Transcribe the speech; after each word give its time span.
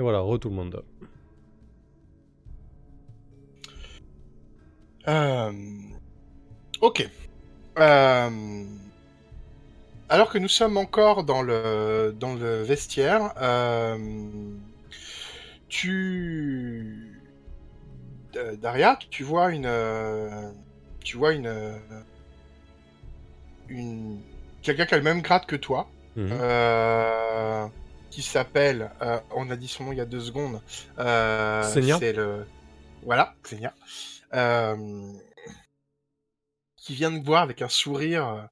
Et 0.00 0.02
voilà, 0.02 0.20
re 0.20 0.38
tout 0.40 0.48
le 0.48 0.54
monde. 0.54 0.82
Euh, 5.08 5.52
Ok. 6.80 7.06
Euh, 7.78 8.64
Alors 10.08 10.30
que 10.30 10.38
nous 10.38 10.48
sommes 10.48 10.78
encore 10.78 11.24
dans 11.24 11.42
le, 11.42 12.14
dans 12.18 12.34
le 12.34 12.62
vestiaire, 12.62 13.34
euh, 13.42 13.98
tu... 15.68 17.20
Daria, 18.32 18.98
tu 19.10 19.22
vois 19.24 19.50
une... 19.52 19.70
Tu 21.04 21.16
vois 21.16 21.32
une... 21.32 21.52
une... 23.68 24.20
Quelqu'un 24.62 24.86
qui 24.86 24.94
a 24.94 24.98
le 24.98 25.02
même 25.04 25.22
grade 25.22 25.46
que 25.46 25.56
toi, 25.56 25.88
Mhm. 26.16 26.28
euh, 26.32 27.66
qui 28.10 28.22
s'appelle, 28.22 28.90
euh, 29.02 29.20
on 29.30 29.50
a 29.50 29.56
dit 29.56 29.68
son 29.68 29.84
nom 29.84 29.92
il 29.92 29.98
y 29.98 30.00
a 30.00 30.06
deux 30.06 30.20
secondes, 30.20 30.60
euh, 30.98 31.62
c'est 31.62 32.12
le, 32.12 32.46
voilà, 33.02 33.34
Xenia, 33.44 33.74
euh, 34.34 35.12
qui 36.76 36.94
vient 36.94 37.12
de 37.12 37.24
voir 37.24 37.42
avec 37.42 37.62
un 37.62 37.68
sourire 37.68 38.26
euh, 38.26 38.46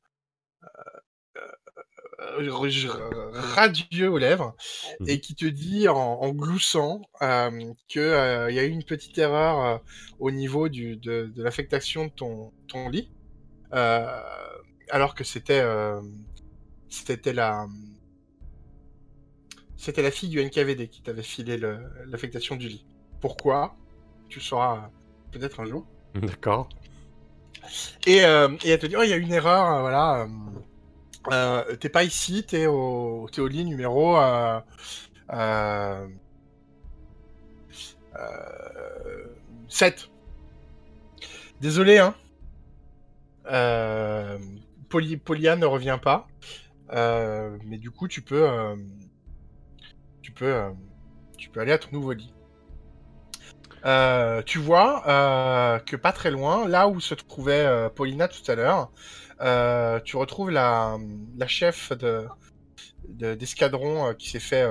radieux 3.32 4.10
aux 4.10 4.18
lèvres 4.18 4.54
Mhm. 5.00 5.08
et 5.08 5.20
qui 5.20 5.34
te 5.34 5.44
dit 5.46 5.88
en, 5.88 5.96
en 5.96 6.30
gloussant 6.32 7.02
euh, 7.22 7.72
que 7.88 8.00
euh, 8.00 8.50
il 8.50 8.56
y 8.56 8.58
a 8.58 8.64
eu 8.64 8.70
une 8.70 8.84
petite 8.84 9.16
erreur 9.18 9.80
au 10.18 10.30
niveau 10.30 10.68
du, 10.68 10.96
de, 10.96 11.32
de 11.34 11.42
l'affectation 11.42 12.06
de 12.06 12.10
ton, 12.10 12.52
ton 12.68 12.88
lit, 12.88 13.10
alors 14.90 15.14
que 15.14 15.24
c'était 15.24 15.62
c'était 16.88 17.32
la 17.32 17.66
c'était 19.78 20.02
la 20.02 20.10
fille 20.10 20.28
du 20.28 20.44
NKVD 20.44 20.88
qui 20.88 21.00
t'avait 21.02 21.22
filé 21.22 21.56
l'affectation 22.06 22.56
du 22.56 22.68
lit. 22.68 22.84
Pourquoi 23.20 23.76
Tu 24.28 24.40
le 24.40 24.44
sauras 24.44 24.90
peut-être 25.30 25.60
un 25.60 25.64
jour. 25.64 25.86
D'accord. 26.14 26.68
Et, 28.06 28.24
euh, 28.24 28.48
et 28.64 28.70
elle 28.70 28.78
te 28.80 28.86
dit, 28.86 28.96
oh, 28.96 29.02
il 29.02 29.10
y 29.10 29.12
a 29.12 29.16
une 29.16 29.32
erreur, 29.32 29.76
euh, 29.76 29.80
voilà. 29.80 30.26
euh, 31.32 31.76
t'es 31.76 31.88
pas 31.88 32.02
ici, 32.02 32.44
t'es 32.44 32.66
au, 32.66 33.28
t'es 33.32 33.40
au 33.40 33.48
lit 33.48 33.64
numéro... 33.64 34.18
Euh, 34.18 34.60
euh, 35.32 36.08
euh, 38.16 39.26
7. 39.68 40.10
Désolé, 41.60 41.98
hein. 41.98 42.14
Poly, 44.88 45.18
Polia 45.18 45.56
ne 45.56 45.66
revient 45.66 45.98
pas. 46.02 46.26
Mais 46.90 47.78
du 47.78 47.90
coup, 47.92 48.08
tu 48.08 48.22
peux... 48.22 48.76
euh, 50.42 50.44
tu 50.44 50.44
peux... 50.44 50.54
euh, 50.54 50.70
tu 51.36 51.50
peux 51.50 51.60
aller 51.60 51.72
à 51.72 51.78
ton 51.78 51.88
nouveau 51.92 52.12
lit. 52.12 52.32
Euh, 53.84 54.42
tu 54.42 54.58
vois 54.58 55.08
euh, 55.08 55.78
que 55.78 55.96
pas 55.96 56.12
très 56.12 56.30
loin, 56.30 56.66
là 56.68 56.88
où 56.88 57.00
se 57.00 57.14
trouvait 57.14 57.88
Paulina 57.94 58.28
tout 58.28 58.50
à 58.50 58.54
l'heure, 58.54 58.90
tu 60.04 60.16
retrouves 60.16 60.50
la, 60.50 60.98
la 61.36 61.46
chef 61.46 61.92
de 61.92 62.26
de- 63.08 63.34
d'escadron 63.34 64.14
qui 64.14 64.30
s'est 64.30 64.40
fait 64.40 64.66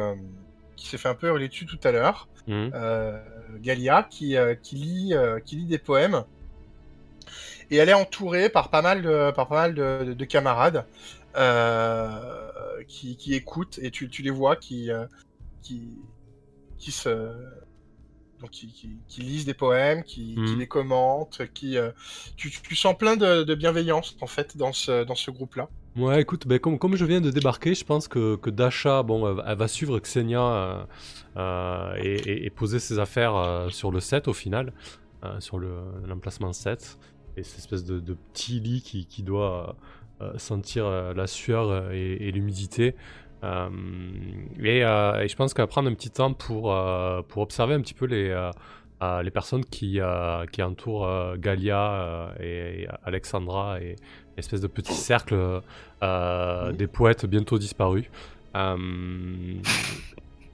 qui 0.76 0.88
s'est 0.88 0.98
fait 0.98 1.10
un 1.10 1.16
peu 1.16 1.28
hurler 1.28 1.48
dessus 1.48 1.66
tout 1.66 1.80
à 1.84 1.92
l'heure, 1.92 2.28
Mhm. 2.48 2.72
Galia, 3.62 4.04
qui, 4.04 4.36
qui 4.62 4.76
lit 4.76 5.14
qui 5.46 5.56
lit 5.56 5.66
des 5.68 5.80
poèmes 5.80 6.24
et 7.70 7.78
elle 7.78 7.90
est 7.90 7.94
entourée 7.94 8.50
par 8.50 8.70
pas 8.70 8.82
mal 8.82 9.02
de 9.02 9.32
par 9.32 9.48
pas 9.48 9.56
mal 9.56 9.74
de, 9.74 10.04
de- 10.06 10.14
de 10.14 10.26
camarades 10.26 10.86
euh, 11.36 12.84
qui, 12.88 13.18
qui 13.18 13.34
écoutent 13.36 13.80
et 13.82 13.92
tu, 13.92 14.10
tu 14.10 14.22
les 14.22 14.30
vois 14.30 14.56
qui 14.56 14.92
euh, 14.92 15.06
qui 15.68 15.82
qui 16.78 16.92
se 16.92 17.10
donc 18.40 18.52
qui, 18.52 18.68
qui, 18.68 18.90
qui 19.08 19.22
lisent 19.22 19.46
des 19.46 19.56
poèmes, 19.56 20.04
qui, 20.04 20.36
qui 20.36 20.40
Mhm. 20.54 20.60
les 20.60 20.68
commentent, 20.68 21.42
qui 21.56 21.76
euh, 21.76 21.90
tu, 22.36 22.52
tu 22.52 22.76
sens 22.76 22.96
plein 22.96 23.16
de, 23.18 23.42
de 23.44 23.56
bienveillance 23.56 24.16
en 24.22 24.28
fait 24.28 24.56
dans 24.58 24.74
ce 24.74 25.04
dans 25.04 25.16
ce 25.16 25.32
groupe-là. 25.32 25.70
Ouais, 25.96 26.22
écoute, 26.22 26.48
ben, 26.48 26.60
comme, 26.60 26.78
comme 26.78 26.96
je 26.96 27.06
viens 27.06 27.20
de 27.22 27.32
débarquer, 27.32 27.74
je 27.74 27.84
pense 27.84 28.08
que, 28.08 28.36
que 28.36 28.52
Dasha, 28.52 29.02
bon, 29.02 29.42
elle, 29.44 29.58
va 29.58 29.68
suivre 29.68 29.98
Xenia 30.00 30.40
euh, 30.40 30.84
euh, 31.38 31.96
et, 32.04 32.14
et- 32.32 32.46
et 32.46 32.50
poser 32.52 32.78
ses 32.78 33.00
affaires 33.00 33.36
euh, 33.36 33.70
sur 33.70 33.90
le 33.92 34.00
7 34.00 34.28
au 34.28 34.34
final, 34.34 34.72
sur 35.40 35.58
le- 35.58 35.82
l'emplacement 36.08 36.54
7. 36.54 37.00
Et 37.38 37.42
cette 37.44 37.58
espèce 37.58 37.84
de, 37.84 38.00
de 38.00 38.14
petit 38.14 38.60
lit 38.60 38.82
qui, 38.84 39.08
qui 39.08 39.24
doit 39.24 39.76
sentir 40.38 40.90
la 41.14 41.28
sueur 41.28 41.92
et, 41.92 42.14
et 42.28 42.32
l'humidité. 42.32 42.96
Euh, 43.44 43.70
et, 44.60 44.84
euh, 44.84 45.22
et 45.22 45.28
je 45.28 45.36
pense 45.36 45.54
qu'elle 45.54 45.64
va 45.64 45.68
prendre 45.68 45.90
un 45.90 45.94
petit 45.94 46.10
temps 46.10 46.34
pour, 46.34 46.74
euh, 46.74 47.22
pour 47.22 47.44
observer 47.44 47.76
un 47.76 47.82
petit 47.82 47.94
peu 47.94 48.06
les, 48.06 48.50
les 49.24 49.32
personnes 49.32 49.66
qui, 49.66 50.00
euh, 50.00 50.46
qui 50.48 50.64
entourent 50.64 51.08
euh, 51.08 51.36
Galia 51.38 51.92
euh, 51.94 52.30
et, 52.40 52.84
et 52.84 52.88
Alexandra 53.04 53.80
et 53.82 53.96
espèce 54.38 54.62
de 54.62 54.68
petit 54.68 54.94
cercle 54.94 55.62
des 56.02 56.88
poètes 56.88 57.26
bientôt 57.26 57.58
disparus. 57.58 58.06
Euh, 58.56 58.78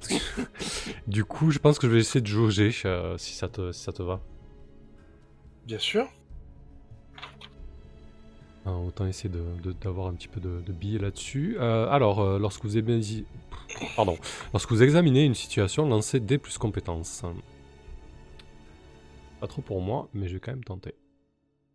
du 1.07 1.25
coup, 1.25 1.51
je 1.51 1.59
pense 1.59 1.79
que 1.79 1.87
je 1.87 1.93
vais 1.93 1.99
essayer 1.99 2.21
de 2.21 2.27
jauger 2.27 2.71
euh, 2.85 3.17
si, 3.17 3.33
ça 3.33 3.47
te, 3.47 3.71
si 3.71 3.81
ça 3.81 3.91
te 3.91 4.03
va. 4.03 4.19
Bien 5.65 5.79
sûr. 5.79 6.07
Euh, 8.65 8.71
autant 8.87 9.05
essayer 9.05 9.29
de- 9.29 9.61
de- 9.61 9.73
d'avoir 9.73 10.07
un 10.07 10.13
petit 10.13 10.29
peu 10.29 10.39
de, 10.39 10.61
de 10.61 10.71
billes 10.71 10.97
là-dessus. 10.99 11.57
Euh, 11.59 11.87
alors, 11.89 12.21
euh, 12.21 12.39
lorsque 12.39 12.63
vous 12.63 12.77
examinez... 12.77 13.25
Pardon. 13.95 14.17
Lorsque 14.53 14.71
vous 14.71 14.81
examinez 14.83 15.25
une 15.25 15.33
situation, 15.35 15.85
lancez 15.87 16.19
D 16.21 16.37
plus 16.37 16.57
compétences. 16.57 17.23
Pas 19.41 19.47
trop 19.47 19.61
pour 19.61 19.81
moi, 19.81 20.07
mais 20.13 20.27
je 20.27 20.35
vais 20.35 20.39
quand 20.39 20.51
même 20.51 20.63
tenter. 20.63 20.95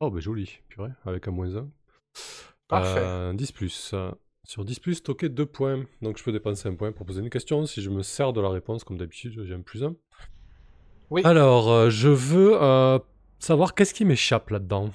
Oh, 0.01 0.11
bah 0.11 0.21
joli, 0.21 0.61
purée, 0.69 0.91
avec 1.05 1.29
un 1.29 1.31
moins 1.33 1.57
1. 1.57 1.69
Parfait. 2.69 3.01
Euh, 3.01 3.33
10 3.35 3.53
plus. 3.53 3.95
Sur 4.45 4.65
10 4.65 4.79
plus, 4.81 4.95
stocker 4.95 5.29
2 5.29 5.45
points. 5.45 5.85
Donc 6.01 6.17
je 6.17 6.25
peux 6.25 6.33
dépenser 6.33 6.69
un 6.69 6.75
point 6.75 6.93
pour 6.93 7.05
poser 7.05 7.21
une 7.21 7.29
question. 7.31 7.67
Si 7.67 7.83
je 7.83 7.91
me 7.91 8.03
sers 8.03 8.33
de 8.33 8.41
la 8.41 8.49
réponse, 8.49 8.85
comme 8.85 8.97
d'habitude, 8.97 9.43
j'ai 9.45 9.55
un 9.55 9.61
plus 9.61 9.85
1. 9.85 9.95
Oui. 11.11 11.21
Alors, 11.25 11.91
je 11.91 12.09
veux 12.09 12.57
savoir 13.39 13.75
qu'est-ce 13.75 13.93
qui 13.93 14.07
m'échappe 14.07 14.49
là-dedans. 14.51 14.91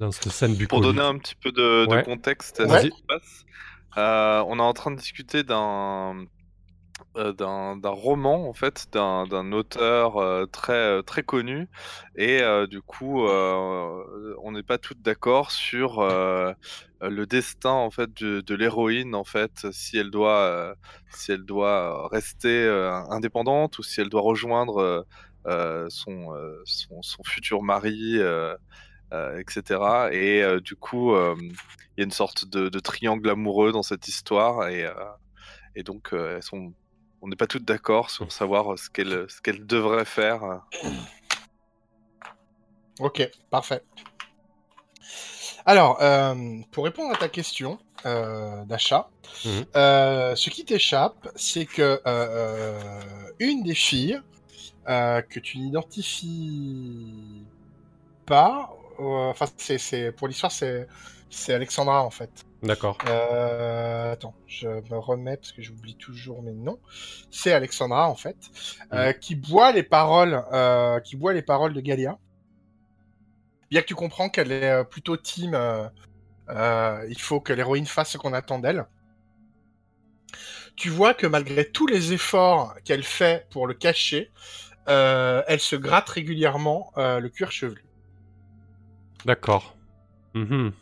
Dans 0.00 0.12
cette 0.12 0.30
scène 0.32 0.56
Pour 0.68 0.80
donner 0.80 1.00
un 1.02 1.18
petit 1.18 1.34
peu 1.34 1.50
de, 1.52 1.86
de 1.86 1.90
Ouais. 1.90 2.04
contexte 2.04 2.60
à 2.60 2.68
Ouais. 2.68 2.80
ce 2.80 2.86
qui 2.86 2.96
se 2.98 3.02
passe, 3.08 3.44
euh, 3.96 4.44
on 4.46 4.58
est 4.58 4.62
en 4.62 4.72
train 4.72 4.90
de 4.90 4.96
discuter 4.96 5.42
d'un 5.42 6.24
euh, 7.16 7.32
d'un 7.32 7.90
roman 7.90 8.48
en 8.48 8.54
fait 8.54 8.86
d'un 8.92 9.26
d'un 9.26 9.52
auteur 9.52 10.18
euh, 10.18 10.46
très 10.46 11.02
très 11.04 11.22
connu 11.22 11.68
et 12.16 12.42
euh, 12.42 12.66
du 12.66 12.82
coup 12.82 13.26
euh, 13.26 14.34
on 14.42 14.52
n'est 14.52 14.62
pas 14.64 14.78
toutes 14.78 15.02
d'accord 15.02 15.50
sur 15.52 16.00
euh, 16.00 16.52
le 17.02 17.26
destin 17.26 17.70
en 17.72 17.90
fait 17.90 18.10
de, 18.22 18.40
de 18.42 18.54
l'héroïne 18.54 19.14
en 19.14 19.24
fait 19.24 19.66
si 19.72 19.98
elle 19.98 20.10
doit 20.10 20.38
euh, 20.40 20.74
si 21.12 21.32
elle 21.32 21.44
doit 21.44 22.08
rester 22.08 22.48
euh, 22.64 22.92
indépendante 23.10 23.78
ou 23.78 23.82
si 23.84 24.00
elle 24.00 24.10
doit 24.10 24.22
rejoindre 24.22 24.78
euh, 24.78 25.02
euh, 25.46 25.86
son, 25.90 26.34
euh, 26.34 26.62
son 26.66 27.02
son 27.02 27.22
futur 27.24 27.62
mari 27.62 28.18
euh, 29.12 29.34
euh, 29.34 29.38
etc. 29.40 29.62
Et 30.12 30.42
euh, 30.42 30.60
du 30.60 30.76
coup, 30.76 31.14
euh, 31.14 31.34
il 31.40 31.98
y 31.98 32.00
a 32.00 32.04
une 32.04 32.10
sorte 32.10 32.44
de, 32.46 32.68
de 32.68 32.78
triangle 32.78 33.28
amoureux 33.30 33.72
dans 33.72 33.82
cette 33.82 34.06
histoire, 34.08 34.68
et, 34.68 34.84
euh, 34.84 34.94
et 35.74 35.82
donc 35.82 36.12
euh, 36.12 36.36
elles 36.36 36.42
sont, 36.42 36.72
on 37.22 37.28
n'est 37.28 37.36
pas 37.36 37.46
toutes 37.46 37.64
d'accord 37.64 38.10
sur 38.10 38.30
savoir 38.32 38.78
ce 38.78 38.90
qu'elle 38.90 39.26
ce 39.28 39.40
qu'elle 39.40 39.66
devrait 39.66 40.04
faire. 40.04 40.62
Ok, 43.00 43.28
parfait. 43.50 43.82
Alors, 45.66 45.98
euh, 46.02 46.34
pour 46.72 46.84
répondre 46.84 47.14
à 47.14 47.16
ta 47.18 47.28
question 47.28 47.78
euh, 48.06 48.64
d'achat, 48.64 49.08
Mhm. 49.44 49.64
euh, 49.76 50.34
ce 50.34 50.50
qui 50.50 50.64
t'échappe, 50.64 51.28
c'est 51.36 51.66
que 51.66 52.00
euh, 52.06 53.00
une 53.38 53.62
des 53.62 53.74
filles 53.74 54.20
euh, 54.88 55.20
que 55.22 55.38
tu 55.38 55.58
n'identifies 55.58 57.44
pas, 58.24 58.70
enfin, 58.98 59.46
c'est, 59.56 60.12
pour 60.12 60.28
l'histoire, 60.28 60.52
c'est, 60.52 60.86
c'est 61.30 61.54
Alexandra 61.54 62.02
en 62.04 62.10
fait. 62.10 62.44
D'accord. 62.62 62.98
Euh, 63.08 64.12
attends, 64.12 64.34
je 64.46 64.68
me 64.68 64.98
remets 64.98 65.36
parce 65.36 65.52
que 65.52 65.62
j'oublie 65.62 65.94
toujours 65.94 66.42
mes 66.42 66.52
noms. 66.52 66.80
C'est 67.30 67.52
Alexandra 67.52 68.08
en 68.08 68.16
fait, 68.16 68.36
euh, 68.92 69.12
qui 69.12 69.36
boit 69.36 69.72
les 69.72 69.82
paroles, 69.82 70.42
euh, 70.52 70.98
qui 71.00 71.16
boit 71.16 71.32
les 71.32 71.42
paroles 71.42 71.72
de 71.72 71.80
Galia. 71.80 72.18
Bien 73.70 73.82
que 73.82 73.86
tu 73.86 73.94
comprends 73.94 74.28
qu'elle 74.28 74.50
est 74.50 74.84
plutôt 74.84 75.16
team, 75.16 75.56
il 76.48 77.20
faut 77.20 77.40
que 77.40 77.52
l'héroïne 77.52 77.86
fasse 77.86 78.12
ce 78.12 78.18
qu'on 78.18 78.32
attend 78.32 78.58
d'elle. 78.58 78.86
Tu 80.74 80.90
vois 80.90 81.12
que 81.12 81.26
malgré 81.26 81.68
tous 81.68 81.86
les 81.86 82.12
efforts 82.12 82.74
qu'elle 82.84 83.02
fait 83.02 83.46
pour 83.50 83.66
le 83.66 83.74
cacher, 83.74 84.30
elle 84.86 85.60
se 85.60 85.76
gratte 85.76 86.08
régulièrement 86.08 86.92
le 86.96 87.28
cuir 87.28 87.52
chevelu. 87.52 87.84
D'accord. 89.24 89.76
Mhm. 90.34 90.72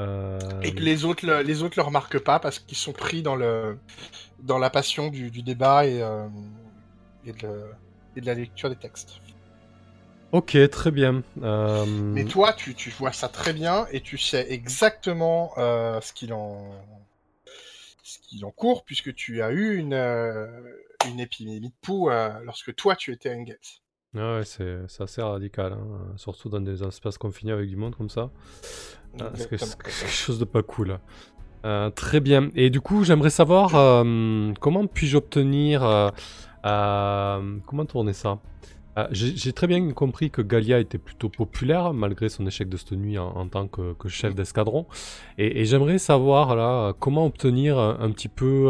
Euh, 0.00 0.38
Et 0.62 0.72
que 0.74 0.80
les 0.80 1.04
autres, 1.04 1.26
le, 1.26 1.42
les 1.42 1.62
autres 1.62 1.74
le 1.76 1.82
remarquent 1.82 2.20
pas 2.20 2.38
parce 2.38 2.60
qu'ils 2.60 2.78
sont 2.78 2.92
pris 2.92 3.22
dans 3.22 3.34
le 3.34 3.78
dans 4.38 4.58
la 4.58 4.70
passion 4.70 5.08
du, 5.08 5.30
du 5.30 5.42
débat 5.42 5.86
et, 5.86 6.00
euh, 6.00 6.28
et, 7.24 7.32
de, 7.32 7.64
et 8.14 8.20
de 8.20 8.26
la 8.26 8.34
lecture 8.34 8.70
des 8.70 8.76
textes. 8.76 9.20
Ok, 10.30 10.56
très 10.70 10.90
bien. 10.90 11.22
Euh, 11.42 11.84
Mais 11.86 12.24
toi, 12.24 12.52
tu, 12.52 12.74
tu 12.74 12.90
vois 12.90 13.12
ça 13.12 13.28
très 13.28 13.52
bien 13.52 13.86
et 13.90 14.00
tu 14.00 14.18
sais 14.18 14.46
exactement 14.52 15.52
euh, 15.58 16.00
ce 16.00 16.12
qu'il 16.12 16.32
en 16.32 16.70
ce 18.04 18.18
qu'il 18.20 18.44
en 18.44 18.50
court 18.50 18.84
puisque 18.84 19.14
tu 19.14 19.42
as 19.42 19.50
eu 19.50 19.76
une 19.76 19.94
euh, 19.94 20.46
une 21.08 21.18
épidémie 21.18 21.70
de 21.70 21.74
poux 21.80 22.08
euh, 22.08 22.30
lorsque 22.44 22.74
toi 22.74 22.94
tu 22.94 23.12
étais 23.12 23.30
à 23.30 23.34
Engels. 23.34 23.58
Ah 24.16 24.38
ouais, 24.38 24.44
c'est 24.44 25.02
assez 25.02 25.22
radical, 25.22 25.72
hein, 25.72 26.12
surtout 26.16 26.48
dans 26.48 26.60
des 26.60 26.82
espaces 26.82 27.18
confinés 27.18 27.52
avec 27.52 27.68
du 27.68 27.76
monde 27.76 27.94
comme 27.96 28.08
ça. 28.10 28.30
Ah, 29.20 29.30
c'est 29.34 29.48
quelque 29.48 29.90
chose 30.08 30.38
de 30.38 30.44
pas 30.44 30.62
cool? 30.62 30.98
Euh, 31.64 31.90
très 31.90 32.20
bien. 32.20 32.50
Et 32.54 32.70
du 32.70 32.80
coup, 32.80 33.04
j'aimerais 33.04 33.30
savoir 33.30 33.74
euh, 33.74 34.52
comment 34.60 34.86
puis-je 34.86 35.16
obtenir. 35.16 35.82
euh, 35.84 37.58
comment 37.66 37.84
tourner 37.84 38.12
ça? 38.12 38.38
J'ai 39.12 39.36
j'ai 39.36 39.52
très 39.52 39.68
bien 39.68 39.92
compris 39.92 40.28
que 40.28 40.42
Galia 40.42 40.80
était 40.80 40.98
plutôt 40.98 41.28
populaire, 41.28 41.92
malgré 41.94 42.28
son 42.28 42.44
échec 42.48 42.68
de 42.68 42.76
cette 42.76 42.90
nuit 42.92 43.16
en, 43.16 43.28
en 43.28 43.46
tant 43.46 43.68
que, 43.68 43.92
que 43.92 44.08
chef 44.08 44.34
d'escadron. 44.34 44.86
Et, 45.36 45.60
et 45.60 45.64
j'aimerais 45.66 45.98
savoir 45.98 46.56
là 46.56 46.92
comment 46.98 47.24
obtenir 47.26 47.78
un, 47.78 48.00
un 48.00 48.10
petit 48.10 48.26
peu 48.26 48.68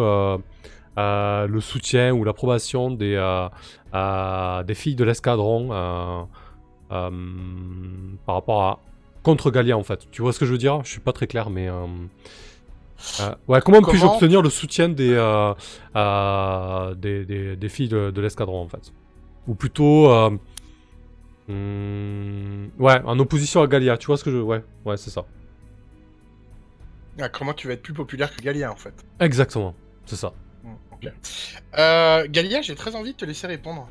euh, 0.99 1.47
le 1.47 1.61
soutien 1.61 2.13
ou 2.13 2.25
l'approbation 2.25 2.91
des, 2.91 3.15
euh, 3.15 3.49
euh, 3.95 4.63
des 4.65 4.75
filles 4.75 4.97
de 4.97 5.05
l'escadron 5.05 5.69
par 6.89 8.35
rapport 8.35 8.63
à 8.63 8.81
contre 9.23 9.51
Galia 9.51 9.77
en 9.77 9.83
fait. 9.83 10.11
Tu 10.11 10.23
vois 10.23 10.33
ce 10.33 10.39
que 10.39 10.47
je 10.47 10.53
veux 10.53 10.59
dire? 10.59 10.83
Je 10.85 10.91
suis 10.91 11.01
pas 11.01 11.13
très 11.13 11.27
clair, 11.27 11.51
mais 11.51 11.69
ouais. 13.49 13.61
Comment, 13.65 13.83
puis-je 13.83 14.05
obtenir 14.07 14.43
le 14.43 14.51
soutien 14.51 14.89
des 14.89 15.15
des, 16.97 17.25
des- 17.25 17.57
des 17.57 17.69
filles 17.69 17.89
de, 17.89 18.11
de 18.11 18.21
l'escadron 18.21 18.63
en 18.63 18.69
fait? 18.69 18.93
Ou 19.47 19.55
plutôt 19.55 20.09
hmm, 21.49 22.69
ouais, 22.79 23.01
en 23.05 23.19
opposition 23.19 23.63
à 23.63 23.67
Galia. 23.67 23.97
Tu 23.97 24.07
vois 24.07 24.17
ce 24.17 24.25
que 24.25 24.31
je 24.31 24.39
ouais 24.39 24.63
ouais 24.85 24.97
c'est 24.97 25.11
ça. 25.11 25.25
Ah, 27.21 27.29
comment 27.29 27.53
tu 27.53 27.67
vas 27.67 27.75
être 27.75 27.83
plus 27.83 27.95
populaire 27.95 28.35
que 28.35 28.41
Galia 28.43 28.71
en 28.71 28.77
fait? 28.77 28.95
Exactement, 29.21 29.75
c'est 30.07 30.17
ça. 30.17 30.33
Euh, 31.79 32.27
Galia, 32.29 32.63
j'ai 32.63 32.75
très 32.75 32.97
envie 32.97 33.13
de 33.13 33.17
te 33.17 33.25
laisser 33.25 33.47
répondre. 33.47 33.89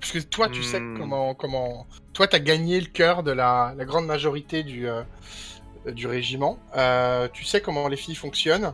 Parce 0.00 0.12
que 0.12 0.18
toi, 0.18 0.48
tu 0.48 0.62
sais 0.62 0.80
Hmm. 0.80 0.98
comment, 0.98 1.34
comment. 1.34 1.86
Toi, 2.12 2.26
t'as 2.26 2.40
gagné 2.40 2.80
le 2.80 2.86
cœur 2.86 3.22
de 3.22 3.30
la, 3.30 3.72
la 3.76 3.84
grande 3.84 4.06
majorité 4.06 4.64
du, 4.64 4.88
euh, 4.88 5.02
du 5.86 6.06
régiment. 6.06 6.58
Euh, 6.76 7.28
tu 7.32 7.44
sais 7.44 7.60
comment 7.60 7.88
les 7.88 7.96
filles 7.96 8.16
fonctionnent. 8.16 8.72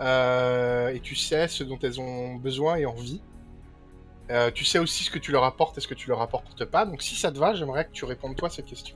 Et 0.00 1.00
tu 1.02 1.16
sais 1.16 1.48
ce 1.48 1.64
dont 1.64 1.78
elles 1.82 2.00
ont 2.00 2.36
besoin 2.36 2.76
et 2.76 2.86
envie. 2.86 3.20
Tu 4.54 4.64
sais 4.64 4.78
aussi 4.78 5.04
ce 5.04 5.10
que 5.10 5.18
tu 5.18 5.32
leur 5.32 5.42
apportes 5.44 5.78
et 5.78 5.80
ce 5.80 5.88
que 5.88 5.94
tu 5.94 6.08
leur 6.08 6.20
apportes 6.20 6.64
pas. 6.66 6.84
Donc, 6.84 7.02
si 7.02 7.16
ça 7.16 7.32
te 7.32 7.38
va, 7.38 7.54
j'aimerais 7.54 7.86
que 7.86 7.92
tu 7.92 8.04
répondes 8.04 8.36
toi 8.36 8.48
à 8.48 8.50
cette 8.50 8.66
question. 8.66 8.94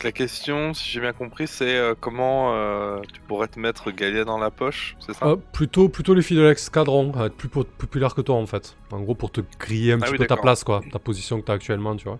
Donc, 0.00 0.04
La 0.04 0.12
question, 0.12 0.72
si 0.72 0.88
j'ai 0.90 0.98
bien 1.00 1.12
compris, 1.12 1.46
c'est 1.46 1.76
euh, 1.76 1.94
comment 1.98 2.54
euh, 2.54 3.04
tu 3.12 3.20
pourrais 3.20 3.48
te 3.48 3.58
mettre 3.60 3.90
Galia 3.90 4.24
dans 4.24 4.38
la 4.38 4.50
poche, 4.50 4.96
c'est 4.98 5.12
ça? 5.12 5.28
Euh, 5.28 5.36
plutôt, 5.52 5.88
plutôt 5.90 6.14
les 6.14 6.22
filles 6.22 6.38
de 6.38 6.42
l'escadron, 6.42 7.12
être 7.24 7.36
plus 7.36 7.48
po- 7.50 7.64
populaire 7.64 8.14
que 8.14 8.22
toi 8.22 8.36
en 8.36 8.46
fait. 8.46 8.76
En 8.90 9.00
gros, 9.02 9.14
pour 9.14 9.30
te 9.30 9.42
griller 9.58 9.92
un 9.92 10.00
Ah 10.00 10.06
petit 10.06 10.10
oui, 10.10 10.18
peu 10.18 10.24
ta 10.24 10.36
place, 10.38 10.64
quoi, 10.64 10.82
ta 10.90 10.98
position 10.98 11.40
que 11.40 11.44
tu 11.46 11.52
as 11.52 11.54
actuellement, 11.54 11.94
tu 11.96 12.04
vois. 12.08 12.18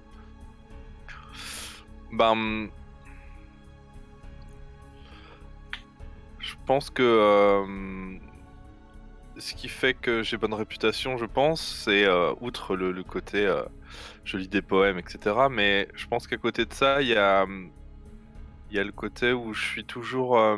Ben, 2.12 2.70
je 6.38 6.54
pense 6.66 6.90
que 6.90 7.02
euh, 7.02 8.18
ce 9.38 9.54
qui 9.54 9.68
fait 9.68 9.94
que 9.94 10.22
j'ai 10.22 10.36
bonne 10.36 10.54
réputation, 10.54 11.16
je 11.16 11.24
pense, 11.24 11.60
c'est 11.84 12.06
outre 12.40 12.76
le, 12.76 12.92
le 12.92 13.04
côté 13.04 13.46
je 14.30 14.36
lis 14.38 14.48
des 14.48 14.62
poèmes, 14.62 14.98
etc. 14.98 15.48
Mais 15.50 15.88
je 15.94 16.06
pense 16.06 16.26
qu'à 16.28 16.36
côté 16.36 16.64
de 16.64 16.72
ça, 16.72 17.02
il 17.02 17.08
y 17.08 17.16
a, 17.16 17.46
y 18.70 18.78
a 18.78 18.84
le 18.84 18.92
côté 18.92 19.32
où 19.32 19.52
je 19.52 19.64
suis 19.64 19.84
toujours 19.84 20.38
euh, 20.38 20.56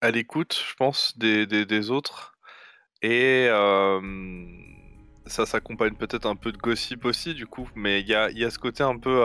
à 0.00 0.10
l'écoute, 0.10 0.62
je 0.68 0.74
pense, 0.74 1.18
des, 1.18 1.46
des, 1.46 1.90
autres. 1.90 2.34
Et 3.02 3.46
euh, 3.50 4.00
ça 5.26 5.46
s'accompagne 5.46 5.94
peut-être 5.96 6.26
un 6.26 6.36
peu 6.36 6.52
de 6.52 6.58
gossip 6.58 7.04
aussi, 7.04 7.34
du 7.34 7.46
coup, 7.46 7.68
mais 7.74 8.00
il 8.00 8.08
y 8.08 8.14
a, 8.14 8.30
y 8.30 8.44
a 8.44 8.50
ce 8.50 8.58
côté 8.58 8.82
un 8.84 8.98
peu. 8.98 9.22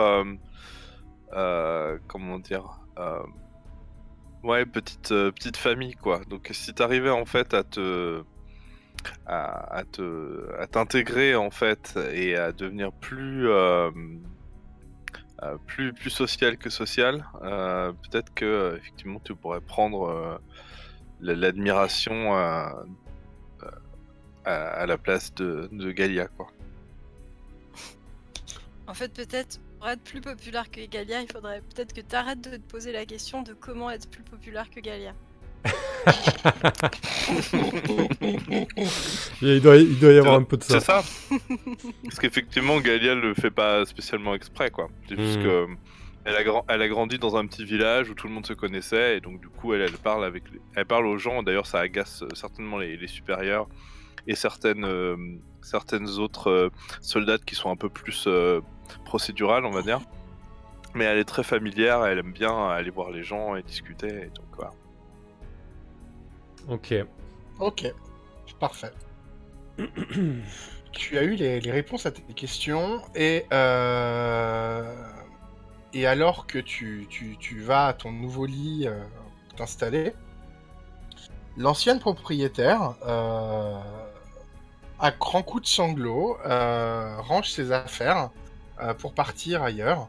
euh, 1.32 1.98
comment 2.08 2.38
dire 2.38 2.80
Ouais, 4.42 4.64
petite, 4.64 5.08
petite 5.08 5.56
famille, 5.56 5.94
quoi. 5.94 6.24
Donc, 6.26 6.48
si 6.52 6.72
t'arrivais 6.74 7.10
en 7.10 7.24
fait 7.26 7.54
à 7.54 7.64
te. 7.64 8.22
À, 9.26 9.82
te 9.92 10.54
à 10.58 10.66
t'intégrer 10.66 11.34
en 11.34 11.50
fait 11.50 11.98
et 12.12 12.36
à 12.36 12.52
devenir 12.52 12.92
plus 12.92 13.48
euh, 13.48 13.90
euh, 15.42 15.56
plus 15.66 15.92
plus 15.92 16.10
social 16.10 16.56
que 16.56 16.70
social 16.70 17.26
euh, 17.42 17.92
peut-être 17.92 18.32
que 18.34 18.76
effectivement 18.78 19.20
tu 19.24 19.34
pourrais 19.34 19.60
prendre 19.60 20.40
l'admiration 21.20 22.34
à, 22.34 22.84
la 24.86 24.96
place 24.96 25.34
de, 25.34 25.68
de 25.72 25.90
Galia, 25.90 26.28
quoi. 26.28 26.46
En 28.86 28.94
fait, 28.94 29.12
peut-être, 29.12 29.58
pour 29.78 29.88
être 29.88 30.02
plus 30.02 30.20
populaire 30.20 30.70
que 30.70 30.86
Galia, 30.86 31.20
il 31.20 31.30
faudrait 31.30 31.60
peut-être 31.60 31.92
que 31.92 32.00
tu 32.00 32.14
arrêtes 32.14 32.40
de 32.40 32.56
te 32.56 32.62
poser 32.62 32.92
la 32.92 33.04
question 33.04 33.42
de 33.42 33.52
comment 33.52 33.90
être 33.90 34.08
plus 34.08 34.22
populaire 34.22 34.70
que 34.70 34.78
Galia. 34.78 35.14
Il, 39.42 39.60
doit, 39.60 39.76
il 39.76 39.98
doit 39.98 40.12
y 40.12 40.18
avoir 40.18 40.34
un 40.34 40.42
peu 40.42 40.56
de 40.56 40.62
ça. 40.64 40.80
C'est 40.80 40.86
ça 40.86 41.02
Parce 42.04 42.18
qu'effectivement, 42.20 42.80
Galia 42.80 43.14
le 43.14 43.34
fait 43.34 43.50
pas 43.50 43.84
spécialement 43.86 44.34
exprès, 44.34 44.70
quoi. 44.70 44.88
C'est 45.08 45.18
juste 45.18 45.42
que. 45.42 45.66
Elle 46.28 46.34
a, 46.34 46.42
grand- 46.42 46.64
elle 46.68 46.82
a 46.82 46.88
grandi 46.88 47.18
dans 47.20 47.36
un 47.36 47.46
petit 47.46 47.64
village 47.64 48.10
où 48.10 48.14
tout 48.14 48.26
le 48.26 48.32
monde 48.32 48.44
se 48.46 48.52
connaissait 48.52 49.16
et 49.16 49.20
donc 49.20 49.40
du 49.40 49.46
coup 49.48 49.74
elle, 49.74 49.82
elle 49.82 49.92
parle 49.92 50.24
avec 50.24 50.42
les- 50.52 50.60
elle 50.74 50.84
parle 50.84 51.06
aux 51.06 51.18
gens 51.18 51.44
d'ailleurs 51.44 51.68
ça 51.68 51.78
agace 51.78 52.22
euh, 52.24 52.28
certainement 52.34 52.78
les, 52.78 52.96
les 52.96 53.06
supérieurs 53.06 53.68
et 54.26 54.34
certaines 54.34 54.84
euh, 54.84 55.16
certaines 55.62 56.08
autres 56.18 56.50
euh, 56.50 56.68
soldates 57.00 57.44
qui 57.44 57.54
sont 57.54 57.70
un 57.70 57.76
peu 57.76 57.88
plus 57.88 58.24
euh, 58.26 58.60
procédurales 59.04 59.64
on 59.66 59.70
va 59.70 59.82
dire 59.82 60.00
mais 60.96 61.04
elle 61.04 61.18
est 61.18 61.24
très 61.24 61.44
familière 61.44 62.04
elle 62.04 62.18
aime 62.18 62.32
bien 62.32 62.70
aller 62.70 62.90
voir 62.90 63.12
les 63.12 63.22
gens 63.22 63.54
et 63.54 63.62
discuter 63.62 64.08
et 64.08 64.30
donc 64.34 64.46
voilà 64.56 64.72
Ok. 66.68 66.94
Ok, 67.60 67.92
parfait. 68.58 68.92
tu 70.92 71.18
as 71.18 71.22
eu 71.22 71.34
les, 71.34 71.60
les 71.60 71.70
réponses 71.70 72.06
à 72.06 72.10
tes 72.10 72.22
questions 72.34 73.02
et 73.14 73.46
euh, 73.52 74.94
et 75.96 76.06
alors 76.06 76.46
que 76.46 76.58
tu, 76.58 77.06
tu, 77.08 77.60
vas 77.60 77.86
à 77.86 77.92
ton 77.94 78.12
nouveau 78.12 78.44
lit 78.44 78.84
euh, 78.86 79.02
t'installer, 79.56 80.12
l'ancienne 81.56 82.00
propriétaire, 82.00 82.94
euh, 83.06 83.80
à 84.98 85.10
grand 85.12 85.42
coup 85.42 85.58
de 85.60 85.66
sanglot, 85.66 86.36
euh, 86.44 87.16
range 87.20 87.50
ses 87.50 87.72
affaires 87.72 88.30
pour 88.98 89.14
partir 89.14 89.62
ailleurs. 89.62 90.08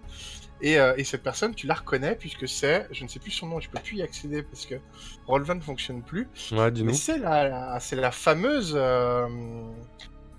Et, 0.62 0.80
euh, 0.80 0.94
et 0.98 1.04
cette 1.04 1.24
personne, 1.24 1.54
tu 1.54 1.68
la 1.68 1.76
reconnais 1.76 2.16
puisque 2.16 2.48
c'est, 2.48 2.88
je 2.92 3.04
ne 3.04 3.10
sais 3.10 3.20
plus 3.20 3.32
son 3.32 3.48
nom, 3.48 3.60
je 3.60 3.70
peux 3.70 3.80
plus 3.80 3.98
y 3.98 4.02
accéder 4.02 4.44
parce 4.44 4.66
que 4.66 4.76
Roll20 5.28 5.56
ne 5.56 5.62
fonctionne 5.62 6.02
plus. 6.02 6.28
Ouais, 6.52 6.58
Mais 6.58 6.72
dis-nous. 6.72 6.94
c'est 6.94 7.18
la, 7.20 7.48
la- 7.48 7.80
c'est 7.80 7.96
la 7.96 8.12
fameuse 8.12 8.74
euh, 8.76 9.28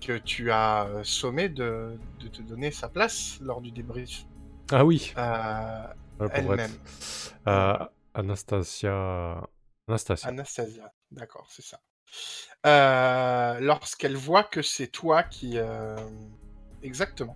que 0.01 0.17
tu 0.17 0.51
as 0.51 0.85
euh, 0.85 1.03
sommé 1.03 1.49
de, 1.49 1.97
de 2.19 2.27
te 2.27 2.41
donner 2.41 2.71
sa 2.71 2.89
place 2.89 3.37
lors 3.41 3.61
du 3.61 3.71
débrief. 3.71 4.25
Ah 4.71 4.85
oui. 4.85 5.13
Euh, 5.17 5.83
Ouais, 6.19 6.27
elle-même. 6.33 6.71
Anastasia. 8.13 9.47
Anastasia. 9.87 10.27
Anastasia, 10.29 10.91
d'accord, 11.11 11.47
c'est 11.49 11.63
ça. 11.63 11.79
Lorsqu'elle 13.61 14.17
voit 14.17 14.43
que 14.43 14.61
c'est 14.61 14.87
toi 14.87 15.23
qui... 15.23 15.57
Exactement. 16.81 17.35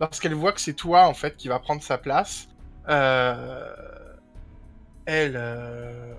Lorsqu'elle 0.00 0.34
voit 0.34 0.52
que 0.52 0.60
c'est 0.60 0.74
toi, 0.74 1.06
en 1.08 1.14
fait, 1.14 1.36
qui 1.36 1.48
va 1.48 1.58
prendre 1.58 1.82
sa 1.82 1.98
place, 1.98 2.48
euh, 2.88 3.74
elle... 5.06 5.36
euh, 5.36 6.14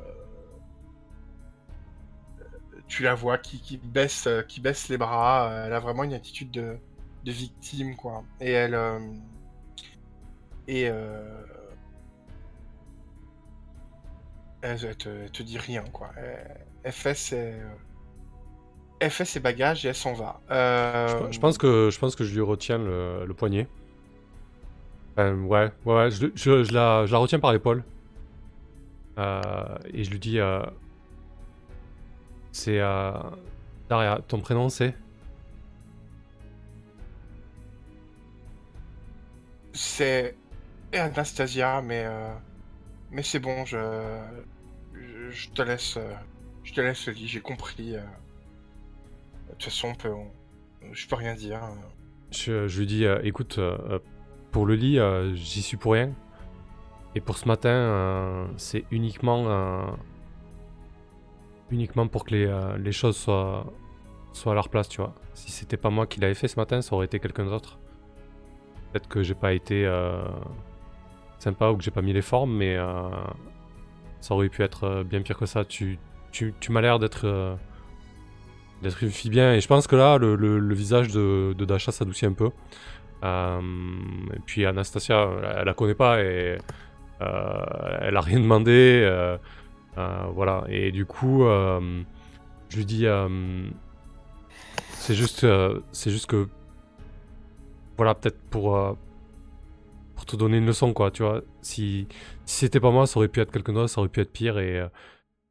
Tu 2.87 3.03
la 3.03 3.15
vois 3.15 3.37
qui, 3.37 3.77
baisse, 3.77 4.27
les 4.89 4.97
bras, 4.97 5.63
elle 5.65 5.73
a 5.73 5.79
vraiment 5.79 6.03
une 6.03 6.13
attitude 6.13 6.51
de, 6.51 6.77
victime, 7.25 7.95
quoi. 7.95 8.23
Et 8.39 8.51
elle... 8.51 8.75
euh, 8.75 8.99
Et... 10.67 10.83
elle, 14.61 14.95
te, 14.97 15.43
dit 15.43 15.57
rien, 15.57 15.83
quoi. 15.91 16.11
Elle, 16.17 16.65
elle 16.83 16.93
Elle 18.99 19.11
fait 19.11 19.25
ses 19.25 19.39
bagages 19.39 19.85
et 19.85 19.89
elle 19.89 19.95
s'en 19.95 20.13
va. 20.13 20.39
Euh, 20.51 21.07
Je, 21.27 21.33
je 21.33 21.39
pense 21.39 21.57
que, 21.57 21.89
je 21.91 21.99
pense 21.99 22.15
que 22.15 22.23
je 22.23 22.33
lui 22.33 22.41
retiens 22.41 22.77
le, 22.77 23.25
le 23.25 23.33
poignet. 23.33 23.67
Enfin, 25.17 25.33
ouais, 25.43 25.71
ouais, 25.85 25.95
ouais, 25.95 26.11
je, 26.11 26.27
je- 26.35 26.63
je 26.63 26.73
la, 26.73 27.05
je 27.05 27.11
la 27.11 27.17
retiens 27.19 27.39
par 27.39 27.53
l'épaule. 27.53 27.83
Euh, 29.17 29.77
et 29.93 30.03
je 30.03 30.11
lui 30.11 30.19
dis 30.19 30.39
euh, 30.39 30.61
C'est. 32.51 32.79
Euh, 32.79 33.11
Daria, 33.89 34.19
ton 34.27 34.39
prénom 34.39 34.69
c'est? 34.69 34.95
C'est 39.73 40.35
Anastasia, 40.93 41.81
mais 41.81 42.05
euh, 42.05 42.33
mais 43.11 43.23
c'est 43.23 43.39
bon, 43.39 43.65
je... 43.65 43.77
je 45.29 45.49
te 45.49 45.61
laisse 45.61 45.97
euh, 45.97 46.13
je 46.63 46.73
te 46.73 46.81
laisse 46.81 47.05
le 47.07 47.13
lit, 47.13 47.27
j'ai 47.27 47.41
compris. 47.41 47.95
euh. 47.95 48.01
De 49.47 49.51
toute 49.53 49.63
façon, 49.63 49.93
je 50.91 51.07
peux 51.07 51.15
rien 51.15 51.35
dire. 51.35 51.63
euh. 51.63 52.67
je, 52.67 52.79
lui 52.79 52.85
dis 52.85 53.05
euh, 53.05 53.19
Écoute, 53.23 53.57
euh, 53.57 53.77
euh, 53.89 53.99
pour 54.51 54.65
le 54.65 54.75
lit, 54.75 54.99
j'y 55.35 55.61
suis 55.61 55.77
pour 55.77 55.93
rien. 55.93 56.11
Et 57.15 57.21
pour 57.21 57.37
ce 57.37 57.47
matin, 57.47 58.47
c'est 58.57 58.83
uniquement. 58.91 59.97
uniquement 61.71 62.07
pour 62.07 62.25
que 62.25 62.35
les, 62.35 62.75
les 62.77 62.91
choses 62.91 63.15
soient, 63.17 63.65
soient 64.33 64.51
à 64.51 64.55
leur 64.55 64.69
place, 64.69 64.89
tu 64.89 65.01
vois. 65.01 65.13
Si 65.33 65.51
c'était 65.51 65.77
pas 65.77 65.89
moi 65.89 66.07
qui 66.07 66.19
l'avais 66.19 66.33
fait 66.33 66.47
ce 66.47 66.57
matin, 66.59 66.81
ça 66.81 66.93
aurait 66.95 67.05
été 67.05 67.19
quelqu'un 67.19 67.45
d'autre. 67.45 67.79
Peut-être 68.91 69.07
que 69.07 69.23
j'ai 69.23 69.33
pas 69.35 69.53
été 69.53 69.89
sympa 71.39 71.69
ou 71.69 71.77
que 71.77 71.83
j'ai 71.83 71.91
pas 71.91 72.01
mis 72.01 72.13
les 72.13 72.21
formes, 72.21 72.53
mais 72.55 72.77
ça 74.19 74.33
aurait 74.33 74.49
pu 74.49 74.61
être 74.63 75.03
bien 75.03 75.21
pire 75.21 75.37
que 75.37 75.45
ça. 75.45 75.63
Tu, 75.65 75.97
tu, 76.31 76.53
tu 76.59 76.71
m'as 76.71 76.81
l'air 76.81 76.99
d'être 76.99 77.57
d'être 78.85 79.03
une 79.03 79.11
fille 79.11 79.31
bien, 79.31 79.53
et 79.53 79.61
je 79.61 79.67
pense 79.67 79.87
que 79.87 79.95
là, 79.95 80.17
le, 80.17 80.73
visage 80.73 81.09
de, 81.09 81.53
Dasha 81.65 81.91
s'adoucit 81.91 82.25
un 82.25 82.33
peu. 82.33 82.51
Euh, 83.23 83.61
et 84.33 84.39
puis 84.45 84.65
Anastasia, 84.65 85.27
elle, 85.57 85.65
la 85.65 85.73
connaît 85.73 85.95
pas 85.95 86.21
et 86.21 86.57
euh, 87.21 87.97
elle 88.01 88.15
a 88.15 88.21
rien 88.21 88.39
demandé. 88.39 89.01
euh, 89.03 89.37
voilà, 90.33 90.65
et 90.69 90.91
du 90.91 91.05
coup, 91.05 91.43
je 92.69 92.77
lui 92.77 92.85
dis, 92.85 93.05
c'est 94.91 95.15
juste, 95.15 95.45
c'est 95.91 96.11
juste 96.11 96.27
que, 96.27 96.47
voilà, 97.97 98.13
peut-être 98.13 98.39
pour, 98.49 98.97
pour 100.15 100.25
te 100.25 100.35
donner 100.35 100.57
une 100.57 100.65
leçon, 100.67 100.93
quoi, 100.93 101.09
tu 101.11 101.23
vois. 101.23 101.41
Si, 101.61 102.07
c'était 102.45 102.79
pas 102.79 102.91
moi, 102.91 103.07
ça 103.07 103.17
aurait 103.17 103.29
pu 103.29 103.39
être 103.41 103.51
quelqu'un 103.51 103.73
d'autre, 103.73 103.89
ça 103.89 104.01
aurait 104.01 104.09
pu 104.09 104.21
être 104.21 104.31
pire, 104.31 104.59
et, 104.59 104.83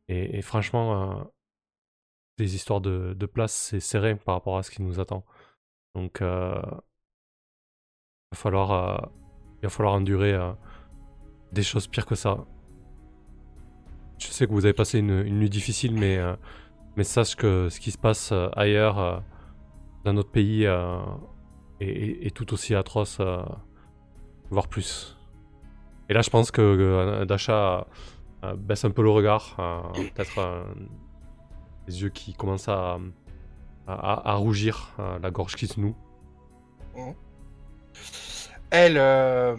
et, 0.09 0.43
franchement, 0.43 1.27
les 2.39 2.55
histoires 2.55 2.81
de, 2.81 3.27
place, 3.27 3.53
c'est 3.53 3.81
serré 3.81 4.15
par 4.17 4.35
rapport 4.35 4.57
à 4.57 4.63
ce 4.63 4.71
qui 4.71 4.83
nous 4.83 5.01
attend. 5.01 5.25
Donc, 5.95 6.23
euh, 6.23 6.61
il 8.33 8.33
va 8.33 8.37
falloir, 8.37 8.73
euh, 8.73 8.99
il 9.59 9.67
va 9.67 9.69
falloir 9.69 9.95
endurer 9.95 10.35
euh, 10.35 10.53
des 11.53 11.63
choses 11.63 11.87
pires 11.87 12.07
que 12.07 12.15
ça. 12.15 12.45
Je 14.19 14.27
sais 14.29 14.47
que 14.47 14.53
vous 14.53 14.65
avez 14.65 14.75
passé 14.75 14.99
une, 14.99 15.23
nuit 15.23 15.51
difficile, 15.51 15.95
mais, 15.95 16.19
mais 16.97 17.05
sache 17.05 17.37
que 17.37 17.69
ce 17.69 17.81
qui 17.81 17.91
se 17.91 17.99
passe 17.99 18.33
ailleurs, 18.55 19.23
dans 20.05 20.13
notre 20.13 20.31
pays, 20.31 20.65
est, 21.81 22.35
tout 22.35 22.53
aussi 22.55 22.75
atroce, 22.75 23.21
voire 24.51 24.69
plus. 24.69 25.19
Et 26.09 26.15
là, 26.15 26.23
je 26.23 26.31
pense 26.31 26.53
que 26.53 27.25
Dasha 27.25 27.87
baisse 28.57 28.85
un 28.85 28.93
peu 28.93 29.03
le 29.03 29.11
regard, 29.11 29.57
peut-être 30.15 30.65
les 31.87 32.03
yeux 32.03 32.09
qui 32.11 32.35
commencent 32.35 32.69
à, 32.69 32.99
à, 33.87 34.35
rougir, 34.35 34.95
euh, 34.99 35.19
la 35.19 35.31
gorge 35.31 35.57
qui 35.57 35.67
se 35.67 35.79
noue. 35.81 35.95
Elle, 38.71 38.97
euh, 38.99 39.55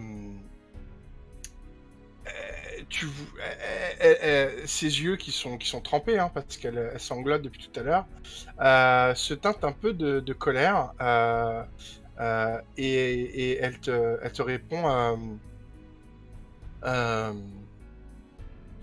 euh, 2.28 2.30
tu, 2.90 3.08
elle- 4.00 4.18
elle- 4.22 4.68
ses 4.68 5.02
yeux 5.02 5.16
qui 5.16 5.32
sont 5.32 5.58
qui 5.58 5.68
sont 5.68 5.82
trempés, 5.82 6.18
hein, 6.20 6.32
parce 6.34 6.58
qu'elle 6.58 6.78
elle 6.94 7.00
sanglote 7.00 7.42
depuis 7.42 7.68
tout 7.70 7.80
à 7.80 7.84
l'heure, 7.84 8.06
euh, 8.62 9.16
se 9.16 9.34
teintent 9.34 9.64
un 9.64 9.72
peu 9.72 9.94
de, 9.94 10.34
colère 10.34 10.92
euh, 11.02 11.64
euh, 12.20 12.62
et, 12.78 13.58
elle 13.62 13.80
te 13.80 14.18
elle 14.22 14.32
te 14.32 14.42
répond. 14.42 14.90
euh, 14.90 15.16
euh, 16.86 17.34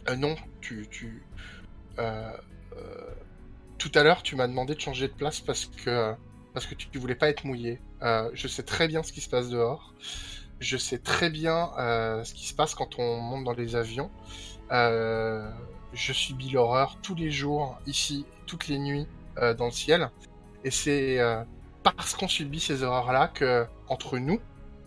euh, 0.08 0.16
non, 0.16 0.34
tu 0.61 0.87
tu 0.90 1.22
euh, 1.99 2.32
euh, 2.76 3.12
tout 3.82 3.98
à 3.98 4.04
l'heure 4.04 4.22
tu 4.22 4.36
m'as 4.36 4.46
demandé 4.46 4.76
de 4.76 4.80
changer 4.80 5.08
de 5.08 5.12
place 5.12 5.40
parce 5.40 5.66
que 5.66 6.14
parce 6.54 6.66
que 6.66 6.76
tu, 6.76 6.88
tu 6.88 6.98
voulais 6.98 7.16
pas 7.16 7.28
être 7.28 7.44
mouillé. 7.44 7.80
Euh, 8.02 8.30
je 8.32 8.46
sais 8.46 8.62
très 8.62 8.86
bien 8.86 9.02
ce 9.02 9.12
qui 9.12 9.20
se 9.20 9.28
passe 9.28 9.48
dehors. 9.48 9.92
Je 10.60 10.76
sais 10.76 10.98
très 10.98 11.30
bien 11.30 11.72
euh, 11.78 12.22
ce 12.22 12.32
qui 12.32 12.46
se 12.46 12.54
passe 12.54 12.76
quand 12.76 13.00
on 13.00 13.16
monte 13.20 13.42
dans 13.42 13.54
les 13.54 13.74
avions. 13.74 14.10
Euh, 14.70 15.50
je 15.94 16.12
subis 16.12 16.50
l'horreur 16.50 16.98
tous 17.02 17.16
les 17.16 17.32
jours, 17.32 17.78
ici, 17.86 18.24
toutes 18.46 18.68
les 18.68 18.78
nuits, 18.78 19.08
dans 19.36 19.64
le 19.64 19.72
ciel. 19.72 20.10
Et 20.62 20.70
c'est 20.70 21.18
parce 21.82 22.14
qu'on 22.14 22.28
subit 22.28 22.60
ces 22.60 22.82
horreurs-là 22.82 23.28
que, 23.28 23.66
entre 23.88 24.18
nous, 24.18 24.40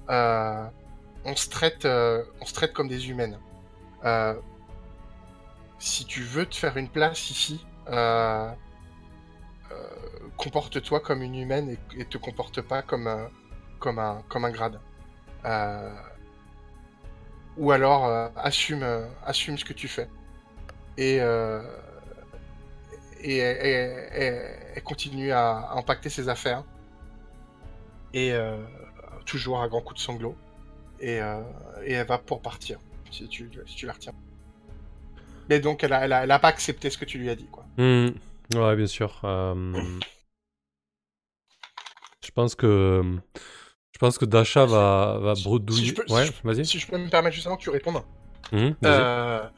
on, 0.07 1.35
se 1.35 1.49
traite, 1.49 1.85
on 1.85 2.45
se 2.45 2.53
traite 2.53 2.73
comme 2.73 2.87
des 2.87 3.09
humaines. 3.09 3.39
Si 5.79 6.05
tu 6.05 6.21
veux 6.21 6.45
te 6.45 6.55
faire 6.55 6.77
une 6.77 6.89
place 6.89 7.29
ici, 7.29 7.65
comporte-toi 10.37 10.99
comme 10.99 11.21
une 11.21 11.35
humaine 11.35 11.69
et, 11.69 12.01
et 12.01 12.05
te 12.05 12.17
comporte 12.17 12.61
pas 12.61 12.81
comme, 12.81 13.07
euh, 13.07 13.25
comme, 13.79 13.99
un, 13.99 14.21
comme 14.29 14.45
un 14.45 14.51
grade. 14.51 14.79
Euh, 15.45 15.93
ou 17.57 17.71
alors 17.71 18.05
euh, 18.05 18.27
assume, 18.35 18.83
euh, 18.83 19.07
assume 19.25 19.57
ce 19.57 19.65
que 19.65 19.73
tu 19.73 19.87
fais. 19.87 20.09
Et, 20.97 21.17
euh, 21.19 21.61
et, 23.21 24.81
continue 24.83 25.31
à, 25.31 25.71
impacter 25.73 26.09
ses 26.09 26.29
affaires. 26.29 26.63
Et 28.13 28.31
euh, 28.33 28.57
toujours 29.25 29.61
à 29.61 29.67
grands 29.67 29.81
coups 29.81 29.99
de 29.99 30.05
sanglots. 30.05 30.35
Et, 30.99 31.21
euh, 31.21 31.41
et 31.83 31.93
elle 31.93 32.07
va 32.07 32.17
pour 32.17 32.41
partir, 32.41 32.79
si 33.11 33.27
tu, 33.27 33.51
si 33.65 33.75
tu 33.75 33.85
la 33.85 33.93
retiens. 33.93 34.13
Mais 35.49 35.59
donc 35.59 35.83
elle, 35.83 35.93
a, 35.93 36.23
elle 36.23 36.31
a 36.31 36.39
pas 36.39 36.47
accepté 36.47 36.89
ce 36.89 36.97
que 36.97 37.05
tu 37.05 37.17
lui 37.17 37.29
as 37.29 37.35
dit, 37.35 37.47
quoi. 37.51 37.65
Hmm, 37.77 38.11
Ouais, 38.53 38.75
bien 38.75 38.87
sûr. 38.87 39.19
euh, 39.23 39.81
Je 42.23 42.31
pense 42.31 42.55
que. 42.55 43.01
Je 43.91 43.97
pense 43.99 44.17
que 44.17 44.25
Dasha 44.25 44.65
va, 44.65 45.19
va 45.21 45.33
bredouiller. 45.35 45.87
si 45.87 45.93
peux- 45.93 46.13
ouais, 46.13 46.29
vas-y. 46.43 46.65
Si 46.65 46.79
je 46.79 46.87
peux 46.87 46.97
me 46.97 47.09
permettre 47.09 47.33
justement 47.35 47.55
que 47.55 47.61
tu 47.63 47.69
répondes. 47.69 48.01
Vas-y. 48.51 48.67
Euh, 48.85 49.49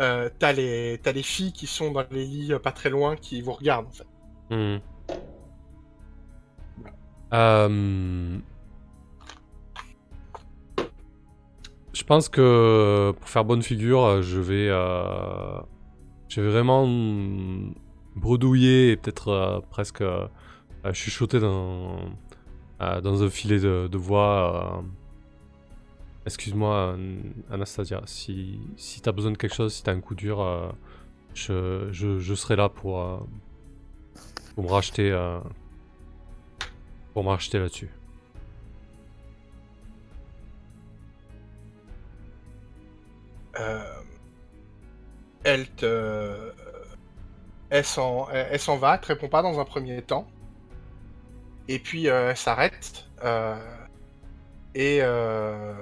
euh, 0.00 0.30
t'as 0.38 0.52
les, 0.52 1.00
t'as 1.02 1.12
les 1.12 1.22
filles 1.22 1.52
qui 1.52 1.66
sont 1.66 1.90
dans 1.92 2.04
les 2.10 2.24
lits 2.24 2.52
pas 2.62 2.72
très 2.72 2.90
loin 2.90 3.16
qui 3.16 3.40
vous 3.40 3.52
regardent 3.52 3.86
en 3.88 3.90
fait. 3.90 4.06
Euh, 7.34 8.38
Je 11.92 12.04
pense 12.04 12.28
que 12.28 13.12
pour 13.18 13.28
faire 13.28 13.44
bonne 13.44 13.62
figure, 13.62 14.22
je 14.22 14.38
vais, 14.40 14.68
euh, 14.70 15.58
je 16.28 16.40
vais 16.40 16.48
vraiment 16.50 16.86
bredouiller 18.18 18.92
et 18.92 18.96
peut-être 18.96 19.28
euh, 19.28 19.60
presque 19.70 20.02
euh, 20.02 20.26
euh, 20.84 20.92
chuchoter 20.92 21.40
dans, 21.40 21.98
dans 22.78 23.22
un 23.22 23.30
filet 23.30 23.58
de, 23.58 23.96
voix. 23.96 24.84
Excuse-moi, 26.26 26.96
Anastasia, 27.50 28.02
si, 28.04 28.60
si 28.76 29.00
t'as 29.00 29.12
besoin 29.12 29.32
de 29.32 29.38
quelque 29.38 29.54
chose, 29.54 29.72
si 29.74 29.82
t'as 29.82 29.92
un 29.92 30.00
coup 30.00 30.14
dur, 30.14 30.74
je, 31.34 31.88
je, 31.90 32.34
serai 32.34 32.54
là 32.56 32.68
pour, 32.68 33.26
pour 34.54 34.64
me 34.64 34.68
racheter, 34.68 35.10
pour 37.14 37.24
me 37.24 37.30
racheter 37.30 37.58
là-dessus. 37.58 37.90
Elle 45.44 45.66
te, 45.70 46.52
elle 47.70 47.84
s'en, 47.84 48.26
va, 48.76 48.94
elle 48.94 49.00
te 49.00 49.06
répond 49.06 49.28
pas 49.28 49.42
dans 49.42 49.60
un 49.60 49.64
premier 49.64 50.00
temps. 50.02 50.26
Et 51.68 51.78
puis 51.78 52.08
euh, 52.08 52.30
elle 52.30 52.36
s'arrête. 52.36 53.06
euh, 53.24 53.56
et 54.74 55.00
euh, 55.02 55.74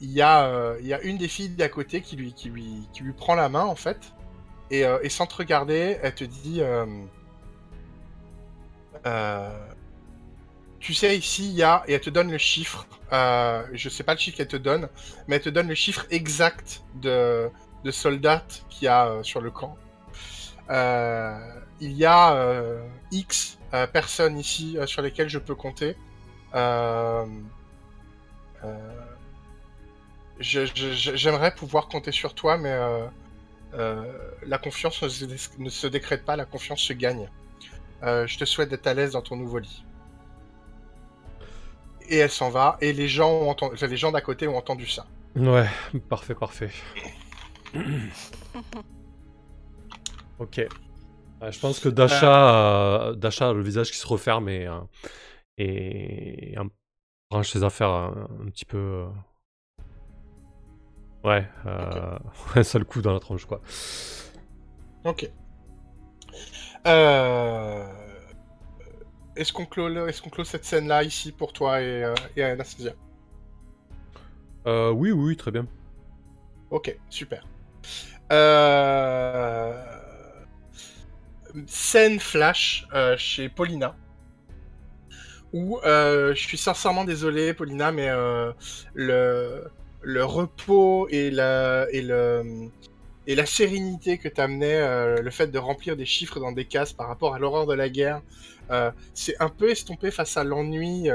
il 0.00 0.10
y 0.10 0.22
a, 0.22 1.00
une 1.02 1.18
des 1.18 1.28
filles 1.28 1.50
d'à 1.50 1.68
côté 1.68 2.00
qui 2.00 2.16
lui, 2.16 2.84
prend 3.16 3.34
la 3.34 3.48
main 3.48 3.64
en 3.64 3.76
fait. 3.76 3.98
Et, 4.70 4.84
sans 5.08 5.26
te 5.26 5.34
regarder, 5.36 5.98
elle 6.02 6.14
te 6.14 6.24
dit. 6.24 6.62
tu 10.80 10.94
sais, 10.94 11.16
ici, 11.16 11.48
il 11.48 11.54
y 11.54 11.62
a. 11.62 11.82
Et 11.88 11.94
elle 11.94 12.00
te 12.00 12.10
donne 12.10 12.30
le 12.30 12.38
chiffre. 12.38 12.86
euh, 13.12 13.64
je 13.72 13.88
sais 13.88 14.04
pas 14.04 14.14
le 14.14 14.18
chiffre 14.18 14.36
qu'elle 14.36 14.48
te 14.48 14.56
donne, 14.56 14.88
mais 15.26 15.36
elle 15.36 15.42
te 15.42 15.50
donne 15.50 15.68
le 15.68 15.74
chiffre 15.74 16.06
exact 16.10 16.82
de, 16.96 17.50
de 17.84 17.90
soldats 17.90 18.44
qu'il 18.70 18.86
y 18.86 18.88
a 18.88 19.22
sur 19.22 19.40
le 19.40 19.50
camp. 19.50 19.76
Euh, 20.70 21.38
il 21.80 21.92
y 21.92 22.04
a 22.04 22.34
euh, 22.34 22.86
X 23.10 23.58
euh, 23.72 23.86
personnes 23.86 24.38
ici 24.38 24.76
sur 24.86 25.02
lesquelles 25.02 25.28
je 25.28 25.38
peux 25.38 25.54
compter. 25.54 25.96
J'aimerais 30.40 31.54
pouvoir 31.54 31.88
compter 31.88 32.12
sur 32.12 32.34
toi, 32.34 32.58
mais 32.58 32.76
la 33.72 34.58
confiance 34.58 35.02
ne 35.58 35.68
se, 35.68 35.86
décrète 35.86 36.24
pas, 36.24 36.36
la 36.36 36.44
confiance 36.44 36.80
se 36.80 36.92
gagne. 36.92 37.28
Je 38.02 38.38
te 38.38 38.44
souhaite 38.44 38.70
d'être 38.70 38.86
à 38.86 38.94
l'aise 38.94 39.12
dans 39.12 39.22
ton 39.22 39.36
nouveau 39.36 39.58
lit. 39.58 39.84
Et 42.10 42.16
elle 42.16 42.30
s'en 42.30 42.48
va, 42.48 42.78
et 42.80 42.94
les 42.94 43.06
gens, 43.06 43.30
ont 43.30 43.50
entendu, 43.50 43.86
les 43.86 43.96
gens 43.98 44.10
d'à 44.12 44.22
côté 44.22 44.48
ont 44.48 44.56
entendu 44.56 44.86
ça. 44.86 45.06
Ouais, 45.36 45.68
parfait, 46.08 46.34
parfait. 46.34 46.70
ok. 50.38 50.58
Euh, 51.42 51.52
je 51.52 51.60
pense 51.60 51.80
que 51.80 51.88
Dasha, 51.88 53.08
euh, 53.10 53.14
Dasha 53.14 53.50
a 53.50 53.52
le 53.52 53.62
visage 53.62 53.90
qui 53.92 53.98
se 53.98 54.06
referme 54.06 54.48
et, 54.48 54.66
euh, 54.66 54.80
et, 55.58 56.58
euh, 56.58 56.64
range 57.30 57.50
ses 57.50 57.64
affaires 57.64 57.90
un, 57.90 58.28
un 58.42 58.50
petit 58.50 58.66
peu. 58.66 58.78
euh, 58.78 59.08
Ouais, 61.24 61.46
euh, 61.66 62.18
un 62.54 62.62
seul 62.62 62.84
coup 62.84 63.02
dans 63.02 63.12
la 63.12 63.20
tronche, 63.20 63.44
quoi. 63.44 63.60
Ok. 65.04 65.30
Euh... 66.86 67.84
Est-ce 69.36 69.52
qu'on 69.52 69.64
clôt, 69.66 69.88
le- 69.88 70.08
est-ce 70.08 70.20
qu'on 70.20 70.30
clôt 70.30 70.44
cette 70.44 70.64
scène-là 70.64 71.02
ici 71.04 71.32
pour 71.32 71.52
toi 71.52 71.80
et, 71.80 72.04
euh, 72.04 72.14
et 72.36 72.42
Anastasia? 72.42 72.92
Euh, 74.66 74.90
oui, 74.90 75.10
oui, 75.12 75.36
très 75.36 75.50
bien. 75.50 75.66
Ok, 76.70 76.96
super. 77.08 77.42
Euh... 78.32 79.97
Scène 81.66 82.20
flash 82.20 82.86
euh, 82.94 83.16
chez 83.16 83.48
Paulina. 83.48 83.96
Où 85.52 85.78
euh, 85.84 86.34
je 86.34 86.40
suis 86.40 86.58
sincèrement 86.58 87.04
désolé, 87.04 87.54
Paulina, 87.54 87.90
mais 87.90 88.08
euh, 88.10 88.52
le, 88.94 90.24
repos 90.24 91.08
et 91.10 91.30
la, 91.30 91.86
et 91.90 92.02
le, 92.02 92.68
et 93.26 93.34
la 93.34 93.46
sérénité 93.46 94.18
que 94.18 94.28
t'amenais, 94.28 94.74
euh, 94.74 95.22
le 95.22 95.30
fait 95.30 95.46
de 95.46 95.58
remplir 95.58 95.96
des 95.96 96.04
chiffres 96.04 96.38
dans 96.38 96.52
des 96.52 96.66
cases 96.66 96.92
par 96.92 97.08
rapport 97.08 97.34
à 97.34 97.38
l'horreur 97.38 97.66
de 97.66 97.74
la 97.74 97.88
guerre, 97.88 98.20
c'est 99.14 99.40
un 99.40 99.48
peu 99.48 99.70
estompé 99.70 100.10
face 100.10 100.36
à 100.36 100.44
l'ennui 100.44 101.08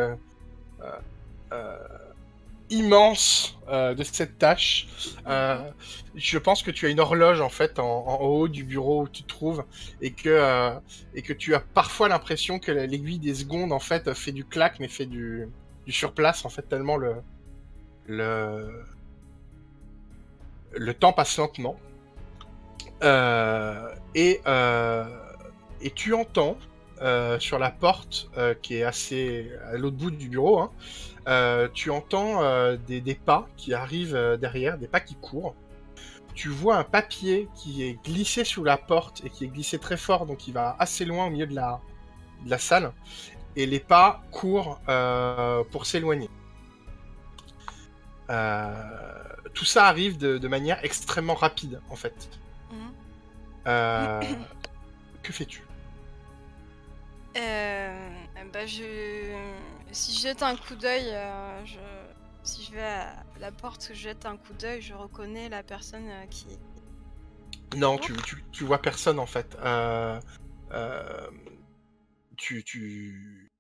immense 2.70 3.58
euh, 3.70 3.93
de 3.93 4.03
cette 4.03 4.38
tâche. 4.38 4.88
Euh, 5.27 5.70
je 6.15 6.38
pense 6.38 6.63
que 6.63 6.72
tu 6.72 6.86
as 6.86 6.89
une 6.89 7.00
horloge 7.00 7.41
en 7.41 7.50
fait 7.50 7.79
en, 7.79 8.20
haut 8.22 8.48
du 8.48 8.63
bureau 8.63 9.03
où 9.03 9.08
tu 9.08 9.24
te 9.24 9.27
trouves 9.27 9.63
et 10.01 10.12
que, 10.12 10.29
euh, 10.29 10.72
et 11.13 11.22
que 11.22 11.34
tu 11.34 11.55
as 11.55 11.60
parfois 11.60 12.10
l'impression 12.10 12.60
que 12.60 12.72
la- 12.72 12.86
l'aiguille 12.86 13.20
des 13.20 13.36
secondes 13.36 13.72
en 13.72 13.79
fait 13.79 14.13
fait 14.13 14.32
du 14.32 14.46
clac 14.46 14.79
mais 14.79 14.88
fait 14.88 15.05
du, 15.05 15.48
surplace 15.89 16.46
en 16.46 16.50
fait 16.50 16.63
tellement 16.63 16.98
le, 16.98 17.15
le, 18.08 18.84
le 20.72 20.93
temps 20.93 21.13
passe 21.13 21.38
lentement. 21.38 21.77
Et, 24.15 24.39
et 25.82 25.91
tu 25.93 26.13
entends 26.13 26.58
sur 27.39 27.60
la 27.60 27.70
porte 27.70 28.29
qui 28.62 28.77
est 28.77 28.84
assez 28.84 29.51
à 29.72 29.77
l'autre 29.77 29.98
bout 29.98 30.12
du 30.12 30.29
bureau, 30.29 30.60
hein, 30.60 30.72
euh, 31.27 31.68
tu 31.74 31.89
entends 31.89 32.44
euh, 32.44 32.75
des, 32.75 33.01
des 33.01 33.15
pas 33.15 33.48
qui 33.58 33.74
arrivent 33.74 34.15
euh, 34.15 34.38
derrière, 34.38 34.77
des 34.77 34.88
pas 34.88 35.00
qui 35.00 35.15
courent. 35.15 35.56
Tu 36.34 36.50
vois 36.50 36.77
un 36.77 36.84
papier 36.84 37.48
qui 37.56 37.84
est 37.84 38.03
glissé 38.03 38.44
sous 38.44 38.63
la 38.63 38.77
porte 38.77 39.24
et 39.24 39.30
qui 39.30 39.46
est 39.46 39.48
glissé 39.48 39.77
très 39.77 39.98
fort, 39.98 40.25
donc 40.25 40.48
il 40.48 40.53
va 40.53 40.75
assez 40.80 41.06
loin 41.06 41.27
au 41.27 41.30
milieu 41.30 41.46
de 41.46 41.53
la, 41.53 41.80
de 42.44 42.50
la 42.50 42.58
salle. 42.58 42.92
Et 43.56 43.68
les 43.68 43.80
pas 43.80 44.24
courent 44.32 44.80
pour 45.72 45.86
s'éloigner. 45.86 46.30
Tout 49.53 49.65
ça 49.65 49.86
arrive 49.86 50.18
de, 50.18 50.39
de 50.39 50.48
manière 50.48 50.84
extrêmement 50.84 51.36
rapide, 51.36 51.80
en 51.89 51.96
fait. 51.96 52.30
Mhm. 52.72 54.38
Que 55.21 55.32
fais-tu? 55.32 55.63
Euh, 57.38 58.22
bah 58.51 58.65
je... 58.65 59.36
Si 59.91 60.15
je 60.15 60.21
jette 60.21 60.41
un 60.41 60.56
coup 60.56 60.75
d'œil, 60.75 61.06
euh, 61.12 61.65
je... 61.65 61.79
si 62.43 62.63
je 62.63 62.71
vais 62.71 62.82
à 62.82 63.23
la 63.39 63.51
porte, 63.51 63.89
je 63.89 63.93
jette 63.93 64.25
un 64.25 64.38
coup 64.38 64.53
d'œil, 64.53 64.82
je 64.82 64.93
reconnais 64.93 65.49
la 65.49 65.62
personne 65.63 66.10
euh, 66.10 66.25
qui... 66.27 66.47
Non, 67.75 67.97
tu, 67.97 68.13
tu, 68.23 68.43
tu 68.51 68.63
vois 68.63 68.82
personne 68.82 69.19
en 69.19 69.25
fait. 69.25 69.56
Euh, 69.60 70.19
euh, 70.71 71.29
tu, 72.38 72.63
tu... 72.63 73.51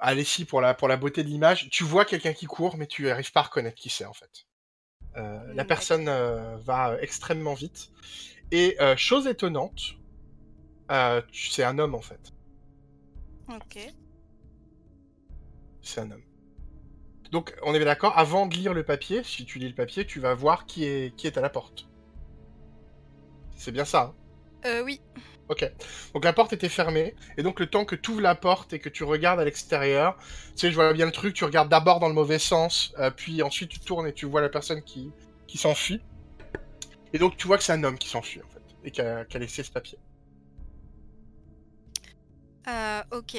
Allez, 0.00 0.24
si, 0.24 0.44
pour 0.44 0.60
la, 0.60 0.74
pour 0.74 0.88
la 0.88 0.96
beauté 0.96 1.22
de 1.22 1.28
l'image, 1.28 1.70
tu 1.70 1.84
vois 1.84 2.04
quelqu'un 2.04 2.32
qui 2.32 2.46
court, 2.46 2.76
mais 2.76 2.86
tu 2.86 3.04
n'arrives 3.04 3.32
pas 3.32 3.40
à 3.40 3.44
reconnaître 3.44 3.76
qui 3.76 3.90
c'est 3.90 4.04
en 4.04 4.12
fait. 4.12 4.46
Euh, 5.16 5.54
la 5.54 5.64
personne 5.64 6.08
euh, 6.08 6.56
va 6.56 6.96
extrêmement 7.00 7.54
vite. 7.54 7.90
Et 8.50 8.76
euh, 8.80 8.96
chose 8.96 9.26
étonnante, 9.26 9.94
euh, 10.90 11.22
c'est 11.32 11.64
un 11.64 11.78
homme 11.78 11.94
en 11.94 12.02
fait. 12.02 12.33
Ok. 13.48 13.78
C'est 15.82 16.00
un 16.00 16.10
homme. 16.10 16.22
Donc, 17.30 17.54
on 17.62 17.74
est 17.74 17.78
bien 17.78 17.86
d'accord, 17.86 18.16
avant 18.16 18.46
de 18.46 18.54
lire 18.54 18.74
le 18.74 18.84
papier, 18.84 19.22
si 19.24 19.44
tu 19.44 19.58
lis 19.58 19.68
le 19.68 19.74
papier, 19.74 20.06
tu 20.06 20.20
vas 20.20 20.34
voir 20.34 20.66
qui 20.66 20.84
est, 20.84 21.14
qui 21.16 21.26
est 21.26 21.36
à 21.36 21.40
la 21.40 21.50
porte. 21.50 21.88
C'est 23.56 23.72
bien 23.72 23.84
ça, 23.84 24.02
hein? 24.02 24.14
Euh, 24.66 24.82
oui. 24.82 25.00
Ok. 25.48 25.70
Donc 26.14 26.24
la 26.24 26.32
porte 26.32 26.54
était 26.54 26.70
fermée, 26.70 27.14
et 27.36 27.42
donc 27.42 27.60
le 27.60 27.66
temps 27.66 27.84
que 27.84 27.94
tu 27.94 28.12
ouvres 28.12 28.22
la 28.22 28.34
porte 28.34 28.72
et 28.72 28.78
que 28.78 28.88
tu 28.88 29.04
regardes 29.04 29.38
à 29.40 29.44
l'extérieur, 29.44 30.16
tu 30.16 30.52
sais, 30.56 30.70
je 30.70 30.74
vois 30.74 30.92
bien 30.94 31.04
le 31.04 31.12
truc, 31.12 31.34
tu 31.34 31.44
regardes 31.44 31.68
d'abord 31.68 32.00
dans 32.00 32.08
le 32.08 32.14
mauvais 32.14 32.38
sens, 32.38 32.94
euh, 32.98 33.10
puis 33.10 33.42
ensuite 33.42 33.68
tu 33.68 33.80
tournes 33.80 34.06
et 34.06 34.14
tu 34.14 34.24
vois 34.24 34.40
la 34.40 34.48
personne 34.48 34.82
qui, 34.82 35.12
qui 35.46 35.58
s'enfuit. 35.58 36.00
Et 37.12 37.18
donc 37.18 37.36
tu 37.36 37.46
vois 37.46 37.58
que 37.58 37.62
c'est 37.62 37.72
un 37.72 37.84
homme 37.84 37.98
qui 37.98 38.08
s'enfuit, 38.08 38.40
en 38.42 38.48
fait, 38.48 38.62
et 38.84 38.90
qui 38.90 39.02
a, 39.02 39.26
qui 39.26 39.36
a 39.36 39.40
laissé 39.40 39.62
ce 39.62 39.70
papier. 39.70 39.98
Euh, 42.68 43.02
ok. 43.12 43.34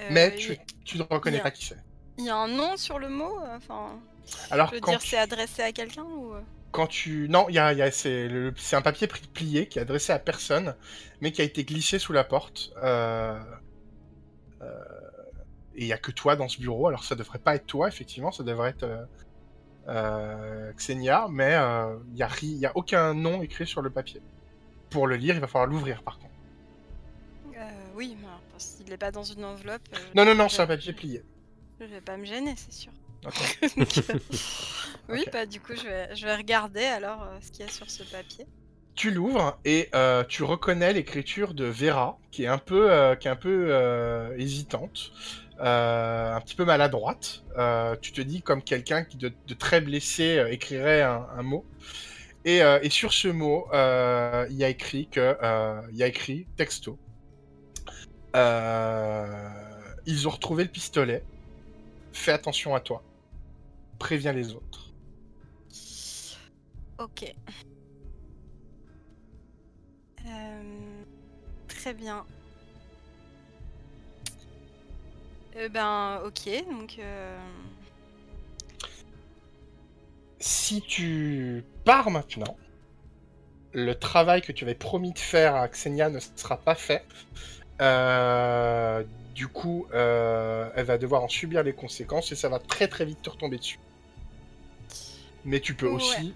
Euh, 0.00 0.08
Mais 0.10 0.34
tu, 0.36 0.56
tu 0.84 0.98
ne 0.98 1.02
reconnais 1.02 1.40
pas 1.40 1.50
qui 1.50 1.64
c'est. 1.66 1.76
Il 2.18 2.24
y 2.24 2.30
a 2.30 2.36
un 2.36 2.48
nom 2.48 2.76
sur 2.76 2.98
le 2.98 3.08
mot 3.08 3.38
euh, 3.40 3.56
Enfin, 3.56 3.98
Alors 4.50 4.68
je 4.68 4.74
veux 4.74 4.80
quand 4.80 4.92
dire, 4.92 5.00
tu- 5.00 5.08
c'est 5.08 5.18
adressé 5.18 5.62
à 5.62 5.72
quelqu'un 5.72 6.04
ou... 6.04 6.34
euh? 6.34 6.40
Quand 6.72 6.86
tu... 6.86 7.28
Non, 7.28 7.46
il 7.48 7.54
y 7.54 7.58
a, 7.58 7.72
il 7.72 7.78
y 7.78 7.82
a- 7.82 7.90
c'est 7.90 8.28
le- 8.28 8.54
un 8.72 8.82
papier 8.82 9.06
plié 9.08 9.68
qui 9.68 9.78
est 9.78 9.82
adressé 9.82 10.12
à 10.12 10.18
personne, 10.18 10.74
mais 11.20 11.32
qui 11.32 11.40
a 11.40 11.44
été 11.44 11.64
glissé 11.64 11.98
sous 11.98 12.12
la 12.12 12.24
porte. 12.24 12.70
Euh, 12.82 13.38
euh, 14.62 14.66
Et 15.74 15.82
il 15.82 15.86
n'y 15.86 15.92
a 15.92 15.98
que 15.98 16.10
toi 16.10 16.36
dans 16.36 16.48
ce 16.48 16.60
bureau, 16.60 16.88
alors 16.88 17.04
ça 17.04 17.14
devrait 17.14 17.38
pas 17.38 17.54
être 17.56 17.66
toi, 17.66 17.88
effectivement, 17.88 18.32
ça 18.32 18.42
devrait 18.44 18.70
être 18.70 18.86
euh, 19.88 20.72
Xenia, 20.74 21.28
mais 21.30 21.52
il 22.08 22.14
n'y 22.14 22.22
a, 22.22 22.26
ri- 22.28 22.46
y 22.58 22.66
a 22.66 22.72
aucun 22.76 23.14
nom 23.14 23.42
écrit 23.42 23.66
sur 23.66 23.82
le 23.82 23.90
papier. 23.90 24.22
Pour 24.90 25.06
le 25.06 25.16
lire, 25.16 25.34
il 25.36 25.40
va 25.40 25.46
falloir 25.46 25.66
l'ouvrir 25.70 26.02
par 26.02 26.18
contre. 26.18 26.29
Oui, 28.00 28.16
mais 28.18 28.26
alors, 28.26 28.40
s'il 28.58 28.88
n'est 28.88 28.96
pas 28.96 29.10
dans 29.12 29.22
une 29.24 29.44
enveloppe... 29.44 29.82
euh, 29.92 30.14
Non, 30.14 30.24
non, 30.24 30.34
non, 30.34 30.48
je- 30.48 30.54
c'est 30.54 30.62
un 30.62 30.66
papier 30.66 30.92
plié. 30.92 31.22
Je 31.80 31.84
vais 31.86 32.00
pas 32.00 32.16
me 32.16 32.24
gêner, 32.24 32.54
c'est 32.56 32.72
sûr. 32.72 32.92
Ok. 33.26 33.58
Donc, 33.76 33.88
euh, 34.10 34.14
oui, 35.08 35.26
Ok. 35.26 35.30
bah 35.32 35.46
du 35.46 35.60
coup, 35.60 35.74
je 35.76 35.86
vais, 35.86 36.14
je 36.16 36.24
vais 36.26 36.36
regarder 36.36 36.84
alors 36.84 37.22
euh, 37.22 37.38
ce 37.42 37.50
qu'il 37.50 37.64
y 37.64 37.68
a 37.68 37.70
sur 37.70 37.90
ce 37.90 38.02
papier. 38.04 38.46
Tu 38.94 39.10
l'ouvres 39.10 39.58
et 39.64 39.88
euh, 39.94 40.24
tu 40.24 40.42
reconnais 40.42 40.92
l'écriture 40.92 41.54
de 41.54 41.64
Vera, 41.64 42.20
qui 42.30 42.44
est 42.44 42.48
un 42.48 42.58
peu, 42.58 42.90
euh, 42.92 43.14
qui 43.16 43.28
est 43.28 43.30
un 43.30 43.36
peu 43.36 43.68
euh, 43.70 44.34
hésitante, 44.36 45.12
euh, 45.60 46.34
un 46.34 46.40
petit 46.40 46.54
peu 46.54 46.64
maladroite. 46.66 47.44
Euh, 47.56 47.96
tu 48.02 48.12
te 48.12 48.20
dis 48.20 48.42
comme 48.42 48.62
quelqu'un 48.62 49.04
qui 49.04 49.16
de, 49.16 49.34
de 49.46 49.54
très 49.54 49.80
blessé 49.80 50.38
euh, 50.38 50.52
écrirait 50.52 51.02
un, 51.02 51.26
un 51.34 51.42
mot. 51.42 51.66
Et, 52.44 52.62
euh, 52.62 52.80
et 52.82 52.90
sur 52.90 53.12
ce 53.12 53.28
mot, 53.28 53.68
euh, 53.74 54.46
il 54.50 54.56
y 54.56 54.64
a 54.64 54.68
écrit 54.70 55.08
que, 55.10 55.36
euh, 55.42 55.82
il 55.92 55.98
y 55.98 56.02
a 56.02 56.08
écrit 56.08 56.48
texto. 56.56 57.00
Euh, 58.36 59.48
ils 60.06 60.28
ont 60.28 60.30
retrouvé 60.30 60.64
le 60.64 60.70
pistolet. 60.70 61.24
Fais 62.12 62.32
attention 62.32 62.74
à 62.74 62.80
toi. 62.80 63.02
Préviens 63.98 64.32
les 64.32 64.52
autres. 64.52 64.92
Ok. 66.98 67.34
Euh, 70.26 71.02
très 71.68 71.94
bien. 71.94 72.24
Euh, 75.56 75.68
ben, 75.68 76.22
ok, 76.24 76.48
donc... 76.70 76.98
euh, 76.98 77.38
si 80.38 80.80
tu 80.82 81.64
pars 81.84 82.10
maintenant, 82.10 82.56
le 83.72 83.94
travail 83.94 84.42
que 84.42 84.52
tu 84.52 84.64
avais 84.64 84.74
promis 84.74 85.12
de 85.12 85.18
faire 85.18 85.54
à 85.54 85.68
Xenia 85.68 86.08
ne 86.08 86.20
sera 86.20 86.56
pas 86.56 86.74
fait. 86.74 87.04
Euh, 87.80 89.02
du 89.34 89.48
coup, 89.48 89.86
euh, 89.94 90.70
elle 90.76 90.84
va 90.84 90.98
devoir 90.98 91.22
en 91.22 91.28
subir 91.28 91.62
les 91.62 91.72
conséquences 91.72 92.30
et 92.32 92.36
ça 92.36 92.48
va 92.48 92.58
très 92.58 92.88
très 92.88 93.04
vite 93.04 93.22
te 93.22 93.30
retomber 93.30 93.56
dessus. 93.58 93.78
Mais 95.44 95.60
tu 95.60 95.74
peux 95.74 95.86
Ouais. 95.86 95.94
aussi 95.94 96.34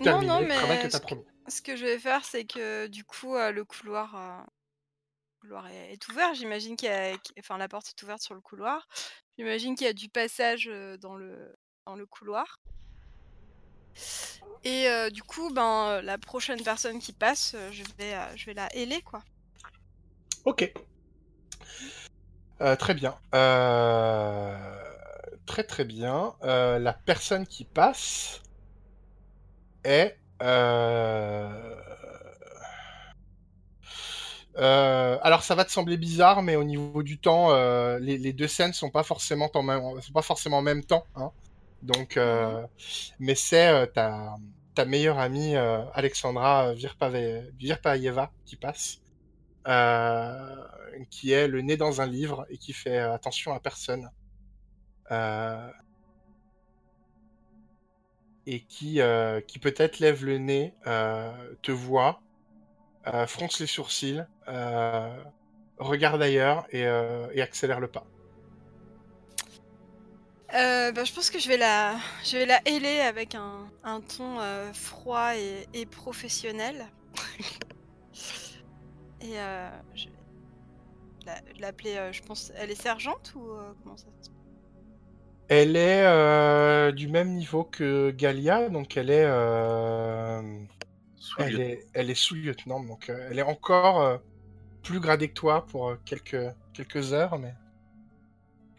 Non, 0.00 0.04
terminer 0.04 0.26
non, 0.26 0.40
le 0.40 0.48
mais 0.48 0.56
travail 0.56 0.78
que 0.78 0.82
tu 0.82 0.90
ce 0.90 0.96
as 0.96 1.00
promis. 1.00 1.22
ce 1.48 1.62
que 1.62 1.76
je 1.76 1.84
vais 1.84 1.98
faire, 1.98 2.24
c'est 2.24 2.44
que 2.44 2.86
du 2.86 3.04
coup, 3.04 3.34
euh, 3.36 3.50
le 3.52 3.64
couloir, 3.64 4.14
euh, 4.16 4.42
le 5.42 5.48
couloir 5.48 5.66
est, 5.68 5.92
est 5.94 6.08
ouvert. 6.08 6.34
J'imagine 6.34 6.76
qu'il 6.76 6.88
y 6.88 6.92
a, 6.92 7.16
qu'- 7.16 7.32
enfin, 7.38 7.58
la 7.58 7.68
porte 7.68 7.88
est 7.88 8.02
ouverte 8.02 8.22
sur 8.22 8.34
le 8.34 8.40
couloir. 8.40 8.86
J'imagine 9.38 9.74
qu'il 9.74 9.86
y 9.86 9.90
a 9.90 9.94
du 9.94 10.08
passage 10.08 10.70
dans 11.00 11.16
le, 11.16 11.54
dans 11.86 11.96
le 11.96 12.06
couloir. 12.06 12.60
Et 14.64 14.86
du 15.10 15.22
coup, 15.22 15.50
ben, 15.52 16.00
la 16.02 16.18
prochaine 16.18 16.62
personne 16.62 16.98
qui 17.00 17.12
passe, 17.12 17.56
je 17.72 17.82
vais, 17.98 18.14
je 18.36 18.46
vais 18.46 18.54
la 18.54 18.74
héler, 18.74 19.02
quoi. 19.02 19.22
Ok. 20.44 20.72
Euh, 22.60 22.76
très 22.76 22.94
bien. 22.94 23.16
Euh, 23.34 24.56
Très 25.44 25.64
très 25.64 25.84
bien. 25.84 26.34
Euh, 26.44 26.78
la 26.78 26.92
personne 26.92 27.46
qui 27.46 27.64
passe 27.64 28.40
est... 29.84 30.16
alors 35.22 35.42
ça 35.42 35.54
va 35.54 35.64
te 35.64 35.70
sembler 35.72 35.96
bizarre, 35.96 36.42
mais 36.42 36.56
au 36.56 36.64
niveau 36.64 37.02
du 37.02 37.18
temps, 37.18 37.52
les, 37.98 38.18
les 38.18 38.32
deux 38.32 38.48
scènes 38.48 38.72
sont 38.72 38.90
pas 38.90 39.02
forcément 39.02 39.50
en 39.54 39.62
même, 39.62 40.00
sont 40.00 40.12
pas 40.12 40.22
forcément 40.22 40.58
en 40.58 40.62
même 40.62 40.84
temps. 40.84 41.04
Hein. 41.16 41.30
Donc, 41.82 42.16
euh, 42.16 42.62
mais 43.18 43.34
c'est 43.34 43.88
ta, 43.92 44.36
ta 44.74 44.84
meilleure 44.84 45.18
amie 45.18 45.56
Alexandra 45.56 46.72
Virpave- 46.74 47.50
Virpaeva 47.58 48.30
qui 48.46 48.56
passe, 48.56 49.01
qui 51.10 51.32
est 51.32 51.48
le 51.48 51.60
nez 51.62 51.76
dans 51.76 52.00
un 52.00 52.06
livre 52.06 52.46
et 52.50 52.58
qui 52.58 52.72
fait 52.72 52.98
euh, 52.98 53.14
attention 53.14 53.52
à 53.52 53.60
personne. 53.60 54.10
Euh, 55.10 55.70
et 58.46 58.60
qui, 58.60 59.00
euh, 59.00 59.40
qui 59.40 59.58
peut-être 59.58 60.00
lève 60.00 60.24
le 60.24 60.38
nez, 60.38 60.74
euh, 60.86 61.32
te 61.62 61.70
voit, 61.70 62.20
euh, 63.06 63.26
fronce 63.26 63.60
les 63.60 63.66
sourcils, 63.66 64.24
euh, 64.48 65.22
regarde 65.78 66.20
ailleurs 66.20 66.66
et, 66.70 66.84
euh, 66.86 67.28
accélère 67.40 67.78
le 67.78 67.88
pas. 67.88 68.04
Euh, 70.54 70.92
bah, 70.92 71.04
je 71.04 71.12
pense 71.12 71.30
que 71.30 71.38
je 71.38 71.48
vais 71.48 71.56
la, 71.56 71.96
je 72.24 72.36
vais 72.36 72.46
la 72.46 72.60
héler 72.66 73.00
avec 73.00 73.34
un, 73.34 73.70
ton 74.16 74.40
euh, 74.40 74.72
froid 74.72 75.34
et 75.36 75.86
professionnel. 75.86 76.86
et 79.22 79.40
euh, 79.40 79.70
je 79.94 80.08
vais 80.08 80.14
la- 81.26 81.40
l'appeler, 81.58 81.96
euh, 81.96 82.12
je 82.12 82.22
pense, 82.22 82.52
elle 82.56 82.70
est 82.70 82.80
sergente 82.80 83.32
ou 83.34 83.50
euh, 83.52 83.72
comment 83.82 83.96
ça 83.96 84.06
se 84.06 84.10
passe? 84.30 84.30
Elle 85.48 85.76
est 85.76 86.04
euh, 86.06 86.92
du 86.92 87.08
même 87.08 87.34
niveau 87.34 87.64
que 87.64 88.10
Galia, 88.10 88.68
donc 88.70 88.96
elle 88.96 89.10
est, 89.10 89.24
euh, 89.26 90.42
elle 91.38 91.60
est, 91.60 91.86
elle 91.94 92.10
est 92.10 92.14
sous-lieutenant, 92.14 92.82
donc 92.82 93.10
euh, 93.10 93.28
elle 93.30 93.38
est 93.38 93.42
encore 93.42 94.00
euh, 94.00 94.18
plus 94.82 95.00
gradée 95.00 95.28
que 95.28 95.34
toi 95.34 95.66
pour 95.66 95.90
euh, 95.90 95.96
quelques, 96.04 96.38
quelques 96.74 97.12
heures, 97.12 97.38
mais 97.38 97.54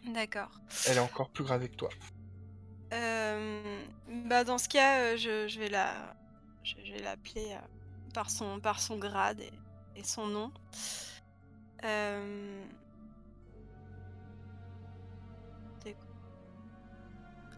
D'accord. 0.06 0.52
elle 0.86 0.98
est 0.98 1.02
encore 1.02 1.30
plus 1.30 1.44
gradée 1.44 1.70
que 1.70 1.76
toi. 1.76 1.90
Euh, 2.94 3.82
bah 4.28 4.44
dans 4.44 4.58
ce 4.58 4.70
cas, 4.70 5.00
euh, 5.00 5.18
je, 5.18 5.48
je 5.48 5.60
vais 5.60 5.70
la, 5.70 6.16
je, 6.64 6.76
je 6.84 6.94
vais 6.94 7.02
l'appeler 7.02 7.54
euh, 7.54 7.60
par 8.14 8.30
son, 8.30 8.60
par 8.60 8.80
son 8.80 8.98
grade 8.98 9.40
et, 9.40 9.52
et 9.96 10.04
son 10.04 10.28
nom. 10.28 10.52
Euh, 11.84 12.64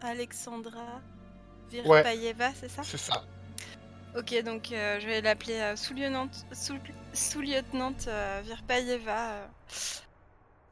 Alexandra 0.02 1.00
Virpaeva, 1.70 2.52
c'est 2.54 2.68
ça 2.68 2.82
C'est 2.82 2.98
ça. 2.98 3.24
Ok, 4.16 4.34
donc 4.44 4.72
euh, 4.72 4.98
je 5.00 5.06
vais 5.06 5.20
l'appeler 5.20 5.58
euh, 5.60 5.76
sous-lieutenant 5.76 6.28
sous, 6.52 6.78
euh. 9.30 9.46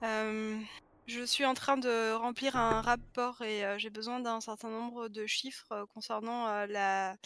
Euh, 0.02 0.58
je 1.06 1.22
suis 1.24 1.44
en 1.44 1.54
train 1.54 1.76
de 1.76 2.12
remplir 2.14 2.56
un 2.56 2.80
rapport 2.80 3.42
et 3.42 3.64
j'ai 3.78 3.90
besoin 3.90 4.20
d'un 4.20 4.40
certain 4.40 4.68
nombre 4.70 5.08
de 5.08 5.26
chiffres 5.26 5.86
concernant 5.94 6.64
la- 6.66 7.16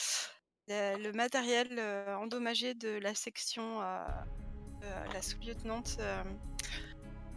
le 0.68 1.12
matériel 1.12 1.68
euh, 1.78 2.14
endommagé 2.16 2.74
de 2.74 2.98
la 2.98 3.14
section 3.14 3.80
euh, 3.82 4.06
de 4.80 5.12
la 5.14 5.22
sous-lieutenante. 5.22 5.96
euh, 6.00 6.22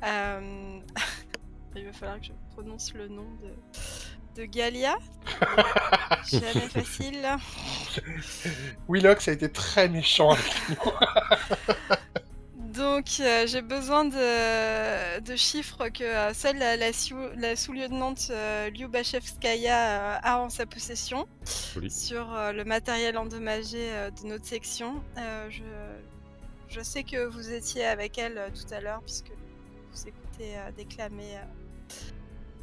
euh, 0.04 0.80
Il 1.76 1.86
va 1.86 1.94
falloir 1.94 2.20
que 2.20 2.26
je 2.26 2.32
prononce 2.54 2.94
le 2.94 3.08
nom 3.08 3.28
de, 3.42 4.42
de 4.42 4.46
Galia. 4.46 4.98
Jamais 6.30 6.68
facile. 6.68 7.26
Willox 8.90 9.28
a 9.30 9.32
été 9.32 9.50
très 9.50 9.88
méchant 9.88 10.32
avec 10.32 10.70
nous. 10.70 10.92
Donc 12.82 13.08
euh, 13.20 13.46
j'ai 13.46 13.62
besoin 13.62 14.06
de, 14.06 15.20
de 15.20 15.36
chiffres 15.36 15.90
que 15.90 16.04
euh, 16.04 16.34
seule 16.34 16.58
la, 16.58 16.76
la 16.78 16.92
sous- 16.92 17.30
la 17.36 17.56
sous-lieutenante 17.56 18.30
euh, 18.32 18.72
Lyubachevskaya 18.72 20.16
a 20.18 20.40
en 20.40 20.50
sa 20.50 20.66
possession 20.66 21.28
Joli. 21.76 21.92
sur 21.92 22.26
le 22.60 22.64
matériel 22.64 23.20
endommagé 23.20 23.84
de 24.20 24.28
notre 24.28 24.46
section. 24.48 25.04
Je, 25.50 25.62
je 26.70 26.82
sais 26.82 27.04
que 27.04 27.24
vous 27.28 27.52
étiez 27.52 27.86
avec 27.86 28.18
elle 28.18 28.52
tout 28.56 28.74
à 28.74 28.82
l'heure 28.82 29.02
puisque 29.02 29.30
vous 29.92 30.08
écoutez 30.08 30.56
déclamer, 30.76 31.38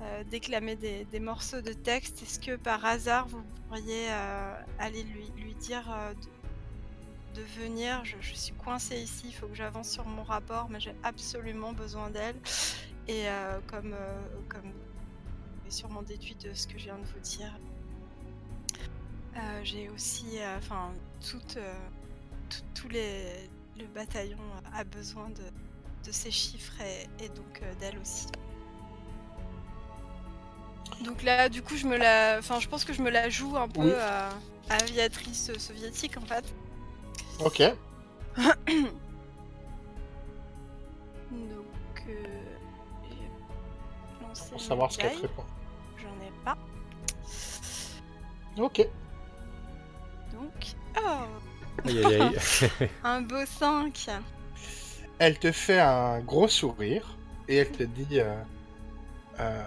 euh, 0.02 0.24
déclamer 0.24 0.74
des, 0.74 1.04
des 1.04 1.20
morceaux 1.20 1.61
de 1.61 1.72
texte. 1.72 2.22
Est-ce 2.24 2.40
que 2.40 2.57
par 2.57 2.85
hasard 2.85 3.28
vous 3.28 3.42
pourriez 3.68 4.07
euh, 4.11 4.54
aller 4.81 5.04
lui, 5.04 5.31
lui 5.37 5.54
dire 5.54 5.88
euh, 5.92 6.12
de, 7.38 7.62
venir 7.62 8.05
je, 8.05 8.16
je 8.20 8.35
suis 8.35 8.53
coincée 8.55 8.98
ici, 9.01 9.27
il 9.27 9.33
faut 9.35 9.46
que 9.46 9.55
j'avance 9.55 9.88
sur 9.88 10.05
mon 10.07 10.22
rapport, 10.22 10.68
mais 10.70 10.81
j'ai 10.81 10.94
absolument 11.03 11.72
besoin 11.72 12.11
d'elle. 12.11 12.37
Et 13.07 13.29
euh, 13.29 13.59
comme, 13.66 13.92
euh, 13.94 14.20
comme 14.48 14.62
vous 14.70 15.61
avez 15.62 15.70
sûrement 15.70 16.03
déduit 16.03 16.35
de 16.37 16.53
ce 16.53 16.66
que 16.66 16.79
je 16.79 16.85
viens 16.85 16.98
de 16.98 17.05
vous 17.07 17.20
dire, 17.20 17.59
euh, 19.37 19.61
j'ai 19.64 19.88
aussi, 19.90 20.38
enfin, 20.59 20.92
tout, 21.31 21.40
tout- 22.51 22.62
tous 22.74 22.88
les, 22.88 23.24
le 23.79 23.87
bataillon 23.87 24.38
a 24.74 24.85
besoin 24.85 25.29
de, 25.31 25.44
de 26.07 26.12
ces 26.12 26.31
chiffres 26.31 26.74
et, 26.83 27.24
et 27.24 27.29
donc 27.31 27.62
d'elle 27.81 27.98
aussi. 27.98 28.27
Donc 31.05 31.22
là, 31.22 31.48
du 31.48 31.62
coup, 31.62 31.77
je 31.77 31.87
me 31.87 31.96
la, 31.96 32.37
enfin, 32.40 32.59
je 32.61 32.68
pense 32.68 32.85
que 32.85 32.92
je 32.92 33.03
me 33.03 33.11
la 33.11 33.29
joue 33.31 33.57
un 33.57 33.68
peu 33.68 33.81
Oui. 33.83 33.92
à 33.92 34.31
aviatrice 34.70 35.57
soviétique 35.57 36.16
en 36.18 36.22
fait. 36.27 36.44
Ok. 37.44 37.62
Donc, 41.31 42.05
euh, 42.09 42.12
j'ai 43.11 44.51
Pour 44.51 44.61
savoir 44.61 44.92
ce 44.92 44.98
qu'elle 44.98 45.14
te 45.16 45.22
répond. 45.22 45.44
J'en 45.96 46.09
ai 46.27 46.33
pas. 46.44 46.57
Ok. 48.59 48.88
Donc, 50.33 50.74
oh, 50.96 51.27
Aïe 51.87 52.05
aïe 52.05 52.20
aïe. 52.20 52.90
un 53.05 53.20
beau 53.22 53.44
5. 53.46 54.09
Elle 55.18 55.38
te 55.38 55.53
fait 55.53 55.81
un 55.81 56.20
gros 56.20 56.48
sourire 56.48 57.16
et 57.48 57.57
elle 57.57 57.70
te 57.70 57.83
dit 57.85 58.20
euh, 58.20 58.35
euh, 59.40 59.62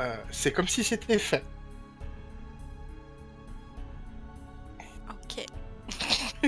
euh, 0.00 0.16
C'est 0.30 0.52
comme 0.52 0.68
si 0.68 0.82
c'était 0.84 1.18
fait. 1.18 1.44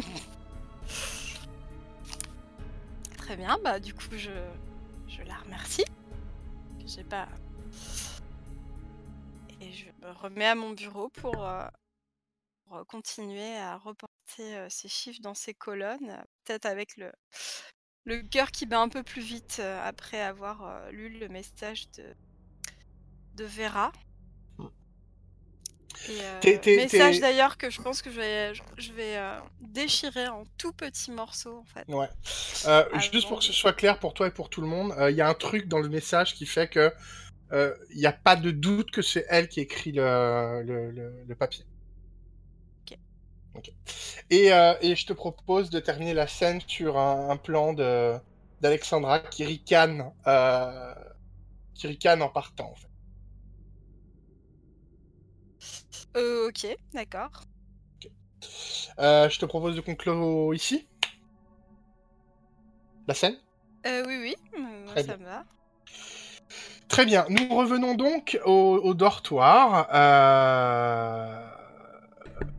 Très 3.17 3.37
bien, 3.37 3.59
bah 3.63 3.81
du 3.81 3.95
coup 3.95 4.17
je, 4.17 4.31
la 5.27 5.37
remercie. 5.37 5.85
J'ai 6.85 7.05
pas. 7.05 7.29
Et 9.61 9.73
je 9.73 9.87
me 10.03 10.11
remets 10.13 10.47
à 10.47 10.55
mon 10.55 10.73
bureau 10.73 11.09
pour, 11.11 11.47
euh, 11.47 11.67
continuer 12.89 13.57
à 13.57 13.77
reporter 13.77 14.57
euh, 14.57 14.67
ces 14.71 14.89
chiffres 14.89 15.21
dans 15.23 15.35
ces 15.35 15.55
colonnes, 15.55 16.25
peut-être 16.45 16.67
avec 16.67 16.97
le, 16.97 17.13
le 18.05 18.23
cœur 18.23 18.51
qui 18.51 18.67
bat 18.67 18.81
un 18.81 18.89
peu 18.89 19.03
plus 19.03 19.23
vite 19.23 19.59
euh, 19.61 19.81
après 19.85 20.21
avoir 20.21 20.91
lu 20.91 21.19
le 21.19 21.29
message 21.29 21.91
de 21.91 23.45
Vera. 23.45 23.93
Et, 26.09 26.25
euh, 26.25 26.77
message 26.77 27.21
d'ailleurs 27.21 27.59
que 27.59 27.71
je 27.71 27.81
pense 27.81 28.03
que 28.03 28.11
je 28.11 28.17
vais, 28.21 28.55
je, 28.55 28.63
je 28.79 28.93
vais 28.93 29.17
euh, 29.17 29.39
déchirer 29.61 30.29
en 30.29 30.45
tout 30.57 30.73
petits 30.73 31.11
morceaux 31.11 31.59
en 31.59 31.65
fait. 31.65 31.87
Ouais. 31.89 32.09
Euh, 32.67 32.85
Ah, 32.93 32.99
juste 33.13 33.29
pour 33.29 33.39
que 33.39 33.45
ce 33.45 33.53
soit 33.53 33.73
clair 33.73 33.99
pour 33.99 34.15
toi 34.15 34.29
et 34.29 34.31
pour 34.31 34.49
tout 34.49 34.61
le 34.61 34.67
monde, 34.69 34.93
euh, 34.99 35.11
il 35.11 35.17
y 35.17 35.21
a 35.21 35.29
un 35.29 35.35
truc 35.35 35.67
dans 35.69 35.81
le 35.81 35.89
message 35.89 36.35
qui 36.35 36.47
fait 36.47 36.69
que 36.69 36.93
il 37.53 37.99
n'y 37.99 38.07
a 38.07 38.13
pas 38.13 38.37
de 38.37 38.51
doute 38.51 38.91
que 38.93 39.03
c'est 39.03 39.27
elle 39.29 39.49
qui 39.49 39.61
écrit 39.61 39.93
le, 39.93 40.63
le, 40.65 40.91
le- 40.93 41.25
le 41.27 41.35
papier. 41.35 41.65
Ok. 42.83 42.99
Ok. 43.55 43.71
Et, 44.31 44.49
et 44.83 44.97
je 44.97 45.07
te 45.07 45.13
propose 45.13 45.71
de 45.71 45.81
terminer 45.81 46.15
la 46.15 46.27
scène 46.27 46.61
sur 46.67 46.99
un, 46.99 47.31
un 47.31 47.37
plan 47.37 47.75
d'Alexandra 48.61 49.21
qui 49.21 49.45
ricane, 49.45 50.13
qui 51.75 51.89
ricane 51.89 52.23
en 52.23 52.29
partant. 52.29 52.71
En 52.71 52.75
fait. 52.77 52.90
Euh, 56.17 56.49
ok, 56.49 56.77
d'accord. 56.95 57.31
Euh, 58.99 59.29
je 59.29 59.39
te 59.39 59.47
propose 59.47 59.77
de 59.77 59.81
conclure 59.81 60.55
ici. 60.55 60.87
La 63.07 63.15
scène 63.15 63.37
Euh, 63.87 64.05
oui, 64.07 64.19
oui, 64.23 64.37
euh, 64.59 64.87
Très 64.87 65.05
ça 65.05 65.17
me 65.17 65.25
va. 65.25 65.45
Très 66.89 67.07
bien, 67.07 67.25
nous 67.29 67.55
revenons 67.57 67.95
donc 67.95 68.39
au, 68.45 68.81
au 68.83 68.95
dortoir, 68.95 69.89
euh, 69.95 71.47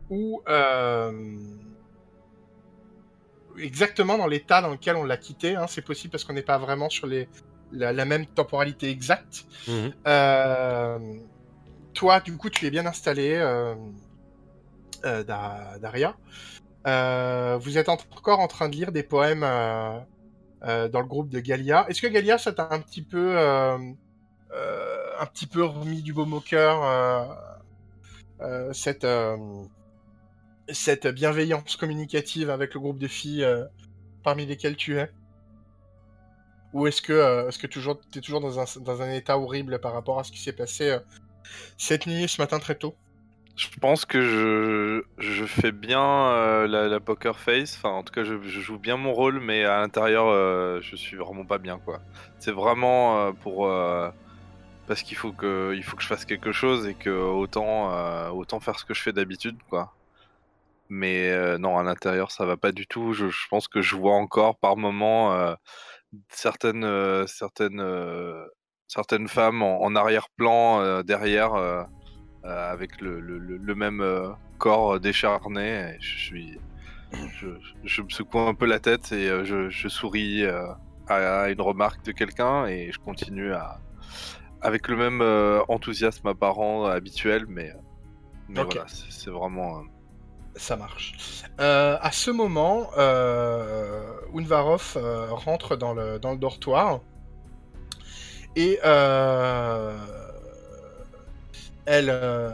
où 0.08 0.42
euh, 0.48 1.36
exactement 3.58 4.16
dans 4.16 4.26
l'état 4.26 4.62
dans 4.62 4.70
lequel 4.70 4.96
on 4.96 5.04
l'a 5.04 5.18
quitté, 5.18 5.54
hein, 5.54 5.66
c'est 5.66 5.82
possible 5.82 6.12
parce 6.12 6.24
qu'on 6.24 6.32
n'est 6.32 6.42
pas 6.42 6.58
vraiment 6.58 6.88
sur 6.88 7.06
les, 7.06 7.28
la, 7.72 7.92
la 7.92 8.04
même 8.06 8.26
temporalité 8.26 8.88
exacte. 8.90 9.44
Mhm. 9.68 9.92
Euh, 10.06 10.98
toi, 12.02 12.18
du 12.18 12.36
coup, 12.36 12.50
tu 12.50 12.66
es 12.66 12.70
bien 12.70 12.84
installé, 12.84 13.36
euh, 13.36 13.76
euh, 15.04 15.22
Da- 15.22 15.78
Daria. 15.80 16.16
Euh, 16.84 17.56
vous 17.60 17.78
êtes 17.78 17.88
encore 17.88 18.40
en 18.40 18.48
train 18.48 18.68
de 18.68 18.74
lire 18.74 18.90
des 18.90 19.04
poèmes 19.04 19.42
dans 19.42 21.00
le 21.00 21.06
groupe 21.06 21.28
de 21.28 21.38
Galia. 21.38 21.86
Est-ce 21.88 22.02
que 22.02 22.08
Galia, 22.08 22.38
ça 22.38 22.52
t'a 22.52 22.66
un 22.72 22.80
petit 22.80 23.02
peu, 23.02 23.38
un 23.38 23.94
petit 25.32 25.46
peu 25.46 25.62
remis 25.62 26.02
du 26.02 26.12
baume 26.12 26.32
au 26.32 26.40
cœur 26.40 26.76
cette, 28.72 29.06
cette 30.72 31.06
bienveillance 31.06 31.76
communicative 31.76 32.50
avec 32.50 32.74
le 32.74 32.80
groupe 32.80 32.98
de 32.98 33.06
filles 33.06 33.46
parmi 34.24 34.44
lesquelles 34.44 34.74
tu 34.74 34.98
es? 34.98 35.08
Ou 36.72 36.88
est-ce 36.88 37.00
que, 37.00 37.46
est-ce 37.46 37.60
que 37.60 37.68
tu 37.68 37.78
es 37.78 38.20
toujours 38.20 38.40
dans 38.40 38.58
un, 38.58 38.64
dans 38.80 39.02
un 39.02 39.12
état 39.12 39.38
horrible 39.38 39.78
par 39.78 39.92
rapport 39.92 40.18
à 40.18 40.24
ce 40.24 40.32
qui 40.32 40.40
s'est 40.40 40.52
passé 40.52 40.98
cette 41.78 42.06
nuit 42.06 42.28
ce 42.28 42.40
matin 42.40 42.58
très 42.58 42.74
tôt 42.74 42.94
Je 43.56 43.68
pense 43.80 44.04
que 44.04 44.22
je, 44.22 45.04
je 45.18 45.44
fais 45.44 45.72
bien 45.72 46.02
euh, 46.02 46.66
la, 46.66 47.00
poker 47.00 47.38
face. 47.38 47.76
Enfin, 47.76 47.90
en 47.90 48.02
tout 48.02 48.12
cas, 48.12 48.24
je, 48.24 48.38
joue 48.42 48.78
bien 48.78 48.96
mon 48.96 49.12
rôle, 49.12 49.40
mais 49.40 49.64
à 49.64 49.80
l'intérieur, 49.80 50.26
euh, 50.28 50.80
je 50.82 50.96
suis 50.96 51.16
vraiment 51.16 51.44
pas 51.44 51.58
bien, 51.58 51.78
quoi. 51.78 52.00
C'est 52.38 52.52
vraiment 52.52 53.18
euh, 53.18 53.32
pour 53.32 53.68
parce 54.88 55.02
qu'il 55.02 55.16
faut 55.16 55.32
que 55.32 55.74
il 55.76 55.82
faut 55.84 55.96
que 55.96 56.02
je 56.02 56.08
fasse 56.08 56.24
quelque 56.24 56.52
chose 56.52 56.86
et 56.88 56.94
que 56.94 57.10
autant 57.10 58.30
autant 58.32 58.60
faire 58.60 58.78
ce 58.78 58.84
que 58.84 58.94
je 58.94 59.02
fais 59.02 59.12
d'habitude, 59.12 59.58
quoi. 59.70 59.94
Mais 60.88 61.58
non, 61.58 61.78
à 61.78 61.82
l'intérieur, 61.82 62.30
ça 62.30 62.44
va 62.46 62.56
pas 62.56 62.72
du 62.72 62.86
tout. 62.86 63.12
Je, 63.12 63.28
je 63.28 63.48
pense 63.48 63.68
que 63.68 63.80
je 63.82 63.96
vois 63.96 64.14
encore 64.14 64.58
par 64.58 64.76
moment 64.76 65.56
certaines 66.28 67.26
certaines 67.26 67.80
certaines 68.92 69.28
femmes 69.28 69.62
en, 69.62 69.82
en 69.82 69.96
arrière-plan 69.96 70.80
euh, 70.80 71.02
derrière. 71.02 71.54
euh, 71.54 71.82
euh, 72.44 72.72
avec 72.72 73.00
le, 73.00 73.20
le- 73.20 73.38
le- 73.38 73.56
le 73.56 73.74
même 73.74 74.02
corps 74.58 74.98
décharné. 75.00 75.94
Et 75.94 75.96
je 76.00 76.18
suis, 76.26 76.58
je, 77.38 77.48
je 77.84 78.02
me 78.02 78.08
secoue 78.10 78.40
un 78.40 78.54
peu 78.54 78.66
la 78.66 78.80
tête 78.80 79.12
et 79.12 79.28
je, 79.44 79.70
je 79.70 79.88
souris 79.88 80.44
à, 81.08 81.48
une 81.50 81.60
remarque 81.60 82.04
de 82.04 82.12
quelqu'un 82.12 82.66
et 82.66 82.90
je 82.92 82.98
continue 82.98 83.52
à, 83.52 83.78
avec 84.60 84.88
le 84.88 84.96
même 84.96 85.20
euh, 85.22 85.60
enthousiasme 85.68 86.26
apparent 86.28 86.86
habituel, 86.86 87.46
mais, 87.48 87.72
voilà, 88.48 88.86
c'est 88.88 89.30
vraiment. 89.30 89.78
euh, 89.78 89.82
Ça 90.56 90.76
marche. 90.76 91.14
Euh, 91.60 91.96
à 92.00 92.12
ce 92.12 92.30
moment, 92.30 92.90
Unvarov 94.34 94.96
rentre 95.30 95.76
dans 95.76 95.94
le, 95.94 96.18
dans 96.18 96.32
le 96.32 96.38
dortoir. 96.38 97.00
Et 98.56 98.78
euh, 98.84 99.96
elle, 101.86 102.10
euh, 102.10 102.50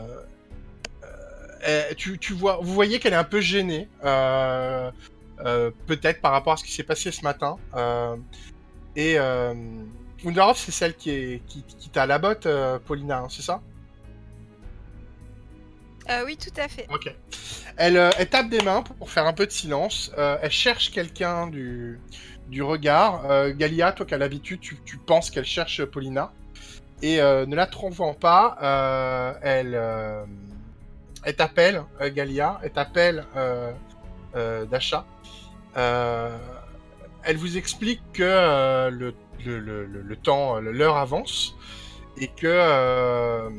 euh, 1.03 1.57
elle- 1.61 1.95
tu, 1.95 2.17
tu 2.19 2.33
vois, 2.33 2.59
vous 2.61 2.73
voyez 2.73 2.99
qu'elle 2.99 3.13
est 3.13 3.17
un 3.17 3.23
peu 3.23 3.41
gênée, 3.41 3.87
peut-être 4.01 4.93
par 6.21 6.31
rapport 6.31 6.53
à 6.53 6.57
ce 6.57 6.63
qui 6.63 6.71
s'est 6.71 6.83
passé 6.83 7.11
ce 7.11 7.23
matin. 7.23 7.57
Et 8.95 9.17
Unvarov, 10.25 10.57
c'est 10.57 10.71
celle 10.71 10.95
qui, 10.95 11.11
est, 11.11 11.45
qui, 11.47 11.63
qui 11.63 11.89
t'a 11.89 12.05
la 12.05 12.19
botte, 12.19 12.47
Paulina, 12.85 13.19
hein, 13.19 13.27
c'est 13.29 13.41
ça? 13.41 13.61
Euh, 16.09 16.23
oui, 16.25 16.37
tout 16.37 16.59
à 16.59 16.67
fait. 16.67 16.87
Ok. 16.89 17.13
Elle, 17.77 17.97
euh, 17.97 18.09
elle 18.17 18.29
tape 18.29 18.49
des 18.49 18.61
mains 18.61 18.81
pour, 18.81 18.95
pour 18.95 19.11
faire 19.11 19.27
un 19.27 19.33
peu 19.33 19.45
de 19.45 19.51
silence. 19.51 20.11
Euh, 20.17 20.37
elle 20.41 20.51
cherche 20.51 20.91
quelqu'un 20.91 21.47
du, 21.47 21.99
du 22.49 22.61
regard. 22.63 23.23
Euh, 23.29 23.53
Galia, 23.55 23.91
toi 23.91 24.05
qui 24.05 24.13
as 24.13 24.17
l'habitude, 24.17 24.59
tu, 24.59 24.77
tu 24.85 24.97
penses 24.97 25.29
qu'elle 25.31 25.45
cherche 25.45 25.83
Paulina. 25.85 26.31
Et 27.01 27.21
euh, 27.21 27.45
ne 27.45 27.55
la 27.55 27.65
trouvant 27.65 28.13
pas, 28.13 28.57
euh, 28.61 29.33
elle, 29.41 30.27
elle 31.23 31.35
t'appelle, 31.35 31.83
Galia. 32.13 32.59
Elle 32.63 32.71
t'appelle 32.71 33.25
Dasha. 34.35 35.05
Elle 35.75 37.37
vous 37.37 37.57
explique 37.57 38.01
que 38.13 38.89
le, 38.89 39.13
le, 39.45 39.59
le, 39.59 39.85
le- 39.85 40.15
temps, 40.17 40.59
l'heure 40.59 40.97
avance. 40.97 41.55
Et 42.17 42.27
que... 42.27 43.49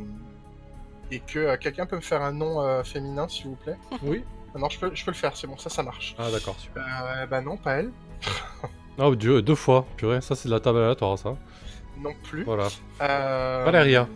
et 1.11 1.21
que 1.21 1.57
quelqu'un 1.57 1.87
peut 1.87 1.97
me 1.97 2.01
faire 2.03 2.21
un 2.23 2.33
nom 2.33 2.85
féminin, 2.85 3.27
s'il 3.29 3.47
vous 3.47 3.57
plaît? 3.57 3.79
Oui. 4.03 4.23
Ah 4.55 4.59
Non, 4.59 4.69
je 4.69 4.79
peux, 4.79 4.91
je 4.95 5.05
peux 5.05 5.13
le 5.13 5.17
faire, 5.17 5.37
c'est 5.37 5.47
bon, 5.47 5.57
ça, 5.57 5.71
ça 5.71 5.83
marche. 5.83 6.15
Ah 6.19 6.31
d'accord, 6.31 6.57
super. 6.59 6.85
Bah 7.31 7.41
non, 7.41 7.57
pas 7.57 7.75
elle, 7.77 7.91
Ah, 9.03 9.11
Dieu, 9.17 9.41
deux 9.41 9.55
fois, 9.55 9.87
purée, 9.97 10.21
ça 10.21 10.35
c'est 10.35 10.49
de 10.49 10.53
la 10.53 10.61
table 10.61 10.77
aléatoire, 10.79 11.19
ça. 11.19 11.35
non 11.99 12.13
plus. 12.23 12.45
Voilà. 12.45 12.69
Euh, 13.01 13.63
Valéria. 13.65 14.07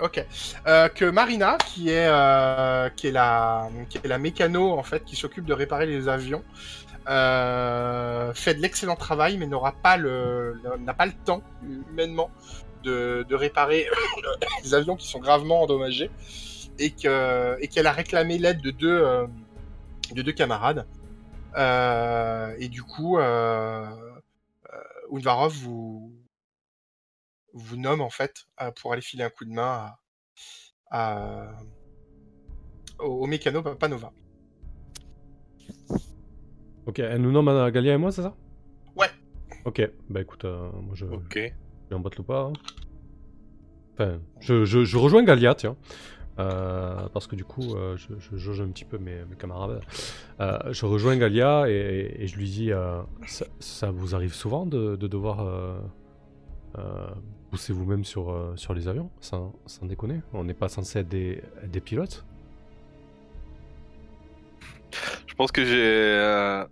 Ok. 0.00 0.24
Euh, 0.66 0.88
que 0.88 1.04
Marina, 1.04 1.58
qui 1.58 1.90
est, 1.90 2.06
euh, 2.08 2.88
qui 2.96 3.08
est 3.08 3.12
la, 3.12 3.68
qui 3.90 3.98
est 3.98 4.08
la 4.08 4.16
mécano 4.16 4.72
en 4.72 4.82
fait, 4.82 5.04
qui 5.04 5.16
s'occupe 5.16 5.44
de 5.44 5.52
réparer 5.52 5.84
les 5.84 6.08
avions, 6.08 6.42
euh, 7.10 8.32
fait 8.32 8.54
de 8.54 8.62
l'excellent 8.62 8.96
travail, 8.96 9.36
mais 9.36 9.46
n'aura 9.46 9.72
pas 9.72 9.98
le, 9.98 10.58
n'a 10.78 10.94
pas 10.94 11.04
le 11.04 11.12
temps 11.26 11.42
humainement 11.90 12.30
de, 12.82 13.26
de 13.28 13.34
réparer 13.34 13.86
les 14.64 14.72
avions 14.72 14.96
qui 14.96 15.08
sont 15.08 15.18
gravement 15.18 15.60
endommagés, 15.60 16.10
et 16.78 16.92
que, 16.92 17.58
et 17.60 17.68
qu'elle 17.68 17.86
a 17.86 17.92
réclamé 17.92 18.38
l'aide 18.38 18.62
de 18.62 18.70
deux, 18.70 19.04
de 20.14 20.22
deux 20.22 20.32
camarades. 20.32 20.86
Euh, 21.56 22.54
et 22.58 22.68
du 22.68 22.82
coup, 22.82 23.18
euh, 23.18 23.86
euh, 24.72 24.82
Unvarov 25.12 25.52
vous, 25.54 26.12
vous 27.52 27.76
nomme 27.76 28.00
en 28.00 28.10
fait 28.10 28.44
euh, 28.60 28.70
pour 28.70 28.92
aller 28.92 29.02
filer 29.02 29.24
un 29.24 29.30
coup 29.30 29.44
de 29.44 29.50
main 29.52 29.92
à, 30.90 31.10
à- 31.50 31.58
au, 33.00 33.22
au 33.22 33.26
mécano 33.26 33.62
Panova. 33.62 34.12
Ok, 36.86 36.98
elle 36.98 37.20
nous 37.20 37.32
nomme 37.32 37.48
à 37.48 37.70
Galia 37.70 37.94
et 37.94 37.98
moi, 37.98 38.10
c'est 38.12 38.22
ça? 38.22 38.34
Ouais. 38.96 39.10
Ok, 39.64 39.82
bah 40.08 40.20
écoute, 40.22 40.44
euh, 40.44 40.70
moi 40.72 40.94
je, 40.94 41.04
Ok. 41.04 41.34
je 41.36 41.40
vais 41.90 41.96
en 41.96 42.00
battre 42.00 42.18
le 42.18 42.24
pas. 42.24 42.42
hein. 42.42 42.52
Enfin, 43.94 44.20
je, 44.40 44.64
je, 44.64 44.84
je 44.84 44.96
rejoins 44.96 45.22
Galia, 45.24 45.54
tiens. 45.54 45.76
Euh, 46.38 47.08
parce 47.12 47.26
que 47.26 47.36
du 47.36 47.44
coup, 47.44 47.74
euh, 47.74 47.96
je, 47.98 48.14
je 48.18 48.36
jauge 48.38 48.60
un 48.62 48.68
petit 48.68 48.84
peu 48.86 48.96
mes, 48.98 49.24
mes 49.28 49.36
camarades. 49.36 49.82
Euh, 50.40 50.58
je 50.72 50.86
rejoins 50.86 51.16
Galia 51.16 51.68
et, 51.68 52.16
et 52.18 52.26
je 52.26 52.36
lui 52.36 52.48
dis 52.48 52.72
euh, 52.72 53.02
ça, 53.26 53.44
ça 53.58 53.90
vous 53.90 54.14
arrive 54.14 54.32
souvent 54.32 54.64
de, 54.64 54.96
de 54.96 55.06
devoir 55.06 55.40
euh, 55.40 55.78
euh, 56.78 57.08
pousser 57.50 57.72
vous-même 57.74 58.04
sur, 58.04 58.30
euh, 58.30 58.54
sur 58.56 58.72
les 58.74 58.88
avions 58.88 59.10
sans, 59.20 59.52
sans 59.66 59.84
déconner? 59.84 60.20
On 60.32 60.44
n'est 60.44 60.54
pas 60.54 60.68
censé 60.68 61.00
être 61.00 61.08
des, 61.08 61.42
des 61.66 61.80
pilotes? 61.80 62.24
Je 65.26 65.34
pense 65.34 65.52
que 65.52 65.64
j'ai 65.64 65.74
euh, 65.76 66.64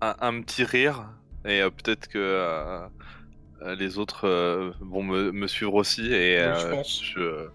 un, 0.00 0.14
un 0.20 0.40
petit 0.40 0.64
rire 0.64 1.10
et 1.44 1.60
euh, 1.60 1.70
peut-être 1.70 2.08
que 2.08 2.86
les 3.78 3.98
autres 3.98 4.26
euh, 4.26 4.70
vont 4.80 5.02
me, 5.02 5.32
me 5.32 5.46
suivre 5.46 5.74
aussi 5.74 6.06
et 6.14 6.38
Oui, 6.38 6.54
je 6.58 6.66
euh, 6.66 6.70
pense. 6.70 7.04
je 7.04 7.48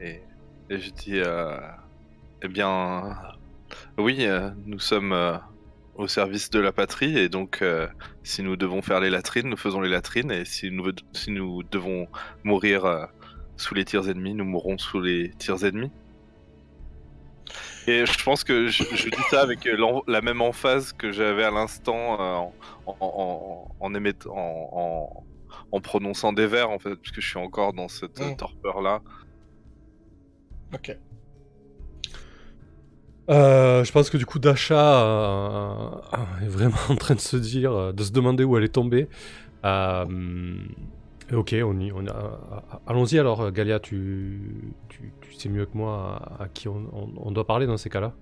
et, 0.00 0.20
et 0.70 0.78
je 0.78 0.90
dis 0.90 1.18
euh, 1.18 1.58
eh 2.42 2.48
bien 2.48 3.16
oui 3.98 4.24
euh, 4.26 4.50
nous 4.66 4.78
sommes 4.78 5.12
euh, 5.12 5.36
au 5.94 6.06
service 6.06 6.50
de 6.50 6.60
la 6.60 6.72
patrie 6.72 7.18
et 7.18 7.28
donc 7.28 7.62
euh, 7.62 7.88
si 8.22 8.42
nous 8.42 8.56
devons 8.56 8.82
faire 8.82 9.00
les 9.00 9.10
latrines 9.10 9.48
nous 9.48 9.56
faisons 9.56 9.80
les 9.80 9.88
latrines 9.90 10.30
et 10.30 10.44
si 10.44 10.70
nous 10.70 10.90
si 11.12 11.30
nous 11.30 11.62
devons 11.64 12.06
mourir 12.44 12.84
euh, 12.84 13.06
sous 13.56 13.74
les 13.74 13.84
tirs 13.84 14.08
ennemis 14.08 14.34
nous 14.34 14.44
mourrons 14.44 14.78
sous 14.78 15.00
les 15.00 15.30
tirs 15.38 15.64
ennemis 15.64 15.92
et 17.86 18.04
je 18.04 18.22
pense 18.22 18.44
que 18.44 18.68
je, 18.68 18.84
je 18.94 19.08
dis 19.08 19.22
ça 19.30 19.40
avec 19.40 19.66
la 20.06 20.20
même 20.20 20.42
emphase 20.42 20.92
que 20.92 21.10
j'avais 21.10 21.44
à 21.44 21.50
l'instant 21.50 22.20
euh, 22.20 22.50
en, 22.86 23.66
en, 23.80 25.24
en, 25.72 25.80
prononçant 25.80 26.32
des 26.34 26.46
vers, 26.46 26.70
en 26.70 26.78
fait, 26.78 26.96
puisque 26.96 27.20
je 27.20 27.28
suis 27.28 27.38
encore 27.38 27.72
dans 27.72 27.88
cette 27.88 28.20
Mm. 28.20 28.36
torpeur-là. 28.36 29.00
Ok. 30.74 30.96
Euh, 33.30 33.84
je 33.84 33.92
pense 33.92 34.08
que 34.08 34.16
du 34.16 34.24
coup 34.24 34.38
Dasha 34.38 35.02
euh, 35.04 35.90
est 36.42 36.48
vraiment 36.48 36.78
en 36.88 36.96
train 36.96 37.14
de 37.14 37.20
se 37.20 37.36
dire, 37.36 37.72
euh, 37.72 37.92
de 37.92 38.02
se 38.02 38.10
demander 38.10 38.42
où 38.44 38.56
elle 38.56 38.64
est 38.64 38.68
tombée. 38.74 39.08
Ok, 41.30 41.54
on 41.62 41.78
y, 41.78 41.92
on 41.92 42.06
y- 42.06 42.08
allons-y 42.86 43.18
alors, 43.18 43.50
Galia, 43.52 43.80
tu, 43.80 44.74
tu, 44.88 45.12
tu 45.20 45.34
sais 45.34 45.50
mieux 45.50 45.66
que 45.66 45.76
moi 45.76 46.22
à, 46.38 46.44
à 46.44 46.48
qui 46.48 46.68
on, 46.68 46.88
on- 46.94 47.12
on 47.16 47.30
doit 47.32 47.46
parler 47.46 47.66
dans 47.66 47.76
ces 47.76 47.90
cas-là. 47.90 48.14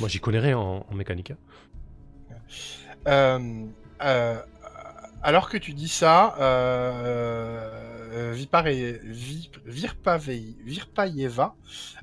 Moi, 0.00 0.08
j'y 0.08 0.18
connais 0.18 0.40
rien 0.40 0.58
en, 0.58 0.84
en 0.90 0.94
mécanique. 0.94 1.32
hein. 3.06 3.62
Alors 5.22 5.48
que 5.48 5.56
tu 5.56 5.72
dis 5.72 5.88
ça, 5.88 6.34
euh, 8.12 8.32
Vipar 8.34 8.66
et 8.66 9.00
Vi- 9.04 9.50
Virpavei- 9.66 10.54
Virpaeva, 10.64 11.54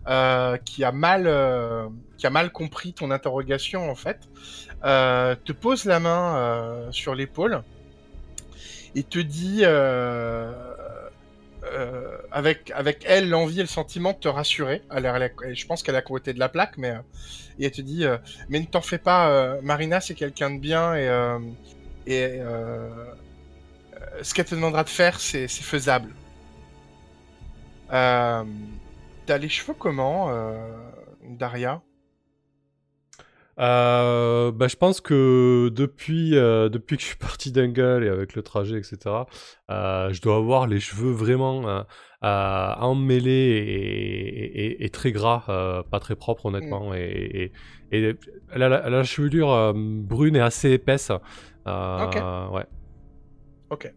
euh, 0.07 0.57
qui 0.57 0.83
a 0.83 0.91
mal, 0.91 1.23
euh, 1.27 1.87
qui 2.17 2.27
a 2.27 2.29
mal 2.29 2.51
compris 2.51 2.93
ton 2.93 3.11
interrogation 3.11 3.89
en 3.89 3.95
fait, 3.95 4.19
te 4.81 5.51
pose 5.51 5.85
la 5.85 5.99
main 5.99 6.89
sur 6.91 7.13
l'épaule 7.15 7.61
et 8.95 9.03
te 9.03 9.19
dit, 9.19 9.63
avec 12.31 12.71
avec 12.71 13.03
elle 13.07 13.29
l'envie 13.29 13.59
et 13.59 13.63
le 13.63 13.67
sentiment 13.67 14.13
de 14.13 14.17
te 14.17 14.27
rassurer. 14.27 14.81
Elle, 14.95 15.05
elle 15.05 15.23
a- 15.23 15.53
je 15.53 15.65
pense 15.65 15.83
qu'elle 15.83 15.95
a 15.95 16.01
côté 16.01 16.33
de 16.33 16.39
la 16.39 16.49
plaque, 16.49 16.77
mais 16.77 16.95
et 17.59 17.65
elle 17.65 17.71
te 17.71 17.81
dit. 17.81 18.05
mais 18.49 18.59
ne 18.59 18.65
t'en 18.65 18.81
fais 18.81 18.97
pas, 18.97 19.57
Marina, 19.61 20.01
c'est 20.01 20.15
quelqu'un 20.15 20.51
de 20.51 20.59
bien 20.59 20.95
et, 22.07 22.41
ce 24.21 24.33
qu'elle 24.33 24.45
te 24.45 24.55
demandera 24.55 24.83
de 24.83 24.89
faire, 24.89 25.19
c'est 25.19 25.47
faisable. 25.47 26.13
Euh, 27.91 28.43
T'as 29.25 29.37
les 29.37 29.49
cheveux 29.49 29.75
comment, 29.77 30.29
euh, 30.31 30.57
Daria? 31.23 31.81
Euh, 33.59 34.51
bah, 34.51 34.67
je 34.67 34.75
pense 34.75 35.01
que 35.01 35.69
depuis, 35.73 36.35
euh, 36.35 36.69
depuis 36.69 36.95
que 36.97 37.03
je 37.03 37.07
suis 37.09 37.17
parti 37.17 37.51
d'Angle 37.51 38.03
et 38.03 38.09
avec 38.09 38.33
le 38.33 38.41
trajet, 38.41 38.77
etc., 38.77 39.27
euh, 39.69 40.11
je 40.11 40.21
dois 40.21 40.37
avoir 40.37 40.67
les 40.67 40.79
cheveux 40.79 41.11
vraiment 41.11 41.67
euh, 41.67 41.83
euh, 42.23 42.73
emmêlés 42.79 43.29
et, 43.29 44.65
et- 44.65 44.85
et 44.85 44.89
très 44.89 45.11
gras, 45.11 45.43
euh, 45.49 45.83
pas 45.83 45.99
très 45.99 46.15
propres 46.15 46.47
honnêtement. 46.47 46.93
Et, 46.95 47.51
et- 47.91 48.07
et 48.09 48.15
la, 48.55 48.89
la 48.89 49.03
chevelure 49.03 49.51
euh, 49.51 49.73
brune 49.75 50.35
et 50.37 50.41
assez 50.41 50.71
épaisse. 50.71 51.11
Euh, 51.67 52.05
Ok. 52.47 52.53
Ouais. 52.53 52.65
Ok. 53.69 53.93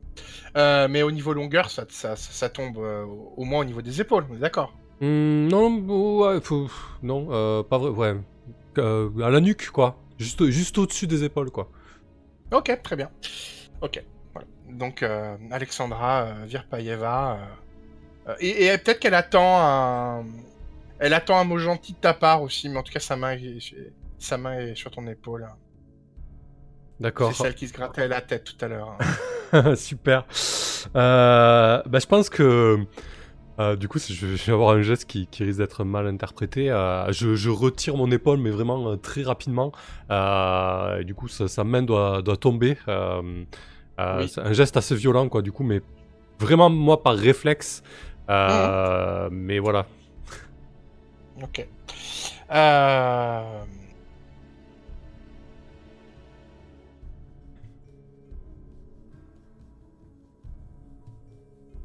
Euh, 0.56 0.86
mais 0.88 1.02
au 1.02 1.10
niveau 1.10 1.32
longueur, 1.32 1.70
ça, 1.70 1.84
ça, 1.88 2.16
ça, 2.16 2.32
ça 2.32 2.48
tombe 2.48 2.78
euh, 2.78 3.04
au 3.36 3.44
moins 3.44 3.60
au 3.60 3.64
niveau 3.64 3.82
des 3.82 4.00
épaules, 4.00 4.24
on 4.30 4.34
est 4.36 4.38
d'accord 4.40 4.72
Hmm, 5.00 5.48
non, 5.48 5.70
ouais, 6.20 6.40
faut- 6.40 6.68
non, 7.02 7.26
euh, 7.30 7.62
pas 7.62 7.78
vrai, 7.78 7.90
ouais. 7.90 8.14
À 9.24 9.30
la 9.30 9.40
nuque, 9.40 9.70
quoi. 9.70 9.96
Juste, 10.18 10.44
juste 10.46 10.78
au-dessus 10.78 11.06
des 11.06 11.24
épaules, 11.24 11.50
quoi. 11.50 11.68
Ok, 12.52 12.80
très 12.82 12.94
bien. 12.96 13.10
Ok. 13.80 14.02
Voilà. 14.32 14.46
Donc, 14.70 15.04
Alexandra 15.50 16.26
Virpaeva. 16.46 17.38
et 18.40 18.66
et 18.66 18.78
peut-être 18.78 19.00
qu'elle 19.00 19.14
attend 19.14 19.58
un. 19.60 20.24
Elle 21.00 21.12
attend 21.14 21.38
un 21.38 21.44
mot 21.44 21.58
gentil 21.58 21.92
de 21.92 21.98
ta 21.98 22.14
part 22.14 22.42
aussi, 22.42 22.68
mais 22.68 22.78
en 22.78 22.82
tout 22.82 22.92
cas, 22.92 23.00
sa 23.00 23.16
main 23.16 23.32
est, 23.32 23.58
sa 24.18 24.38
main 24.38 24.58
est 24.58 24.74
sur 24.76 24.90
ton 24.90 25.06
épaule. 25.08 25.44
hein. 25.44 25.56
D'accord. 27.00 27.32
C'est 27.32 27.42
celle 27.42 27.54
qui 27.54 27.68
se 27.68 27.72
grattait 27.72 28.08
la 28.08 28.20
tête 28.20 28.44
tout 28.44 28.64
à 28.64 28.68
l'heure. 28.68 28.96
hein. 29.52 29.74
Super. 29.76 30.24
Euh, 30.96 31.82
bah, 31.86 31.98
je 31.98 32.06
pense 32.06 32.30
que 32.30 32.78
euh, 33.60 33.76
du 33.76 33.86
coup, 33.88 33.98
je, 33.98 34.26
vais 34.26 34.52
avoir 34.52 34.76
un 34.76 34.82
geste 34.82 35.04
qui, 35.04 35.26
qui 35.26 35.44
risque 35.44 35.58
d'être 35.58 35.84
mal 35.84 36.06
interprété. 36.06 36.70
Euh, 36.70 37.10
je, 37.12 37.34
je 37.34 37.50
retire 37.50 37.96
mon 37.96 38.10
épaule, 38.10 38.38
mais 38.38 38.50
vraiment 38.50 38.96
très 38.96 39.22
rapidement. 39.22 39.72
Et 40.10 41.04
du 41.04 41.14
coup, 41.14 41.28
sa, 41.28 41.48
sa 41.48 41.64
main 41.64 41.82
doit, 41.82 42.22
doit 42.22 42.36
tomber. 42.36 42.76
Oui. 42.88 43.46
Un 43.98 44.52
geste 44.52 44.76
assez 44.76 44.94
violent, 44.96 45.28
quoi. 45.28 45.42
Du 45.42 45.52
coup, 45.52 45.62
mais 45.62 45.82
vraiment 46.38 46.70
moi 46.70 47.02
par 47.02 47.14
réflexe. 47.16 47.82
Euh, 48.30 49.28
Mais 49.30 49.58
voilà. 49.58 49.86
Ok. 51.42 51.66
Euh... 52.52 53.62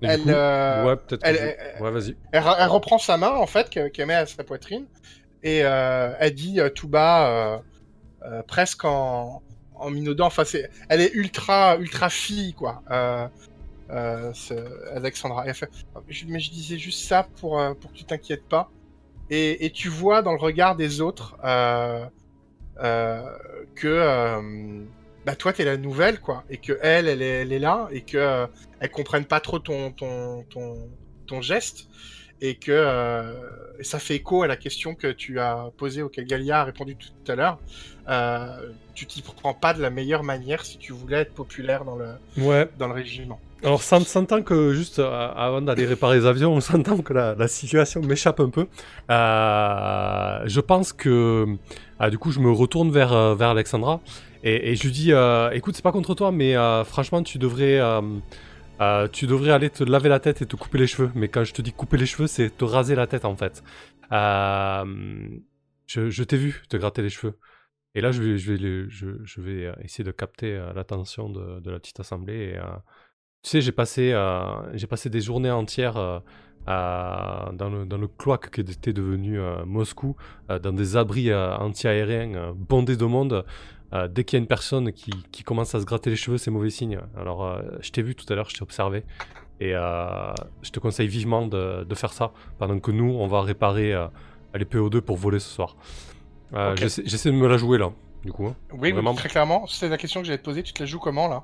Elle, 0.02 0.22
coup, 0.24 0.30
euh, 0.30 0.86
ouais, 0.86 0.96
peut-être. 0.96 1.22
que 1.22 1.28
elle- 1.28 1.36
je- 1.36 1.42
elle- 1.78 1.82
Ouais, 1.82 1.92
vas-y. 1.92 2.16
Elle, 2.32 2.44
re- 2.44 2.56
elle 2.60 2.68
reprend 2.68 2.98
sa 2.98 3.18
main 3.18 3.32
en 3.32 3.48
fait 3.48 3.70
que- 3.70 3.88
qu'elle 3.90 4.08
met 4.08 4.14
à 4.16 4.26
sa 4.26 4.44
poitrine 4.44 4.86
et 5.44 5.62
euh, 5.64 6.14
elle 6.20 6.34
dit 6.36 6.60
euh, 6.60 6.70
tout 6.70 6.88
bas, 6.88 7.28
euh, 7.30 7.58
euh, 8.26 8.42
presque 8.44 8.86
en, 8.86 9.42
en 9.76 9.90
minaudant. 9.90 10.28
Enfin, 10.28 10.46
c'est, 10.46 10.70
elle 10.90 11.02
est 11.02 11.14
ultra 11.14 11.78
ultra 11.78 12.10
fille 12.10 12.54
quoi. 12.54 12.82
Euh, 12.92 13.28
euh, 13.92 14.32
ce- 14.34 14.90
Alexandra. 14.96 15.52
Fait, 15.54 15.70
mais 16.28 16.40
je 16.40 16.52
disais 16.52 16.78
juste 16.78 17.08
ça 17.08 17.28
pour 17.40 17.62
pour 17.82 17.92
que 17.92 17.98
tu 17.98 18.04
t'inquiètes 18.06 18.48
pas. 18.48 18.70
Et, 19.32 19.66
et 19.66 19.70
tu 19.72 19.90
vois 19.90 20.22
dans 20.22 20.32
le 20.34 20.40
regard 20.40 20.76
des 20.76 21.02
autres 21.02 21.38
euh, 21.44 22.06
euh, 22.82 23.22
que 23.76 23.88
euh, 23.88 24.82
bah 25.26 25.36
toi 25.36 25.52
t'es 25.54 25.66
la 25.66 25.78
nouvelle 25.78 26.20
quoi 26.20 26.44
et 26.50 26.58
que 26.58 26.78
elle 26.82 27.08
elle 27.08 27.22
est, 27.22 27.42
elle 27.42 27.52
est 27.54 27.60
là 27.60 27.88
et 27.92 28.02
que 28.02 28.18
euh, 28.18 28.48
elle 28.80 28.90
comprenne 28.92 29.26
pas 29.26 29.40
trop 29.40 29.60
ton 29.60 29.92
ton 29.92 30.44
ton 30.50 30.90
ton 31.28 31.42
geste 31.42 31.88
et 32.42 32.56
que 32.56 32.72
euh, 32.72 33.34
ça 33.82 34.00
fait 34.00 34.16
écho 34.16 34.44
à 34.44 34.48
la 34.48 34.56
question 34.56 34.96
que 34.96 35.08
tu 35.12 35.40
as 35.42 35.72
posée 35.78 36.02
auquel 36.02 36.26
Galia 36.26 36.62
a 36.62 36.64
répondu 36.64 36.96
tout 36.96 37.32
à 37.32 37.36
l'heure. 37.36 37.60
Euh, 38.08 38.48
tu 38.96 39.06
t'y 39.06 39.22
prends 39.22 39.54
pas 39.54 39.74
de 39.74 39.82
la 39.82 39.90
meilleure 39.90 40.24
manière 40.24 40.64
si 40.64 40.78
tu 40.78 40.94
voulais 40.94 41.18
être 41.18 41.34
populaire 41.34 41.84
dans 41.84 41.98
le 41.98 42.08
Ouais. 42.38 42.70
dans 42.80 42.88
le 42.88 42.94
régiment. 42.94 43.40
Alors, 43.62 43.84
s'en- 43.84 44.00
s'entend 44.00 44.42
que 44.42 44.74
juste 44.74 45.00
euh, 45.00 45.32
avant 45.36 45.62
d'aller 45.62 45.86
réparer 45.86 46.20
les 46.20 46.26
avions, 46.26 46.54
on 46.54 46.62
s'entend 46.62 46.98
que 47.00 47.12
la, 47.12 47.36
la 47.36 47.50
situation 47.50 48.00
m'échappe 48.02 48.40
un 48.40 48.50
peu. 48.50 48.68
Euh, 49.44 50.40
je 50.46 50.60
pense 50.62 50.94
que 50.94 51.46
ah, 52.00 52.10
du 52.10 52.18
coup, 52.18 52.32
je 52.32 52.40
me 52.40 52.52
retourne 52.52 52.90
vers, 52.92 53.36
vers 53.36 53.50
Alexandra 53.50 54.00
et, 54.43 54.75
je 54.75 54.84
lui 54.84 54.91
dis 54.91 55.12
euh, 55.12 55.49
écoute, 55.52 55.75
c'est 55.75 55.82
pas 55.84 55.91
contre 55.91 56.15
toi, 56.15 56.32
mais 56.32 56.56
euh, 56.56 56.84
franchement, 56.84 57.21
tu 57.23 57.38
devrais. 57.38 57.80
euh, 57.80 59.08
tu 59.12 59.28
devrais 59.28 59.52
aller 59.52 59.69
te 59.69 59.84
laver 59.84 60.08
la 60.10 60.19
tête 60.19 60.41
et 60.41 60.45
te 60.45 60.56
couper 60.56 60.78
les 60.78 60.88
cheveux. 60.88 61.12
Mais 61.15 61.28
quand 61.28 61.43
je 61.43 61.54
te 61.54 61.62
dis 61.62 61.73
couper 61.73 61.97
les 61.97 62.06
cheveux, 62.06 62.28
c'est 62.28 62.49
te 62.56 62.63
raser 62.63 62.95
la 62.95 63.08
tête 63.08 63.25
en 63.25 63.36
fait. 63.36 63.63
Je 65.88 66.23
t'ai 66.23 66.38
vu 66.38 66.63
te 66.69 66.78
gratter 66.78 67.02
les 67.02 67.10
cheveux. 67.10 67.38
Et 67.95 68.02
là, 68.02 68.12
je 68.12 69.41
vais, 69.41 69.73
essayer 69.84 70.04
de 70.04 70.12
capter 70.12 70.58
l'attention 70.75 71.30
de, 71.30 71.69
la 71.69 71.80
petite 71.80 71.99
assemblée. 71.99 72.58
Tu 73.43 73.49
sais, 73.49 73.62
j'ai 73.62 73.71
passé, 73.73 74.13
des 75.06 75.21
journées 75.21 75.52
entières 75.52 76.21
dans, 76.65 77.69
le, 77.69 77.86
dans 77.86 77.97
le 77.97 78.08
cloaque 78.08 78.52
qui 78.52 78.62
était 78.62 78.93
devenu 78.93 79.39
Moscou, 79.65 80.15
dans 80.47 80.71
des 80.71 80.95
abris 80.95 81.34
anti-aériens 81.34 82.54
bondés 82.56 82.95
de 82.95 83.06
monde. 83.06 83.43
Euh, 83.93 84.08
dès 84.08 84.23
qu'il 84.23 84.38
y 84.38 84.39
a 84.39 84.41
une 84.41 84.47
personne 84.47 84.91
qui, 84.93 85.12
qui 85.32 85.43
commence 85.43 85.73
à 85.75 85.80
se 85.80 85.86
gratter 85.86 86.10
les 86.10 86.15
cheveux, 86.15 86.38
c'est 86.38 86.52
mauvais 86.52 86.69
signe. 86.69 86.99
Alors, 87.17 87.43
euh, 87.43 87.62
je 87.82 87.89
t'ai 87.91 88.02
vu 88.02 88.15
tout 88.15 88.25
à 88.32 88.36
l'heure, 88.36 88.49
je 88.49 88.56
t'ai 88.56 88.62
observé. 88.63 89.04
Et 89.60 89.73
euh, 89.75 90.34
je 90.62 90.69
te 90.69 90.80
conseille 90.80 91.08
vivement 91.08 91.47
de, 91.47 91.84
de 91.84 91.95
faire 91.95 92.13
ça, 92.13 92.32
pendant 92.60 92.80
que 92.80 92.91
nous, 92.91 93.10
on 93.12 93.28
va 93.28 93.41
réparer 93.41 93.93
les 94.56 94.65
PO2 94.65 95.02
pour 95.02 95.17
voler 95.17 95.39
ce 95.39 95.49
soir. 95.49 95.75
J'essaie, 96.75 97.32
de 97.32 97.36
me 97.36 97.47
la 97.47 97.58
jouer 97.58 97.78
là, 97.78 97.91
du 98.23 98.32
coup. 98.32 98.47
hein. 98.47 98.56
Oui, 98.73 98.91
Vraiment. 98.91 99.13
très 99.13 99.28
clairement. 99.30 99.65
C'est 99.67 99.89
la 99.89 99.97
question 99.97 100.21
que 100.21 100.28
j'allais 100.28 100.38
te 100.39 100.43
poser. 100.45 100.63
Tu 100.63 100.71
te 100.73 100.82
la 100.82 100.86
joues 100.88 100.99
comment 100.99 101.28
là? 101.28 101.43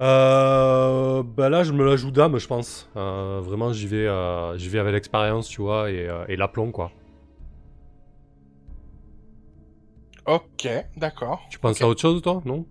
Euh, 0.00 1.22
bah 1.24 1.48
là, 1.48 1.64
je 1.64 1.72
me 1.72 1.84
la 1.84 1.96
joue 1.96 2.10
dame, 2.10 2.38
je 2.38 2.46
pense. 2.46 2.88
Euh, 2.96 3.40
vraiment, 3.42 3.72
j'y 3.72 3.86
vais, 3.86 4.06
euh, 4.06 4.56
j'y 4.56 4.68
vais 4.68 4.78
avec 4.78 4.92
l'expérience, 4.92 5.48
tu 5.48 5.60
vois, 5.62 5.90
et, 5.90 6.08
et 6.28 6.36
l'aplomb, 6.36 6.70
quoi. 6.70 6.90
Ok, 10.28 10.68
d'accord. 10.96 11.40
Tu 11.50 11.58
penses 11.58 11.80
à 11.80 11.88
autre 11.88 12.00
chose, 12.00 12.20
toi, 12.22 12.42
non? 12.44 12.66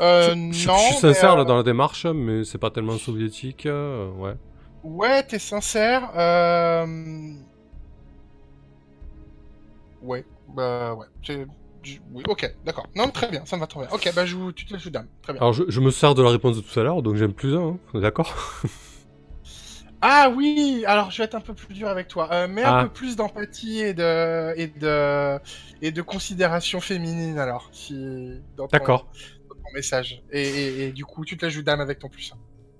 Euh, 0.00 0.22
je, 0.22 0.58
je- 0.58 0.68
non. 0.68 0.74
je 0.74 0.82
suis 0.82 0.94
sincère 0.94 1.34
euh, 1.34 1.36
là 1.36 1.44
dans 1.44 1.56
la 1.56 1.62
démarche, 1.62 2.06
mais 2.06 2.44
c'est 2.44 2.58
pas 2.58 2.70
tellement 2.70 2.98
soviétique, 2.98 3.66
euh, 3.66 4.10
ouais. 4.12 4.34
Ouais, 4.82 5.22
t'es 5.22 5.38
sincère. 5.38 6.10
Euh... 6.16 6.86
Ouais, 10.02 10.24
bah 10.54 10.94
ouais. 10.94 11.06
Oui, 12.12 12.22
ok, 12.28 12.50
d'accord. 12.64 12.86
Non, 12.96 13.08
très 13.10 13.28
bien, 13.28 13.44
ça 13.46 13.56
me 13.56 13.60
va 13.60 13.66
très 13.66 13.80
bien. 13.80 13.88
Ok, 13.92 14.10
bah 14.14 14.26
je 14.26 14.36
vous... 14.36 14.52
tu 14.52 14.64
te 14.64 14.88
dame. 14.88 15.06
Très 15.22 15.32
bien. 15.32 15.40
Alors, 15.40 15.52
je, 15.52 15.64
je 15.68 15.80
me 15.80 15.90
sers 15.90 16.14
de 16.14 16.22
la 16.22 16.30
réponse 16.30 16.56
de 16.56 16.62
tout 16.62 16.78
à 16.80 16.82
l'heure, 16.82 17.02
donc 17.02 17.16
j'aime 17.16 17.32
plus 17.32 17.54
un, 17.56 17.60
hein, 17.60 17.78
on 17.94 17.98
est 17.98 18.02
d'accord? 18.02 18.34
Ah 20.02 20.32
oui, 20.34 20.84
alors 20.86 21.10
je 21.10 21.18
vais 21.18 21.24
être 21.24 21.34
un 21.34 21.40
peu 21.40 21.52
plus 21.54 21.74
dur 21.74 21.88
avec 21.88 22.08
toi. 22.08 22.28
Euh, 22.32 22.48
mets 22.48 22.62
Ah. 22.64 22.78
un 22.80 22.82
peu 22.84 22.90
plus 22.90 23.16
d'empathie 23.16 23.80
et 23.80 23.92
de... 23.94 24.54
et 24.58 24.66
de 24.68 25.38
et 25.82 25.90
de 25.92 26.02
considération 26.02 26.80
féminine 26.80 27.38
alors, 27.38 27.68
si 27.72 28.40
dans 28.56 28.66
ton, 28.66 28.76
D'accord. 28.78 29.10
dans 29.48 29.54
ton 29.54 29.70
message. 29.74 30.22
Et, 30.30 30.42
et- 30.42 30.84
et 30.88 30.92
du 30.92 31.04
coup, 31.04 31.24
tu 31.24 31.36
te 31.36 31.44
la 31.46 31.50
joues 31.50 31.62
dame 31.62 31.80
avec 31.80 31.98
ton 31.98 32.08
plus. 32.08 32.32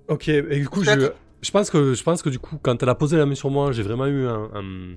Ok, 0.07 0.27
et 0.29 0.41
du 0.59 0.67
coup, 0.69 0.83
je, 0.83 1.11
je, 1.41 1.51
pense 1.51 1.69
que, 1.69 1.93
je 1.93 2.03
pense 2.03 2.21
que 2.21 2.29
du 2.29 2.37
coup, 2.39 2.57
quand 2.61 2.81
elle 2.83 2.89
a 2.89 2.95
posé 2.95 3.17
la 3.17 3.25
main 3.25 3.35
sur 3.35 3.49
moi, 3.49 3.71
j'ai 3.71 3.83
vraiment 3.83 4.05
eu 4.07 4.27
un, 4.27 4.49
un- 4.53 4.95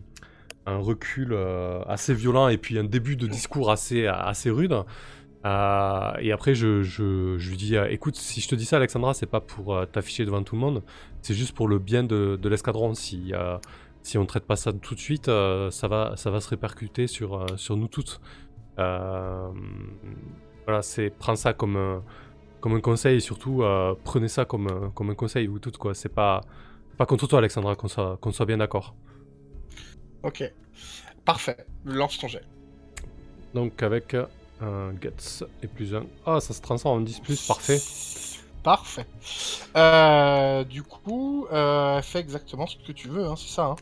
un 0.66 0.79
recul 0.79 1.33
euh, 1.33 1.83
assez 1.87 2.14
violent 2.14 2.49
et 2.49 2.57
puis 2.57 2.79
un 2.79 2.85
début 2.85 3.16
de 3.16 3.27
discours 3.27 3.70
assez, 3.70 4.07
assez 4.07 4.49
rude. 4.51 4.75
Euh, 5.45 6.12
et 6.20 6.32
après, 6.32 6.55
je, 6.55 6.82
je, 6.82 7.36
je 7.38 7.51
lui 7.51 7.57
dis 7.57 7.76
euh, 7.76 7.86
écoute, 7.90 8.16
si 8.16 8.40
je 8.40 8.49
te 8.49 8.55
dis 8.55 8.64
ça, 8.64 8.76
Alexandra, 8.78 9.12
c'est 9.14 9.26
pas 9.26 9.40
pour 9.40 9.74
euh, 9.76 9.84
t'afficher 9.86 10.24
devant 10.24 10.42
tout 10.42 10.55
le 10.55 10.61
monde, 10.61 10.82
c'est 11.22 11.34
juste 11.34 11.55
pour 11.55 11.68
le 11.68 11.78
bien 11.78 12.03
de, 12.03 12.38
de 12.40 12.49
l'escadron. 12.49 12.95
Si, 12.95 13.32
si 14.03 14.18
on 14.18 14.26
traite 14.26 14.45
pas 14.45 14.57
ça 14.57 14.72
tout 14.72 14.95
de 14.95 15.01
suite, 15.01 15.26
ça, 15.26 15.88
va, 15.88 16.14
ça 16.16 16.30
va 16.30 16.40
se 16.40 16.49
répercuter 16.49 17.07
sur, 17.07 17.47
sur 17.59 17.76
nous 17.76 17.88
toutes. 17.88 18.20
Voilà, 18.76 19.51
c'est 20.82 21.11
prends 21.11 21.36
ça 21.36 21.53
comme, 21.53 21.76
un- 21.76 22.03
comme 22.61 22.74
un 22.74 22.80
conseil 22.80 23.16
et 23.16 23.20
surtout 23.20 23.62
prenez 24.05 24.28
ça 24.28 24.45
comme, 24.47 24.68
un- 24.68 24.90
comme 24.95 25.11
un 25.11 25.14
conseil 25.14 25.47
vous 25.47 25.59
toutes 25.59 25.76
quoi. 25.78 25.95
C'est 25.95 26.09
pas, 26.14 26.40
pas 26.97 27.07
contre 27.07 27.26
toi 27.26 27.38
Alexandra, 27.40 27.76
qu'on 27.76 27.88
soit, 27.88 28.16
qu'on 28.20 28.32
soit 28.32 28.47
bien 28.47 28.57
d'accord. 28.59 28.95
Ok. 30.22 30.42
Parfait. 31.24 31.66
Lance 31.84 32.18
ton 32.18 32.28
jet. 32.28 32.45
Donc 33.55 33.82
avec 33.82 34.14
un 34.64 34.92
Guts 34.92 35.44
et 35.62 35.66
plus 35.66 35.94
un. 35.94 36.04
Ah, 36.26 36.40
ça 36.40 36.52
se 36.54 36.60
transforme 36.60 36.98
en 36.98 37.00
10 37.02 37.20
plus, 37.20 37.46
parfait. 37.46 37.80
Parfait. 38.62 39.06
Euh, 39.76 40.64
du 40.64 40.82
coup, 40.82 41.46
euh, 41.52 42.00
fais 42.02 42.20
exactement 42.20 42.66
ce 42.66 42.76
que 42.76 42.92
tu 42.92 43.08
veux, 43.08 43.26
hein, 43.26 43.34
c'est 43.36 43.50
ça. 43.54 43.64
Hein. 43.66 43.76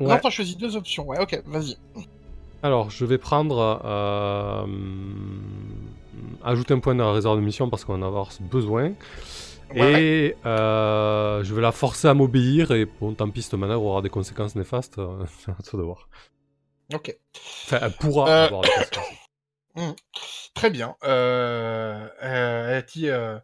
Ouais. 0.00 0.06
Non, 0.08 0.18
t'as 0.22 0.30
choisi 0.30 0.56
deux 0.56 0.76
options. 0.76 1.06
Ouais, 1.06 1.18
ok, 1.20 1.42
vas-y. 1.46 1.76
Alors, 2.62 2.90
je 2.90 3.04
vais 3.04 3.18
prendre. 3.18 3.80
euh, 3.84 4.66
ajouter 6.42 6.74
un 6.74 6.78
point 6.78 6.94
dans 6.94 7.06
la 7.06 7.12
réserve 7.12 7.36
de 7.36 7.42
mission 7.42 7.68
parce 7.68 7.84
qu'on 7.84 7.94
en 7.96 8.00
va 8.00 8.06
avoir 8.06 8.30
besoin. 8.40 8.92
Ouais. 9.74 10.02
Et 10.02 10.36
euh, 10.46 11.42
je 11.42 11.54
vais 11.54 11.62
la 11.62 11.72
forcer 11.72 12.08
à 12.08 12.14
m'obéir. 12.14 12.70
Et 12.72 12.86
bon, 12.86 13.12
tant 13.14 13.28
pis, 13.30 13.42
cette 13.42 13.54
manœuvre 13.54 13.84
aura 13.84 14.02
des 14.02 14.10
conséquences 14.10 14.54
néfastes. 14.56 15.00
C'est 15.44 15.50
à 15.50 15.54
toi 15.62 15.78
de 15.78 15.84
voir. 15.84 16.08
Ok. 16.94 17.16
Enfin, 17.66 17.78
elle 17.82 17.92
pourra 17.92 18.44
avoir 18.44 18.62
des 18.62 18.68
conséquences. 18.70 19.04
Très 20.54 20.70
bien. 20.70 20.96
Euh, 21.04 22.08
euh, 22.22 22.68
elle 22.68 22.74
a 22.76 22.82
dit 22.82 23.08
euh, 23.08 23.38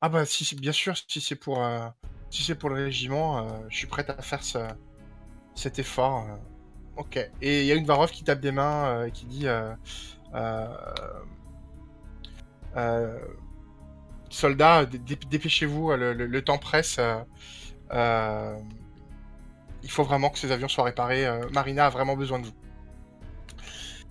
Ah 0.00 0.08
bah 0.08 0.24
si 0.26 0.54
bien 0.56 0.72
sûr 0.72 0.96
si 0.96 1.20
c'est 1.20 1.36
pour 1.36 1.64
si 2.30 2.42
c'est 2.42 2.54
pour 2.54 2.70
le 2.70 2.76
régiment, 2.76 3.68
je 3.68 3.76
suis 3.76 3.86
prête 3.86 4.10
à 4.10 4.20
faire 4.22 4.42
ce, 4.42 4.58
cet 5.54 5.78
effort. 5.78 6.26
Ok. 6.96 7.16
Et 7.40 7.60
il 7.60 7.66
y 7.66 7.72
a 7.72 7.74
une 7.74 7.86
Varov 7.86 8.10
qui 8.10 8.24
tape 8.24 8.40
des 8.40 8.52
mains 8.52 9.06
et 9.06 9.12
qui 9.12 9.26
dit 9.26 9.46
Soldats, 14.30 14.86
dé- 14.86 14.98
dé- 14.98 15.16
dépêchez-vous, 15.28 15.92
le, 15.94 16.40
temps 16.42 16.58
presse. 16.58 16.98
il 19.82 19.90
faut 19.90 20.04
vraiment 20.04 20.30
que 20.30 20.38
ces 20.38 20.50
avions 20.52 20.68
soient 20.68 20.84
réparés. 20.84 21.26
Marina 21.52 21.86
a 21.86 21.90
vraiment 21.90 22.16
besoin 22.16 22.38
de 22.40 22.46
vous. 22.46 22.52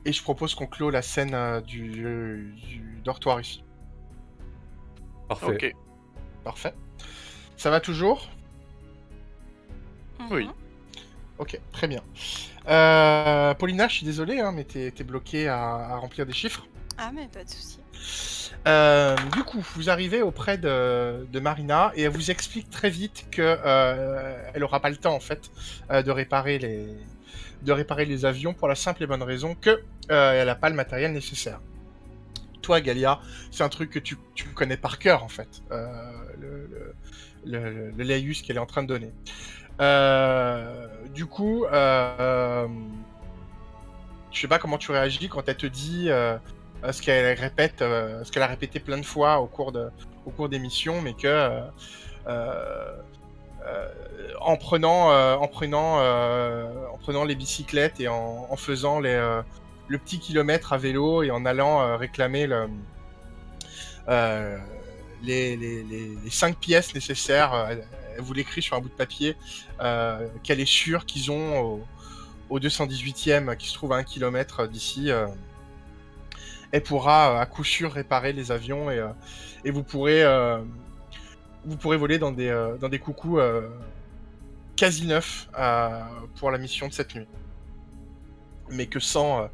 Et 0.06 0.14
je 0.14 0.24
propose 0.24 0.56
qu'on 0.56 0.68
clôt 0.68 0.90
la 0.90 1.02
scène 1.02 1.34
euh, 1.34 1.62
du, 1.62 2.54
du 2.56 3.02
dortoir 3.04 3.40
ici. 3.40 3.64
Parfait. 5.28 5.46
Ok. 5.46 5.76
Parfait. 6.44 6.74
Ça 7.56 7.70
va 7.70 7.80
toujours? 7.80 8.30
Oui. 10.32 10.50
Ok, 11.38 11.60
très 11.72 11.88
bien. 11.88 12.02
Euh, 12.68 13.54
Paulina, 13.56 13.88
je 13.88 13.96
suis 13.96 14.06
désolé, 14.06 14.40
hein, 14.40 14.52
mais 14.52 14.64
t'es 14.64 14.92
t'es 14.92 15.04
bloqué 15.04 15.48
à, 15.48 15.60
à 15.60 15.96
remplir 15.98 16.26
des 16.26 16.34
chiffres. 16.34 16.68
Ah, 16.98 17.12
mais 17.14 17.28
pas 17.28 17.44
de 17.44 17.50
souci. 17.50 17.80
Euh, 18.68 19.16
du 19.34 19.44
coup, 19.44 19.64
vous 19.76 19.90
arrivez 19.90 20.22
auprès 20.22 20.58
de, 20.58 21.26
de 21.32 21.40
Marina 21.40 21.92
et 21.96 22.04
elle 22.04 22.12
vous 22.12 22.30
explique 22.30 22.70
très 22.70 22.90
vite 22.90 23.26
que 23.32 23.42
euh, 23.42 24.52
elle 24.54 24.64
aura 24.64 24.80
pas 24.80 24.90
le 24.90 24.98
temps 24.98 25.16
en 25.16 25.20
fait 25.20 25.50
euh, 25.90 26.04
de 26.04 26.12
réparer 26.12 26.60
les 26.60 26.88
de 27.62 27.72
réparer 27.72 28.06
les 28.06 28.26
avions 28.26 28.54
pour 28.54 28.68
la 28.68 28.76
simple 28.76 29.04
et 29.04 29.08
bonne 29.08 29.24
raison 29.24 29.56
que 29.56 29.70
euh, 30.12 30.42
elle 30.42 30.50
a 30.50 30.56
pas 30.56 30.70
le 30.70 30.76
matériel 30.76 31.12
nécessaire. 31.12 31.60
Toi, 32.62 32.82
Galia, 32.82 33.20
c'est 33.50 33.64
un 33.64 33.70
truc 33.70 33.90
que 33.90 34.00
tu, 34.00 34.18
connais 34.54 34.78
par 34.78 35.00
cœur 35.00 35.24
en 35.24 35.28
fait, 35.28 35.62
euh, 35.72 35.88
le, 36.40 37.94
le, 37.96 38.42
qu'elle 38.44 38.58
est 38.58 38.60
en 38.60 38.66
train 38.66 38.84
de 38.84 38.88
donner. 38.88 39.12
Euh, 39.80 40.88
du 41.14 41.26
coup, 41.26 41.66
euh, 41.66 42.68
je 44.32 44.40
sais 44.40 44.48
pas 44.48 44.60
comment 44.60 44.78
tu 44.78 44.92
réagis 44.92 45.28
quand 45.28 45.48
elle 45.50 45.58
te 45.58 45.66
dit 45.66 46.10
ce 46.10 47.02
qu'elle 47.02 47.40
répète, 47.40 47.80
ce 47.80 48.32
qu'elle 48.32 48.44
a 48.44 48.48
répété 48.48 48.80
plein 48.80 48.98
de 48.98 49.06
fois 49.06 49.40
au 49.40 49.48
cours 49.48 49.72
des 50.50 50.60
missions, 50.60 51.02
mais 51.02 51.14
que 51.14 51.62
en 54.40 54.58
prenant, 54.58 55.12
euh, 55.12 55.36
en 55.36 55.48
prenant, 55.48 56.00
euh, 56.00 56.68
en 56.94 56.98
prenant 56.98 57.24
les 57.24 57.36
bicyclettes 57.36 58.00
et 58.00 58.08
en, 58.08 58.56
faisant 58.56 59.00
les, 59.00 59.14
euh, 59.14 59.42
le 59.88 59.98
petit 59.98 60.20
kilomètre 60.20 60.74
à 60.74 60.78
vélo 60.78 61.24
et 61.24 61.32
en 61.32 61.46
allant 61.46 61.82
euh, 61.82 61.96
réclamer 61.98 62.48
le, 62.48 62.68
euh, 64.10 64.58
les, 65.24 65.56
les, 65.58 66.30
cinq 66.30 66.58
pièces 66.58 66.94
nécessaires, 66.96 67.54
euh, 67.54 67.68
elle, 67.70 67.88
vous 68.20 68.34
l'écrit 68.34 68.62
sur 68.62 68.76
un 68.76 68.82
bout 68.82 68.90
de 68.90 68.94
papier, 68.94 69.36
euh, 69.80 70.28
qu'elle 70.44 70.60
est 70.60 70.66
sûre 70.66 71.06
qu'ils 71.06 71.32
ont 71.32 71.60
au, 71.60 71.88
au 72.50 72.60
218e 72.60 73.56
qui 73.56 73.70
se 73.70 73.74
trouve 73.74 73.94
à 73.94 73.98
un 73.98 74.04
kilomètre 74.04 74.68
d'ici. 74.68 75.12
euh, 75.12 75.28
elle 76.72 76.84
pourra 76.84 77.36
euh, 77.36 77.42
à 77.42 77.46
coup 77.46 77.64
sûr 77.64 77.92
réparer 77.92 78.34
les 78.34 78.52
avions 78.52 78.90
et, 78.90 78.98
euh, 78.98 79.10
et 79.66 79.72
vous 79.72 79.84
pourrez 79.84 80.24
euh, 80.24 80.62
vous 81.66 81.78
pourrez 81.78 81.98
voler 81.98 82.20
dans 82.20 82.32
des 82.32 82.48
euh, 82.48 82.78
dans 82.78 82.90
des 82.90 83.00
coucous 83.00 83.40
euh, 83.40 83.70
quasi 84.76 85.06
neufs 85.06 85.48
euh, 85.58 86.02
pour 86.36 86.52
la 86.52 86.58
mission 86.58 86.88
de 86.88 86.94
cette 86.94 87.16
nuit. 87.16 87.28
Mais 88.70 88.88
que 88.88 89.00
sans 89.00 89.44
euh, 89.44 89.48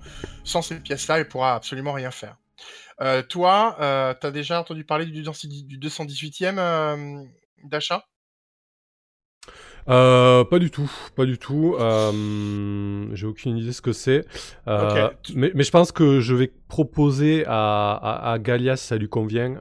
sans 0.43 0.61
ces 0.61 0.79
pièces-là, 0.79 1.19
elle 1.19 1.27
pourra 1.27 1.55
absolument 1.55 1.93
rien 1.93 2.11
faire. 2.11 2.37
Toi, 3.29 3.75
t'as 4.19 4.31
déjà 4.31 4.59
entendu 4.59 4.83
parler 4.83 5.05
du, 5.05 5.21
210 5.21 5.65
du 5.65 5.77
218e 5.77 6.55
euh, 6.57 7.23
d'achat? 7.63 8.07
Euh, 9.89 10.43
pas 10.43 10.59
du 10.59 10.69
tout, 10.69 10.91
pas 11.15 11.25
du 11.25 11.37
tout. 11.37 11.75
Euh, 11.79 13.09
J'ai 13.13 13.25
aucune 13.25 13.57
idée 13.57 13.71
ce 13.71 13.81
que 13.81 13.93
c'est. 13.93 14.25
Euh, 14.67 15.09
mais 15.35 15.63
je 15.63 15.71
pense 15.71 15.91
que 15.91 16.19
je 16.19 16.35
vais 16.35 16.51
proposer 16.67 17.45
à, 17.47 17.91
à, 17.91 18.31
à 18.33 18.39
Galia, 18.39 18.75
si 18.75 18.87
ça 18.87 18.97
lui 18.97 19.07
convient, 19.07 19.55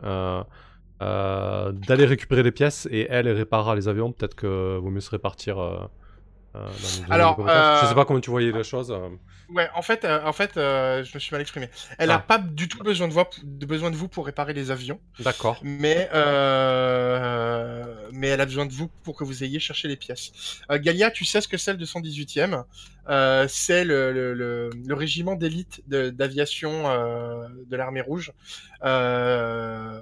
euh, 1.02 1.72
d'aller 1.72 2.04
récupérer 2.06 2.42
les 2.42 2.52
pièces 2.52 2.88
et 2.90 3.06
elle, 3.10 3.28
réparera 3.28 3.74
les 3.74 3.88
avions. 3.88 4.12
Peut-être 4.12 4.34
que 4.34 4.76
vaut 4.78 4.90
mieux 4.90 5.00
se 5.00 5.10
répartir. 5.10 5.58
Euh, 5.58 5.78
euh, 6.56 6.68
dans 7.08 7.12
Alors, 7.14 7.36
de. 7.36 7.42
Je 7.82 7.86
sais 7.88 7.94
pas 7.94 8.04
comment 8.06 8.20
tu 8.20 8.30
voyais 8.30 8.50
les 8.52 8.64
choses. 8.64 8.90
Ouais, 9.54 9.68
en 9.74 9.82
fait, 9.82 10.04
en 10.06 10.32
fait, 10.32 10.52
je 10.54 11.14
me 11.14 11.18
suis 11.20 11.32
mal 11.32 11.40
exprimé. 11.42 11.68
Elle 11.98 12.10
a 12.10 12.14
Ah. 12.16 12.18
pas 12.26 12.38
du 12.38 12.66
tout 12.66 12.82
besoin 12.82 13.08
de, 13.08 13.14
de 13.44 13.66
besoin 13.66 13.90
de 13.90 13.96
vous 13.96 14.08
pour 14.08 14.24
réparer 14.26 14.54
les 14.54 14.70
avions. 14.70 14.98
D'accord. 15.20 15.60
mais 15.62 16.08
mais 18.12 18.28
elle 18.28 18.40
a 18.40 18.46
besoin 18.46 18.64
de 18.66 18.72
vous 18.72 18.88
pour 19.04 19.16
que 19.16 19.24
vous 19.24 19.44
ayez 19.44 19.60
cherché 19.60 19.88
les 19.88 19.96
pièces. 19.96 20.32
Galia, 20.70 21.10
tu 21.10 21.24
sais 21.24 21.40
ce 21.42 21.48
que 21.48 21.58
c'est 21.58 21.72
le 21.74 21.78
218e 21.78 22.64
euh, 23.08 23.46
C'est 23.48 23.84
le, 23.84 24.12
le, 24.12 24.32
le, 24.34 24.70
le 24.86 24.94
régiment 24.94 25.34
d'élite 25.34 25.82
de- 25.88 26.10
d'aviation 26.10 26.88
euh, 26.88 27.46
de 27.68 27.76
l'armée 27.76 28.00
rouge. 28.00 28.32
Euh, 28.84 30.00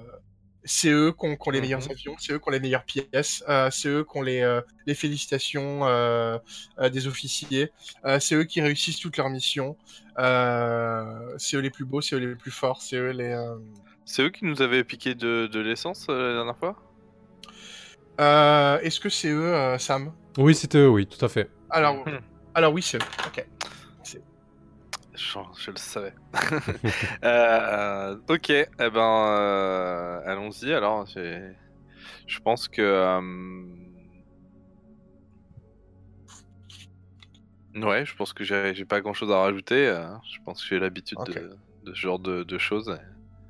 c'est 0.65 0.89
eux 0.89 1.13
qui 1.17 1.25
ont, 1.27 1.35
qui 1.37 1.49
ont 1.49 1.51
les 1.51 1.61
Mhm. 1.61 1.61
meilleurs 1.61 1.89
avions, 1.91 2.15
c'est 2.19 2.33
eux 2.33 2.39
qui 2.39 2.49
ont 2.49 2.51
les 2.51 2.59
meilleures 2.59 2.85
pièces, 2.85 3.43
euh, 3.49 3.69
c'est 3.71 3.89
eux 3.89 4.03
qui 4.03 4.17
ont 4.17 4.21
les, 4.21 4.41
euh, 4.41 4.61
les 4.85 4.95
félicitations 4.95 5.85
euh, 5.87 6.37
euh, 6.79 6.89
des 6.89 7.07
officiers, 7.07 7.71
euh, 8.05 8.19
c'est 8.19 8.35
eux 8.35 8.43
qui 8.45 8.61
réussissent 8.61 8.99
toutes 8.99 9.17
leurs 9.17 9.29
missions, 9.29 9.77
euh, 10.19 11.03
c'est 11.37 11.57
eux 11.57 11.61
les 11.61 11.69
plus 11.71 11.85
beaux, 11.85 12.01
c'est 12.01 12.15
eux 12.15 12.19
les 12.19 12.35
plus 12.35 12.51
forts, 12.51 12.81
c'est 12.81 12.97
eux 12.97 13.11
les... 13.11 13.31
euh, 13.33 13.55
C'est 14.05 14.23
eux 14.23 14.29
qui 14.29 14.45
nous 14.45 14.61
avaient 14.61 14.83
piqué 14.83 15.15
de, 15.15 15.47
de 15.51 15.59
l'essence 15.59 16.07
euh, 16.09 16.29
la 16.29 16.33
dernière 16.35 16.57
fois? 16.57 16.75
Euh, 18.21 18.79
Est-ce 18.79 18.99
que 18.99 19.09
c'est 19.09 19.29
eux, 19.29 19.53
euh, 19.53 19.77
Sam? 19.77 20.13
Oui, 20.37 20.55
c'était 20.55 20.79
eux, 20.79 20.89
oui, 20.89 21.07
tout 21.07 21.23
à 21.23 21.29
fait. 21.29 21.49
Alors, 21.69 22.03
Hmm. 22.05 22.17
alors 22.53 22.73
oui, 22.73 22.81
c'est 22.81 22.97
eux. 22.97 23.05
Ok. 23.27 23.45
Je, 25.17 25.39
je 25.59 25.71
le 25.71 25.77
savais. 25.77 26.13
Euh, 27.23 28.17
ok, 28.29 28.49
eh 28.49 28.67
ben, 28.77 28.99
euh, 28.99 30.21
allons-y. 30.25 30.73
Alors, 30.73 31.07
je 31.07 32.39
pense 32.43 32.67
que. 32.67 32.81
euh, 32.81 33.21
Ouais, 37.75 38.05
je 38.05 38.15
pense 38.15 38.31
que 38.33 38.43
j'ai 38.45 38.73
j'ai 38.73 38.85
pas 38.85 39.01
grand 39.01 39.13
chose 39.13 39.31
à 39.31 39.37
rajouter. 39.39 39.87
euh, 39.87 40.07
Je 40.31 40.37
pense 40.45 40.61
que 40.61 40.67
j'ai 40.69 40.79
l'habitude 40.79 41.17
de, 41.27 41.57
de 41.83 41.93
ce 41.93 41.99
genre 41.99 42.19
de, 42.19 42.43
de 42.43 42.57
choses. 42.57 42.97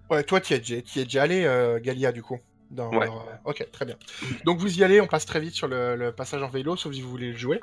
Ouais, 0.09 0.23
toi, 0.23 0.39
tu 0.41 0.53
y 0.53 0.55
es 0.55 0.59
déjà, 0.59 0.81
t'y 0.81 0.99
es 0.99 1.03
déjà 1.03 1.23
allé, 1.23 1.43
euh, 1.45 1.79
Galia, 1.79 2.11
du 2.11 2.21
coup. 2.21 2.39
Dans, 2.71 2.91
Ouais. 2.91 3.07
Ok, 3.45 3.67
très 3.71 3.85
bien. 3.85 3.95
Donc 4.43 4.59
vous 4.59 4.79
y 4.79 4.83
allez, 4.83 4.99
on 5.01 5.07
passe 5.07 5.25
très 5.25 5.39
vite 5.39 5.53
sur 5.53 5.67
le, 5.67 5.95
le 5.95 6.11
passage 6.11 6.41
en 6.41 6.49
vélo, 6.49 6.75
sauf 6.75 6.93
si 6.93 7.01
vous 7.01 7.09
voulez 7.09 7.31
le 7.31 7.37
jouer. 7.37 7.59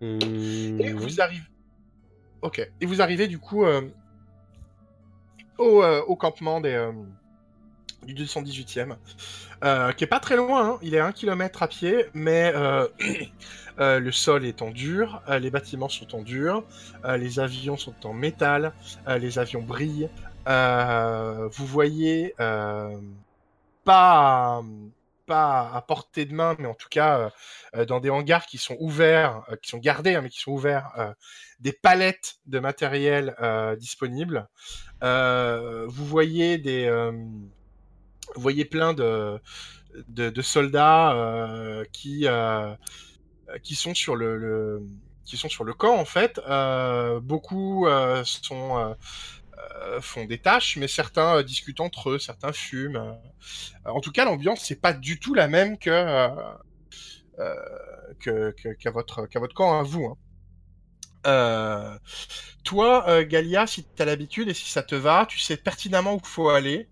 Hum, 0.00 0.18
Et 0.78 0.92
vous 0.92 1.20
arrivez. 1.20 1.42
Ok. 2.42 2.60
Et 2.80 2.86
vous 2.86 3.02
arrivez 3.02 3.26
du 3.28 3.38
coup 3.38 3.64
euh, 3.64 3.82
au, 5.58 5.82
euh, 5.82 6.02
au 6.06 6.16
campement 6.16 6.60
des, 6.60 6.72
euh, 6.72 6.92
du 8.06 8.14
218e, 8.14 8.96
euh, 9.64 9.92
qui 9.92 10.04
est 10.04 10.08
pas 10.08 10.20
très 10.20 10.36
loin. 10.36 10.70
hein. 10.70 10.78
Il 10.82 10.94
est 10.94 11.00
à 11.00 11.06
un 11.06 11.12
kilomètre 11.12 11.62
à 11.62 11.68
pied, 11.68 12.06
mais 12.14 12.52
le 13.78 14.10
sol 14.12 14.44
est 14.44 14.62
en 14.62 14.70
dur, 14.70 15.22
les 15.28 15.50
bâtiments 15.50 15.88
sont 15.88 16.14
en 16.14 16.22
dur, 16.22 16.64
les 17.04 17.40
avions 17.40 17.76
sont 17.76 18.06
en 18.06 18.12
métal, 18.12 18.72
les 19.06 19.38
avions 19.38 19.62
brillent. 19.62 20.08
Vous 20.46 21.66
voyez 21.66 22.34
pas 23.84 24.62
à 25.36 25.84
portée 25.86 26.24
de 26.24 26.34
main, 26.34 26.56
mais 26.58 26.66
en 26.66 26.74
tout 26.74 26.88
cas 26.90 27.30
euh, 27.74 27.84
dans 27.84 28.00
des 28.00 28.10
hangars 28.10 28.46
qui 28.46 28.58
sont 28.58 28.76
ouverts, 28.80 29.42
qui 29.62 29.70
sont 29.70 29.78
gardés, 29.78 30.14
hein, 30.14 30.22
mais 30.22 30.30
qui 30.30 30.40
sont 30.40 30.52
ouverts, 30.52 31.14
des 31.60 31.72
palettes 31.72 32.36
de 32.46 32.58
matériel 32.58 33.34
disponibles. 33.78 34.48
vous 35.02 36.04
voyez 36.04 36.58
des, 36.58 36.88
vous 38.34 38.40
voyez 38.40 38.64
plein 38.64 38.94
de, 38.94 39.40
de, 40.08 40.42
soldats 40.42 41.82
qui 41.92 42.26
qui 43.62 43.74
sont 43.74 43.94
sur 43.94 44.16
le, 44.16 44.82
qui 45.28 45.36
sont 45.36 45.48
sur 45.48 45.64
le 45.64 45.74
camp 45.74 45.96
en 45.96 46.04
fait. 46.04 46.40
beaucoup 47.22 47.86
sont 48.24 48.78
euh, 48.78 48.94
font 50.00 50.24
des 50.24 50.38
tâches, 50.38 50.76
mais 50.76 50.88
certains 50.88 51.36
euh, 51.38 51.42
discutent 51.42 51.80
entre 51.80 52.10
eux, 52.10 52.18
certains 52.18 52.52
fument. 52.52 52.96
Euh. 52.96 53.12
en 53.90 54.00
tout 54.00 54.12
cas, 54.12 54.24
l'ambiance 54.24 54.60
c'est 54.64 54.80
pas 54.80 54.92
du 54.92 55.18
tout 55.18 55.34
la 55.34 55.48
même 55.48 55.78
que 55.78 56.00
qu'à 58.18 58.90
votre 58.90 59.26
qu'à 59.26 59.40
votre 59.40 59.54
camp 59.54 59.78
à 59.78 59.82
vous. 59.82 60.16
Hein. 61.24 61.98
toi, 62.64 63.24
Galia, 63.24 63.66
si 63.66 63.84
tu 63.84 64.02
as 64.02 64.04
l'habitude 64.04 64.48
et 64.48 64.54
si 64.54 64.70
ça 64.70 64.82
te 64.82 64.94
va, 64.94 65.26
tu 65.26 65.38
sais 65.38 65.56
pertinemment 65.56 66.14
où 66.14 66.20
il 66.22 66.26
faut 66.26 66.48
aller. 66.48 66.88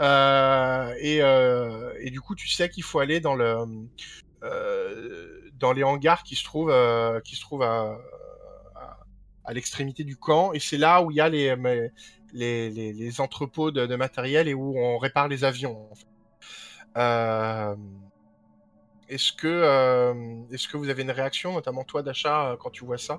et, 0.00 1.18
et, 1.18 2.10
du 2.10 2.20
coup, 2.20 2.34
tu 2.34 2.48
sais 2.48 2.68
qu'il 2.68 2.82
faut 2.82 2.98
aller 3.00 3.20
dans 3.20 3.34
le 3.34 3.56
dans 5.58 5.72
les 5.72 5.82
hangars 5.82 6.22
qui 6.22 6.36
se 6.36 6.44
trouvent 6.44 6.72
qui 7.22 7.36
se 7.36 7.40
trouvent 7.42 7.62
à, 7.62 7.98
à 9.50 9.52
l'extrémité 9.52 10.04
du 10.04 10.16
camp, 10.16 10.52
et 10.52 10.60
c'est 10.60 10.76
là 10.76 11.02
où 11.02 11.10
il 11.10 11.16
y 11.16 11.20
a 11.20 11.28
les, 11.28 11.56
les, 12.32 13.20
entrepôts 13.20 13.72
de, 13.72 13.96
matériel 13.96 14.46
et 14.46 14.54
où 14.54 14.78
on 14.78 14.96
répare 14.96 15.26
les 15.26 15.42
avions. 15.42 15.88
Euh, 16.96 17.74
est-ce 19.08 19.32
que, 19.32 19.48
euh, 19.48 20.14
est-ce 20.52 20.68
que 20.68 20.76
vous 20.76 20.88
avez 20.88 21.02
une 21.02 21.10
réaction, 21.10 21.54
notamment 21.54 21.82
toi 21.82 22.02
d'achat, 22.02 22.52
euh, 22.52 22.56
quand 22.56 22.70
tu 22.70 22.84
vois 22.84 22.96
ça, 22.96 23.18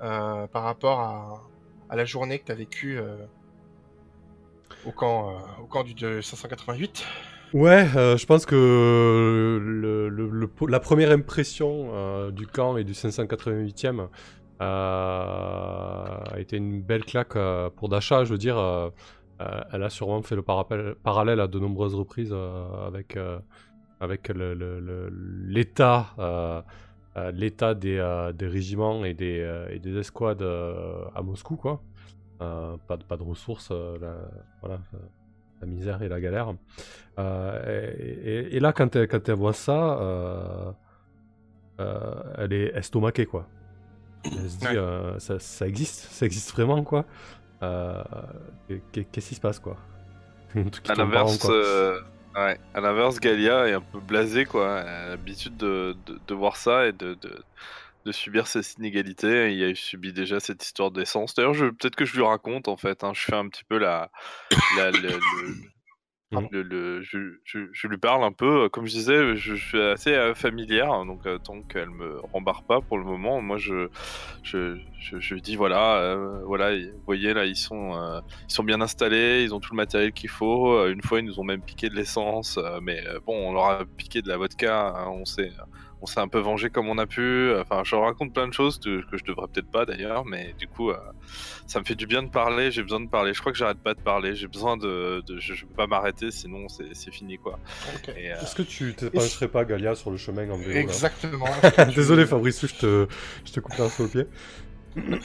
par 0.00 0.62
rapport 0.62 1.00
à, 1.00 1.94
la 1.94 2.06
journée 2.06 2.38
que 2.38 2.46
tu 2.46 2.52
as 2.52 2.54
vécue 2.54 2.98
au 4.86 4.92
camp, 4.92 5.36
au 5.62 5.66
camp 5.66 5.84
du 5.84 6.22
588 6.22 7.04
Ouais, 7.52 7.86
je 7.94 8.24
pense 8.24 8.46
que 8.46 9.58
le, 9.62 10.50
la 10.66 10.80
première 10.80 11.10
impression 11.10 12.30
du 12.30 12.46
camp 12.46 12.78
et 12.78 12.84
du 12.84 12.92
588e, 12.92 14.08
a 14.60 16.38
été 16.38 16.56
une 16.56 16.82
belle 16.82 17.04
claque 17.04 17.36
euh, 17.36 17.70
pour 17.70 17.88
Dasha. 17.88 18.24
Je 18.24 18.32
veux 18.32 18.38
dire, 18.38 18.58
euh, 18.58 18.90
euh, 19.40 19.60
elle 19.72 19.82
a 19.82 19.90
sûrement 19.90 20.22
fait 20.22 20.36
le 20.36 20.42
parallèle 20.42 21.40
à 21.40 21.46
de 21.46 21.58
nombreuses 21.58 21.94
reprises 21.94 22.34
avec, 22.86 23.18
avec 24.00 24.32
l'état 24.34 26.64
l'état 27.32 27.74
des, 27.74 28.00
régiments 28.40 29.04
et 29.04 29.14
des, 29.14 29.66
et 29.70 29.78
des 29.78 29.96
escouades 29.96 30.42
à 30.42 31.22
Moscou, 31.22 31.56
quoi. 31.56 31.80
pas, 32.38 32.96
de, 32.96 33.04
pas 33.04 33.16
de 33.16 33.22
ressources, 33.22 33.70
la, 33.70 34.16
voilà, 34.60 34.80
la 35.60 35.66
misère 35.66 36.02
et 36.02 36.08
la 36.08 36.20
galère. 36.20 36.54
Et, 37.18 38.58
là, 38.60 38.72
quand 38.72 38.94
elle, 38.96 39.08
quand 39.08 39.28
elle 39.28 39.36
voit 39.36 39.52
ça, 39.52 40.74
elle 41.78 42.52
est 42.52 42.76
estomaquée, 42.76 43.26
quoi. 43.26 43.46
Elle 44.24 44.50
se 44.50 44.56
dit, 44.58 44.66
euh, 44.68 45.18
ça, 45.18 45.66
existe, 45.66 46.10
ça 46.10 46.26
existe 46.26 46.52
vraiment, 46.52 46.82
quoi. 46.82 47.04
Euh, 47.62 48.02
qu'est-ce 48.92 49.28
qui 49.28 49.34
se 49.34 49.40
passe, 49.40 49.58
quoi? 49.58 49.76
À 50.88 50.94
l'inverse, 50.94 51.46
euh, 51.50 52.00
ouais. 52.34 52.58
à 52.72 52.80
l'inverse, 52.80 53.20
Galia 53.20 53.68
est 53.68 53.74
un 53.74 53.80
peu 53.80 54.00
blasée, 54.00 54.44
quoi. 54.44 54.80
Elle 54.80 54.88
a 54.88 55.08
l'habitude 55.10 55.56
de, 55.56 55.96
de, 56.26 56.34
voir 56.34 56.56
ça 56.56 56.86
et 56.86 56.92
de, 56.92 57.14
de, 57.14 58.12
subir 58.12 58.46
ces 58.46 58.72
inégalités. 58.78 59.52
Il 59.52 59.62
a 59.62 59.74
subi 59.74 60.14
déjà 60.14 60.40
cette 60.40 60.64
histoire 60.64 60.90
d'essence. 60.90 61.34
D'ailleurs, 61.34 61.52
peut-être 61.52 61.96
que 61.96 62.06
je 62.06 62.16
lui 62.16 62.24
raconte, 62.24 62.66
en 62.68 62.78
fait. 62.78 63.04
Hein. 63.04 63.12
Je 63.14 63.20
fais 63.20 63.36
un 63.36 63.48
petit 63.48 63.64
peu 63.64 63.76
la, 63.76 64.10
la 64.78 64.90
le. 64.90 65.20
Le, 66.30 67.00
je, 67.00 67.38
je, 67.72 67.88
lui 67.88 67.96
parle 67.96 68.22
un 68.22 68.32
peu, 68.32 68.64
euh, 68.64 68.68
comme 68.68 68.86
je 68.86 68.92
disais, 68.92 69.34
je, 69.36 69.54
suis 69.54 69.80
assez 69.80 70.12
euh, 70.12 70.34
familière, 70.34 70.92
hein, 70.92 71.06
donc 71.06 71.26
euh, 71.26 71.38
tant 71.38 71.62
qu'elle 71.62 71.88
me 71.88 72.20
rembarre 72.20 72.64
pas 72.64 72.82
pour 72.82 72.98
le 72.98 73.04
moment, 73.04 73.40
moi 73.40 73.56
je, 73.56 73.88
je, 74.42 74.78
je, 74.98 75.34
dis 75.36 75.56
voilà, 75.56 76.16
voilà, 76.44 76.76
vous 76.76 77.02
voyez 77.06 77.32
là, 77.32 77.46
ils 77.46 77.56
sont, 77.56 77.92
ils 78.46 78.52
sont 78.52 78.62
bien 78.62 78.82
installés, 78.82 79.42
ils 79.42 79.54
ont 79.54 79.60
tout 79.60 79.72
le 79.72 79.76
matériel 79.76 80.12
qu'il 80.12 80.28
faut. 80.28 80.86
une 80.88 81.00
fois, 81.00 81.20
ils 81.20 81.24
nous 81.24 81.40
ont 81.40 81.44
même 81.44 81.62
piqué 81.62 81.88
de 81.88 81.94
l'essence, 81.94 82.58
mais 82.82 83.02
bon, 83.24 83.48
on 83.48 83.52
leur 83.54 83.64
a 83.64 83.84
piqué 83.86 84.20
de 84.20 84.28
la 84.28 84.36
vodka, 84.36 84.88
hein, 84.88 85.08
on 85.08 85.24
sait 85.24 85.50
on 86.00 86.06
s'est 86.06 86.20
un 86.20 86.28
peu 86.28 86.38
vengé 86.38 86.70
comme 86.70 86.88
on 86.88 86.98
a 86.98 87.06
pu. 87.06 87.52
Enfin, 87.58 87.82
je 87.84 87.96
raconte 87.96 88.32
plein 88.32 88.46
de 88.46 88.52
choses 88.52 88.78
que 88.78 89.00
je 89.12 89.24
devrais 89.24 89.46
peut-être 89.48 89.70
pas 89.70 89.84
d'ailleurs, 89.84 90.24
mais 90.24 90.54
du 90.58 90.68
coup, 90.68 90.90
euh, 90.90 90.96
ça 91.66 91.80
me 91.80 91.84
fait 91.84 91.94
du 91.94 92.06
bien 92.06 92.22
de 92.22 92.28
parler. 92.28 92.70
J'ai 92.70 92.82
besoin 92.82 93.00
de 93.00 93.08
parler. 93.08 93.34
Je 93.34 93.40
crois 93.40 93.52
que 93.52 93.58
j'arrête 93.58 93.78
pas 93.78 93.94
de 93.94 94.00
parler. 94.00 94.36
J'ai 94.36 94.46
besoin 94.46 94.76
de, 94.76 95.22
je, 95.28 95.54
je, 95.54 95.64
peux 95.66 95.74
pas 95.74 95.86
m'arrêter, 95.86 96.30
sinon 96.30 96.66
c'est 96.68 97.12
fini 97.12 97.38
quoi. 97.38 97.58
Euh, 98.08 98.40
Est-ce 98.40 98.54
que 98.54 98.62
tu 98.62 98.94
te 98.94 99.06
pencherais 99.06 99.48
pas, 99.48 99.64
Galia, 99.64 99.94
sur 99.94 100.10
le 100.10 100.16
chemin 100.16 100.48
en 100.50 100.56
vélo 100.56 100.72
Exactement. 100.72 101.48
Désolé, 101.94 102.26
Fabrice, 102.26 102.66
je 102.66 102.74
te, 102.74 103.08
je 103.44 103.52
te 103.52 103.60
coupe 103.60 103.78
un 103.80 103.88
peu 103.88 104.04
au 104.04 104.08
pied. 104.08 104.26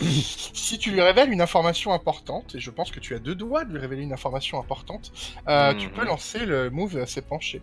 si 0.01 0.77
tu 0.77 0.91
lui 0.91 1.01
révèles 1.01 1.31
une 1.31 1.41
information 1.41 1.93
importante, 1.93 2.55
et 2.55 2.59
je 2.59 2.71
pense 2.71 2.91
que 2.91 2.99
tu 2.99 3.15
as 3.15 3.19
deux 3.19 3.35
doigts 3.35 3.65
de 3.65 3.71
lui 3.71 3.79
révéler 3.79 4.03
une 4.03 4.13
information 4.13 4.59
importante, 4.59 5.11
euh, 5.47 5.73
tu 5.73 5.89
peux 5.89 6.01
mhm. 6.01 6.07
lancer 6.07 6.45
le 6.45 6.69
move 6.69 7.05
s'est 7.05 7.21
penché. 7.21 7.61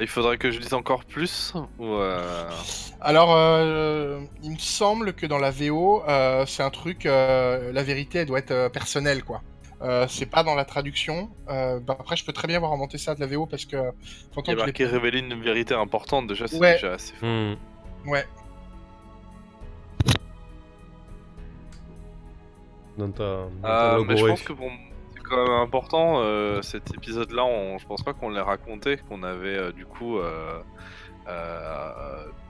Il 0.00 0.08
faudrait 0.08 0.36
que 0.36 0.50
je 0.50 0.60
lise 0.60 0.74
encore 0.74 1.04
plus 1.04 1.54
euh, 1.80 2.50
Alors, 3.00 3.34
euh, 3.34 4.20
il 4.42 4.50
me 4.50 4.58
semble 4.58 5.14
que 5.14 5.24
dans 5.24 5.38
la 5.38 5.50
VO, 5.50 6.02
euh, 6.06 6.44
c'est 6.44 6.62
un 6.62 6.70
truc, 6.70 7.04
la 7.04 7.82
vérité, 7.82 8.18
elle 8.18 8.26
doit 8.26 8.38
être 8.38 8.68
personnelle, 8.68 9.24
quoi. 9.24 9.42
c'est 10.08 10.26
pas 10.26 10.42
dans 10.42 10.54
la 10.54 10.64
traduction. 10.64 11.30
Bah, 11.46 11.96
après, 11.98 12.16
je 12.16 12.24
peux 12.24 12.32
très 12.32 12.46
bien 12.46 12.58
voir 12.58 12.72
remonter 12.72 12.98
ça 12.98 13.14
de 13.14 13.20
la 13.20 13.26
VO 13.26 13.46
parce 13.46 13.64
que. 13.64 13.76
Il 14.36 14.48
y 14.48 14.50
a 14.50 14.56
marqué 14.56 14.84
révéler 14.84 15.20
une 15.20 15.40
vérité 15.42 15.74
importante, 15.74 16.26
déjà, 16.26 16.46
c'est 16.46 16.60
déjà 16.60 16.92
assez 16.92 17.14
fort. 17.14 17.28
Hmm. 17.28 17.56
Ouais. 18.06 18.26
Dans 22.98 23.10
ta, 23.10 23.48
mais 24.06 24.16
je 24.16 24.26
pense 24.26 24.42
que 24.42 24.54
bon, 24.54 24.70
quand 25.28 25.42
même 25.42 25.60
important. 25.60 26.20
Euh, 26.20 26.62
cet 26.62 26.94
épisode-là, 26.94 27.44
on... 27.44 27.78
je 27.78 27.86
pense 27.86 28.02
pas 28.02 28.12
qu'on 28.12 28.30
l'ait 28.30 28.40
raconté, 28.40 28.98
qu'on 29.08 29.22
avait 29.22 29.56
euh, 29.56 29.72
du 29.72 29.86
coup 29.86 30.18
euh, 30.18 30.60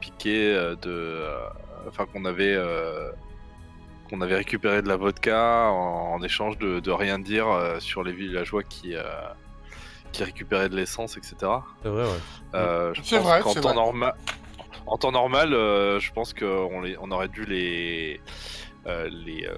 piqué 0.01 0.53
de, 0.83 1.25
enfin 1.89 2.07
qu'on 2.07 2.25
avait 2.25 2.59
qu'on 4.09 4.21
avait 4.21 4.37
récupéré 4.37 4.83
de 4.83 4.89
la 4.89 4.97
vodka 4.97 5.71
en, 5.71 6.23
échange 6.23 6.59
de, 6.59 6.91
rien 6.91 7.19
dire 7.19 7.47
sur 7.79 8.03
les 8.03 8.13
villageois 8.13 8.63
qui 8.63 8.95
qui 10.13 10.25
récupéraient 10.25 10.69
de 10.69 10.77
l'essence, 10.77 11.17
etc. 11.17 11.37
C'est 11.83 11.89
vrai, 11.89 12.05
ouais. 12.05 12.93
c'est 13.03 13.19
vrai, 13.19 13.43
en 13.43 13.55
temps 13.55 13.75
normal. 13.75 14.15
En 14.87 14.99
temps 14.99 15.13
normal, 15.13 15.51
je 15.51 16.13
pense 16.13 16.35
qu'on 16.35 16.85
on 17.01 17.11
aurait 17.11 17.29
dû 17.29 17.45
les 17.47 18.21
les 18.87 19.49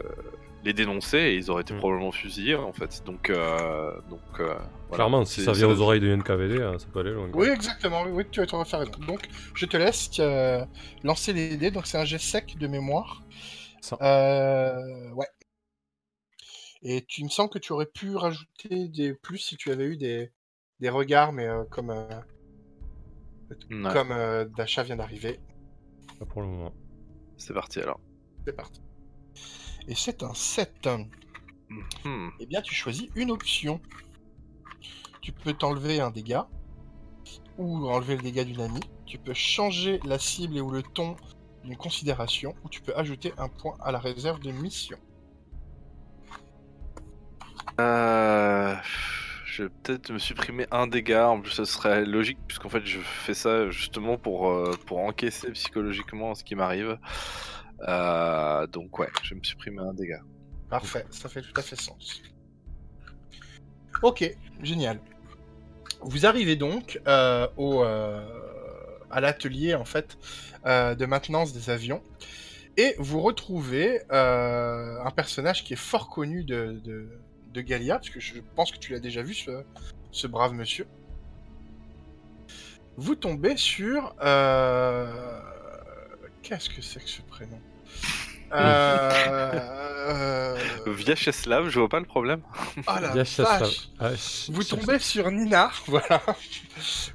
les 0.64 0.72
dénoncer 0.72 1.18
et 1.18 1.36
ils 1.36 1.50
auraient 1.50 1.62
été 1.62 1.74
mm. 1.74 1.78
probablement 1.78 2.12
fusillés 2.12 2.54
en 2.54 2.72
fait. 2.72 3.02
Donc, 3.04 3.30
euh, 3.30 4.00
donc 4.10 4.20
euh, 4.40 4.56
clairement, 4.92 5.24
si 5.24 5.42
ça 5.42 5.52
vient 5.52 5.68
aux 5.68 5.80
oreilles 5.80 6.00
de 6.00 6.14
NKVD, 6.14 6.62
hein, 6.62 6.78
ça 6.78 6.86
peut 6.92 7.00
aller 7.00 7.12
loin. 7.12 7.30
Oui, 7.34 7.48
exactement. 7.48 8.04
Oui, 8.04 8.24
tu 8.30 8.40
vas 8.40 8.64
faire 8.64 8.80
raison. 8.80 8.92
Donc, 9.06 9.28
je 9.54 9.66
te 9.66 9.76
laisse 9.76 10.10
euh, 10.18 10.64
lancer 11.04 11.32
les 11.32 11.56
dés. 11.56 11.70
Donc, 11.70 11.86
c'est 11.86 11.98
un 11.98 12.04
jet 12.04 12.18
sec 12.18 12.56
de 12.58 12.66
mémoire. 12.66 13.22
ouais. 14.00 15.26
Et 16.82 17.04
tu 17.06 17.24
me 17.24 17.28
sens 17.28 17.50
que 17.50 17.58
tu 17.58 17.72
aurais 17.72 17.86
pu 17.86 18.14
rajouter 18.14 18.88
des 18.88 19.12
plus 19.12 19.38
si 19.38 19.56
tu 19.56 19.72
avais 19.72 19.84
eu 19.84 19.96
des, 19.96 20.30
des 20.78 20.88
regards, 20.88 21.32
mais 21.32 21.48
comme 21.70 21.92
comme 23.70 24.14
Dasha 24.56 24.84
vient 24.84 24.96
d'arriver. 24.96 25.40
Pas 26.20 26.26
pour 26.26 26.42
le 26.42 26.48
moment. 26.48 26.72
C'est 27.36 27.54
parti 27.54 27.80
alors. 27.80 28.00
C'est 28.46 28.52
parti 28.52 28.80
et 29.88 29.94
c'est 29.94 30.22
un 30.22 30.34
7. 30.34 30.86
Mhm. 32.04 32.30
Eh 32.38 32.46
bien, 32.46 32.60
tu 32.62 32.74
choisis 32.74 33.08
une 33.16 33.30
option. 33.30 33.80
Tu 35.20 35.32
peux 35.32 35.54
t'enlever 35.54 36.00
un 36.00 36.10
dégât 36.10 36.48
ou 37.56 37.88
enlever 37.88 38.16
le 38.16 38.22
dégât 38.22 38.44
d'une 38.44 38.60
amie. 38.60 38.84
Tu 39.06 39.18
peux 39.18 39.34
changer 39.34 40.00
la 40.04 40.18
cible 40.18 40.56
et 40.56 40.60
ou 40.60 40.70
le 40.70 40.82
ton 40.82 41.16
d'une 41.64 41.76
considération 41.76 42.54
ou 42.64 42.68
tu 42.68 42.80
peux 42.80 42.94
ajouter 42.94 43.32
un 43.36 43.48
point 43.48 43.76
à 43.80 43.90
la 43.90 43.98
réserve 43.98 44.40
de 44.40 44.52
mission. 44.52 44.98
Euh, 47.80 48.74
je 49.44 49.64
vais 49.64 49.68
peut-être 49.82 50.10
me 50.12 50.18
supprimer 50.18 50.66
un 50.70 50.86
dégât. 50.86 51.28
En 51.28 51.40
plus, 51.40 51.50
ce 51.50 51.64
serait 51.64 52.04
logique 52.04 52.38
puisqu'en 52.46 52.68
fait, 52.68 52.84
je 52.84 52.98
fais 53.00 53.34
ça 53.34 53.70
justement 53.70 54.18
pour, 54.18 54.50
euh, 54.50 54.72
pour 54.86 54.98
encaisser 54.98 55.50
psychologiquement 55.52 56.34
ce 56.34 56.44
qui 56.44 56.54
m'arrive. 56.54 56.98
Euh, 57.86 58.66
donc 58.66 58.98
ouais, 58.98 59.08
je 59.22 59.34
me 59.34 59.42
supprimer 59.42 59.80
un 59.80 59.92
dégât. 59.92 60.22
Parfait, 60.68 61.06
ça 61.10 61.28
fait 61.28 61.42
tout 61.42 61.52
à 61.56 61.62
fait 61.62 61.80
sens. 61.80 62.22
Ok, 64.02 64.36
génial. 64.62 65.00
Vous 66.00 66.26
arrivez 66.26 66.56
donc 66.56 67.00
euh, 67.06 67.48
au, 67.56 67.82
euh, 67.82 68.24
à 69.10 69.20
l'atelier 69.20 69.74
en 69.74 69.84
fait 69.84 70.18
de 70.64 71.06
maintenance 71.06 71.54
des 71.54 71.70
avions 71.70 72.02
et 72.76 72.94
vous 72.98 73.20
retrouvez 73.22 74.02
un 74.10 75.10
personnage 75.16 75.64
qui 75.64 75.72
est 75.72 75.76
fort 75.76 76.10
connu 76.10 76.44
de, 76.44 76.80
de, 76.84 77.08
de 77.54 77.60
Galia, 77.62 77.94
parce 77.94 78.10
que 78.10 78.20
je 78.20 78.34
pense 78.54 78.70
que 78.70 78.78
tu 78.78 78.92
l'as 78.92 79.00
déjà 79.00 79.22
vu, 79.22 79.34
ce, 79.34 80.26
brave 80.26 80.52
monsieur. 80.52 80.86
Vous 82.96 83.14
tombez 83.14 83.56
sur... 83.56 84.14
Qu'est-ce 86.42 86.68
que 86.68 86.82
c'est 86.82 87.00
que 87.00 87.08
ce 87.08 87.22
prénom? 87.22 87.60
Euh... 88.52 90.56
Vyacheslav, 90.86 91.68
je 91.68 91.78
vois 91.78 91.88
pas 91.88 92.00
le 92.00 92.06
problème. 92.06 92.40
Oh 92.86 92.92
la 93.00 93.08
Vyacheslav. 93.12 93.60
vache 93.60 93.88
Ah, 93.98 94.10
ch- 94.10 94.48
Vous 94.50 94.64
tombez 94.64 94.98
sur 94.98 95.30
Nina, 95.30 95.70
voilà. 95.86 96.22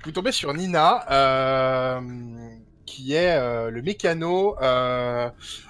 Vous 0.03 0.11
tombez 0.11 0.31
sur 0.31 0.53
Nina, 0.53 1.05
euh, 1.11 2.01
qui 2.86 3.13
est 3.15 3.36
euh, 3.36 3.71
le 3.71 3.81
mécano 3.81 4.55
euh, 4.61 5.29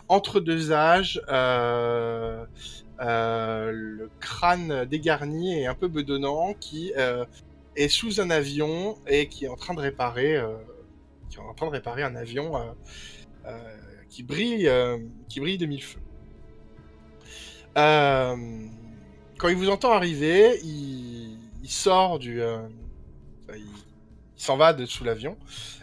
entre 0.09 0.39
deux 0.41 0.71
âges, 0.73 1.21
euh, 1.29 2.45
euh, 3.01 3.71
le 3.71 4.09
crâne 4.19 4.85
dégarni 4.85 5.59
et 5.61 5.67
un 5.67 5.75
peu 5.75 5.87
bedonnant, 5.87 6.53
qui 6.59 6.91
euh, 6.97 7.23
est 7.75 7.87
sous 7.87 8.19
un 8.19 8.29
avion 8.29 8.97
et 9.07 9.27
qui 9.29 9.45
est 9.45 9.49
en 9.49 9.55
train 9.55 9.73
de 9.73 9.79
réparer, 9.79 10.35
euh, 10.35 10.49
qui 11.29 11.37
est 11.37 11.41
en 11.41 11.53
train 11.53 11.67
de 11.67 11.71
réparer 11.71 12.03
un 12.03 12.15
avion 12.15 12.57
euh, 12.57 12.59
euh, 13.47 13.57
qui 14.13 14.21
brille, 14.21 14.67
euh, 14.67 14.99
qui 15.27 15.39
brille 15.39 15.57
de 15.57 15.65
mille 15.65 15.81
feux. 15.81 15.99
Euh, 17.77 18.35
quand 19.39 19.49
il 19.49 19.55
vous 19.55 19.69
entend 19.69 19.91
arriver, 19.91 20.59
il, 20.63 21.39
sort 21.67 22.19
du. 22.19 22.39
euh, 22.39 22.59
il 23.49 23.65
s'en 24.35 24.55
va 24.55 24.73
de 24.73 24.85
sous 24.85 25.03
l'avion, 25.03 25.35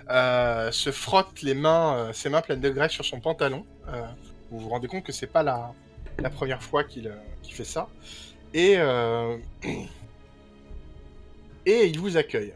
se 0.08 0.92
frotte 0.92 1.42
les 1.42 1.54
mains, 1.54 2.12
ses 2.12 2.28
mains 2.28 2.40
pleines 2.40 2.60
de 2.60 2.70
graisse 2.70 2.92
sur 2.92 3.04
son 3.04 3.18
pantalon. 3.18 3.66
vous 4.52 4.60
vous 4.60 4.68
rendez 4.68 4.86
compte 4.86 5.02
que 5.02 5.12
c'est 5.12 5.26
pas 5.26 5.42
la, 5.42 5.72
première 6.30 6.62
fois 6.62 6.84
qu'il 6.84 7.10
fait 7.42 7.64
ça. 7.64 7.88
Et, 8.54 8.74
et 11.66 11.86
il 11.86 11.98
vous 11.98 12.16
accueille. 12.16 12.54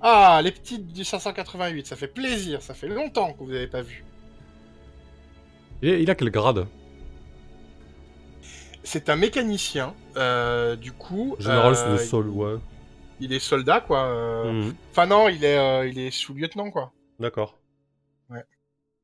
Ah, 0.00 0.40
les 0.42 0.52
petites 0.52 0.86
du 0.86 1.04
588, 1.04 1.86
ça 1.86 1.96
fait 1.96 2.08
plaisir, 2.08 2.62
ça 2.62 2.72
fait 2.72 2.88
longtemps 2.88 3.34
que 3.34 3.40
vous 3.40 3.52
n'avez 3.52 3.68
pas 3.68 3.82
vu. 3.82 4.04
Il, 5.82 5.88
il 6.00 6.10
a 6.10 6.14
quel 6.14 6.30
grade 6.30 6.66
C'est 8.84 9.08
un 9.08 9.16
mécanicien, 9.16 9.94
euh, 10.16 10.76
du 10.76 10.92
coup. 10.92 11.36
Général 11.38 11.72
euh, 11.72 11.76
sous 11.76 11.90
le 11.92 11.98
sol, 11.98 12.28
ouais. 12.30 12.56
Il 13.20 13.32
est 13.32 13.38
soldat, 13.38 13.80
quoi. 13.80 14.04
euh, 14.06 14.52
Mhm. 14.52 14.74
Enfin 14.90 15.06
non, 15.06 15.28
il 15.28 15.44
est, 15.44 15.58
euh, 15.58 15.86
il 15.88 15.98
est 15.98 16.10
sous-lieutenant, 16.10 16.70
quoi. 16.70 16.92
D'accord. 17.20 17.58
Ouais. 18.30 18.44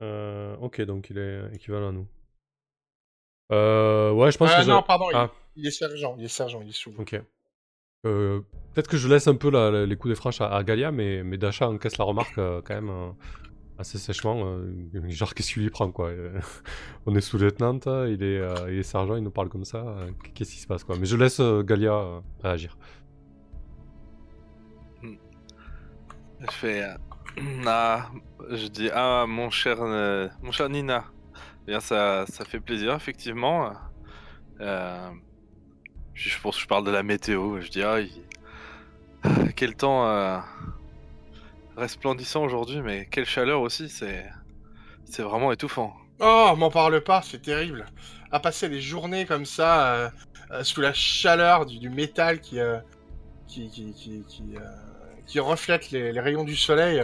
Euh, 0.02 0.56
ok, 0.60 0.80
donc 0.82 1.10
il 1.10 1.18
est 1.18 1.40
équivalent 1.54 1.90
à 1.90 1.92
nous. 1.92 2.06
Euh, 3.52 4.10
ouais, 4.12 4.30
je 4.32 4.38
pense 4.38 4.50
Euh, 4.50 4.62
que 4.62 4.68
non, 4.68 4.82
pardon, 4.82 5.06
il- 5.10 5.16
Ah. 5.16 5.30
il, 5.56 5.66
est 5.66 5.70
sergent, 5.70 6.16
il 6.18 6.24
est 6.24 6.28
sergent, 6.28 6.60
il 6.62 6.68
est 6.68 6.72
sous. 6.76 6.92
Ok. 6.98 7.20
Euh, 8.06 8.40
Peut-être 8.74 8.88
que 8.88 8.96
je 8.96 9.08
laisse 9.08 9.26
un 9.26 9.34
peu 9.34 9.50
la- 9.50 9.70
la- 9.72 9.86
les 9.86 9.96
coups 9.96 10.12
des 10.12 10.16
franches 10.16 10.40
à, 10.40 10.54
à 10.54 10.62
Galia, 10.62 10.92
mais, 10.92 11.24
mais 11.24 11.36
Dasha 11.36 11.68
encaisse 11.68 11.98
la 11.98 12.04
remarque 12.04 12.38
euh, 12.38 12.60
quand 12.62 12.74
même 12.74 12.90
euh, 12.90 13.10
assez 13.78 13.98
sèchement. 13.98 14.42
euh, 14.44 14.90
genre, 15.08 15.34
qu'est-ce 15.34 15.52
qu'il 15.52 15.62
lui 15.62 15.70
prend, 15.70 15.90
quoi 15.90 16.08
euh, 16.08 16.38
On 17.06 17.14
est 17.14 17.20
sous-lieutenant, 17.20 17.78
il, 18.06 18.22
est, 18.22 18.38
euh, 18.38 18.70
il 18.70 18.78
est 18.78 18.82
sergent, 18.82 19.16
il 19.16 19.22
nous 19.22 19.30
parle 19.30 19.48
comme 19.48 19.64
ça. 19.64 19.84
qu'est-ce 20.34 20.52
qui 20.52 20.60
se 20.60 20.66
passe, 20.66 20.84
quoi 20.84 20.96
Mais 20.98 21.06
je 21.06 21.16
laisse 21.16 21.40
Galia 21.40 22.22
réagir. 22.42 22.76
Je 25.02 26.50
fais. 26.52 26.84
ah, 27.66 28.10
je 28.50 28.66
dis 28.68 28.90
ah 28.92 29.24
mon 29.26 29.50
cher, 29.50 29.78
mon 30.42 30.52
cher 30.52 30.68
Nina. 30.68 31.04
Eh 31.62 31.72
Bien 31.72 31.80
ça, 31.80 32.24
ça 32.26 32.44
fait 32.44 32.60
plaisir 32.60 32.94
effectivement. 32.94 33.72
Je, 34.60 36.40
pense 36.40 36.56
que 36.56 36.62
je 36.62 36.66
parle 36.68 36.84
de 36.84 36.90
la 36.90 37.02
météo. 37.02 37.60
Je 37.60 37.70
dis 37.70 37.82
ah, 37.82 38.00
il- 38.00 38.22
ah, 39.24 39.48
quel 39.56 39.74
temps 39.74 40.04
resplendissant 41.78 42.42
aujourd'hui, 42.44 42.80
mais 42.82 43.06
quelle 43.10 43.24
chaleur 43.24 43.60
aussi. 43.60 43.88
C'est, 43.88 45.22
vraiment 45.22 45.52
étouffant. 45.52 45.94
Oh, 46.20 46.52
m'en 46.56 46.70
parle 46.70 47.02
pas, 47.02 47.22
c'est 47.22 47.40
terrible. 47.40 47.86
À 48.30 48.40
passer 48.40 48.68
des 48.68 48.80
journées 48.80 49.24
comme 49.24 49.46
ça, 49.46 49.94
euh, 49.94 50.10
euh, 50.50 50.64
sous 50.64 50.80
la 50.80 50.92
chaleur 50.92 51.64
du, 51.64 51.88
métal 51.88 52.40
qui, 52.40 52.58
euh, 52.58 52.80
reflète 55.36 55.90
les, 55.90 56.18
rayons 56.20 56.44
du 56.44 56.56
soleil. 56.56 57.02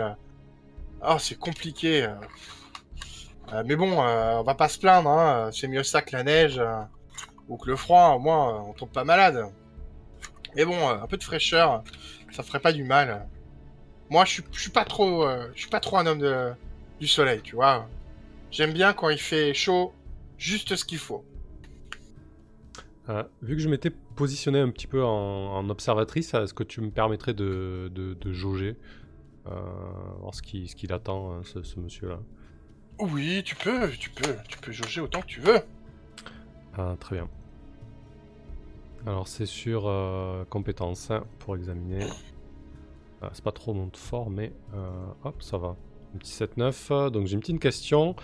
Oh, 1.06 1.16
c'est 1.18 1.38
compliqué. 1.38 2.08
mais 3.64 3.76
bon, 3.76 4.00
on 4.00 4.42
va 4.42 4.54
pas 4.54 4.68
se 4.68 4.78
plaindre, 4.78 5.08
hein. 5.08 5.50
c'est 5.52 5.68
mieux 5.68 5.84
ça 5.84 6.02
que 6.02 6.16
la 6.16 6.24
neige 6.24 6.60
ou 7.48 7.56
que 7.56 7.70
le 7.70 7.76
froid, 7.76 8.14
au 8.16 8.18
moins 8.18 8.62
on 8.62 8.72
tombe 8.72 8.90
pas 8.90 9.04
malade. 9.04 9.46
Mais 10.56 10.64
bon, 10.64 10.88
un 10.88 11.06
peu 11.06 11.16
de 11.16 11.24
fraîcheur, 11.24 11.82
ça 12.32 12.42
ferait 12.42 12.60
pas 12.60 12.72
du 12.72 12.84
mal. 12.84 13.26
Moi, 14.14 14.24
je 14.26 14.30
suis- 14.34 14.44
je 14.52 14.60
suis 14.60 14.70
pas 14.70 14.84
trop, 14.84 15.26
euh, 15.26 15.48
je 15.56 15.62
suis 15.62 15.68
pas 15.70 15.80
trop 15.80 15.96
un 15.96 16.06
homme 16.06 16.20
de, 16.20 16.52
du 17.00 17.08
soleil, 17.08 17.40
tu 17.42 17.56
vois. 17.56 17.88
J'aime 18.52 18.72
bien 18.72 18.92
quand 18.92 19.08
il 19.08 19.18
fait 19.18 19.52
chaud, 19.54 19.92
juste 20.38 20.76
ce 20.76 20.84
qu'il 20.84 20.98
faut. 20.98 21.24
Euh, 23.08 23.24
vu 23.42 23.56
que 23.56 23.60
je 23.60 23.68
m'étais 23.68 23.90
positionné 23.90 24.60
un 24.60 24.70
petit 24.70 24.86
peu 24.86 25.02
en, 25.02 25.56
en 25.56 25.68
observatrice, 25.68 26.32
est-ce 26.32 26.54
que 26.54 26.62
tu 26.62 26.80
me 26.80 26.92
permettrais 26.92 27.34
de, 27.34 27.90
de, 27.92 28.14
de 28.14 28.32
jauger 28.32 28.76
euh, 29.48 29.50
voir 30.20 30.32
ce 30.32 30.42
qu'il 30.42 30.70
ce 30.70 30.76
qu'il 30.76 30.92
attend, 30.92 31.32
hein, 31.32 31.40
ce, 31.42 31.64
ce 31.64 31.80
monsieur-là? 31.80 32.20
Oui, 33.00 33.42
tu 33.44 33.56
peux, 33.56 33.90
tu 33.90 34.10
peux, 34.10 34.36
tu 34.48 34.58
peux 34.58 34.70
jauger 34.70 35.00
autant 35.00 35.22
que 35.22 35.26
tu 35.26 35.40
veux. 35.40 35.58
Ah, 36.78 36.94
très 37.00 37.16
bien. 37.16 37.28
Alors, 39.06 39.26
c'est 39.26 39.46
sur 39.46 39.88
euh, 39.88 40.44
compétences 40.44 41.10
hein, 41.10 41.24
pour 41.40 41.56
examiner. 41.56 42.06
Ah, 43.24 43.30
c'est 43.32 43.42
pas 43.44 43.52
trop 43.52 43.72
mon 43.72 43.88
fort, 43.94 44.28
mais 44.28 44.52
euh, 44.74 44.88
hop, 45.24 45.42
ça 45.42 45.56
va. 45.56 45.76
Un 46.14 46.18
petit 46.18 46.32
7-9. 46.32 47.10
Donc, 47.10 47.26
j'ai 47.26 47.34
une 47.34 47.40
petite 47.40 47.58
question. 47.60 48.14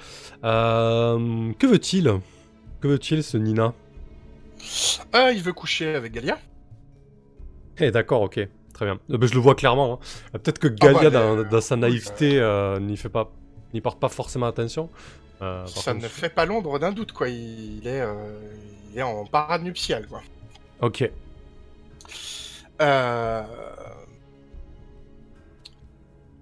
Euh, 0.44 1.53
que 1.59 1.66
veut-il? 1.66 2.20
Que 2.80 2.88
veut-il, 2.88 3.22
ce 3.24 3.38
Nina? 3.38 3.72
Ah, 5.14 5.32
il 5.32 5.42
veut 5.42 5.55
coucher 5.55 5.94
avec 5.94 6.12
Galia. 6.12 6.38
Eh, 7.78 7.90
d'accord, 7.90 8.20
ok. 8.22 8.40
Très 8.74 8.84
bien. 8.84 8.98
Euh, 9.11 9.16
ben, 9.16 9.26
je 9.26 9.34
le 9.34 9.40
vois 9.40 9.55
clairement. 9.55 9.94
hein. 9.94 9.98
Euh, 10.34 10.38
Peut-être 10.38 10.59
que 10.59 10.68
Galia, 10.68 11.09
bah, 11.09 11.11
dans, 11.11 11.38
euh, 11.38 11.44
dans 11.44 11.61
sa 11.62 11.76
naïveté, 11.76 12.38
euh, 12.38 12.78
n'y 12.78 12.96
fait 12.98 13.09
pas, 13.09 13.32
n'y 13.72 13.80
porte 13.80 13.98
pas 13.98 14.09
forcément 14.11 14.46
attention. 14.46 14.90
Euh, 15.40 15.64
Ça 15.66 15.92
contre, 15.92 16.05
ne 16.05 16.09
fait 16.11 16.28
pas 16.28 16.44
l'ombre 16.44 16.78
d'un 16.78 16.92
doute, 16.92 17.12
quoi. 17.12 17.28
Il 17.30 17.86
est, 17.86 18.03
euh, 18.03 18.38
il 18.92 18.98
est 18.98 19.03
en 19.03 19.24
parade 19.24 19.62
nuptiale, 19.62 20.07
quoi. 20.07 20.20
Ok. 20.82 21.11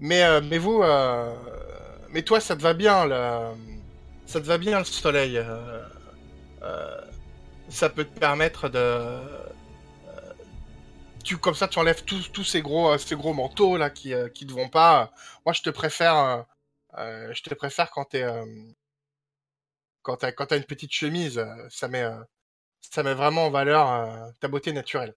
Mais, 0.01 0.23
euh, 0.25 0.41
mais 0.43 0.59
vous, 0.59 0.83
euh, 0.83 1.35
mais 2.11 2.23
toi, 2.23 2.41
ça 2.41 2.57
te 2.57 2.63
va 2.63 2.75
bien, 2.75 3.07
le... 3.07 3.55
ça 4.27 4.41
te 4.41 4.47
va 4.47 4.59
bien 4.59 4.79
le 4.79 4.85
soleil. 4.85 5.39
euh, 5.39 7.01
Ça 7.71 7.91
peut 7.91 8.05
te 8.05 8.19
permettre 8.19 8.69
de, 8.69 9.21
tu 11.25 11.37
comme 11.39 11.55
ça, 11.55 11.69
tu 11.69 11.79
enlèves 11.79 12.05
tous, 12.05 12.31
tous 12.33 12.45
ces 12.45 12.63
gros, 12.63 12.97
ces 12.99 13.17
gros 13.17 13.35
manteaux 13.35 13.77
là 13.77 13.91
qui, 13.91 14.13
qui 14.35 14.47
te 14.47 14.53
vont 14.53 14.69
pas. 14.69 15.13
Moi, 15.45 15.53
je 15.53 15.63
te 15.63 15.71
préfère, 15.71 16.47
je 16.97 17.43
te 17.43 17.55
préfère 17.55 17.91
quand 17.91 18.05
t'es, 18.07 18.25
quand 20.03 20.17
t'as, 20.17 20.33
quand 20.33 20.47
t'as 20.47 20.57
une 20.57 20.65
petite 20.65 20.93
chemise. 20.93 21.45
Ça 21.71 21.89
met, 21.89 22.05
ça 22.81 23.03
met 23.03 23.15
vraiment 23.15 23.47
en 23.47 23.51
valeur 23.51 24.33
ta 24.41 24.49
beauté 24.49 24.73
naturelle. 24.73 25.15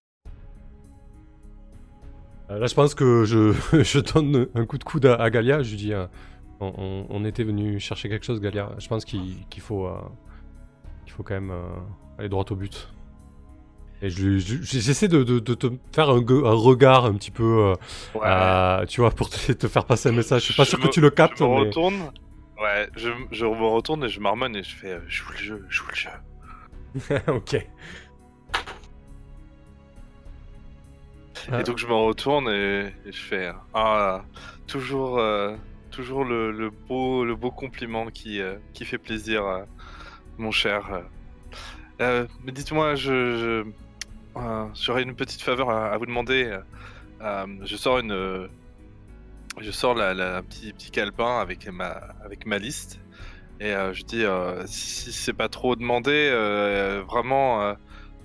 Euh, 2.51 2.59
Là, 2.59 2.67
je 2.67 2.73
pense 2.75 2.93
que 2.95 3.23
je, 3.23 3.53
je 3.83 3.99
donne 3.99 4.47
un 4.55 4.65
coup 4.65 4.77
de 4.77 4.83
coude 4.83 5.05
à, 5.05 5.15
à 5.15 5.29
Galia. 5.29 5.63
Je 5.63 5.71
lui 5.71 5.77
dis 5.77 5.93
euh, 5.93 6.05
on, 6.59 6.73
on- 6.77 7.05
on 7.09 7.25
était 7.25 7.43
venu 7.43 7.79
chercher 7.79 8.09
quelque 8.09 8.25
chose, 8.25 8.39
Galia. 8.41 8.69
Je 8.79 8.87
pense 8.87 9.05
qu'il 9.05 9.45
faut, 9.59 9.87
euh, 9.87 9.93
faut 11.07 11.23
quand 11.23 11.33
même 11.33 11.51
euh, 11.51 11.61
aller 12.19 12.29
droit 12.29 12.45
au 12.49 12.55
but. 12.55 12.89
Et 14.03 14.09
je 14.09 14.39
je- 14.39 14.61
j'essaie 14.63 15.07
de, 15.07 15.23
de- 15.23 15.39
de 15.39 15.53
te 15.53 15.67
faire 15.93 16.09
un, 16.09 16.15
regard 16.15 17.05
un 17.05 17.13
petit 17.13 17.29
peu, 17.31 17.73
euh, 18.15 18.85
tu 18.87 19.01
vois, 19.01 19.11
pour 19.11 19.29
te, 19.29 19.51
te 19.51 19.67
faire 19.67 19.85
passer 19.85 20.09
un 20.09 20.13
message. 20.13 20.41
Je 20.41 20.45
suis 20.45 20.55
pas 20.55 20.63
Je 20.63 20.69
sûr 20.69 20.79
me- 20.79 20.85
que 20.85 20.89
tu 20.89 21.01
le 21.01 21.09
captes, 21.11 21.37
Je 21.39 21.43
me 21.43 21.49
mais... 21.49 21.59
retourne. 21.59 22.11
Ouais, 22.61 22.89
je, 22.95 23.09
je 23.31 23.45
me 23.45 23.67
retourne 23.67 24.03
et 24.03 24.09
je 24.09 24.19
marmonne 24.19 24.55
et 24.55 24.63
je 24.63 24.75
fais 24.75 24.91
euh, 24.93 24.99
joue 25.07 25.31
le 25.31 25.37
jeu, 25.37 25.65
joue 25.69 25.85
le 25.89 25.95
jeu. 25.95 26.09
ok. 27.27 27.67
Ah. 31.51 31.59
Et 31.61 31.63
donc 31.63 31.77
je 31.77 31.87
me 31.87 31.93
retourne 31.93 32.49
et, 32.49 32.93
et 33.05 33.11
je 33.11 33.21
fais 33.21 33.51
ah 33.73 34.23
toujours 34.67 35.17
euh, 35.17 35.55
toujours 35.89 36.23
le, 36.25 36.51
le 36.51 36.69
beau 36.69 37.23
le 37.25 37.35
beau 37.35 37.51
compliment 37.51 38.07
qui 38.07 38.41
euh, 38.41 38.57
qui 38.73 38.85
fait 38.85 38.97
plaisir 38.97 39.45
euh, 39.45 39.63
mon 40.37 40.51
cher. 40.51 41.03
mais 41.99 42.51
dites-moi 42.51 42.95
je 42.95 43.65
j'aurais 44.73 45.03
une 45.03 45.15
petite 45.15 45.41
faveur 45.41 45.69
à, 45.69 45.87
à 45.91 45.97
vous 45.97 46.05
demander. 46.05 46.59
je 47.21 47.75
sors 47.75 47.99
une, 47.99 48.49
je 49.59 49.71
sors 49.71 49.93
la, 49.93 50.13
la- 50.13 50.41
petit, 50.41 50.73
petit 50.73 50.91
calepin 50.91 51.39
avec 51.39 51.67
ma, 51.69 51.89
avec 52.25 52.45
ma 52.45 52.57
liste 52.57 52.99
et 53.59 53.73
je 53.93 54.03
dis 54.03 54.23
si 54.65 55.11
c'est 55.11 55.33
pas 55.33 55.49
trop 55.49 55.75
demandé, 55.75 56.29
vraiment, 57.07 57.75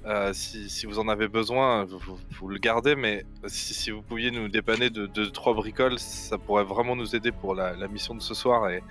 euh, 0.07 0.33
si, 0.33 0.71
si 0.71 0.87
vous 0.87 0.99
en 0.99 1.09
avez 1.09 1.29
besoin, 1.29 1.85
vous, 1.85 1.99
vous- 1.99 2.19
vous 2.31 2.49
le 2.49 2.59
gardez, 2.59 2.95
mais 2.97 3.25
si, 3.47 3.75
si 3.75 3.91
vous 3.91 4.03
pouviez 4.03 4.31
nous 4.31 4.49
dépanner 4.49 4.89
de 4.91 5.07
2-3 5.07 5.55
bricoles, 5.55 5.99
ça 5.99 6.39
pourrait 6.39 6.65
vraiment 6.65 6.95
nous 6.97 7.17
aider 7.17 7.33
pour 7.33 7.55
la, 7.55 7.75
la 7.75 7.89
mission 7.89 8.15
de 8.15 8.21
ce 8.23 8.35
soir. 8.35 8.69
Et 8.71 8.83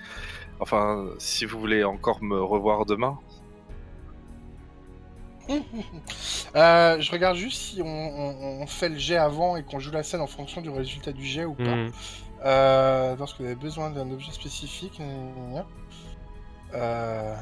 enfin, 0.60 1.06
si 1.18 1.44
vous 1.46 1.58
voulez 1.58 1.84
encore 1.84 2.22
me 2.22 2.40
revoir 2.42 2.84
demain, 2.86 3.18
Euh, 6.56 7.00
je 7.00 7.12
regarde 7.12 7.36
juste 7.36 7.60
si 7.60 7.82
on, 7.82 7.86
on- 7.86 8.62
on 8.62 8.66
fait 8.66 8.88
le 8.88 8.96
jet 8.98 9.16
avant 9.18 9.56
et 9.56 9.62
qu'on 9.62 9.78
joue 9.78 9.90
la 9.92 10.02
scène 10.02 10.20
en 10.22 10.26
fonction 10.26 10.60
du 10.62 10.70
résultat 10.70 11.12
du 11.12 11.24
jet 11.24 11.44
ou 11.44 11.52
pas. 11.54 11.64
Hmm. 11.76 11.90
Euh, 12.44 13.14
lorsque 13.16 13.38
vous 13.38 13.44
avez 13.46 13.54
besoin 13.54 13.90
d'un 13.90 14.10
objet 14.10 14.32
spécifique. 14.32 15.00
Euh, 16.74 17.34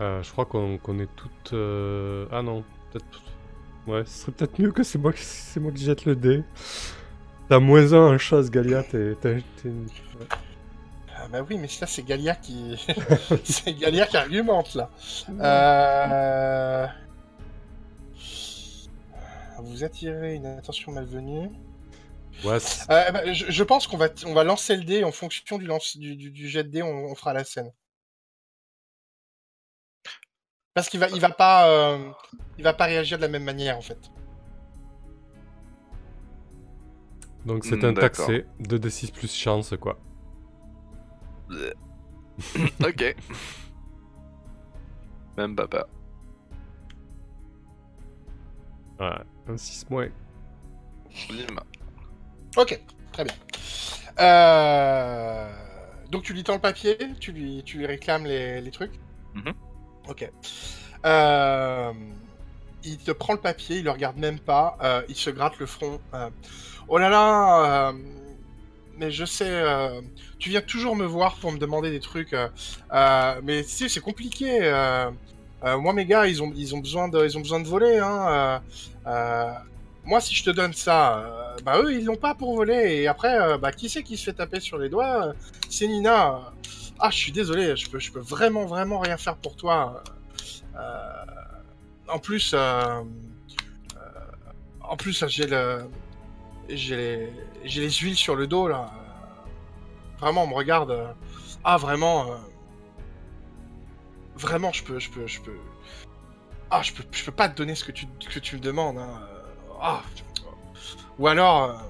Euh, 0.00 0.22
je 0.22 0.30
crois 0.30 0.44
qu'on 0.44 0.74
est 1.00 1.08
toutes. 1.16 1.52
euh, 1.52 2.26
Ah 2.30 2.42
non, 2.42 2.64
peut-être. 2.92 3.22
Ouais, 3.86 4.04
ce 4.04 4.22
serait 4.22 4.32
peut-être 4.32 4.58
mieux 4.58 4.72
que 4.72 4.82
c'est 4.82 4.98
moi, 4.98 5.12
qui- 5.12 5.60
moi 5.60 5.72
qui 5.72 5.84
jette 5.84 6.04
le 6.04 6.16
dé. 6.16 6.42
T'as 7.48 7.60
moins 7.60 7.92
un 7.92 8.14
en 8.14 8.18
chasse, 8.18 8.50
Galia. 8.50 8.82
T'es. 8.82 9.14
ouais. 9.24 9.42
ah 11.16 11.28
bah 11.30 11.42
oui, 11.48 11.56
mais 11.58 11.68
là 11.80 11.86
c'est 11.86 12.02
Galia 12.02 12.34
qui, 12.34 12.76
c'est 13.44 13.72
Galia 13.74 14.06
qui 14.06 14.16
argumente 14.16 14.74
là. 14.74 14.90
Euh... 15.40 16.86
Vous 19.60 19.84
attirez 19.84 20.34
une 20.34 20.46
attention 20.46 20.92
malvenue. 20.92 21.48
Ouais, 22.44 22.58
Euh, 22.90 23.10
bah, 23.12 23.32
je, 23.32 23.46
je 23.48 23.62
pense 23.64 23.86
qu'on 23.86 23.96
va, 23.96 24.08
on 24.26 24.34
va 24.34 24.44
lancer 24.44 24.76
le 24.76 24.84
dé 24.84 25.04
en 25.04 25.12
fonction 25.12 25.56
du, 25.58 25.66
lance, 25.66 25.96
du, 25.96 26.16
du- 26.16 26.30
du 26.30 26.48
jet 26.48 26.64
de 26.64 26.68
dé, 26.68 26.82
on, 26.82 27.06
on 27.06 27.14
fera 27.14 27.32
la 27.32 27.44
scène. 27.44 27.70
Parce 30.76 30.88
qu'il 30.90 31.00
va, 31.00 31.10
il 31.10 31.20
va 31.20 31.30
pas, 31.30 31.68
euh, 31.70 32.12
il 32.58 32.64
va 32.64 32.74
pas 32.74 32.86
réagir 32.86 33.18
de 33.18 33.22
la 33.24 33.28
même 33.28 33.44
manière 33.44 33.78
en 33.78 33.82
fait. 33.82 34.12
Donc 37.46 37.64
c'est 37.64 37.82
Hmm, 37.82 37.84
un 37.84 37.92
d'accord. 37.94 38.36
taxé. 38.36 38.46
2d6 38.60 39.12
plus 39.12 39.32
chance, 39.34 39.74
quoi. 39.80 39.98
ok. 42.84 43.16
Même 45.36 45.54
papa. 45.56 45.88
Ouais, 49.00 49.24
un 49.48 49.56
6 49.56 49.86
moins. 49.90 50.08
Bim. 51.28 51.60
Ok, 52.56 52.80
très 53.12 53.24
bien. 53.24 53.34
Euh, 54.20 55.52
Donc 56.10 56.22
tu 56.24 56.32
lui 56.34 56.44
tends 56.44 56.54
le 56.54 56.60
papier, 56.60 56.96
tu 57.20 57.32
lui, 57.32 57.62
tu 57.64 57.78
lui 57.78 57.86
réclames 57.86 58.24
les, 58.26 58.60
les 58.60 58.70
trucs. 58.70 59.00
Mhm. 59.34 59.54
Ok. 60.08 60.30
Euh, 61.04 61.92
Il 62.84 62.98
te 62.98 63.10
prend 63.10 63.32
le 63.32 63.40
papier, 63.40 63.78
il 63.78 63.84
le 63.84 63.90
regarde 63.90 64.16
même 64.16 64.38
pas, 64.38 64.76
euh, 64.82 65.02
il 65.08 65.16
se 65.16 65.30
gratte 65.30 65.58
le 65.58 65.66
front. 65.66 66.00
euh, 66.14 66.30
Oh 66.88 66.98
là 66.98 67.08
là, 67.08 67.92
mais 68.96 69.10
je 69.10 69.24
sais, 69.24 69.52
tu 70.38 70.50
viens 70.50 70.60
toujours 70.60 70.94
me 70.94 71.04
voir 71.04 71.34
pour 71.36 71.50
me 71.50 71.58
demander 71.58 71.90
des 71.90 71.98
trucs, 71.98 72.32
mais 72.92 73.64
tu 73.64 73.68
sais, 73.68 73.88
c'est 73.88 74.00
compliqué. 74.00 74.60
moi, 75.64 75.92
mes 75.92 76.06
gars, 76.06 76.26
ils 76.28 76.42
ont, 76.44 76.48
besoin 76.48 77.08
de, 77.08 77.24
ils 77.24 77.36
ont 77.36 77.40
besoin 77.40 77.58
de 77.60 77.66
voler. 77.66 77.98
Hein, 77.98 78.62
moi, 80.04 80.20
si 80.20 80.32
je 80.36 80.44
te 80.44 80.50
donne 80.50 80.72
ça, 80.74 81.56
bah 81.64 81.80
eux, 81.82 81.92
ils 81.92 82.04
l'ont 82.04 82.14
pas 82.16 82.34
pour 82.36 82.54
voler. 82.54 83.00
Et 83.02 83.08
après, 83.08 83.58
bah 83.58 83.72
qui 83.72 83.88
c'est 83.88 84.04
qui 84.04 84.16
se 84.16 84.24
fait 84.26 84.34
taper 84.34 84.60
sur 84.60 84.78
les 84.78 84.88
doigts 84.88 85.32
C'est 85.68 85.88
Nina. 85.88 86.52
Ah, 86.98 87.10
je 87.10 87.16
suis 87.16 87.32
désolé, 87.32 87.76
je 87.76 87.90
peux, 87.90 88.20
vraiment, 88.20 88.64
vraiment 88.64 88.98
rien 88.98 89.16
faire 89.18 89.36
pour 89.36 89.56
toi. 89.56 90.02
Euh, 90.74 91.24
en 92.08 92.18
plus, 92.18 92.52
euh, 92.54 92.58
euh, 92.58 93.02
en 94.80 94.96
plus, 94.96 95.24
j'ai 95.28 95.46
le, 95.46 95.90
j'ai 96.70 97.30
les, 97.64 97.90
huiles 97.90 98.16
sur 98.16 98.34
le 98.34 98.46
dos 98.46 98.68
là. 98.68 98.90
Vraiment, 100.20 100.44
on 100.44 100.46
me 100.46 100.54
regarde. 100.54 101.14
Ah, 101.64 101.76
vraiment, 101.76 102.30
vraiment, 104.34 104.72
je 104.72 104.82
peux, 104.82 104.98
je 104.98 105.10
peux, 105.10 105.26
je 105.26 105.40
peux. 105.42 105.58
Ah, 106.70 106.82
je 106.82 106.92
peux, 106.94 107.04
je 107.12 107.24
peux 107.24 107.32
pas 107.32 107.48
te 107.48 107.56
donner 107.56 107.74
ce 107.74 107.84
que 107.84 107.92
tu, 107.92 108.06
me 108.56 108.60
demandes. 108.60 108.98
hein. 108.98 109.20
Ah, 109.82 110.02
ou 111.18 111.26
alors, 111.28 111.82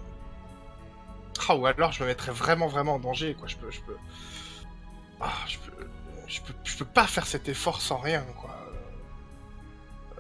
ah, 1.49 1.57
ou 1.57 1.67
alors, 1.67 1.93
je 1.93 2.03
me 2.03 2.09
mettrais 2.09 2.33
vraiment, 2.33 2.67
vraiment 2.67 2.95
en 2.95 2.99
danger, 2.99 3.35
quoi. 3.35 3.47
Je 3.47 3.57
peux, 3.57 3.71
je 3.71 3.81
peux. 3.83 3.97
Ah, 5.21 5.33
je 5.47 5.59
peux, 5.59 5.73
je 6.27 6.41
peux, 6.41 6.55
je 6.65 6.77
peux 6.77 6.85
pas 6.85 7.07
faire 7.07 7.27
cet 7.27 7.49
effort 7.49 7.81
sans 7.81 7.99
rien, 7.99 8.25
quoi. 8.41 8.57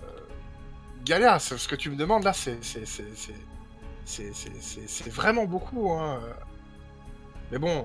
Euh, 0.02 0.20
ce 1.58 1.68
que 1.68 1.76
tu 1.76 1.90
me 1.90 1.96
demandes 1.96 2.24
là, 2.24 2.32
c'est, 2.32 2.62
c'est, 2.62 2.86
vraiment 5.10 5.44
beaucoup, 5.46 5.92
hein. 5.92 6.20
Mais 7.50 7.58
bon, 7.58 7.68
euh, 7.68 7.84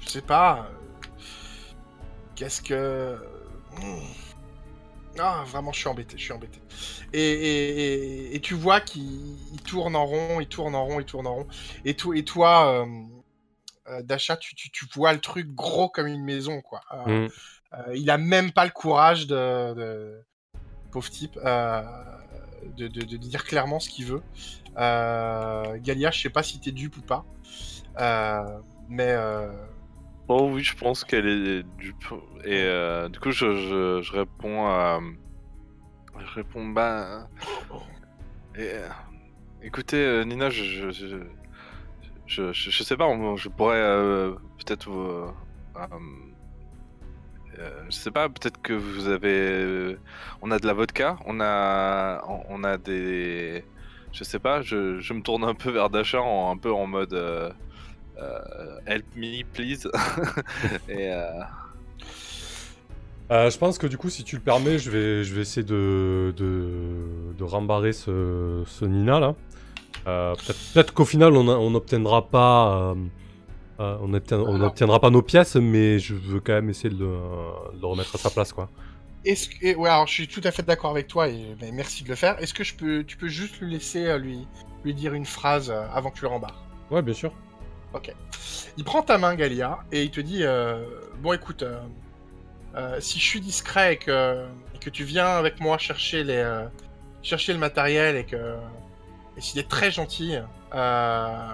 je 0.00 0.08
sais 0.08 0.22
pas. 0.22 0.68
euh, 0.70 0.74
Qu'est-ce 2.34 2.62
que. 2.62 3.18
Hmm. 3.80 4.06
Ah, 5.18 5.44
vraiment, 5.46 5.72
je 5.72 5.78
suis 5.80 5.88
embêté, 5.88 6.16
je 6.16 6.22
suis 6.24 6.32
embêté. 6.32 6.58
Et, 7.12 7.20
et, 7.20 8.34
et- 8.36 8.40
tu 8.40 8.54
vois 8.54 8.80
qu'il 8.80 9.02
il 9.52 9.60
tourne 9.62 9.94
en 9.94 10.06
rond, 10.06 10.40
il 10.40 10.48
tourne 10.48 10.74
en 10.74 10.84
rond, 10.86 11.00
il 11.00 11.04
tourne 11.06 11.26
en 11.26 11.34
rond. 11.34 11.48
Et, 11.84 11.94
et 12.14 12.24
toi, 12.24 12.86
euh, 13.88 14.02
Dasha, 14.02 14.36
tu, 14.36 14.54
tu, 14.54 14.70
tu 14.70 14.86
vois 14.94 15.12
le 15.12 15.20
truc 15.20 15.48
gros 15.54 15.88
comme 15.88 16.06
une 16.06 16.24
maison, 16.24 16.60
quoi. 16.60 16.80
Euh, 16.92 17.28
Hmm. 17.28 17.30
euh, 17.74 17.96
il 17.96 18.10
a 18.10 18.18
même 18.18 18.52
pas 18.52 18.64
le 18.64 18.70
courage 18.70 19.26
de, 19.26 19.74
de- 19.74 20.22
pauvre 20.90 21.08
type, 21.10 21.38
euh, 21.44 21.82
de, 22.76 22.86
de- 22.88 23.04
de 23.04 23.16
dire 23.16 23.44
clairement 23.44 23.80
ce 23.80 23.88
qu'il 23.88 24.06
veut. 24.06 24.22
Euh, 24.76 25.78
Galia, 25.80 26.10
je 26.10 26.20
sais 26.20 26.30
pas 26.30 26.42
si 26.42 26.60
t'es 26.60 26.72
dupe 26.72 26.96
ou 26.98 27.02
pas, 27.02 27.24
Euh, 27.98 28.60
mais 28.88 29.10
euh, 29.10 29.52
Oh 30.28 30.48
oui, 30.52 30.62
je 30.62 30.74
pense 30.76 31.04
qu'elle 31.04 31.26
est 31.26 31.62
dupe. 31.78 32.04
Et 32.44 32.62
euh, 32.62 33.08
du 33.08 33.18
coup, 33.20 33.32
je, 33.32 33.54
je, 33.54 34.00
je 34.02 34.12
réponds 34.12 34.66
à. 34.66 35.00
Je 36.18 36.34
réponds, 36.34 36.66
bah. 36.68 37.28
et, 38.56 38.72
écoutez, 39.62 40.24
Nina, 40.24 40.48
je. 40.50 40.90
Je, 40.90 41.16
je, 42.32 42.82
sais 42.82 42.96
pas, 42.96 43.06
je 43.36 43.48
pourrais 43.48 43.76
euh, 43.76 44.32
peut-être 44.58 44.88
vous. 44.88 45.00
euh, 45.00 45.26
euh, 47.58 47.70
je 47.88 47.94
sais 47.94 48.10
pas, 48.10 48.28
peut-être 48.28 48.60
que 48.62 48.72
vous 48.72 49.08
avez. 49.08 49.96
on 50.40 50.50
a 50.50 50.58
de 50.58 50.66
la 50.66 50.72
vodka, 50.72 51.18
on 51.26 51.40
a. 51.40 52.22
On, 52.48 52.64
a 52.64 52.78
des. 52.78 53.64
Je 54.12 54.24
sais 54.24 54.38
pas, 54.38 54.62
je, 54.62 55.12
me 55.12 55.20
tourne 55.20 55.44
un 55.44 55.54
peu 55.54 55.70
vers 55.70 55.90
Dasha, 55.90 56.18
un 56.20 56.56
peu 56.56 56.72
en 56.72 56.86
mode. 56.86 57.14
help 58.86 59.04
me, 59.16 59.42
please. 59.52 59.88
Je 63.30 63.56
pense 63.56 63.78
que 63.78 63.86
du 63.86 63.96
coup, 63.96 64.10
si 64.10 64.24
tu 64.24 64.36
le 64.36 64.42
permets, 64.42 64.78
je 64.78 64.90
vais, 64.90 65.24
je 65.24 65.34
vais 65.34 65.40
essayer 65.40 65.64
de, 65.64 66.34
de, 66.36 67.34
de 67.38 67.44
rembarrer 67.44 67.94
ce 67.94 68.84
Nina 68.84 69.20
là. 69.20 69.34
Euh, 70.06 70.34
Peut-être 70.36 70.60
peut-être 70.72 70.94
qu'au 70.94 71.04
final, 71.04 71.32
on 71.36 71.70
n'obtiendra 71.70 72.28
pas, 72.30 72.92
euh, 72.92 73.08
euh, 73.80 73.98
on 74.00 74.08
n'obtiendra 74.58 75.00
pas 75.00 75.10
nos 75.10 75.22
pièces, 75.22 75.56
mais 75.56 75.98
je 76.00 76.14
veux 76.14 76.40
quand 76.40 76.54
même 76.54 76.70
essayer 76.70 76.90
de 76.90 76.98
le, 76.98 77.06
de 77.76 77.80
le 77.80 77.86
remettre 77.86 78.14
à 78.16 78.18
sa 78.18 78.30
place, 78.30 78.52
quoi. 78.52 78.70
est-ce 79.24 79.48
que, 79.48 79.76
ouais, 79.76 79.88
alors 79.88 80.06
je 80.06 80.12
suis 80.14 80.28
tout 80.28 80.40
à 80.44 80.50
fait 80.50 80.62
d'accord 80.64 80.90
avec 80.90 81.06
toi 81.06 81.28
et 81.28 81.56
mais 81.60 81.70
merci 81.72 82.02
de 82.04 82.08
le 82.08 82.16
faire. 82.16 82.38
Est-ce 82.40 82.54
que 82.54 82.64
je 82.64 82.74
peux, 82.74 83.04
tu 83.04 83.16
peux 83.16 83.28
juste 83.28 83.60
lui 83.60 83.70
laisser 83.72 84.06
euh, 84.06 84.18
lui, 84.18 84.48
lui 84.84 84.94
dire 84.94 85.14
une 85.14 85.26
phrase 85.26 85.70
euh, 85.70 85.86
avant 85.92 86.10
que 86.10 86.16
tu 86.18 86.22
le 86.24 86.28
rembarres? 86.30 86.68
Ouais, 86.90 87.02
bien 87.02 87.14
sûr. 87.14 87.32
Ok. 87.94 88.14
Il 88.76 88.84
prend 88.84 89.02
ta 89.02 89.18
main, 89.18 89.34
Galia, 89.36 89.84
et 89.92 90.02
il 90.04 90.10
te 90.10 90.20
dit 90.20 90.44
euh, 90.44 90.84
Bon, 91.18 91.32
écoute, 91.34 91.62
euh, 91.62 91.80
euh, 92.76 93.00
si 93.00 93.18
je 93.20 93.24
suis 93.24 93.40
discret 93.40 93.94
et 93.94 93.98
que, 93.98 94.46
et 94.74 94.78
que 94.78 94.90
tu 94.90 95.04
viens 95.04 95.26
avec 95.28 95.60
moi 95.60 95.78
chercher, 95.78 96.24
les, 96.24 96.36
euh, 96.36 96.66
chercher 97.22 97.52
le 97.54 97.58
matériel 97.60 98.16
et 98.16 98.26
que. 98.26 98.36
Et 99.36 99.40
s'il 99.40 99.58
est 99.58 99.68
très 99.68 99.90
gentil, 99.90 100.36
euh, 100.74 101.48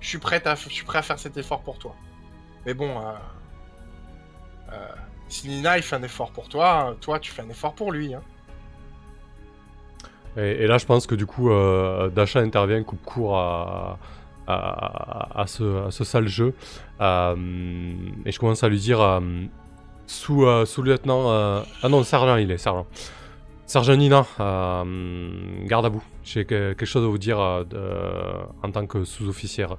je, 0.00 0.08
suis 0.08 0.18
prêt 0.18 0.42
à, 0.46 0.56
faire 0.56 1.18
cet 1.18 1.36
effort 1.36 1.62
pour 1.62 1.78
toi. 1.78 1.94
Mais 2.64 2.74
bon, 2.74 2.90
euh, 2.90 3.12
euh, 4.72 4.88
si 5.28 5.48
Nina 5.48 5.80
fait 5.82 5.96
un 5.96 6.02
effort 6.02 6.30
pour 6.32 6.48
toi, 6.48 6.96
toi 7.00 7.18
tu 7.18 7.32
fais 7.32 7.42
un 7.42 7.50
effort 7.50 7.74
pour 7.74 7.92
lui. 7.92 8.14
Hein. 8.14 8.22
Et, 10.36 10.66
là, 10.66 10.76
je 10.76 10.84
pense 10.84 11.06
que 11.06 11.14
du 11.14 11.24
coup, 11.24 11.50
euh, 11.50 12.10
Dasha 12.10 12.40
intervient, 12.40 12.82
coupe 12.82 13.02
court 13.02 13.38
à, 13.38 13.96
ce, 15.46 15.88
sale 15.90 16.28
jeu. 16.28 16.54
Et 17.00 17.02
je 18.32 18.38
commence 18.38 18.62
à 18.62 18.68
lui 18.68 18.78
dire 18.78 19.00
euh, 19.00 19.20
sous, 20.06 20.44
euh, 20.44 20.64
sous-lieutenant. 20.64 21.30
euh, 21.30 21.62
Ah 21.82 21.88
non, 21.88 22.02
sergent, 22.02 22.36
il 22.36 22.50
est 22.50 22.58
sergent. 22.58 22.86
Sergent 23.66 23.96
Nina, 23.96 24.24
euh, 24.38 25.64
garde 25.66 25.86
à 25.86 25.88
vous. 25.88 26.02
J'ai 26.22 26.44
que- 26.44 26.72
quelque 26.72 26.86
chose 26.86 27.04
à 27.04 27.08
vous 27.08 27.18
dire 27.18 27.40
euh, 27.40 28.44
en 28.62 28.70
tant 28.70 28.86
que 28.86 29.04
sous-officière. 29.04 29.76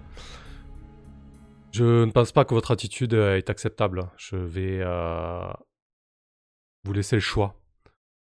Je 1.71 2.03
ne 2.05 2.11
pense 2.11 2.31
pas 2.31 2.43
que 2.43 2.53
votre 2.53 2.71
attitude 2.71 3.13
euh, 3.13 3.37
est 3.37 3.49
acceptable. 3.49 4.09
Je 4.17 4.35
vais 4.35 4.83
vous 6.83 6.93
laisser 6.93 7.15
le 7.15 7.21
choix. 7.21 7.55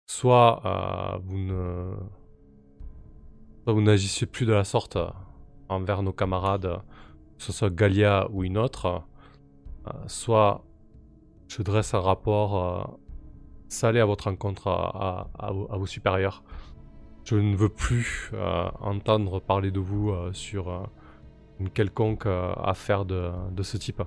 Soit 0.05 0.61
vous 1.23 1.37
ne, 1.37 1.93
soit 3.63 3.73
vous 3.73 3.81
n'agissez 3.81 4.25
plus 4.25 4.45
de 4.45 4.51
la 4.53 4.65
sorte 4.65 4.97
envers 5.69 6.03
nos 6.03 6.11
camarades, 6.11 6.81
que 7.37 7.43
ce 7.43 7.53
soit 7.53 7.73
Galia 7.73 8.27
ou 8.31 8.43
une 8.43 8.57
autre, 8.57 9.03
soit 10.07 10.65
je 11.47 11.61
dresse 11.61 11.93
un 11.93 12.01
rapport 12.01 12.99
salé 13.73 13.99
à 13.99 14.05
votre 14.05 14.25
rencontre 14.25 14.67
à, 14.67 15.51
vos, 15.51 15.85
supérieurs. 15.85 16.43
Je 17.25 17.35
ne 17.35 17.55
veux 17.55 17.69
plus 17.69 18.31
euh, 18.33 18.69
entendre 18.79 19.39
parler 19.39 19.71
de 19.71 19.79
vous 19.79 20.11
euh, 20.11 20.31
sur 20.33 20.69
euh, 20.69 20.83
une 21.59 21.69
quelconque 21.69 22.27
affaire 22.27 23.05
de, 23.05 23.31
ce 23.61 23.77
type. 23.77 24.03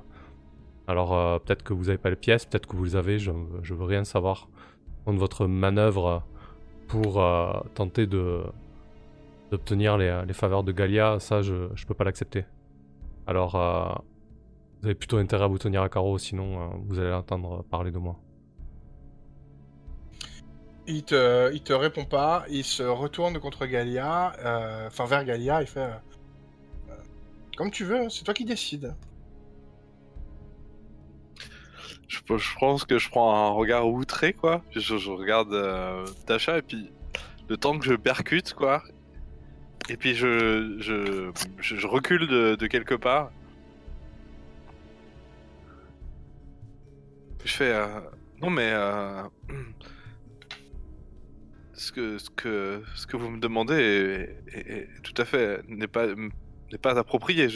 Alors 0.86 1.40
peut-être 1.40 1.64
que 1.64 1.72
vous 1.72 1.84
n'avez 1.84 1.98
pas 1.98 2.10
les 2.10 2.16
pièces, 2.16 2.44
peut-être 2.44 2.66
que 2.66 2.76
vous 2.76 2.84
les 2.84 2.96
avez, 2.96 3.18
je, 3.18 3.32
je 3.62 3.74
veux 3.74 3.84
rien 3.84 4.04
savoir. 4.04 4.48
Contre 5.04 5.18
votre 5.18 5.46
manœuvre 5.46 6.22
pour 6.88 7.24
tenter 7.74 8.06
d'obtenir 9.50 9.96
les, 9.96 10.22
les 10.26 10.32
faveurs 10.32 10.64
de 10.64 10.72
Galia, 10.72 11.18
ça 11.18 11.42
je, 11.42 11.68
je 11.74 11.86
peux 11.86 11.94
pas 11.94 12.04
l'accepter. 12.04 12.44
Alors 13.26 13.52
vous 14.80 14.86
avez 14.86 14.94
plutôt 14.94 15.16
intérêt 15.16 15.44
à 15.44 15.48
vous 15.48 15.58
tenir 15.58 15.82
à 15.82 15.88
carreau, 15.88 16.18
sinon 16.18 16.70
vous 16.86 16.98
allez 16.98 17.12
entendre 17.12 17.64
parler 17.64 17.90
de 17.90 17.98
moi. 17.98 18.16
Il 20.88 21.02
te, 21.02 21.52
il 21.52 21.62
te 21.62 21.72
répond 21.72 22.04
pas, 22.04 22.44
il 22.48 22.64
se 22.64 22.84
retourne 22.84 23.40
contre 23.40 23.66
Galia, 23.66 24.34
euh, 24.38 24.86
enfin 24.86 25.04
vers 25.04 25.24
Galia, 25.24 25.60
il 25.60 25.66
fait 25.66 25.80
euh, 25.80 25.90
euh, 26.90 26.94
Comme 27.56 27.72
tu 27.72 27.84
veux, 27.84 28.08
c'est 28.08 28.22
toi 28.22 28.34
qui 28.34 28.44
décides. 28.44 28.94
Je, 32.06 32.18
je 32.36 32.58
pense 32.60 32.84
que 32.84 32.98
je 32.98 33.10
prends 33.10 33.34
un 33.34 33.50
regard 33.50 33.88
outré, 33.88 34.32
quoi. 34.32 34.62
Je, 34.70 34.96
je 34.96 35.10
regarde 35.10 35.52
euh, 35.52 36.06
Tasha 36.24 36.58
et 36.58 36.62
puis 36.62 36.88
le 37.48 37.56
temps 37.56 37.76
que 37.78 37.84
je 37.84 37.94
percute, 37.94 38.54
quoi. 38.54 38.84
Et 39.88 39.96
puis 39.96 40.14
je, 40.14 40.76
je, 40.78 41.32
je, 41.58 41.86
recule 41.86 42.28
de, 42.28 42.54
de 42.54 42.66
quelque 42.68 42.94
part. 42.94 43.32
Je 47.44 47.52
fais. 47.52 47.74
non, 48.40 48.50
mais. 48.50 48.72
Ce, 51.86 52.30
que, 52.30 52.82
vous 53.16 53.30
me 53.30 53.38
demandez 53.38 53.74
est, 54.56 54.88
tout 55.02 55.14
à 55.16 55.24
fait. 55.24 55.62
n'est 55.68 55.86
pas, 55.86 56.06
approprié. 56.96 57.48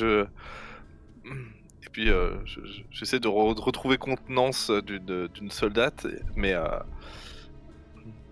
Et 1.24 1.88
puis, 1.92 2.10
euh, 2.10 2.36
je- 2.44 2.64
je- 2.64 2.82
j'essaie 2.90 3.20
de, 3.20 3.28
re- 3.28 3.54
de 3.54 3.60
retrouver 3.60 3.98
contenance 3.98 4.70
d'une 4.70 5.50
soldate, 5.50 6.06
mais 6.36 6.54
euh, 6.54 6.64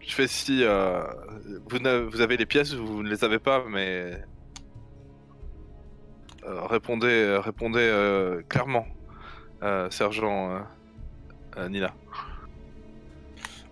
je 0.01 0.15
fais 0.15 0.29
si 0.29 0.63
euh, 0.65 1.03
vous, 1.69 1.79
avez 2.21 2.37
les 2.37 2.47
pièces, 2.47 2.75
vous 2.75 3.03
ne 3.03 3.09
les 3.11 3.25
avez 3.25 3.39
pas, 3.39 3.65
mais 3.69 4.23
répondez, 6.47 7.39
répondez 7.43 8.41
clairement, 8.49 8.87
sergent 9.91 10.65
Nina. 11.69 11.93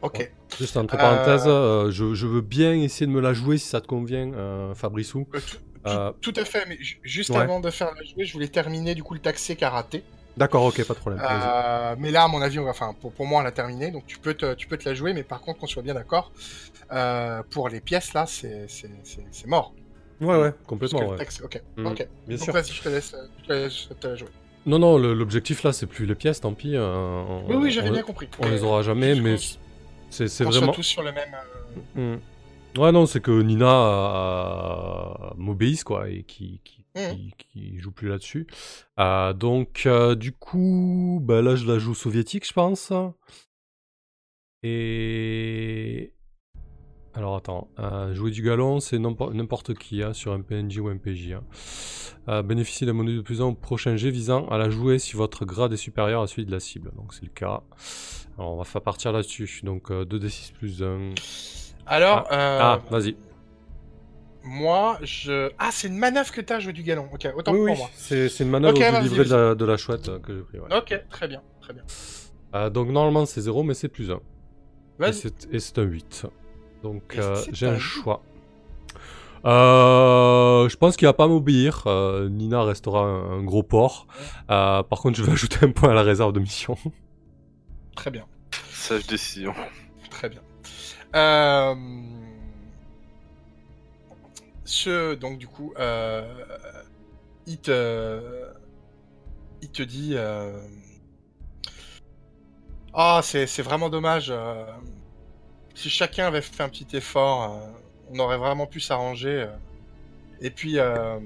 Ok. 0.02 0.30
Juste 0.58 0.76
entre 0.76 0.94
Euh, 0.94 0.98
parenthèses, 0.98 1.44
euh, 1.46 1.90
je, 1.90 2.14
je 2.14 2.26
veux 2.26 2.40
bien 2.40 2.72
essayer 2.74 3.06
de 3.06 3.12
me 3.12 3.20
la 3.20 3.34
jouer 3.34 3.58
si 3.58 3.66
ça 3.68 3.80
te 3.80 3.86
convient, 3.86 4.32
euh, 4.34 4.74
Fabrissou. 4.74 5.26
Euh, 5.86 6.12
tout, 6.20 6.32
à 6.36 6.44
fait, 6.44 6.64
mais 6.68 6.76
ju- 6.80 6.98
juste 7.04 7.30
ouais. 7.30 7.36
avant 7.36 7.60
de 7.60 7.70
faire 7.70 7.88
la 7.94 8.02
jouer, 8.04 8.24
je 8.24 8.32
voulais 8.32 8.48
terminer 8.48 8.94
du 8.94 9.02
coup 9.02 9.14
le 9.14 9.20
taxé 9.20 9.54
karaté. 9.54 10.02
D'accord, 10.36 10.64
ok, 10.64 10.84
pas 10.84 10.94
de 10.94 10.98
problème. 10.98 11.22
Euh, 11.24 11.94
mais 11.98 12.10
là, 12.10 12.24
à 12.24 12.28
mon 12.28 12.42
avis, 12.42 12.58
on 12.58 12.64
va, 12.64 12.70
enfin, 12.70 12.94
pour, 13.00 13.12
pour 13.12 13.26
moi, 13.26 13.40
on 13.40 13.42
l'a 13.44 13.52
terminé, 13.52 13.90
donc 13.90 14.04
tu 14.06 14.18
peux, 14.18 14.34
te, 14.34 14.54
tu 14.54 14.66
peux 14.66 14.76
te 14.76 14.88
la 14.88 14.94
jouer, 14.94 15.14
mais 15.14 15.22
par 15.22 15.40
contre, 15.40 15.60
qu'on 15.60 15.66
soit 15.66 15.82
bien 15.82 15.94
d'accord, 15.94 16.32
euh, 16.92 17.42
pour 17.50 17.68
les 17.68 17.80
pièces 17.80 18.14
là, 18.14 18.26
c'est 18.26 18.66
mort. 19.46 19.74
Ouais, 20.20 20.36
ouais, 20.40 20.52
complètement. 20.66 21.08
ouais. 21.10 21.16
taxi- 21.16 21.42
Ok, 21.42 21.60
Mhm, 21.76 21.86
ok. 21.88 22.08
Bien 22.26 22.36
donc 22.36 22.44
sûr. 22.46 22.52
vas-y, 22.54 22.72
je 22.72 22.82
te 22.82 22.88
laisse, 22.88 23.14
je 23.42 23.46
te 23.46 23.52
laisse 23.52 23.88
te 24.00 24.06
la 24.08 24.16
jouer. 24.16 24.28
Non, 24.66 24.78
non, 24.78 24.98
l'objectif 24.98 25.62
là, 25.62 25.72
c'est 25.72 25.86
plus 25.86 26.06
les 26.06 26.14
pièces, 26.14 26.40
tant 26.40 26.52
pis. 26.52 26.74
euh, 26.74 26.84
on- 26.84 27.46
Oui, 27.48 27.56
oui, 27.56 27.70
j'avais 27.70 27.90
bien 27.90 28.02
compris. 28.02 28.28
On 28.40 28.48
les 28.48 28.62
aura 28.64 28.82
jamais, 28.82 29.14
mais 29.14 29.36
c'est 30.10 30.28
c'est 30.28 30.44
vraiment. 30.44 30.72
tous 30.72 30.82
sur 30.82 31.02
le 31.02 31.12
même. 31.12 31.34
euh, 31.96 32.16
Hmm. 32.16 32.80
Ouais, 32.80 32.92
non, 32.92 33.06
c'est 33.06 33.20
que 33.20 33.30
Nina 33.42 33.70
euh, 33.70 35.30
m'obéisse, 35.36 35.84
quoi, 35.84 36.08
et 36.10 36.22
qui, 36.24 36.60
qui, 36.64 36.84
qui, 36.94 37.34
qui 37.38 37.78
joue 37.78 37.90
plus 37.90 38.08
là-dessus. 38.08 38.46
Euh, 38.98 39.32
donc, 39.32 39.84
euh, 39.86 40.14
du 40.14 40.32
coup, 40.32 41.20
bah, 41.22 41.40
là, 41.42 41.56
je 41.56 41.66
la 41.66 41.78
joue 41.78 41.94
soviétique, 41.94 42.46
je 42.46 42.52
pense. 42.52 42.92
Et. 44.62 46.12
Alors, 47.16 47.34
attends. 47.36 47.68
euh, 47.78 48.14
jouer 48.14 48.30
du 48.30 48.42
galon, 48.42 48.78
c'est 48.78 48.98
n'importe 48.98 49.74
qui, 49.74 50.02
hein, 50.02 50.12
sur 50.12 50.32
un 50.32 50.40
PNJ 50.42 50.78
ou 50.78 50.88
un 50.88 50.98
PJ. 50.98 51.32
hein. 51.32 51.40
Euh, 52.28 52.42
bénéficier 52.42 52.86
d'un 52.86 52.94
bonus 52.94 53.16
de 53.16 53.22
plus 53.22 53.40
1 53.40 53.44
au 53.46 53.54
prochain 53.54 53.96
jet 53.96 54.10
visant 54.10 54.46
à 54.48 54.58
la 54.58 54.68
jouer 54.68 54.98
si 54.98 55.16
votre 55.16 55.44
grade 55.44 55.72
est 55.72 55.76
supérieur 55.78 56.22
à 56.22 56.26
celui 56.26 56.44
de 56.44 56.52
la 56.52 56.60
cible. 56.60 56.90
Donc, 56.96 57.14
c'est 57.14 57.22
le 57.24 57.30
cas. 57.30 57.62
Alors, 58.38 58.52
on 58.52 58.56
va 58.58 58.64
faire 58.64 58.82
partir 58.82 59.12
là-dessus. 59.12 59.60
Donc, 59.62 59.90
2d6 59.90 60.52
plus 60.52 60.82
1. 60.82 61.14
Alors, 61.86 62.26
euh, 62.32 62.58
Ah, 62.60 62.80
vas-y. 62.90 63.16
moi, 64.44 64.98
je. 65.02 65.50
Ah, 65.58 65.70
c'est 65.72 65.88
une 65.88 65.96
manœuvre 65.98 66.30
que 66.32 66.40
t'as 66.42 66.58
joué 66.60 66.72
du 66.72 66.82
galon. 66.82 67.08
Ok, 67.14 67.26
autant 67.34 67.52
Oui, 67.52 67.58
pour 67.58 67.66
oui, 67.66 67.76
moi. 67.78 67.88
c'est 67.94 68.28
c'est 68.28 68.44
une 68.44 68.50
manœuvre 68.50 68.76
Ok, 68.78 68.84
du 69.02 69.08
livret 69.08 69.24
de 69.24 69.34
la, 69.34 69.54
de 69.54 69.64
la 69.64 69.76
chouette 69.76 70.08
euh, 70.08 70.18
que 70.18 70.34
j'ai 70.36 70.42
pris. 70.42 70.58
ouais. 70.58 70.76
Ok, 70.76 71.00
très 71.08 71.28
bien, 71.28 71.42
très 71.60 71.72
bien. 71.72 71.82
Euh, 72.54 72.70
donc 72.70 72.88
normalement 72.90 73.24
c'est 73.26 73.40
0, 73.40 73.62
mais 73.62 73.74
c'est 73.74 73.88
plus 73.88 74.10
1. 74.10 74.14
Et 74.14 74.18
Vas-y. 74.98 75.28
et 75.52 75.58
c'est 75.58 75.78
un 75.78 75.82
8. 75.82 76.26
Donc 76.86 77.16
euh, 77.18 77.42
j'ai 77.52 77.66
un 77.66 77.78
choix. 77.78 78.22
Euh, 79.44 80.68
je 80.68 80.76
pense 80.76 80.96
qu'il 80.96 81.06
va 81.06 81.12
pas 81.12 81.26
m'obéir. 81.26 81.82
Euh, 81.86 82.28
Nina 82.28 82.62
restera 82.62 83.00
un, 83.00 83.38
un 83.38 83.42
gros 83.42 83.62
porc. 83.62 84.06
Euh, 84.50 84.82
par 84.82 85.00
contre, 85.00 85.18
je 85.18 85.22
vais 85.24 85.32
ajouter 85.38 85.58
un 85.62 85.70
point 85.72 85.90
à 85.90 85.94
la 85.94 86.02
réserve 86.02 86.32
de 86.32 86.40
mission. 86.40 86.76
Très 87.96 88.10
bien, 88.10 88.26
Sage 88.70 89.06
décision. 89.06 89.54
très 90.10 90.28
bien. 90.28 90.40
Euh... 91.14 91.74
Ce, 94.64 95.14
donc 95.14 95.38
du 95.38 95.48
coup, 95.48 95.72
euh... 95.78 96.22
il 97.46 97.58
te, 97.58 98.20
il 99.62 99.70
te 99.70 99.82
dit, 99.82 100.12
euh... 100.14 100.60
ah, 102.94 103.20
c'est 103.22 103.46
c'est 103.46 103.62
vraiment 103.62 103.88
dommage. 103.88 104.32
Si 105.76 105.90
chacun 105.90 106.26
avait 106.26 106.40
fait 106.40 106.62
un 106.62 106.70
petit 106.70 106.96
effort, 106.96 107.52
euh, 107.52 107.70
on 108.10 108.18
aurait 108.18 108.38
vraiment 108.38 108.66
pu 108.66 108.80
s'arranger. 108.80 109.42
euh. 109.42 109.56
Et 110.40 110.50
puis, 110.50 110.78
euh, 110.78 111.20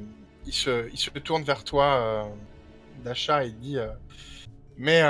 il 0.45 0.53
se, 0.53 1.11
tourne 1.21 1.45
vers 1.45 1.63
toi, 1.63 2.29
d'achat, 3.05 3.45
et 3.45 3.53
dit, 3.53 3.77
mais 4.77 5.03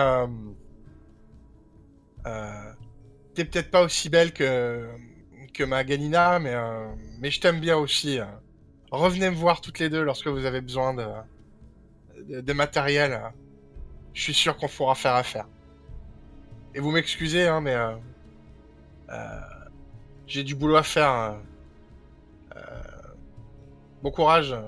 t'es 3.35 3.45
peut-être 3.47 3.71
pas 3.71 3.83
aussi 3.83 4.11
belle 4.11 4.33
que 4.33 4.87
que 5.55 5.65
ma 5.65 5.85
Ganina, 5.85 6.39
mais 6.39 6.55
mais 7.19 7.31
je 7.31 7.41
t'aime 7.41 7.61
bien 7.61 7.77
aussi. 7.77 8.19
Revenez 8.91 9.31
me 9.31 9.37
voir 9.37 9.61
toutes 9.61 9.79
les 9.79 9.89
deux 9.89 10.03
lorsque 10.03 10.27
vous 10.27 10.45
avez 10.45 10.61
besoin 10.61 10.95
de 10.95 11.07
de, 12.43 12.53
matériel. 12.53 13.21
Je 14.15 14.23
suis 14.23 14.35
sûr 14.35 14.57
qu'on 14.57 14.69
pourra 14.69 14.95
faire 14.95 15.15
affaire. 15.15 15.47
Et 16.75 16.81
vous 16.81 16.91
m'excusez, 16.91 17.47
hein, 17.47 17.61
mais 17.61 17.77
j'ai 20.27 20.45
du 20.45 20.55
boulot 20.55 20.77
à 20.77 20.83
faire. 20.83 21.11
euh. 21.13 21.33
Euh, 22.57 22.61
bon 24.03 24.11
courage, 24.11 24.53
euh, 24.53 24.61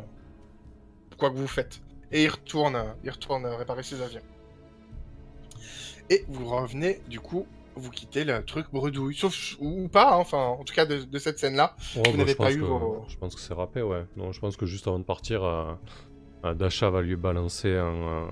quoi 1.19 1.31
que 1.31 1.37
vous 1.37 1.47
faites? 1.49 1.81
Et 2.13 2.25
il 2.25 2.29
retourne, 2.29 2.77
euh, 2.77 2.85
il 3.05 3.11
retourne 3.11 3.45
euh, 3.47 3.57
réparer 3.57 3.83
ses 3.83 4.01
avions. 4.03 4.21
Et 6.11 6.25
vous 6.29 6.47
revenez, 6.49 7.01
du 7.09 7.21
coup, 7.21 7.47
vous 7.75 7.91
quittez 7.91 8.25
le 8.25 8.45
truc 8.45 8.67
bredouille. 8.73 9.15
Sauf, 9.17 9.57
ou 9.61 9.89
pas, 9.89 10.13
hein, 10.15 10.19
enfin, 10.19 10.39
en 10.45 10.63
tout 10.65 10.75
cas 10.75 10.85
de, 10.87 10.99
de 11.05 11.19
cette 11.19 11.39
scène-là. 11.39 11.75
Vous 11.95 12.03
n'avez 12.17 12.33
je 12.33 12.37
pas 12.37 12.53
eu 12.53 12.59
vos- 12.61 13.05
Je 13.09 13.17
pense 13.17 13.35
que 13.35 13.41
c'est 13.41 13.55
râpé, 13.55 13.83
ouais. 13.83 14.05
Non, 14.17 14.31
je 14.33 14.41
pense 14.41 14.57
que 14.57 14.67
juste 14.67 14.87
avant 14.87 14.99
de 14.99 15.05
partir, 15.05 15.43
euh, 15.43 15.73
euh, 16.45 16.55
Dasha 16.55 16.91
va 16.91 17.01
lui 17.03 17.17
balancer 17.17 17.75
un. 17.77 18.29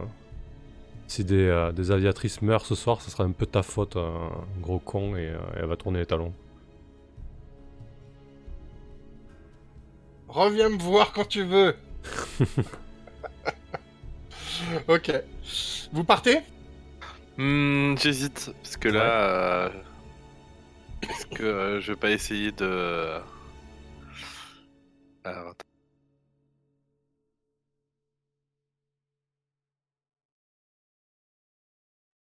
Si 1.10 1.24
des, 1.24 1.46
euh, 1.48 1.72
des 1.72 1.90
aviatrices 1.90 2.40
meurent 2.40 2.64
ce 2.64 2.74
soir, 2.76 3.00
ce 3.02 3.10
sera 3.10 3.24
un 3.24 3.32
peu 3.32 3.46
ta 3.46 3.62
faute, 3.62 3.96
gros 4.60 4.78
con, 4.78 5.16
et, 5.16 5.28
euh, 5.28 5.38
et 5.56 5.58
elle 5.60 5.66
va 5.66 5.76
tourner 5.76 5.98
les 6.00 6.06
talons. 6.06 6.32
Reviens 10.28 10.70
me 10.70 10.78
voir 10.78 11.12
quand 11.12 11.26
tu 11.28 11.42
veux. 11.44 11.76
ok. 14.88 15.12
Vous 15.92 16.04
partez? 16.04 16.40
Hmm, 17.36 17.96
J'hésite, 17.98 18.52
parce 18.62 18.76
que 18.76 18.88
là, 18.88 19.66
euh, 19.66 19.70
Est-ce 21.08 21.26
que 21.26 21.42
euh, 21.44 21.80
je 21.80 21.92
vais 21.92 21.96
pas 21.98 22.10
essayer 22.10 22.52
de. 22.52 23.20
Alors, 25.24 25.48
attends. 25.50 25.69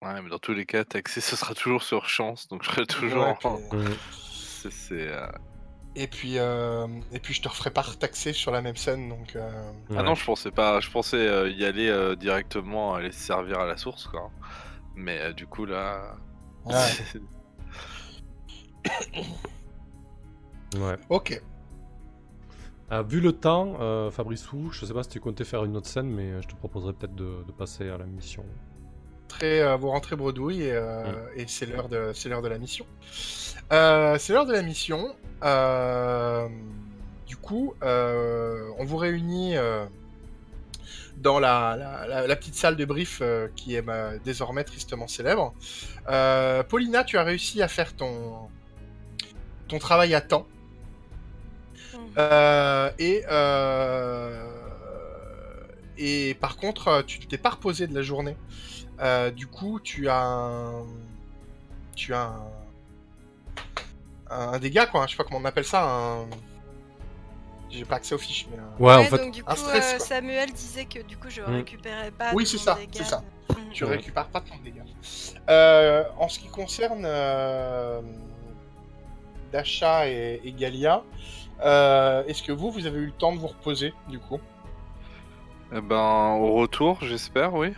Ouais, 0.02 0.22
mais 0.22 0.30
dans 0.30 0.40
tous 0.40 0.54
les 0.54 0.66
cas, 0.66 0.86
taxer, 0.86 1.20
ce 1.22 1.36
sera 1.36 1.54
toujours 1.54 1.84
sur 1.84 2.08
chance, 2.08 2.48
donc 2.48 2.64
je 2.64 2.70
serai 2.70 2.86
toujours. 2.86 3.24
Ouais, 3.26 3.36
en- 3.44 3.58
puis-. 3.58 3.80
C'est. 4.62 4.72
c'est, 4.72 5.08
euh, 5.10 5.28
Et 5.96 6.08
puis, 6.08 6.38
euh, 6.38 6.88
et 7.12 7.20
puis 7.20 7.34
je 7.34 7.42
te 7.42 7.50
referai 7.50 7.72
pas 7.72 7.82
retaxer 7.82 8.32
sur 8.32 8.52
la 8.52 8.62
même 8.62 8.76
scène, 8.78 9.10
donc. 9.10 9.36
euh, 9.36 9.72
Ah 9.90 9.94
Ouais. 9.96 10.04
non, 10.04 10.16
je 10.16 10.24
pensais 10.24 10.52
pas. 10.52 10.80
Je 10.80 10.90
pensais 10.90 11.18
euh, 11.18 11.50
y 11.50 11.66
aller 11.66 11.90
euh, 11.90 12.16
directement, 12.16 12.94
aller 12.96 13.12
se 13.12 13.20
servir 13.20 13.60
à 13.60 13.66
la 13.66 13.76
source, 13.76 14.08
quoi. 14.08 14.32
Mais 14.96 15.20
euh, 15.20 15.34
du 15.34 15.48
coup, 15.48 15.66
là. 15.66 16.16
ouais. 16.66 16.76
Ouais. 20.78 20.96
Ok. 21.10 21.42
Ah, 22.92 23.02
vu 23.02 23.20
le 23.22 23.32
temps, 23.34 23.78
euh, 23.82 24.12
Fabricou, 24.12 24.70
je 24.72 24.86
sais 24.86 24.94
pas 24.94 25.02
si 25.04 25.10
tu 25.10 25.20
comptais 25.20 25.44
faire 25.44 25.66
une 25.66 25.76
autre 25.76 25.88
scène, 25.88 26.08
mais 26.10 26.42
je 26.44 26.48
te 26.48 26.56
proposerais 26.56 26.94
peut-être 26.94 27.16
de, 27.16 27.44
de 27.46 27.52
passer 27.52 27.90
à 27.90 27.98
la 27.98 28.06
mission. 28.06 28.46
Euh, 29.44 29.76
vous 29.78 29.90
rentrez 29.90 30.16
bredouille 30.16 30.64
et, 30.64 30.72
euh, 30.74 31.04
Mm. 31.04 31.40
et 31.40 31.46
c'est 31.48 31.66
l'heure 31.66 31.90
de, 31.90 32.12
c'est 32.14 32.30
l'heure 32.30 32.42
de 32.42 32.48
la 32.48 32.58
mission. 32.58 32.86
Euh, 33.72 34.18
c'est 34.20 34.34
l'heure 34.34 34.46
de 34.46 34.54
la 34.54 34.62
mission. 34.62 35.16
Euh, 35.44 36.48
du 37.28 37.36
coup, 37.38 37.74
euh, 37.84 38.68
on 38.78 38.86
vous 38.86 38.98
réunit 38.98 39.56
euh, 39.56 39.86
dans 41.18 41.40
la, 41.40 41.76
la- 41.78 42.08
la- 42.08 42.28
la 42.28 42.36
petite 42.36 42.56
salle 42.56 42.76
de 42.76 42.86
brief 42.86 43.20
euh, 43.22 43.48
qui 43.56 43.76
est 43.76 43.82
bah, 43.82 44.12
désormais 44.24 44.64
tristement 44.64 45.08
célèbre. 45.08 45.54
Euh, 46.10 46.64
Paulina, 46.64 47.04
tu 47.04 47.18
as 47.18 47.24
réussi 47.24 47.62
à 47.62 47.68
faire 47.68 47.96
ton, 47.96 48.50
ton 49.68 49.80
travail 49.80 50.14
à 50.16 50.22
temps. 50.22 50.48
Euh, 52.18 52.90
et, 53.00 53.24
euh, 53.30 54.46
et 55.98 56.34
par 56.36 56.58
contre, 56.58 57.04
tu 57.06 57.20
t'es 57.20 57.38
pas 57.38 57.52
reposé 57.52 57.86
de 57.88 57.94
la 57.94 58.02
journée. 58.02 58.36
Euh, 59.02 59.32
du 59.32 59.48
coup, 59.48 59.80
tu 59.80 60.10
as 60.10 60.22
un, 60.24 60.86
tu 61.96 62.14
as 62.14 62.34
un, 64.30 64.52
un 64.54 64.60
dégât 64.60 64.86
quoi. 64.88 65.06
Je 65.08 65.12
sais 65.12 65.18
pas 65.18 65.24
comment 65.24 65.40
on 65.40 65.46
appelle 65.46 65.66
ça. 65.66 65.84
Un... 65.84 66.26
J'ai 67.70 67.86
pas 67.86 67.96
accès 67.98 68.16
aux 68.16 68.18
fiches, 68.20 68.48
mais. 68.52 68.58
un- 68.58 68.84
Ouais, 68.84 68.96
en 68.96 69.04
fait, 69.04 69.18
donc 69.24 69.32
du 69.34 69.44
coup, 69.44 69.52
un 69.52 69.56
stress, 69.56 69.94
euh. 69.96 70.00
Samuel 70.00 70.52
disait 70.52 70.86
que 70.86 71.00
du 71.04 71.18
coup 71.18 71.30
je 71.30 71.42
Mm. 71.42 71.56
récupérais 71.56 72.12
pas. 72.12 72.32
Oui, 72.34 72.46
c'est 72.46 72.58
ça, 72.58 72.78
c'est 72.92 73.04
ça. 73.04 73.22
de- 73.50 73.56
Tu. 73.72 73.84
Ouais. 73.84 73.92
récupères 73.92 74.28
pas 74.28 74.42
ton 74.42 74.56
dégât. 74.64 74.84
Euh, 75.50 76.04
en 76.18 76.28
ce 76.30 76.40
qui 76.40 76.48
concerne 76.48 77.04
euh, 77.06 78.02
Dasha 79.52 80.08
et, 80.08 80.42
et 80.44 80.52
Galia, 80.52 81.04
euh, 81.64 82.24
est-ce 82.26 82.42
que 82.44 82.52
vous, 82.52 82.72
vous 82.72 82.86
avez 82.88 83.00
eu 83.00 83.06
le 83.08 83.12
temps 83.12 83.34
de 83.34 83.40
vous 83.40 83.48
reposer 83.48 83.94
du 84.08 84.20
coup? 84.20 84.40
Eh 85.76 85.82
ben, 85.82 86.36
au 86.40 86.54
retour, 86.56 86.98
j'espère, 87.02 87.54
oui. 87.54 87.74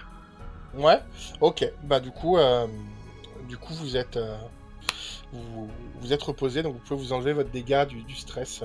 Ouais. 0.76 1.00
Ok. 1.42 1.70
Bah 1.84 2.00
du 2.00 2.12
coup, 2.12 2.38
euh, 2.38 2.68
du 3.50 3.58
coup 3.58 3.74
vous 3.74 3.98
êtes, 3.98 4.18
euh, 4.18 4.38
vous, 5.34 5.70
vous 6.00 6.14
êtes 6.14 6.24
reposé, 6.24 6.64
donc 6.64 6.74
vous 6.74 6.80
pouvez 6.80 7.00
vous 7.00 7.14
enlever 7.14 7.34
votre 7.34 7.50
dégât 7.52 7.86
du, 7.86 8.04
du 8.04 8.16
stress. 8.16 8.64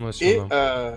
ouais, 0.00 0.10
Et 0.20 0.40
euh, 0.52 0.96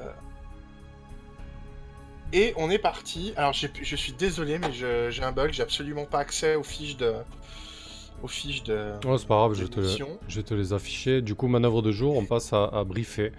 et 2.33 2.53
on 2.57 2.69
est 2.69 2.79
parti. 2.79 3.33
Alors 3.38 3.53
je 3.53 3.95
suis 3.95 4.13
désolé, 4.13 4.57
mais 4.59 4.71
je- 4.73 5.09
j'ai 5.09 5.23
un 5.23 5.31
bug. 5.31 5.51
J'ai 5.53 5.63
absolument 5.63 6.05
pas 6.05 6.19
accès 6.19 6.55
aux 6.55 6.63
fiches 6.63 6.97
de, 6.97 7.13
aux 8.23 8.27
fiches 8.27 8.63
de. 8.63 8.93
Ouais, 9.05 9.17
c'est 9.17 9.27
pas 9.27 9.36
grave, 9.36 9.53
je 9.53 9.65
te, 9.65 9.79
mission. 9.79 10.19
je 10.27 10.38
vais 10.38 10.43
te 10.43 10.53
les 10.53 10.73
afficher. 10.73 11.21
Du 11.21 11.36
coup, 11.36 11.47
manœuvre 11.47 11.81
de 11.81 11.91
jour, 11.91 12.15
on 12.17 12.25
passe 12.25 12.51
à, 12.53 12.65
à 12.65 12.83
briefer. 12.83 13.31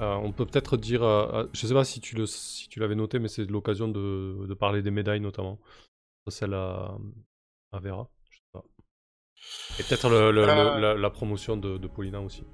Euh, 0.00 0.04
euh, 0.04 0.14
on 0.16 0.32
peut 0.32 0.46
peut-être 0.46 0.76
dire, 0.76 1.02
euh, 1.02 1.44
euh, 1.44 1.46
je 1.52 1.66
sais 1.66 1.74
pas 1.74 1.84
si 1.84 2.00
tu 2.00 2.16
le, 2.16 2.26
si 2.26 2.68
tu 2.68 2.80
l'avais 2.80 2.94
noté, 2.94 3.18
mais 3.18 3.28
c'est 3.28 3.44
l'occasion 3.44 3.88
de, 3.88 4.46
de 4.46 4.54
parler 4.54 4.82
des 4.82 4.90
médailles 4.90 5.20
notamment. 5.20 5.58
Celle 6.28 6.54
à, 6.54 6.96
à 7.72 7.78
Vera. 7.80 8.08
Je 8.30 8.36
sais 8.38 8.42
pas. 8.52 8.64
Et 9.78 9.82
peut-être 9.82 10.08
le- 10.08 10.30
le- 10.32 10.46
le- 10.46 10.50
Euh. 10.52 10.78
la, 10.78 10.94
la 10.94 11.10
promotion 11.10 11.56
de, 11.56 11.76
de 11.76 11.86
Paulina 11.86 12.20
aussi. 12.20 12.44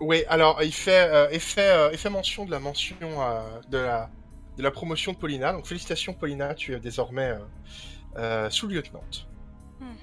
Oui, 0.00 0.24
alors 0.28 0.62
il 0.62 0.72
fait, 0.72 1.08
euh, 1.12 1.28
il 1.32 1.40
fait, 1.40 1.68
euh, 1.70 1.90
il 1.92 1.98
fait 1.98 2.08
mention 2.08 2.46
de 2.46 2.50
la 2.50 2.58
mention 2.58 2.96
euh, 3.02 3.60
de 3.68 3.76
la 3.78 4.10
de 4.56 4.62
la 4.62 4.70
promotion 4.70 5.12
de 5.12 5.18
Paulina. 5.18 5.52
Donc 5.52 5.66
félicitations 5.66 6.14
Paulina, 6.14 6.54
tu 6.54 6.74
es 6.74 6.80
désormais 6.80 7.30
euh, 7.30 7.38
euh, 8.16 8.50
sous-lieutenant. 8.50 9.04
Hmm. 9.80 9.94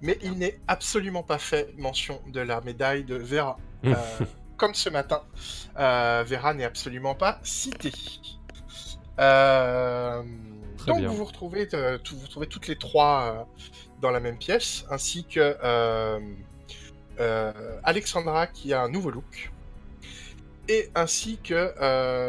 Mais 0.00 0.18
il 0.22 0.32
n'est 0.38 0.60
absolument 0.68 1.24
pas 1.24 1.38
fait 1.38 1.74
mention 1.76 2.20
de 2.32 2.40
la 2.40 2.60
médaille 2.60 3.04
de 3.04 3.16
Vera. 3.16 3.58
Comme 4.56 4.74
ce 4.74 4.88
matin, 4.88 5.22
euh, 5.78 6.24
Vera 6.26 6.54
n'est 6.54 6.64
absolument 6.64 7.14
pas 7.14 7.38
citée. 7.42 7.92
Euh, 9.18 10.22
donc 10.86 10.98
bien. 10.98 11.08
vous 11.08 11.16
vous 11.16 11.24
retrouvez, 11.24 11.68
euh, 11.74 11.98
tout- 11.98 12.16
vous 12.16 12.24
retrouvez 12.26 12.46
toutes 12.46 12.66
les 12.68 12.76
trois 12.76 13.46
dans 14.00 14.10
la 14.10 14.20
même 14.20 14.38
pièce, 14.38 14.84
ainsi 14.90 15.24
que 15.24 15.56
Alexandra 17.84 18.46
qui 18.46 18.72
a 18.72 18.82
un 18.82 18.88
nouveau 18.88 19.10
look, 19.10 19.50
et 20.68 20.90
ainsi 20.94 21.38
que 21.42 21.72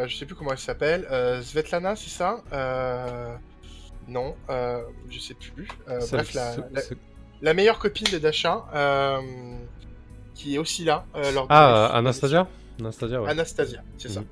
je 0.07 0.15
sais 0.15 0.25
plus 0.25 0.35
comment 0.35 0.51
elle 0.51 0.57
s'appelle, 0.59 1.07
Svetlana, 1.43 1.95
c'est 1.95 2.09
ça? 2.09 2.41
Non, 4.07 4.35
je 5.09 5.19
sais 5.19 5.33
plus. 5.33 5.67
Bref, 5.85 6.33
la, 6.33 6.55
la- 7.41 7.53
meilleure 7.53 7.79
copine 7.79 8.07
de 8.11 8.17
Dasha, 8.17 8.65
qui 10.37 10.55
est 10.55 10.57
aussi 10.57 10.83
là 10.83 11.05
euh, 11.15 11.31
lors 11.31 11.47
Ah, 11.49 11.89
la- 11.91 11.97
Anastasia 11.97 12.47
Anastasia, 12.79 13.21
ouais. 13.21 13.29
Anastasia, 13.29 13.81
c'est 13.97 14.09
ça. 14.09 14.19
Mhm. 14.21 14.27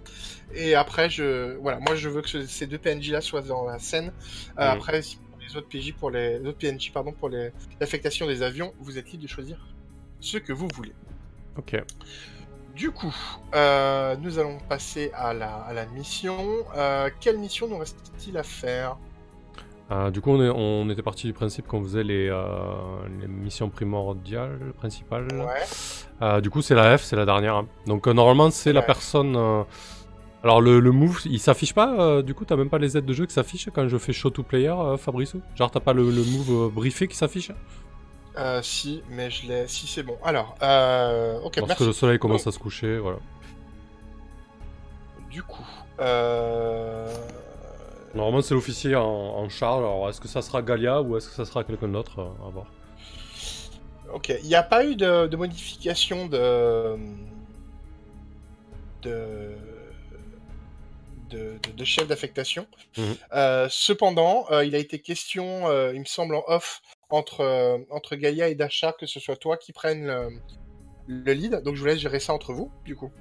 Et 0.54 0.76
après, 0.76 1.10
je, 1.10 1.56
voilà, 1.58 1.80
moi 1.80 1.96
je 1.96 2.08
veux 2.10 2.22
que 2.22 2.30
ce- 2.30 2.46
ces 2.46 2.68
deux 2.68 2.78
PNJ 2.78 3.10
là 3.12 3.22
soient 3.22 3.42
dans 3.42 3.66
la 3.66 3.80
scène. 3.80 4.14
Euh, 4.60 4.66
Mhm. 4.72 4.78
Après, 4.78 5.02
pour 5.02 5.40
les 5.42 5.58
autres 5.58 5.68
PJ, 5.68 5.94
pour 5.94 6.12
les, 6.12 6.38
les 6.40 6.48
autres 6.48 6.60
PNJ, 6.60 6.92
pardon, 6.94 7.12
pour 7.12 7.30
les- 7.30 7.52
l'affectation 7.80 8.28
des 8.28 8.44
avions, 8.44 8.74
vous 8.80 8.98
êtes 9.00 9.10
libre 9.12 9.24
de 9.24 9.28
choisir 9.28 9.58
ce 10.20 10.38
que 10.38 10.54
vous 10.54 10.68
voulez. 10.76 10.94
Ok. 11.58 11.76
Du 12.76 12.92
coup, 12.92 13.16
euh, 13.56 14.16
nous 14.18 14.38
allons 14.38 14.58
passer 14.70 15.10
à 15.16 15.34
la, 15.34 15.56
à 15.56 15.74
la 15.74 15.86
mission. 15.88 16.66
Euh, 16.76 17.10
quelle 17.22 17.38
mission 17.40 17.68
nous 17.68 17.78
reste-t-il 17.78 18.38
à 18.38 18.44
faire? 18.44 18.98
Euh, 19.92 20.10
du 20.10 20.20
coup, 20.20 20.32
on, 20.32 20.42
est- 20.44 20.50
on 20.50 20.90
était 20.90 21.04
parti 21.04 21.28
du 21.28 21.34
principe 21.34 21.68
qu'on 21.68 21.82
faisait 21.84 22.04
les, 22.04 22.28
euh, 22.28 22.44
les 23.22 23.28
missions 23.28 23.70
primordiales, 23.70 24.60
principales. 24.78 25.28
Ouais. 25.34 25.64
Euh, 26.24 26.42
du 26.42 26.50
coup, 26.50 26.62
c'est 26.64 26.74
la 26.76 26.98
F, 26.98 27.04
c'est 27.04 27.16
la 27.16 27.26
dernière. 27.26 27.56
hein. 27.56 27.68
Donc, 27.86 28.08
normalement, 28.08 28.50
c'est 28.50 28.74
la 28.74 28.82
personne. 28.82 29.36
Alors, 30.44 30.62
le, 30.62 30.80
le 30.80 30.92
move, 30.92 31.22
il 31.26 31.40
s'affiche 31.40 31.74
pas 31.74 32.22
Du 32.22 32.34
coup, 32.34 32.46
t'as 32.46 32.56
même 32.56 32.70
pas 32.70 32.78
les 32.80 32.98
aides 32.98 33.06
de 33.06 33.14
jeu 33.14 33.26
qui 33.26 33.34
s'affichent 33.34 33.70
quand 33.74 33.88
je 33.88 33.98
fais 33.98 34.14
show 34.14 34.30
to 34.32 34.42
player, 34.44 34.74
Fabrice 34.98 35.36
Genre, 35.56 35.70
t'as 35.72 35.80
pas 35.80 35.94
le, 35.94 36.04
le 36.10 36.24
move 36.24 36.72
briefé 36.72 37.08
qui 37.08 37.16
s'affiche? 37.16 37.52
Euh, 38.38 38.62
si, 38.62 39.02
mais 39.12 39.30
je 39.32 39.48
l'ai. 39.48 39.68
Si, 39.68 39.88
c'est 39.88 40.04
bon. 40.04 40.18
Alors, 40.24 40.56
euh, 40.62 41.40
ok, 41.44 41.56
Parce 41.56 41.68
merci. 41.70 41.84
que 41.84 41.88
le 41.88 41.94
soleil 41.94 42.20
commence 42.20 42.46
à 42.48 42.52
se 42.52 42.60
coucher, 42.60 42.98
voilà. 42.98 43.18
Du 45.32 45.42
coup, 45.44 45.66
euh... 46.00 47.08
Normalement, 48.16 48.42
c'est 48.42 48.54
l'officier 48.54 48.96
en, 48.96 49.04
en 49.04 49.50
charge. 49.50 49.80
Alors, 49.84 50.10
est-ce 50.10 50.22
que 50.22 50.28
ça 50.28 50.42
sera 50.42 50.62
Galia 50.62 51.02
ou 51.02 51.18
est-ce 51.18 51.28
que 51.30 51.36
ça 51.36 51.46
sera 51.46 51.64
quelqu'un 51.64 51.90
d'autre 51.90 52.20
euh, 52.20 52.48
À 52.48 52.50
voir. 52.50 52.66
Ok, 54.14 54.30
il 54.42 54.48
n'y 54.48 54.56
a 54.56 54.64
pas 54.64 54.86
eu 54.86 54.96
de, 54.96 55.28
de 55.28 55.36
modification 55.38 56.28
de... 56.28 56.96
de... 59.02 59.56
de, 61.30 61.58
de- 61.62 61.72
de 61.76 61.84
chef 61.84 62.08
d'affectation. 62.08 62.68
Mhm. 62.98 63.16
Euh, 63.34 63.68
cependant, 63.70 64.46
euh, 64.52 64.64
il 64.64 64.76
a 64.76 64.78
été 64.78 65.00
question, 65.00 65.68
euh, 65.68 65.92
il 65.94 66.00
me 66.00 66.06
semble 66.06 66.36
en 66.36 66.44
off, 66.48 66.82
entre, 67.10 67.84
entre 67.90 68.16
Gaïa 68.16 68.48
et 68.48 68.56
Dasha, 68.56 68.94
que 68.94 69.06
ce 69.06 69.20
soit 69.20 69.36
toi 69.36 69.58
qui 69.58 69.74
prenne 69.74 70.06
le, 70.06 70.30
le 71.08 71.34
lead. 71.34 71.62
Donc 71.64 71.76
je 71.76 71.82
vous 71.82 71.88
laisse 71.88 72.00
gérer 72.00 72.20
ça 72.22 72.34
entre 72.34 72.54
vous, 72.54 72.72
du 72.86 72.96
coup. 72.96 73.12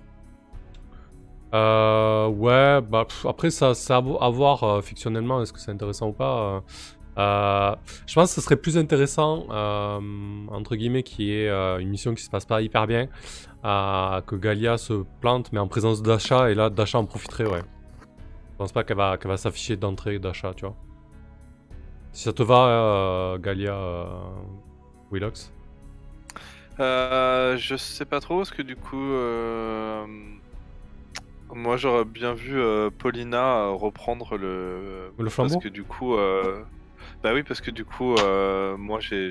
Euh, 1.54 2.26
ouais, 2.26 2.80
bah 2.82 3.06
après 3.28 3.50
ça, 3.50 3.74
ça 3.74 3.98
à 3.98 4.28
voir 4.30 4.64
euh, 4.64 4.80
fictionnellement, 4.80 5.40
est-ce 5.40 5.52
que 5.52 5.60
c'est 5.60 5.70
intéressant 5.70 6.08
ou 6.08 6.12
pas. 6.12 6.38
euh. 6.38 6.60
Euh, 7.16 7.76
je 8.08 8.14
pense 8.14 8.30
que 8.30 8.34
ce 8.34 8.40
serait 8.40 8.56
plus 8.56 8.76
intéressant, 8.76 9.46
euh, 9.50 10.00
entre 10.48 10.74
guillemets, 10.74 11.04
qui 11.04 11.30
est 11.32 11.48
une 11.48 11.88
mission 11.88 12.12
qui 12.12 12.24
se 12.24 12.30
passe 12.30 12.44
pas 12.44 12.60
hyper 12.60 12.88
bien, 12.88 13.06
euh, 13.64 14.20
que 14.22 14.34
Galia 14.34 14.78
se 14.78 15.04
plante, 15.20 15.52
mais 15.52 15.60
en 15.60 15.68
présence 15.68 16.02
d'Asha, 16.02 16.50
et 16.50 16.54
là 16.54 16.70
Dasha 16.70 16.98
en 16.98 17.04
profiterait, 17.04 17.46
ouais. 17.46 17.62
Je 18.50 18.56
pense 18.58 18.72
pas 18.72 18.82
qu'elle 18.82 18.96
va, 18.96 19.16
qu'elle 19.16 19.30
va 19.30 19.36
s'afficher 19.36 19.76
d'entrée 19.76 20.18
d'Asha, 20.18 20.54
tu 20.54 20.64
vois. 20.66 20.74
Si 22.10 22.24
ça 22.24 22.32
te 22.32 22.42
va, 22.42 22.66
euh, 22.66 23.38
Galia 23.38 23.74
euh, 23.74 24.06
Willox. 25.12 25.52
Euh, 26.80 27.56
je 27.56 27.76
sais 27.76 28.04
pas 28.04 28.18
trop, 28.18 28.38
parce 28.38 28.50
que 28.50 28.62
du 28.62 28.74
coup, 28.74 28.96
euh, 29.12 30.04
moi 31.54 31.76
j'aurais 31.76 32.04
bien 32.04 32.34
vu 32.34 32.58
euh, 32.58 32.90
Paulina 32.90 33.58
euh, 33.66 33.70
reprendre 33.70 34.36
le. 34.36 35.10
Le 35.18 35.30
flambeau 35.30 35.50
Parce 35.54 35.64
que 35.64 35.68
du 35.68 35.84
coup, 35.84 36.14
euh, 36.16 36.62
Bah 37.22 37.32
oui, 37.34 37.42
parce 37.42 37.60
que 37.60 37.70
du 37.70 37.84
coup, 37.84 38.14
euh, 38.16 38.76
moi 38.76 39.00
j'ai 39.00 39.30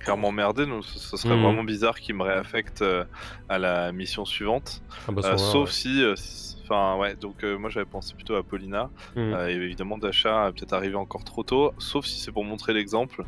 clairement 0.00 0.32
merdé, 0.32 0.66
donc 0.66 0.84
ce 0.84 1.16
serait 1.16 1.36
Mhm. 1.36 1.42
vraiment 1.44 1.64
bizarre 1.64 1.98
qu'il 2.00 2.14
me 2.14 2.22
réaffecte 2.22 2.82
euh, 2.82 3.04
à 3.48 3.58
la 3.58 3.92
mission 3.92 4.24
suivante. 4.24 4.82
Ah 5.08 5.12
bah, 5.12 5.22
Euh, 5.24 5.36
sauf 5.36 5.68
ouais. 5.68 5.72
si. 5.72 6.02
euh, 6.02 6.14
Enfin, 6.64 6.96
ouais, 6.98 7.16
donc 7.16 7.42
euh, 7.42 7.58
moi 7.58 7.68
j'avais 7.68 7.84
pensé 7.84 8.14
plutôt 8.14 8.36
à 8.36 8.44
Paulina. 8.44 8.90
Euh, 9.34 9.48
et 9.48 9.54
évidemment, 9.54 9.98
Dasha 9.98 10.46
a 10.46 10.52
peut-être 10.52 10.72
arrivé 10.72 10.94
encore 10.94 11.24
trop 11.24 11.42
tôt, 11.42 11.72
sauf 11.78 12.06
si 12.06 12.20
c'est 12.20 12.30
pour 12.30 12.44
montrer 12.44 12.72
l'exemple. 12.74 13.24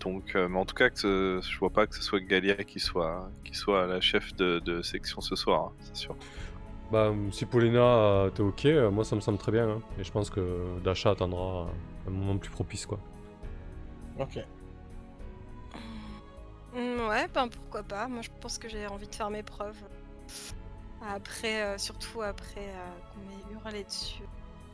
Donc, 0.00 0.36
euh, 0.36 0.48
mais 0.48 0.58
en 0.58 0.64
tout 0.64 0.76
cas, 0.76 0.88
que 0.90 0.98
ce- 1.00 1.40
je 1.50 1.58
vois 1.58 1.70
pas 1.70 1.86
que 1.88 1.96
ce 1.96 2.02
soit 2.02 2.20
Galia 2.20 2.54
qui 2.54 2.78
soit, 2.78 3.30
qui 3.44 3.54
soit 3.54 3.86
la 3.88 4.00
chef 4.00 4.32
de, 4.36 4.60
de 4.60 4.80
section 4.82 5.20
ce 5.20 5.34
soir, 5.34 5.60
hein, 5.64 5.72
c'est 5.80 5.96
sûr. 5.96 6.16
Bah, 6.90 7.12
si 7.32 7.44
Paulina, 7.44 7.80
euh, 7.80 8.30
t'es 8.30 8.42
ok, 8.42 8.64
euh, 8.66 8.90
moi 8.90 9.04
ça 9.04 9.14
me 9.14 9.20
semble 9.20 9.38
très 9.38 9.52
bien. 9.52 9.68
hein. 9.68 9.82
Et 9.98 10.04
je 10.04 10.10
pense 10.10 10.30
que 10.30 10.78
Dasha 10.82 11.10
attendra 11.10 11.66
un 12.06 12.10
moment 12.10 12.38
plus 12.38 12.50
propice, 12.50 12.86
quoi. 12.86 12.98
Ok. 14.18 14.38
Mm, 16.74 17.08
Ouais, 17.08 17.26
ben 17.34 17.48
pourquoi 17.48 17.82
pas. 17.82 18.08
Moi, 18.08 18.22
je 18.22 18.28
pense 18.40 18.58
que 18.58 18.68
j'ai 18.68 18.86
envie 18.86 19.06
de 19.08 19.14
faire 19.14 19.30
mes 19.30 19.42
preuves. 19.42 19.76
Après, 21.02 21.62
euh, 21.62 21.78
surtout 21.78 22.22
après 22.22 22.60
euh, 22.68 22.88
qu'on 23.12 23.20
m'ait 23.20 23.54
hurlé 23.54 23.84
dessus 23.84 24.22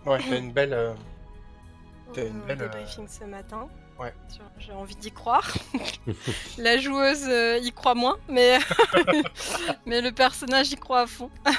Ouais, 0.06 0.18
t'as 0.28 0.38
une 0.38 0.52
belle. 0.52 0.72
euh, 0.72 0.94
T'as 2.12 2.26
une 2.26 2.40
belle, 2.40 2.62
euh, 2.62 2.68
débriefing 2.68 3.08
ce 3.08 3.24
matin. 3.24 3.68
Ouais. 3.98 4.12
J'ai 4.58 4.72
envie 4.72 4.96
d'y 4.96 5.10
croire. 5.12 5.52
La 6.58 6.78
joueuse 6.78 7.26
euh, 7.28 7.58
y 7.62 7.70
croit 7.72 7.94
moins, 7.94 8.16
mais... 8.28 8.58
mais 9.86 10.00
le 10.00 10.10
personnage 10.12 10.72
y 10.72 10.76
croit 10.76 11.00
à 11.02 11.06
fond. 11.06 11.30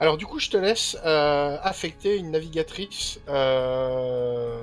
Alors 0.00 0.16
du 0.16 0.26
coup, 0.26 0.40
je 0.40 0.50
te 0.50 0.56
laisse 0.56 0.96
euh, 1.04 1.56
affecter 1.62 2.16
une 2.18 2.32
navigatrice. 2.32 3.20
euh, 3.28 4.58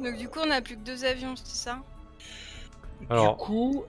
Donc 0.00 0.16
du 0.16 0.28
coup, 0.28 0.38
on 0.42 0.46
n'a 0.46 0.62
plus 0.62 0.76
que 0.76 0.82
deux 0.82 1.04
avions, 1.04 1.34
c'est 1.36 1.56
ça? 1.56 1.78
Alors- 3.10 3.36
Du 3.36 3.42
coup... 3.44 3.84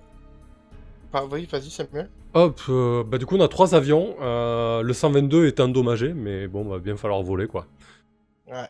Bah, 1.14 1.24
oui, 1.32 1.48
vas-y 1.50 1.70
Samuel. 1.70 2.10
Hop, 2.34 2.60
euh, 2.68 3.04
bah 3.06 3.18
du 3.18 3.26
coup 3.26 3.38
on 3.38 3.42
a 3.42 3.48
trois 3.48 3.74
avions. 3.74 4.18
euh, 4.20 4.82
le 4.82 4.92
122 4.94 5.48
est 5.48 5.62
endommagé, 5.62 6.14
mais 6.14 6.48
bon, 6.48 6.66
va 6.68 6.80
bien 6.80 6.98
falloir 6.98 7.24
voler, 7.24 7.48
quoi. 7.48 7.66
Ouais. 8.46 8.68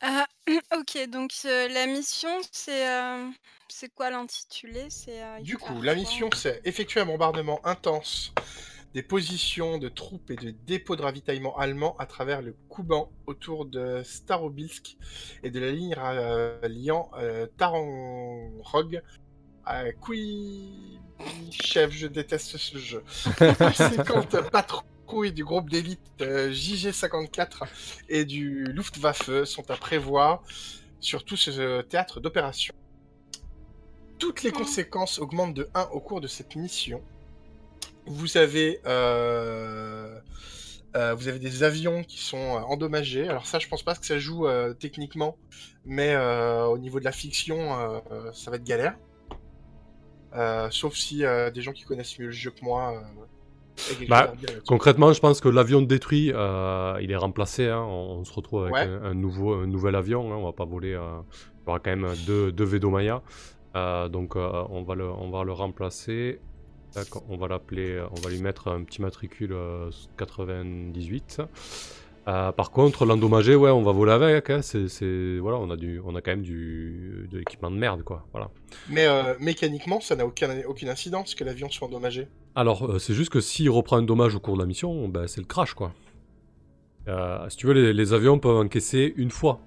Ah, 0.00 0.26
Ok, 0.78 0.98
donc 1.08 1.32
euh, 1.44 1.68
la 1.68 1.86
mission, 1.86 2.30
c'est... 2.52 2.88
euh, 2.88 3.30
C'est 3.68 3.92
quoi 3.94 4.10
l'intitulé? 4.10 4.88
C'est 4.90 5.22
euh, 5.22 5.38
il 5.40 5.46
Du 5.46 5.52
faut 5.52 5.58
coup, 5.58 5.74
faire 5.74 5.82
la 5.82 5.94
quoi 5.94 5.94
mission, 5.94 6.30
c'est 6.34 6.60
effectuer 6.64 7.00
un 7.00 7.06
bombardement 7.06 7.64
intense 7.66 8.32
des 8.94 9.02
positions 9.02 9.78
de 9.78 9.88
troupes 9.88 10.30
et 10.30 10.36
de 10.36 10.50
dépôts 10.50 10.96
de 10.96 11.02
ravitaillement 11.02 11.56
allemands 11.56 11.96
à 11.98 12.06
travers 12.06 12.42
le 12.42 12.56
Kouban 12.68 13.12
autour 13.26 13.66
de 13.66 14.02
Starobilsk 14.04 14.96
et 15.44 15.50
de 15.50 15.60
la 15.60 15.70
ligne 15.70 15.94
euh, 15.98 16.60
liant 16.68 17.10
euh, 17.18 17.46
Taranrog 17.56 19.02
à 19.64 19.92
Kouichev. 19.92 21.90
Je 21.90 22.06
déteste 22.08 22.56
ce 22.56 22.78
jeu. 22.78 23.04
50 23.74 24.50
patrouilles 24.50 24.84
du 25.32 25.44
groupe 25.44 25.68
d'élite 25.70 26.00
euh, 26.20 26.50
JG54 26.50 27.64
et 28.08 28.24
du 28.24 28.64
Luftwaffe 28.64 29.44
sont 29.44 29.70
à 29.70 29.76
prévoir 29.76 30.42
sur 31.00 31.24
tout 31.24 31.36
ce 31.36 31.82
théâtre 31.82 32.20
d'opération. 32.20 32.74
Toutes 34.18 34.42
les 34.42 34.50
Oh. 34.54 34.58
conséquences 34.58 35.18
augmentent 35.18 35.54
de 35.54 35.68
1 35.74 35.88
au 35.92 36.00
cours 36.00 36.20
de 36.20 36.28
cette 36.28 36.54
mission. 36.56 37.02
Vous 38.06 38.36
avez, 38.36 38.80
euh, 38.86 40.18
euh, 40.96 41.14
vous 41.14 41.28
avez 41.28 41.38
des 41.38 41.62
avions 41.62 42.04
qui 42.04 42.18
sont 42.18 42.36
euh, 42.56 42.60
endommagés. 42.60 43.28
Alors 43.28 43.46
ça, 43.46 43.58
je 43.58 43.68
pense 43.68 43.82
pas 43.82 43.94
que 43.94 44.06
ça 44.06 44.18
joue 44.18 44.46
euh, 44.46 44.74
techniquement, 44.74 45.36
mais 45.84 46.14
euh, 46.14 46.64
au 46.66 46.78
niveau 46.78 46.98
de 47.00 47.04
la 47.04 47.12
fiction, 47.12 47.78
euh, 47.78 48.00
euh, 48.10 48.32
ça 48.32 48.50
va 48.50 48.56
être 48.56 48.64
galère. 48.64 48.96
Euh, 50.34 50.70
sauf 50.70 50.94
si 50.94 51.24
euh, 51.24 51.50
des 51.50 51.62
gens 51.62 51.72
qui 51.72 51.82
connaissent 51.84 52.18
mieux 52.18 52.26
le 52.26 52.32
jeu 52.32 52.50
que 52.52 52.64
moi. 52.64 53.02
Euh, 54.02 54.06
Bah. 54.08 54.32
Concrètement, 54.66 55.12
je 55.12 55.20
pense 55.20 55.40
que 55.40 55.48
l'avion 55.48 55.82
détruit, 55.82 56.32
euh, 56.34 56.98
il 57.00 57.10
est 57.10 57.16
remplacé. 57.16 57.68
hein. 57.68 57.82
On, 57.86 58.18
on 58.20 58.24
se 58.24 58.32
retrouve 58.32 58.62
avec 58.64 58.74
Ouais. 58.74 58.80
un, 58.82 59.02
un 59.10 59.14
nouveau, 59.14 59.54
un 59.54 59.66
nouvel 59.66 59.94
avion. 59.94 60.32
hein. 60.32 60.36
On 60.36 60.44
va 60.44 60.52
pas 60.52 60.64
voler. 60.64 60.94
euh, 60.94 61.20
Il 61.66 61.68
y 61.68 61.70
aura 61.70 61.78
quand 61.80 61.90
même 61.96 62.08
deux, 62.26 62.50
deux 62.52 62.64
Vedomaya. 62.64 63.22
Euh, 63.76 64.08
donc 64.08 64.34
euh, 64.36 64.50
on, 64.70 64.82
va 64.82 64.94
le, 64.94 65.08
on 65.08 65.30
va 65.30 65.44
le 65.44 65.52
remplacer. 65.52 66.40
On 67.28 67.36
va 67.36 67.46
l'appeler, 67.46 67.92
euh, 67.92 68.06
on 68.10 68.20
va 68.20 68.30
lui 68.30 68.40
mettre 68.42 68.66
un 68.68 68.82
petit 68.82 69.00
matricule 69.00 69.52
euh, 69.52 69.90
98. 70.16 71.40
Euh, 72.28 72.52
par 72.52 72.70
contre, 72.70 73.06
l'endommagé, 73.06 73.56
ouais, 73.56 73.70
on 73.70 73.82
va 73.82 73.92
voler 73.92 74.12
avec. 74.12 74.50
hein. 74.50 74.60
C'est, 74.62 74.88
c'est- 74.88 75.38
voilà, 75.38 75.56
on 75.58 75.70
a 75.70 75.76
du, 75.76 76.00
on 76.04 76.14
a 76.14 76.20
quand 76.20 76.30
même 76.32 76.42
du, 76.42 77.26
de 77.30 77.38
l'équipement 77.38 77.70
de 77.70 77.76
merde, 77.76 78.02
quoi. 78.02 78.26
Voilà. 78.32 78.50
Mais 78.88 79.06
euh, 79.06 79.34
mécaniquement, 79.40 80.00
ça 80.00 80.16
n'a 80.16 80.26
aucun, 80.26 80.50
aucune 80.68 80.88
incidence 80.90 81.34
que 81.34 81.44
l'avion 81.44 81.70
soit 81.70 81.88
endommagé. 81.88 82.28
Alors, 82.54 82.84
euh, 82.88 82.98
c'est 82.98 83.14
juste 83.14 83.30
que 83.32 83.40
s'il 83.40 83.70
reprend 83.70 83.96
un 83.96 84.02
dommage 84.02 84.34
au 84.34 84.40
cours 84.40 84.54
de 84.54 84.60
la 84.60 84.66
mission, 84.66 85.08
ben, 85.08 85.26
c'est 85.26 85.40
le 85.40 85.46
crash, 85.46 85.74
quoi. 85.74 85.92
Euh, 87.08 87.48
si 87.48 87.56
tu 87.56 87.66
veux, 87.66 87.72
les, 87.72 87.92
les 87.94 88.12
avions 88.12 88.38
peuvent 88.38 88.58
encaisser 88.58 89.12
une 89.16 89.30
fois. 89.30 89.60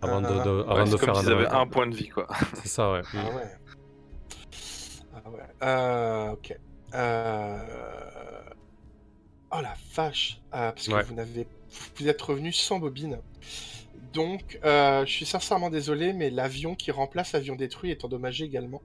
Avant 0.00 0.20
de, 0.20 0.26
Ah, 0.30 0.44
de- 0.44 0.50
ouais, 0.50 0.62
avant 0.68 0.74
Ouais, 0.76 0.84
de 0.84 0.90
c'est 0.90 0.98
faire 0.98 1.14
comme 1.14 1.22
s'ils 1.22 1.28
un 1.30 1.32
avaient 1.32 1.44
dommage. 1.46 1.60
un 1.62 1.66
point 1.66 1.86
de 1.88 1.94
vie, 1.96 2.08
quoi. 2.08 2.28
C'est 2.54 2.68
ça, 2.68 2.92
ouais. 2.92 3.02
Ah 3.14 3.34
ouais. 3.34 3.42
Ah 5.12 5.30
ouais. 5.30 5.38
Euh, 5.62 6.32
ok. 6.32 6.56
Euh... 6.94 7.58
Oh 9.50 9.60
la 9.60 9.74
vache. 9.94 10.40
Ah, 10.52 10.72
parce 10.74 10.88
que 10.88 10.92
Ouais. 10.94 11.04
vous 11.06 11.14
n'avez, 11.14 11.48
vous 11.96 12.08
êtes 12.08 12.20
revenu 12.22 12.52
sans 12.52 12.78
bobine. 12.78 13.20
Donc, 14.14 14.58
euh, 14.64 15.06
je 15.06 15.12
suis 15.12 15.26
sincèrement 15.26 15.70
désolé, 15.70 16.12
mais 16.12 16.30
l'avion 16.30 16.74
qui 16.76 16.90
remplace 16.90 17.32
l'avion 17.32 17.56
détruit 17.56 17.90
est 17.90 18.04
endommagé 18.04 18.44
également. 18.44 18.82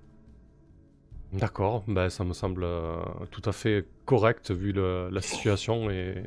D'accord, 1.33 1.83
ben, 1.87 2.09
ça 2.09 2.23
me 2.23 2.33
semble 2.33 2.63
euh, 2.63 2.97
tout 3.31 3.41
à 3.45 3.51
fait 3.51 3.85
correct 4.05 4.51
vu 4.51 4.71
le- 4.71 5.09
la 5.11 5.21
situation 5.21 5.89
et, 5.89 6.23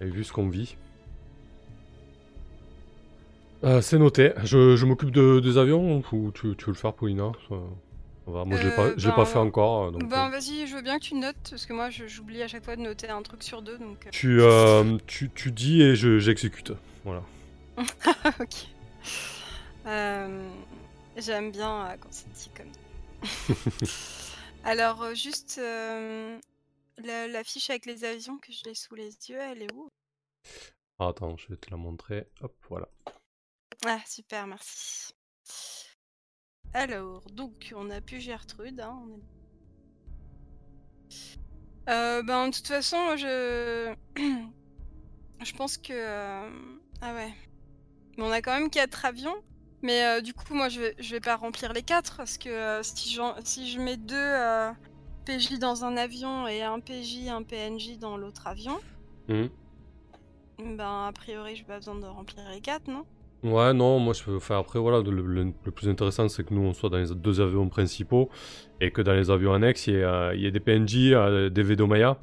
et 0.00 0.06
vu 0.06 0.24
ce 0.24 0.32
qu'on 0.32 0.48
vit. 0.48 0.76
Euh, 3.64 3.80
c'est 3.80 3.98
noté. 3.98 4.32
Je, 4.44 4.76
je 4.76 4.86
m'occupe 4.86 5.10
de, 5.10 5.40
des 5.40 5.56
avions 5.58 6.02
ou 6.12 6.32
tu, 6.32 6.54
tu 6.56 6.64
veux 6.66 6.72
le 6.72 6.76
faire, 6.78 6.94
Paulina? 6.94 7.32
Moi, 8.26 8.56
je 8.58 8.68
l'ai 8.68 8.76
pas, 8.76 8.86
Euh, 8.86 8.94
pas 8.94 9.16
ben- 9.16 9.24
fait 9.26 9.38
encore. 9.38 9.92
Donc, 9.92 10.08
Ben 10.08 10.26
euh, 10.26 10.30
vas-y, 10.30 10.66
je 10.66 10.76
veux 10.76 10.82
bien 10.82 10.98
que 10.98 11.04
tu 11.04 11.14
notes, 11.14 11.36
parce 11.50 11.66
que 11.66 11.72
moi 11.72 11.90
je- 11.90 12.06
j'oublie 12.06 12.42
à 12.42 12.48
chaque 12.48 12.64
fois 12.64 12.76
de 12.76 12.80
noter 12.82 13.08
un 13.08 13.22
truc 13.22 13.42
sur 13.42 13.62
deux, 13.62 13.78
donc... 13.78 14.06
euh, 14.06 14.10
tu, 14.10 14.40
euh, 14.40 14.96
tu, 15.06 15.30
tu 15.34 15.50
dis 15.50 15.82
et 15.82 15.96
je- 15.96 16.18
j'exécute. 16.18 16.72
Voilà. 17.04 17.22
ok. 18.40 18.68
Euh, 19.86 20.50
J'aime 21.16 21.50
bien 21.52 21.96
quand 22.00 22.08
c'est 22.12 22.30
dit 22.32 22.50
comme. 22.56 22.70
Alors, 24.64 25.14
juste 25.14 25.58
la, 25.58 27.26
la 27.28 27.44
fiche 27.44 27.70
avec 27.70 27.86
les 27.86 28.04
avions 28.04 28.38
que 28.38 28.52
je 28.52 28.62
l'ai 28.64 28.74
sous 28.74 28.94
les 28.94 29.10
yeux, 29.28 29.38
elle 29.40 29.62
est 29.62 29.72
où? 29.74 29.88
Ah, 30.98 31.08
attends, 31.08 31.36
je 31.36 31.48
vais 31.48 31.56
te 31.56 31.70
la 31.70 31.76
montrer. 31.76 32.28
Hop, 32.40 32.54
voilà. 32.68 32.88
Ah, 33.84 33.98
super, 34.06 34.46
merci. 34.46 35.12
Alors, 36.74 37.22
donc, 37.32 37.72
on 37.76 37.90
a 37.90 38.00
pu 38.00 38.20
Gertrude. 38.20 38.80
Hein, 38.80 38.96
on 39.04 39.08
est- 39.10 39.22
Euh, 41.90 42.22
ben, 42.22 42.48
de 42.48 42.54
toute 42.54 42.66
façon, 42.68 42.96
moi, 42.96 43.16
je... 43.16 43.94
je 44.16 45.52
pense 45.54 45.76
que... 45.76 45.92
euh, 45.92 46.50
Ah 47.00 47.14
ouais. 47.14 47.32
Mais 48.16 48.24
on 48.24 48.30
a 48.30 48.40
quand 48.40 48.54
même 48.58 48.70
quatre 48.70 49.04
avions. 49.04 49.34
Mais 49.82 50.04
euh, 50.04 50.20
du 50.20 50.32
coup, 50.32 50.54
moi, 50.54 50.68
je 50.68 50.80
vais, 50.80 50.94
je 50.98 51.10
vais 51.10 51.20
pas 51.20 51.36
remplir 51.36 51.72
les 51.72 51.82
quatre. 51.82 52.16
Parce 52.18 52.38
que 52.38 52.80
si, 52.82 53.12
je 53.14 53.78
mets 53.80 53.96
deux 53.96 54.34
PJ 55.26 55.58
dans 55.58 55.84
un 55.84 55.96
avion 55.96 56.46
et 56.46 56.62
un 56.62 56.78
PJ, 56.80 57.28
un 57.28 57.42
PNJ 57.42 57.98
dans 57.98 58.16
l'autre 58.16 58.46
avion, 58.46 58.78
Mhm. 59.28 59.50
ben, 60.76 61.06
a 61.08 61.12
priori, 61.12 61.56
j'ai 61.56 61.64
pas 61.64 61.76
besoin 61.78 61.96
de 61.96 62.06
remplir 62.06 62.48
les 62.50 62.60
quatre, 62.60 62.88
non? 62.88 63.04
Ouais, 63.42 63.72
non, 63.74 63.98
moi 63.98 64.12
je 64.14 64.22
peux 64.22 64.38
faire 64.38 64.58
après. 64.58 64.78
Voilà, 64.78 65.00
le, 65.00 65.10
le- 65.20 65.52
le 65.64 65.70
plus 65.72 65.88
intéressant 65.88 66.28
c'est 66.28 66.44
que 66.44 66.54
nous 66.54 66.62
on 66.62 66.72
soit 66.74 66.90
dans 66.90 66.98
les 66.98 67.12
deux 67.14 67.40
avions 67.40 67.68
principaux 67.68 68.30
et 68.80 68.92
que 68.92 69.02
dans 69.02 69.14
les 69.14 69.30
avions 69.30 69.52
annexes 69.52 69.88
il 69.88 69.94
y 69.94 69.96
ait, 69.96 70.04
euh, 70.04 70.34
il 70.34 70.40
y 70.42 70.46
ait 70.46 70.52
des 70.52 70.60
PNJ, 70.60 71.12
euh, 71.12 71.50
des 71.50 71.62
Vedomaya. 71.64 72.18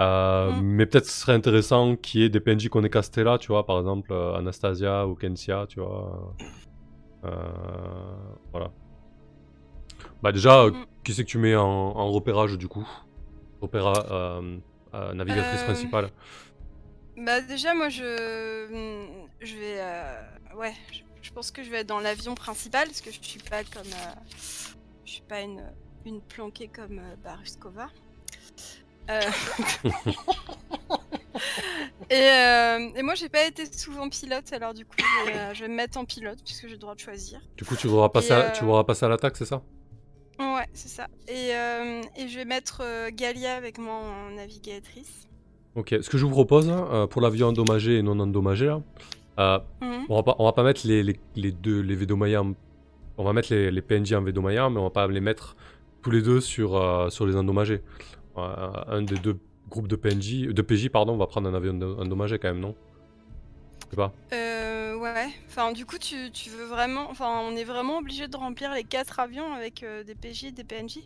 Euh, 0.00 0.50
Mm. 0.50 0.60
Mais 0.62 0.86
peut-être 0.86 1.06
ce 1.06 1.20
serait 1.20 1.32
intéressant 1.34 1.96
qu'il 1.96 2.20
y 2.20 2.24
ait 2.24 2.28
des 2.28 2.40
PNJ 2.40 2.68
qu'on 2.68 2.82
ait 2.84 2.90
castés 2.90 3.22
là, 3.24 3.38
tu 3.38 3.48
vois, 3.48 3.64
par 3.64 3.78
exemple 3.78 4.12
euh, 4.12 4.34
Anastasia 4.34 5.06
ou 5.06 5.14
Kensia, 5.14 5.66
tu 5.68 5.80
vois. 5.80 6.34
Euh, 7.24 7.30
voilà. 8.52 8.70
Bah, 10.22 10.32
déjà, 10.32 10.66
Mm. 10.66 10.84
qui 11.04 11.12
c'est 11.14 11.22
que 11.24 11.28
tu 11.28 11.38
mets 11.38 11.54
en, 11.56 11.64
en 11.64 12.10
repérage 12.10 12.58
du 12.58 12.68
coup? 12.68 12.86
Repéra, 13.62 14.40
navigatrice 15.14 15.62
principale. 15.62 16.10
Bah 17.24 17.40
déjà 17.40 17.74
moi 17.74 17.88
je 17.88 18.02
je 19.40 19.56
vais 19.56 19.80
ouais 20.56 20.74
je, 20.92 21.00
je 21.22 21.32
pense 21.32 21.50
que 21.50 21.62
je 21.62 21.70
vais 21.70 21.78
être 21.78 21.86
dans 21.86 22.00
l'avion 22.00 22.34
principal 22.34 22.86
parce 22.86 23.00
que 23.00 23.10
je 23.10 23.20
suis 23.22 23.40
pas 23.40 23.64
comme 23.64 23.86
euh, 23.86 24.14
je 25.04 25.10
suis 25.12 25.22
pas 25.22 25.40
une 25.40 25.62
une 26.04 26.20
planquée 26.20 26.68
comme 26.68 26.98
euh, 26.98 27.16
Baruskova. 27.24 27.88
Euh, 29.10 29.20
Et, 32.10 32.14
et 32.14 33.02
moi, 33.02 33.14
j'ai 33.14 33.28
pas 33.28 33.46
été 33.46 33.66
souvent 33.66 34.08
pilote, 34.08 34.52
alors 34.52 34.74
du 34.74 34.84
coup, 34.84 34.94
je 35.52 35.60
vais, 35.60 35.68
me 35.68 35.74
mettre 35.74 35.98
en 35.98 36.04
pilote 36.04 36.38
puisque 36.44 36.66
j'ai 36.66 36.74
le 36.74 36.78
droit 36.78 36.94
de 36.94 37.00
choisir. 37.00 37.40
Du 37.56 37.64
coup, 37.64 37.76
tu 37.76 37.88
voudras 37.88 38.08
passer, 38.08 38.32
à, 38.32 38.50
tu 38.50 38.64
voudras 38.64 38.84
passer 38.84 39.04
à 39.04 39.08
l'attaque, 39.08 39.36
c'est 39.36 39.44
ça? 39.44 39.62
Ouais, 40.38 40.66
c'est 40.72 40.88
ça. 40.88 41.08
Et, 41.28 41.54
euh, 41.54 42.02
et 42.16 42.28
je 42.28 42.36
vais 42.36 42.44
mettre 42.44 42.82
euh, 42.82 43.10
Galia 43.12 43.56
avec 43.56 43.78
moi 43.78 43.94
en 43.94 44.30
navigatrice. 44.30 45.28
Ok, 45.74 45.94
ce 46.00 46.08
que 46.08 46.18
je 46.18 46.24
vous 46.24 46.30
propose, 46.30 46.68
euh, 46.70 47.06
pour 47.06 47.22
l'avion 47.22 47.48
endommagé 47.48 47.98
et 47.98 48.02
non 48.02 48.18
endommagé, 48.20 48.66
là, 48.66 48.82
euh, 49.38 49.58
on, 50.08 50.16
va 50.16 50.22
pas, 50.22 50.36
on 50.38 50.44
va 50.44 50.52
pas 50.52 50.62
mettre 50.62 50.86
les, 50.86 51.02
les, 51.02 51.18
les 51.34 51.52
deux, 51.52 51.80
les 51.80 51.94
Vedomaya 51.94 52.42
On 53.18 53.24
va 53.24 53.32
mettre 53.32 53.52
les, 53.52 53.70
les 53.70 53.82
PNJ 53.82 54.14
en 54.14 54.22
mais 54.22 54.32
on 54.40 54.82
va 54.82 54.90
pas 54.90 55.06
les 55.08 55.20
mettre 55.20 55.56
tous 56.02 56.10
les 56.10 56.22
deux 56.22 56.40
sur, 56.40 56.76
euh, 56.76 57.10
sur 57.10 57.26
les 57.26 57.36
endommagés. 57.36 57.82
Euh, 58.38 58.70
un 58.88 59.02
des 59.02 59.16
deux 59.16 59.38
groupes 59.68 59.88
de 59.88 59.96
PNJ, 59.96 60.48
de 60.48 60.62
PJ, 60.62 60.88
pardon, 60.88 61.14
on 61.14 61.18
va 61.18 61.26
prendre 61.26 61.48
un 61.48 61.54
avion 61.54 61.72
endo- 61.72 62.00
endommagé 62.00 62.38
quand 62.38 62.48
même, 62.48 62.60
non? 62.60 62.74
Je 63.86 63.90
sais 63.90 63.96
pas. 63.96 64.12
Euh, 64.32 64.96
ouais. 64.96 65.28
Enfin, 65.48 65.72
du 65.72 65.86
coup, 65.86 65.98
tu, 65.98 66.30
tu 66.32 66.50
veux 66.50 66.64
vraiment. 66.66 67.08
Enfin, 67.10 67.40
on 67.44 67.56
est 67.56 67.64
vraiment 67.64 67.98
obligé 67.98 68.28
de 68.28 68.36
remplir 68.36 68.72
les 68.72 68.84
quatre 68.84 69.20
avions 69.20 69.52
avec 69.54 69.84
des 70.06 70.14
PJ 70.14 70.44
et 70.44 70.52
des 70.52 70.64
PNJ 70.64 71.00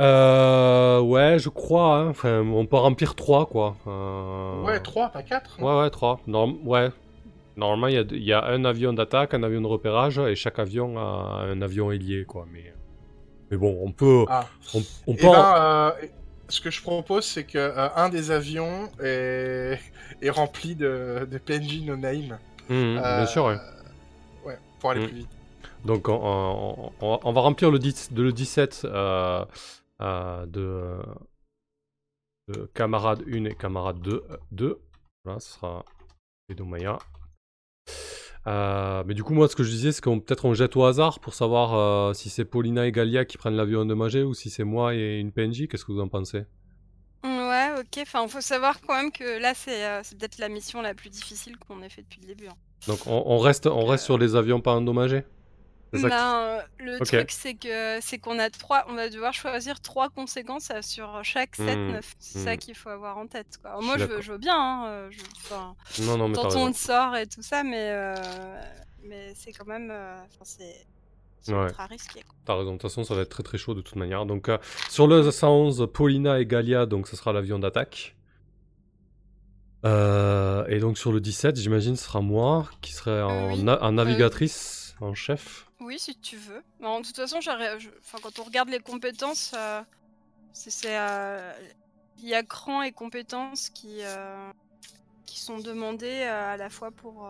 Euh, 0.00 1.00
ouais, 1.00 1.38
je 1.38 1.48
crois. 1.48 1.98
hein. 1.98 2.08
Enfin, 2.10 2.40
on 2.40 2.66
peut 2.66 2.76
remplir 2.76 3.14
3, 3.14 3.46
quoi. 3.46 3.76
Euh, 3.86 4.62
Ouais, 4.62 4.80
3, 4.80 5.08
pas 5.10 5.22
4. 5.22 5.60
Ouais, 5.62 5.80
ouais, 5.80 5.90
3. 5.90 6.20
ouais. 6.64 6.90
Normalement, 7.56 7.86
il 7.86 7.94
y 7.94 7.98
a, 7.98 8.04
y 8.10 8.32
a 8.32 8.44
un 8.46 8.64
avion 8.64 8.92
d'attaque, 8.92 9.32
un 9.34 9.42
avion 9.44 9.60
de 9.60 9.66
repérage, 9.68 10.18
et 10.18 10.34
chaque 10.34 10.58
avion 10.58 10.98
a 10.98 11.44
un 11.48 11.62
avion 11.62 11.92
ailier, 11.92 12.24
quoi. 12.24 12.46
Mais, 12.52 12.74
mais 13.50 13.56
bon, 13.56 13.78
on 13.82 13.92
peut. 13.92 14.24
Ah. 14.28 14.46
On, 14.74 14.82
on 15.06 15.12
Et 15.14 15.16
peut 15.18 15.28
en- 15.28 15.32
ben, 15.32 15.54
euh, 15.56 15.90
ce 16.48 16.60
que 16.60 16.70
je 16.72 16.82
propose, 16.82 17.24
c'est 17.24 17.44
que 17.44 17.58
euh, 17.58 17.88
un 17.94 18.08
des 18.08 18.32
avions 18.32 18.88
est, 19.00 19.78
est 20.20 20.30
rempli 20.30 20.74
de, 20.74 21.28
de 21.30 21.38
PNJ 21.38 21.82
no 21.86 21.94
name. 21.96 22.38
Mhm, 22.68 22.98
Euh, 22.98 23.16
Bien 23.18 23.26
sûr, 23.26 23.44
ouais. 23.44 23.56
Ouais, 24.44 24.58
pour 24.80 24.90
aller 24.90 25.02
Mm. 25.02 25.08
plus 25.08 25.16
vite. 25.18 25.28
Donc, 25.84 26.08
on, 26.08 26.90
on- 27.00 27.32
va 27.32 27.40
remplir 27.40 27.70
le, 27.70 27.78
10 27.78 28.12
de 28.12 28.22
le 28.22 28.32
17 28.32 28.82
euh, 28.84 28.90
euh, 28.94 29.44
de, 30.00 30.98
de 32.48 32.66
camarade 32.74 33.22
1 33.26 33.44
et 33.44 33.54
camarade 33.54 34.00
2. 34.00 34.22
2. 34.52 34.80
Voilà, 35.24 35.40
ce 35.40 35.52
sera. 35.52 35.84
Euh, 38.46 39.02
mais 39.06 39.14
du 39.14 39.22
coup, 39.22 39.32
moi, 39.32 39.48
ce 39.48 39.56
que 39.56 39.62
je 39.62 39.70
disais, 39.70 39.90
c'est 39.92 40.02
qu'on 40.02 40.20
peut-être 40.20 40.44
on 40.44 40.52
jette 40.52 40.76
au 40.76 40.84
hasard 40.84 41.18
pour 41.20 41.32
savoir 41.32 41.74
euh, 41.74 42.12
si 42.12 42.28
c'est 42.28 42.44
Paulina 42.44 42.86
et 42.86 42.92
Galia 42.92 43.24
qui 43.24 43.38
prennent 43.38 43.56
l'avion 43.56 43.80
endommagé 43.80 44.22
ou 44.22 44.34
si 44.34 44.50
c'est 44.50 44.64
moi 44.64 44.94
et 44.94 45.18
une 45.18 45.32
PNJ. 45.32 45.66
Qu'est-ce 45.68 45.84
que 45.84 45.92
vous 45.92 46.00
en 46.00 46.08
pensez? 46.08 46.44
Ouais, 47.22 47.70
ok. 47.80 47.98
Enfin, 48.02 48.28
faut 48.28 48.42
savoir 48.42 48.80
quand 48.82 48.94
même 48.94 49.12
que 49.12 49.40
là, 49.40 49.54
c'est 49.54 49.86
euh, 49.86 50.00
c'est 50.02 50.18
peut-être 50.18 50.36
la 50.38 50.50
mission 50.50 50.82
la 50.82 50.92
plus 50.92 51.08
difficile 51.08 51.56
qu'on 51.56 51.80
ait 51.80 51.88
fait 51.88 52.02
depuis 52.02 52.20
le 52.20 52.26
début. 52.26 52.48
hein. 52.48 52.56
Donc, 52.86 53.06
on, 53.06 53.22
on 53.24 53.38
reste, 53.38 53.66
on 53.66 53.86
reste 53.86 54.04
sur 54.04 54.18
les 54.18 54.36
avions 54.36 54.60
pas 54.60 54.74
endommagés? 54.74 55.24
Ben, 56.02 56.34
euh, 56.34 56.60
le 56.78 56.98
truc, 57.04 57.30
c'est 57.30 57.54
que 57.54 57.98
c'est 58.00 58.18
qu'on 58.18 58.38
a 58.38 58.50
trois, 58.50 58.84
on 58.88 58.94
va 58.94 59.08
devoir 59.08 59.32
choisir 59.32 59.80
trois 59.80 60.08
conséquences 60.10 60.70
euh, 60.70 60.82
sur 60.82 61.20
chaque 61.24 61.56
7 61.56 61.76
Hmm, 61.76 61.92
9 61.92 62.14
C'est 62.18 62.38
ça 62.40 62.54
hmm. 62.54 62.58
qu'il 62.58 62.74
faut 62.74 62.88
avoir 62.90 63.16
en 63.18 63.26
tête. 63.26 63.58
Quoi. 63.62 63.78
Moi, 63.80 63.94
je 63.96 64.02
veux, 64.02 64.08
d'accord. 64.08 64.22
je 64.22 64.32
veux 64.32 64.38
bien. 64.38 64.56
Hein, 64.56 64.86
euh, 64.88 65.10
je, 65.10 66.02
Non, 66.04 66.16
non, 66.18 66.28
mais 66.28 66.38
on 66.38 66.66
le 66.66 66.72
sort 66.72 67.16
et 67.16 67.26
tout 67.26 67.42
ça, 67.42 67.62
mais 67.62 67.90
euh, 67.90 68.14
mais 69.04 69.32
c'est 69.34 69.52
quand 69.52 69.66
même, 69.66 69.92
c'est 70.42 70.84
Ouais. 71.48 71.64
ultra 71.64 71.84
risqué. 71.86 72.22
quoi. 72.22 72.34
T'as 72.46 72.54
raison, 72.56 72.70
de 72.72 72.78
toute 72.78 72.82
façon, 72.90 73.04
ça 73.04 73.14
va 73.14 73.20
être 73.20 73.28
très 73.28 73.42
très 73.42 73.58
chaud 73.58 73.74
de 73.74 73.82
toute 73.82 73.96
manière. 73.96 74.24
Donc, 74.24 74.48
euh, 74.48 74.56
sur 74.88 75.06
le 75.06 75.30
111, 75.30 75.86
Paulina 75.92 76.40
et 76.40 76.46
Galia, 76.46 76.86
donc 76.86 77.06
ce 77.06 77.16
sera 77.16 77.34
l'avion 77.34 77.58
d'attaque. 77.58 78.16
Euh, 79.84 80.64
et 80.68 80.78
donc, 80.78 80.96
sur 80.96 81.12
le 81.12 81.20
17, 81.20 81.56
j'imagine, 81.56 81.96
ce 81.96 82.04
sera 82.04 82.20
moi 82.22 82.66
qui 82.80 82.92
serai 82.92 83.20
en, 83.22 83.52
oui. 83.52 83.62
na- 83.62 83.82
en 83.82 83.92
navigatrice, 83.92 84.94
en 85.00 85.14
chef. 85.14 85.66
Oui, 85.84 85.98
si 85.98 86.16
tu 86.16 86.36
veux. 86.36 86.62
Mais 86.80 86.88
de 87.00 87.06
toute 87.06 87.16
façon, 87.16 87.40
je- 87.40 87.88
enfin, 88.00 88.18
quand 88.22 88.38
on 88.38 88.44
regarde 88.44 88.68
les 88.70 88.80
compétences, 88.80 89.52
euh, 89.54 89.82
c'est 90.52 90.98
euh, 90.98 91.52
il 92.18 92.28
y 92.28 92.34
a 92.34 92.42
cran 92.42 92.82
et 92.82 92.92
compétences 92.92 93.70
qui 93.70 94.02
euh, 94.02 94.50
qui 95.26 95.40
sont 95.40 95.58
demandées 95.58 96.22
à 96.24 96.56
la 96.56 96.70
fois 96.70 96.90
pour 96.92 97.28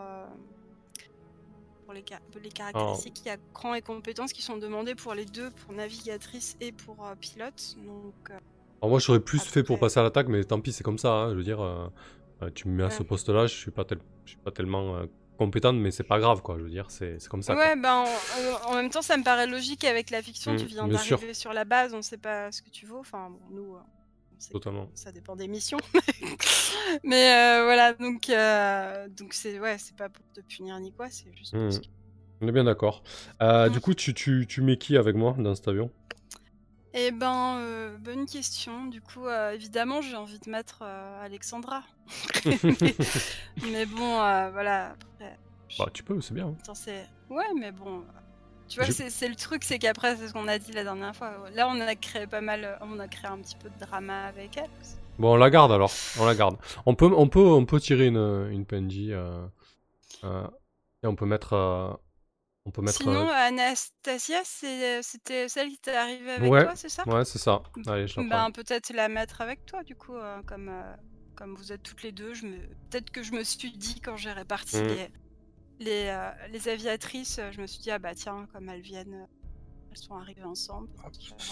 pour 1.84 1.94
les, 1.94 2.04
ca- 2.08 2.20
les 2.42 2.50
caractéristiques. 2.50 3.20
Il 3.24 3.28
y 3.28 3.30
a 3.30 3.36
cran 3.52 3.74
et 3.74 3.82
compétences 3.82 4.32
qui 4.32 4.42
sont 4.42 4.56
demandées 4.56 4.94
pour 4.94 5.14
les 5.14 5.26
deux, 5.26 5.50
pour 5.50 5.74
navigatrice 5.74 6.56
et 6.60 6.72
pour 6.72 7.06
pilote. 7.20 7.74
Donc 7.76 8.14
Alors, 8.30 8.90
moi, 8.90 8.98
j'aurais 8.98 9.20
plus 9.20 9.40
fait 9.40 9.62
pour 9.62 9.78
passer 9.78 10.00
à 10.00 10.02
l'attaque, 10.02 10.28
mais 10.28 10.44
tant 10.44 10.60
pis, 10.60 10.72
c'est 10.72 10.84
comme 10.84 10.98
ça. 10.98 11.12
hein, 11.12 11.30
je 11.30 11.36
veux 11.36 11.44
dire, 11.44 11.90
tu 12.54 12.68
me 12.68 12.74
mets 12.74 12.84
à 12.84 12.90
ce 12.90 13.02
poste-là, 13.02 13.46
je 13.46 13.54
suis 13.54 13.70
pas, 13.70 13.84
tel- 13.84 13.98
je 14.24 14.30
suis 14.30 14.40
pas 14.40 14.50
tellement 14.50 15.04
compétente, 15.36 15.76
mais 15.76 15.90
c'est 15.90 16.04
pas 16.04 16.18
grave, 16.18 16.42
quoi. 16.42 16.56
Je 16.58 16.64
veux 16.64 16.70
dire, 16.70 16.90
c'est 16.90 17.18
comme 17.28 17.42
ça. 17.42 17.54
ouais, 17.56 17.76
ben 17.76 18.04
en, 18.66 18.74
même 18.74 18.90
temps, 18.90 19.02
ça 19.02 19.16
me 19.16 19.24
paraît 19.24 19.46
logique 19.46 19.84
avec 19.84 20.10
la 20.10 20.22
fiction. 20.22 20.52
Mm, 20.54 20.56
tu 20.56 20.66
viens 20.66 20.86
d'arriver 20.88 21.34
sur 21.34 21.52
la 21.52 21.64
base, 21.64 21.94
on 21.94 22.02
sait 22.02 22.18
pas 22.18 22.50
ce 22.52 22.62
que 22.62 22.70
tu 22.70 22.86
vaux. 22.86 22.98
Enfin, 23.00 23.30
bon, 23.30 23.40
nous, 23.50 23.74
euh, 23.76 23.78
Totalement. 24.50 24.88
ça 24.94 25.10
dépend 25.12 25.36
des 25.36 25.48
missions. 25.48 25.78
Mais 27.04 27.32
euh, 27.34 27.64
voilà, 27.64 27.92
donc 27.94 28.28
euh, 28.30 29.08
donc 29.08 29.32
c'est 29.34 29.58
ouais, 29.60 29.76
c'est 29.78 29.96
pas 29.96 30.08
pour 30.08 30.24
te 30.34 30.40
punir 30.42 30.78
ni 30.80 30.92
quoi, 30.92 31.08
c'est 31.10 31.32
juste. 31.36 31.52
parce 31.52 31.76
Mhm. 31.76 31.80
que- 31.82 31.86
On 32.40 32.48
est 32.48 32.52
bien 32.52 32.64
d'accord. 32.64 33.02
Euh, 33.42 33.68
Mm. 33.68 33.72
Du 33.72 33.80
coup, 33.80 33.94
tu, 33.94 34.12
tu, 34.12 34.46
tu 34.46 34.60
mets 34.60 34.76
qui 34.76 34.96
avec 34.96 35.14
moi 35.16 35.34
dans 35.38 35.54
cet 35.54 35.68
avion? 35.68 35.90
Eh 36.96 37.10
ben, 37.10 37.56
euh, 37.58 37.96
bonne 37.98 38.24
question. 38.26 38.86
Du 38.86 39.00
coup, 39.00 39.26
euh, 39.26 39.50
évidemment, 39.52 40.00
j'ai 40.00 40.14
envie 40.16 40.38
de 40.38 40.48
mettre 40.50 40.80
euh, 40.82 41.24
Alexandra. 41.24 41.82
mais, 42.44 42.56
mais 43.72 43.86
bon, 43.86 44.06
voilà. 44.52 44.90
Après, 45.18 45.36
Bah, 45.78 45.86
tu 45.92 46.04
peux, 46.04 46.20
c'est 46.20 46.34
bien. 46.34 46.46
hein. 46.48 46.54
Attends, 46.62 46.74
c'est- 46.74 47.08
Ouais, 47.30 47.44
mais 47.58 47.72
bon. 47.72 48.04
Tu 48.68 48.78
vois, 48.78 48.90
c'est 48.90 49.10
c'est 49.10 49.28
le 49.28 49.34
truc, 49.34 49.62
c'est 49.64 49.78
qu'après, 49.78 50.16
c'est 50.16 50.28
ce 50.28 50.32
qu'on 50.32 50.46
a 50.48 50.58
dit 50.58 50.72
la 50.72 50.84
dernière 50.84 51.14
fois. 51.14 51.32
Là, 51.54 51.68
on 51.68 51.78
a 51.80 51.94
créé 51.96 52.26
pas 52.26 52.40
mal, 52.40 52.78
on 52.80 52.98
a 52.98 53.08
créé 53.08 53.26
un 53.30 53.38
petit 53.38 53.56
peu 53.56 53.68
de 53.68 53.78
drama 53.78 54.24
avec 54.26 54.56
elle. 54.56 54.70
Bon, 55.18 55.32
on 55.34 55.36
la 55.36 55.50
garde 55.50 55.70
alors. 55.72 55.90
On 56.18 56.24
la 56.24 56.34
garde. 56.34 56.56
On 56.86 56.94
peut, 56.94 57.10
on 57.14 57.28
peut, 57.28 57.40
on 57.46 57.66
peut 57.66 57.78
tirer 57.80 58.06
une, 58.06 58.48
une 58.50 58.64
PNJ. 58.64 59.10
et 60.22 61.06
on 61.06 61.14
peut 61.16 61.26
mettre. 61.26 61.98
On 62.66 62.70
peut 62.70 62.82
mettre. 62.82 62.96
Sinon, 62.98 63.28
euh, 63.28 63.32
Anastasia, 63.32 64.40
c'était 64.44 65.48
celle 65.48 65.68
qui 65.68 65.78
t'est 65.78 65.94
arrivée 65.96 66.32
avec 66.32 66.50
Ouais, 66.50 66.64
toi, 66.64 66.72
c'est 66.76 66.88
ça? 66.88 67.02
Ouais, 67.06 67.24
c'est 67.24 67.38
ça. 67.38 67.62
Allez, 67.86 68.06
je. 68.08 68.20
Ben, 68.20 68.50
peut-être 68.50 68.92
la 68.92 69.08
mettre 69.08 69.40
avec 69.40 69.64
toi, 69.66 69.82
du 69.82 69.94
coup, 69.96 70.16
euh, 70.16 70.40
comme, 70.46 70.68
euh, 70.68 70.94
comme 71.34 71.54
vous 71.56 71.72
êtes 71.72 71.82
toutes 71.82 72.02
les 72.02 72.12
deux. 72.12 72.34
Je 72.34 72.46
me... 72.46 72.56
Peut-être 72.90 73.10
que 73.10 73.22
je 73.22 73.32
me 73.32 73.44
suis 73.44 73.72
dit, 73.72 74.00
quand 74.00 74.16
j'ai 74.16 74.32
réparti 74.32 74.76
Mm. 74.76 74.86
les, 74.88 75.08
les, 75.80 76.06
euh, 76.08 76.30
les 76.50 76.68
aviatrices, 76.68 77.40
je 77.52 77.60
me 77.60 77.66
suis 77.66 77.82
dit, 77.82 77.90
ah 77.90 77.98
bah 77.98 78.14
tiens, 78.14 78.46
comme 78.52 78.68
elles 78.68 78.80
viennent, 78.80 79.26
elles 79.90 79.96
sont 79.98 80.14
arrivées 80.14 80.44
ensemble. 80.44 80.88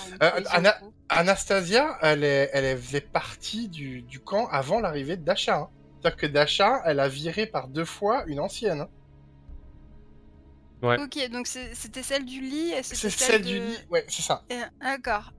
une 0.09 0.19
Euh, 0.23 0.73
groupe. 0.81 0.95
Anastasia, 1.09 1.99
elle, 2.01 2.25
est, 2.25 2.51
elle 2.53 2.79
faisait 2.79 3.01
partie 3.01 3.69
du, 3.69 4.03
du 4.03 4.21
camp 4.21 4.47
avant 4.49 4.81
l'arrivée 4.81 5.17
de 5.17 5.25
Dasha. 5.25 5.57
hein. 5.59 5.69
C'est-à-dire 6.01 6.17
que 6.17 6.27
Dasha, 6.27 6.81
elle 6.85 7.01
a 7.01 7.09
viré 7.09 7.47
par 7.47 7.69
deux 7.69 7.85
fois 7.85 8.25
une 8.27 8.41
ancienne. 8.41 8.81
hein. 8.83 8.89
Ouais. 10.83 10.99
Ok, 11.01 11.31
donc 11.31 11.47
c'était 11.47 12.03
celle 12.03 12.25
du 12.25 12.41
lit 12.41 12.73
et 12.73 12.83
C'est 12.83 12.97
c'était 12.97 13.11
celle 13.25 13.43
de... 13.43 13.47
du 13.47 13.61
lit. 13.61 13.77
Ouais, 13.91 14.05
c'est 14.09 14.23
ça. 14.23 14.43
D'accord. 14.81 15.33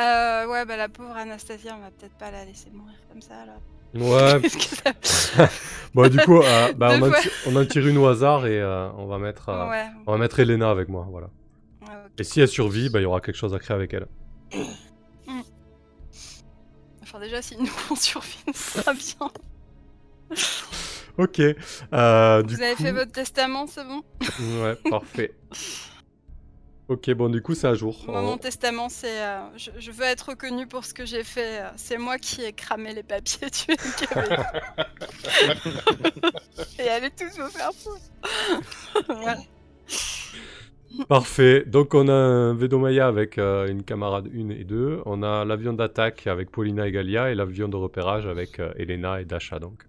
Euh, 0.00 0.46
ouais, 0.46 0.64
bah 0.64 0.76
la 0.76 0.88
pauvre 0.88 1.16
Anastasia, 1.16 1.74
on 1.76 1.80
va 1.80 1.90
peut-être 1.90 2.16
pas 2.16 2.30
la 2.30 2.44
laisser 2.44 2.70
mourir 2.70 2.94
comme 3.10 3.20
ça, 3.20 3.44
là. 3.44 3.56
Ouais. 3.94 4.48
Ça- 5.02 5.48
bon, 5.94 6.08
du 6.08 6.18
coup, 6.20 6.40
euh, 6.40 6.72
bah, 6.74 6.96
on, 6.98 7.10
en 7.10 7.12
on 7.46 7.56
en 7.56 7.66
tire 7.66 7.86
une 7.86 7.98
au 7.98 8.06
hasard 8.06 8.46
et 8.46 8.58
euh, 8.60 8.90
on 8.92 9.06
va 9.06 9.18
mettre. 9.18 9.50
euh, 9.50 9.68
Ouais, 9.68 9.84
On 10.06 10.12
va 10.12 10.18
mettre 10.18 10.40
Elena 10.40 10.70
avec 10.70 10.88
moi, 10.88 11.06
voilà. 11.10 11.28
Et 12.18 12.24
si 12.24 12.40
elle 12.40 12.48
survit, 12.48 12.88
bah, 12.88 13.00
il 13.00 13.02
y 13.02 13.06
aura 13.06 13.20
quelque 13.20 13.36
chose 13.36 13.52
à 13.54 13.58
créer 13.58 13.74
avec 13.76 13.92
elle. 13.94 14.06
Enfin, 17.02 17.18
déjà, 17.20 17.42
si 17.42 17.56
nous 17.56 17.68
on 17.90 17.96
survit, 17.96 18.38
ce 18.54 18.80
sera 18.80 18.94
bien. 18.94 19.30
Ok. 21.18 21.40
euh, 21.40 22.42
du 22.42 22.56
Vous 22.56 22.62
avez 22.62 22.74
coup- 22.74 22.82
fait 22.82 22.92
votre 22.92 23.12
testament, 23.12 23.66
c'est 23.66 23.84
bon 23.84 24.02
Ouais, 24.62 24.76
parfait. 24.90 25.32
Ok, 26.88 27.10
bon, 27.12 27.28
du 27.30 27.40
coup, 27.42 27.54
c'est 27.54 27.68
à 27.68 27.74
jour. 27.74 28.04
Moi, 28.08 28.18
On- 28.20 28.22
mon 28.22 28.36
testament, 28.38 28.88
c'est. 28.88 29.22
euh, 29.22 29.40
je, 29.56 29.70
je 29.78 29.90
veux 29.92 30.04
être 30.04 30.30
reconnu 30.30 30.66
pour 30.66 30.84
ce 30.84 30.92
que 30.92 31.06
j'ai 31.06 31.24
fait. 31.24 31.60
euh, 31.62 31.68
C'est 31.76 31.96
moi 31.96 32.18
qui 32.18 32.42
ai 32.42 32.52
cramé 32.52 32.92
les 32.92 33.02
papiers 33.02 33.48
du. 33.48 33.74
Et 36.78 36.88
allez 36.88 37.10
tous 37.10 37.38
me 37.38 37.48
faire 37.48 37.70
foutre. 37.72 38.00
Voilà. 39.08 39.38
Parfait. 41.08 41.64
Donc, 41.66 41.94
on 41.94 42.08
a 42.08 42.12
un 42.12 42.54
Vedomaya 42.54 43.06
avec 43.06 43.38
euh, 43.38 43.66
une 43.68 43.82
camarade 43.84 44.28
1 44.34 44.50
et 44.50 44.64
2. 44.64 45.02
On 45.06 45.22
a 45.22 45.44
l'avion 45.44 45.72
d'attaque 45.72 46.26
avec 46.26 46.50
Paulina 46.50 46.86
et 46.86 46.92
Galia 46.92 47.30
et 47.30 47.34
l'avion 47.34 47.68
de 47.68 47.76
repérage 47.76 48.26
avec 48.26 48.60
euh, 48.60 48.72
Elena 48.76 49.20
et 49.20 49.24
Dasha, 49.24 49.58
donc. 49.58 49.84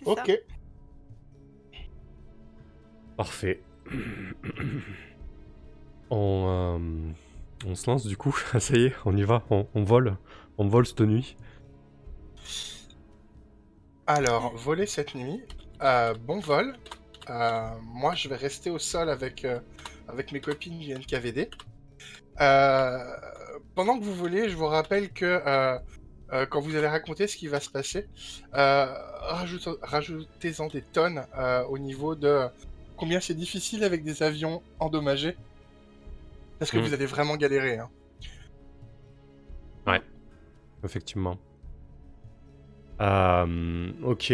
C'est 0.00 0.14
ça. 0.14 0.22
Ok. 0.22 0.40
Parfait. 3.16 3.62
on, 6.10 6.46
euh, 6.48 6.78
on 7.66 7.74
se 7.74 7.90
lance 7.90 8.06
du 8.06 8.16
coup. 8.16 8.36
Ça 8.58 8.76
y 8.76 8.86
est, 8.86 8.94
on 9.04 9.16
y 9.16 9.22
va, 9.22 9.42
on, 9.50 9.66
on 9.74 9.84
vole. 9.84 10.16
on 10.58 10.66
vole 10.68 10.86
cette 10.86 11.00
nuit 11.00 11.36
Alors, 14.06 14.56
voler 14.56 14.86
cette 14.86 15.14
nuit, 15.14 15.42
euh, 15.82 16.14
bon 16.14 16.40
vol. 16.40 16.76
Euh, 17.28 17.70
moi, 17.82 18.14
je 18.14 18.28
vais 18.28 18.36
rester 18.36 18.70
au 18.70 18.78
sol 18.78 19.08
avec, 19.08 19.44
euh, 19.44 19.60
avec 20.08 20.32
mes 20.32 20.40
copines 20.40 20.78
du 20.78 20.92
NKVD. 20.92 21.50
Euh, 22.40 22.98
pendant 23.74 23.98
que 23.98 24.04
vous 24.04 24.14
volez, 24.14 24.48
je 24.48 24.56
vous 24.56 24.66
rappelle 24.66 25.12
que 25.12 25.78
euh, 26.32 26.46
quand 26.46 26.60
vous 26.60 26.76
allez 26.76 26.86
raconter 26.86 27.26
ce 27.26 27.36
qui 27.36 27.48
va 27.48 27.60
se 27.60 27.70
passer, 27.70 28.06
euh, 28.54 28.86
rajoute- 29.20 29.78
rajoutez-en 29.82 30.68
des 30.68 30.82
tonnes 30.82 31.22
euh, 31.38 31.64
au 31.64 31.78
niveau 31.78 32.14
de 32.14 32.46
combien 32.96 33.20
c'est 33.20 33.34
difficile 33.34 33.82
avec 33.84 34.04
des 34.04 34.22
avions 34.22 34.62
endommagés. 34.78 35.36
Parce 36.58 36.70
que 36.70 36.78
Mm. 36.78 36.82
vous 36.82 36.94
allez 36.94 37.06
vraiment 37.06 37.36
galérer. 37.36 37.78
Hein. 37.78 37.88
Effectivement. 40.82 41.36
Euh, 43.02 43.90
ok. 44.02 44.32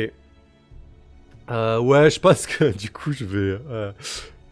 Euh, 1.51 1.81
ouais, 1.81 2.09
je 2.11 2.21
pense 2.21 2.47
que 2.47 2.73
du 2.77 2.91
coup, 2.91 3.13
je 3.13 3.25
vais. 3.25 3.61
euh, 3.69 3.93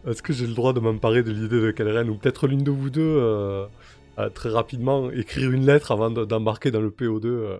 Est-ce 0.07 0.21
que 0.21 0.33
j'ai 0.33 0.45
le 0.45 0.53
droit 0.53 0.73
de 0.73 0.79
m'emparer 0.81 1.23
de 1.23 1.31
l'idée 1.31 1.61
de 1.61 1.71
Kaleren 1.71 2.09
ou 2.09 2.15
peut-être 2.15 2.47
l'une 2.47 2.63
de 2.63 2.69
vous 2.71 2.89
deux 2.89 3.17
euh, 4.19 4.29
très 4.29 4.49
rapidement 4.49 5.09
écrire 5.11 5.51
une 5.51 5.65
lettre 5.65 5.91
avant 5.91 6.09
de- 6.11 6.25
d'embarquer 6.25 6.71
dans 6.71 6.81
le 6.81 6.89
PO2 6.91 7.25
euh. 7.25 7.57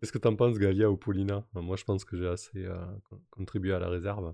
Qu'est-ce 0.00 0.12
que 0.12 0.18
t'en 0.18 0.34
penses, 0.34 0.58
Galia 0.58 0.90
ou 0.90 0.96
Paulina? 0.96 1.44
Euh, 1.56 1.60
Moi, 1.60 1.76
je 1.76 1.84
pense 1.84 2.06
que 2.06 2.16
j'ai 2.16 2.26
assez 2.26 2.64
euh, 2.64 2.74
con- 3.10 3.20
contribué 3.30 3.74
à 3.74 3.78
la 3.78 3.88
réserve. 3.90 4.32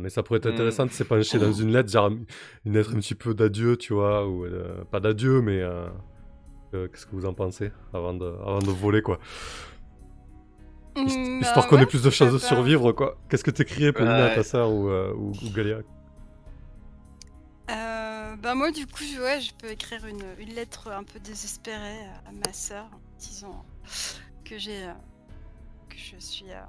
Mais 0.00 0.08
ça 0.10 0.24
pourrait 0.24 0.38
être 0.38 0.46
Hmm. 0.48 0.54
intéressant 0.54 0.86
de 0.86 0.90
s'épancher 0.90 1.38
dans 1.38 1.52
une 1.52 1.72
lettre, 1.72 1.90
genre 1.92 2.10
une 2.64 2.72
lettre 2.74 2.90
un 2.96 2.98
petit 2.98 3.14
peu 3.14 3.34
d'adieu, 3.34 3.76
tu 3.76 3.92
vois, 3.94 4.26
ou 4.28 4.44
pas 4.90 4.98
d'adieu, 4.98 5.40
mais 5.42 5.62
qu'est-ce 6.72 7.06
que 7.06 7.12
vous 7.12 7.24
en 7.26 7.34
pensez 7.34 7.70
avant 7.94 8.14
de, 8.14 8.24
avant 8.26 8.58
de 8.58 8.70
voler, 8.72 9.00
quoi? 9.02 9.20
Hist- 10.96 11.18
Mm, 11.18 11.40
Histoire 11.40 11.64
bah 11.66 11.70
qu'on 11.76 11.78
ait 11.82 11.86
plus 11.86 12.02
de 12.02 12.10
chances 12.10 12.32
de 12.32 12.38
survivre, 12.38 12.90
quoi. 12.92 13.16
Qu'est-ce 13.28 13.44
que 13.44 13.50
t'écrirais, 13.52 13.92
Paulina, 13.92 14.24
à 14.26 14.30
ta 14.30 14.42
sœur 14.42 14.70
ou, 14.70 14.90
ou, 14.90 15.30
ou 15.30 15.50
Galia? 15.54 15.78
Bah 18.42 18.56
moi 18.56 18.72
du 18.72 18.88
coup 18.88 19.04
ouais, 19.20 19.40
je 19.40 19.54
peux 19.54 19.70
écrire 19.70 20.04
une, 20.04 20.24
une 20.40 20.52
lettre 20.52 20.90
un 20.90 21.04
peu 21.04 21.20
désespérée 21.20 22.04
à, 22.26 22.32
ma 22.32 22.52
sœur 22.52 22.90
disant 23.16 23.64
que 24.44 24.58
j'ai 24.58 24.82
euh, 24.82 24.92
que 25.88 25.96
je 25.96 26.16
suis 26.18 26.50
euh, 26.50 26.60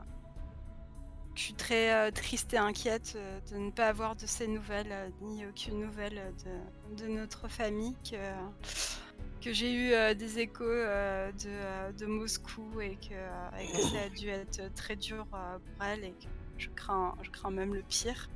que 1.34 1.40
je 1.40 1.42
suis 1.42 1.56
très 1.56 1.92
euh, 1.92 2.12
triste 2.12 2.54
et 2.54 2.60
inquiète 2.60 3.18
de 3.52 3.58
ne 3.58 3.72
pas 3.72 3.88
avoir 3.88 4.16
de 4.16 4.28
ces 4.28 4.48
nouvelles 4.48 5.12
ni 5.22 5.48
aucune 5.48 5.80
nouvelle 5.80 6.22
de, 6.46 7.06
de 7.06 7.08
notre 7.08 7.48
famille 7.48 7.96
que 9.42 9.52
j'ai 9.52 9.74
eu 9.74 10.16
des 10.16 10.40
échos 10.42 10.64
de, 10.64 11.92
de 11.92 12.06
Moscou 12.06 12.82
et 12.82 12.98
que, 12.98 13.16
et 13.60 13.72
que 13.72 13.82
ça 13.82 14.02
a 14.06 14.10
dû 14.10 14.30
être 14.30 14.72
très 14.76 14.96
dur 14.96 15.26
pour 15.26 15.86
elle 15.86 16.04
et 16.04 16.12
que 16.12 16.28
je 16.60 16.70
crains 16.70 17.16
je 17.24 17.32
crains 17.32 17.52
même 17.52 17.74
le 17.74 17.82
pire. 17.82 18.30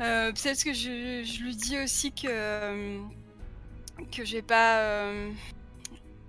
Euh, 0.00 0.32
Peut-être 0.32 0.64
que 0.64 0.72
je, 0.72 1.22
je 1.24 1.42
lui 1.42 1.54
dis 1.54 1.78
aussi 1.78 2.12
que 2.12 2.26
euh, 2.28 3.00
que 4.10 4.24
j'ai 4.24 4.42
pas. 4.42 4.78
euh, 4.80 5.30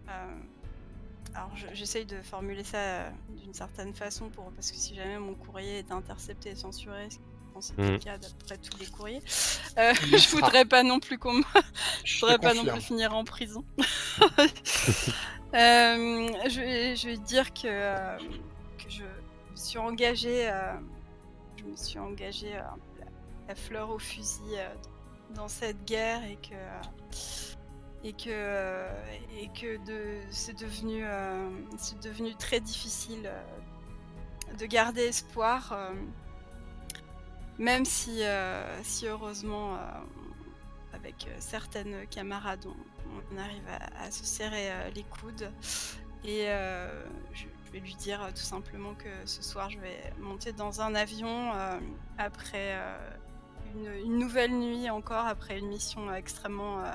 euh, 0.09 0.11
alors 1.33 1.49
je- 1.55 1.73
j'essaye 1.73 2.05
de 2.05 2.21
formuler 2.21 2.63
ça 2.63 3.09
d'une 3.29 3.53
certaine 3.53 3.93
façon 3.93 4.29
pour 4.29 4.51
parce 4.51 4.71
que 4.71 4.77
si 4.77 4.93
jamais 4.95 5.17
mon 5.17 5.33
courrier 5.33 5.79
est 5.79 5.91
intercepté 5.91 6.49
et 6.51 6.55
censuré, 6.55 7.07
ce 7.59 7.71
qui 7.73 7.81
est 7.81 7.91
le 7.91 7.97
cas 7.99 8.17
d'après 8.17 8.57
tous 8.57 8.77
les 8.79 8.85
courriers, 8.87 9.21
euh, 9.79 9.93
je 10.01 10.29
voudrais 10.29 10.65
pas 10.65 10.83
non 10.83 10.99
plus 10.99 11.17
qu'on 11.17 11.33
me 11.33 11.43
Je 12.03 12.19
voudrais 12.19 12.37
pas 12.39 12.53
non 12.53 12.65
plus 12.65 12.81
finir 12.81 13.15
en 13.15 13.23
prison. 13.23 13.63
Euh, 15.55 16.29
je, 16.49 16.59
vais, 16.61 16.95
je 16.95 17.09
vais 17.09 17.17
dire 17.17 17.53
que, 17.53 17.67
euh, 17.67 18.17
que 18.79 18.89
je 18.89 19.03
me 19.03 19.55
suis 19.55 19.77
engagée, 19.77 20.49
euh, 20.49 20.73
je 21.57 21.63
me 21.65 21.75
suis 21.75 21.99
engagée 21.99 22.55
euh, 22.55 22.61
un 22.61 22.77
peu 22.92 22.92
fleur 23.55 23.89
au 23.89 23.99
fusil 23.99 24.41
euh, 24.55 24.67
dans 25.35 25.47
cette 25.47 25.85
guerre 25.85 26.23
et 26.25 26.37
que 26.37 26.55
et 28.03 28.13
que 28.13 28.29
euh, 28.29 28.89
et 29.39 29.47
que 29.49 29.83
de 29.85 30.19
c'est 30.29 30.57
devenu 30.57 31.03
euh, 31.03 31.49
c'est 31.77 32.01
devenu 32.01 32.35
très 32.35 32.59
difficile 32.59 33.31
de 34.57 34.65
garder 34.65 35.01
espoir. 35.01 35.75
même 37.57 37.85
si, 37.85 38.21
heureusement, 39.03 39.77
avec 40.91 41.27
certaines 41.39 42.05
camarades, 42.07 42.65
on, 42.65 43.37
arrive 43.37 43.63
à, 43.95 44.11
se 44.11 44.23
serrer 44.25 44.69
les 44.93 45.03
coudes. 45.03 45.51
Et 46.23 46.45
je, 47.31 47.47
vais 47.71 47.79
lui 47.79 47.95
dire 47.95 48.27
tout 48.35 48.43
simplement 48.43 48.93
que 48.93 49.09
ce 49.25 49.41
soir, 49.41 49.71
je 49.71 49.79
vais 49.79 50.13
monter 50.19 50.51
dans 50.51 50.81
un 50.81 50.93
avion 50.93 51.51
après 52.19 52.77
une, 53.75 54.17
nouvelle 54.17 54.51
nuit 54.51 54.89
encore, 54.89 55.25
après 55.25 55.59
une 55.59 55.67
mission 55.67 56.09
euh, 56.09 56.13
extrêmement 56.13 56.83
euh, 56.83 56.91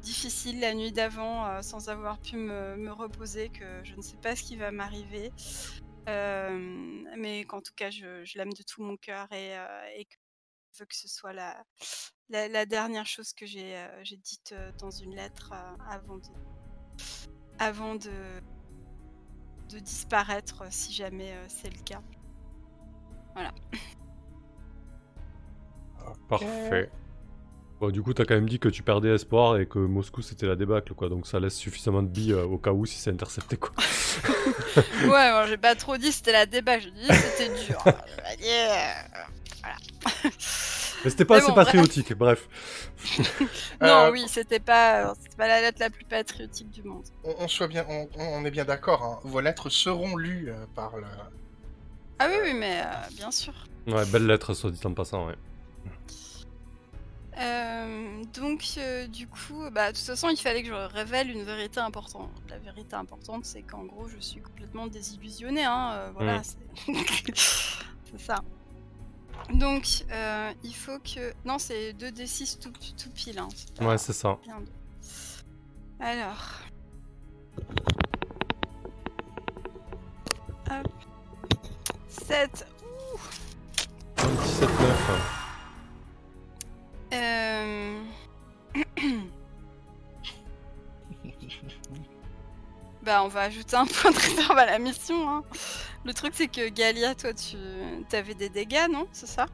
difficile 0.00 0.60
la 0.60 0.74
nuit 0.74 0.92
d'avant, 0.92 1.46
euh, 1.46 1.62
sans 1.62 1.88
avoir 1.88 2.18
pu 2.18 2.36
me, 2.36 2.90
reposer, 2.92 3.50
que 3.50 3.84
je 3.84 3.94
ne 3.94 4.02
sais 4.02 4.16
pas 4.16 4.36
ce 4.36 4.42
qui 4.42 4.56
va 4.56 4.70
m'arriver. 4.70 5.32
Mais 6.06 7.44
qu'en 7.44 7.60
tout 7.60 7.72
cas, 7.76 7.90
je, 7.90 8.36
l'aime 8.36 8.52
de 8.52 8.62
tout 8.62 8.82
mon 8.82 8.96
cœur 8.96 9.28
et, 9.32 10.04
que 10.04 10.16
je 10.72 10.78
veux 10.80 10.86
que 10.86 10.96
ce 10.96 11.08
soit 11.08 11.32
la, 11.32 12.66
dernière 12.66 13.06
chose 13.06 13.32
que 13.32 13.46
j'ai 13.46 13.76
euh, 13.76 14.02
dite 14.02 14.54
dans 14.78 14.90
une 14.90 15.14
lettre 15.14 15.52
avant 17.58 17.94
de, 17.94 18.10
disparaître, 19.68 20.64
si 20.72 20.92
jamais 20.92 21.32
c'est 21.48 21.70
le 21.70 21.82
cas. 21.84 22.02
Parfait. 26.28 26.90
Bon, 27.80 27.90
du 27.90 28.02
coup, 28.02 28.12
t'as 28.12 28.24
quand 28.26 28.34
même 28.34 28.48
dit 28.48 28.58
que 28.58 28.68
tu 28.68 28.82
perdais 28.82 29.08
espoir 29.14 29.56
et 29.56 29.64
que 29.66 29.78
Moscou 29.78 30.20
c'était 30.20 30.46
la 30.46 30.54
débâcle, 30.54 30.92
quoi. 30.92 31.08
Donc 31.08 31.26
ça 31.26 31.40
laisse 31.40 31.54
suffisamment 31.56 32.02
de 32.02 32.08
billes 32.08 32.32
euh, 32.34 32.44
au 32.44 32.58
cas 32.58 32.72
où 32.72 32.84
si 32.84 32.98
c'est 32.98 33.10
intercepté, 33.10 33.56
quoi. 33.56 33.72
ouais, 34.76 35.30
bon, 35.32 35.46
j'ai 35.46 35.56
pas 35.56 35.74
trop 35.74 35.96
dit 35.96 36.12
c'était 36.12 36.32
la 36.32 36.44
débat, 36.44 36.78
j'ai 36.78 36.90
dit 36.90 37.06
c'était 37.08 37.48
dur. 37.66 37.82
Euh, 38.42 38.92
voilà. 39.62 39.76
Mais 41.04 41.10
c'était 41.10 41.24
pas 41.24 41.34
Mais 41.36 41.40
assez 41.42 41.48
bon, 41.50 41.54
patriotique, 41.54 42.12
bref. 42.14 42.48
non, 43.80 43.88
Euh, 43.88 44.10
oui, 44.12 44.24
c'était 44.28 44.60
pas, 44.60 45.14
c'était 45.20 45.36
pas 45.36 45.48
la 45.48 45.60
lettre 45.62 45.78
la 45.80 45.90
plus 45.90 46.04
patriotique 46.04 46.70
du 46.70 46.82
monde. 46.82 47.04
on, 47.24 47.34
on 47.40 47.48
soit 47.48 47.68
bien, 47.68 47.84
on, 47.88 48.08
on 48.18 48.44
est 48.44 48.50
bien 48.50 48.64
d'accord. 48.64 49.02
hein. 49.02 49.20
Vos 49.24 49.40
lettres 49.40 49.68
seront 49.68 50.16
lues 50.16 50.48
euh, 50.50 50.64
par 50.74 50.96
le. 50.96 51.04
Ah 52.18 52.28
oui, 52.30 52.36
oui, 52.44 52.54
mais 52.54 52.80
euh, 52.80 52.84
bien 53.16 53.30
sûr. 53.30 53.52
Ouais, 53.86 54.04
belle 54.06 54.26
lettre, 54.26 54.54
soit 54.54 54.70
dit 54.70 54.80
en 54.84 54.92
passant, 54.94 55.26
ouais. 55.26 55.34
Euh, 57.38 58.24
donc, 58.34 58.64
euh, 58.76 59.06
du 59.06 59.26
coup, 59.26 59.62
bah, 59.72 59.92
de 59.92 59.96
toute 59.96 60.04
façon, 60.06 60.28
il 60.28 60.36
fallait 60.36 60.62
que 60.62 60.68
je 60.68 60.74
révèle 60.74 61.30
une 61.30 61.44
vérité 61.44 61.80
importante. 61.80 62.28
La 62.50 62.58
vérité 62.58 62.96
importante, 62.96 63.44
c'est 63.46 63.62
qu'en 63.62 63.84
gros, 63.84 64.08
je 64.08 64.18
suis 64.18 64.40
complètement 64.42 64.86
désillusionnée. 64.88 65.64
Hein, 65.64 65.90
euh, 65.92 66.10
voilà, 66.14 66.38
Mm. 66.38 66.42
c'est 66.44 66.56
c'est 68.10 68.20
ça. 68.20 68.36
Donc, 69.54 70.04
euh, 70.10 70.52
il 70.64 70.74
faut 70.74 70.98
que. 70.98 71.32
Non, 71.46 71.58
c'est 71.58 71.92
2d6 71.94 72.58
tout, 72.58 72.72
tout 72.98 73.10
pile. 73.10 73.38
Hein, 73.38 73.48
c'est 73.54 73.72
pas 73.74 73.86
Ouais, 73.86 73.96
c'est 73.98 74.12
ça. 74.12 74.36
rien 74.44 74.60
de- 74.60 74.66
Alors. 76.04 76.60
Hop. 80.70 80.88
7. 82.08 82.66
17 84.18 84.68
9. 84.68 85.39
Euh... 87.12 88.02
bah, 93.02 93.22
on 93.24 93.28
va 93.28 93.42
ajouter 93.42 93.76
un 93.76 93.86
point 93.86 94.10
de 94.10 94.16
réserve 94.18 94.58
à 94.58 94.66
la 94.66 94.78
mission. 94.78 95.28
Hein. 95.28 95.42
Le 96.04 96.12
truc, 96.14 96.32
c'est 96.34 96.48
que 96.48 96.68
Galia, 96.68 97.14
toi, 97.14 97.32
tu 97.34 97.56
avais 98.12 98.34
des 98.34 98.48
dégâts, 98.48 98.88
non? 98.90 99.06
C'est 99.12 99.26
ça? 99.26 99.46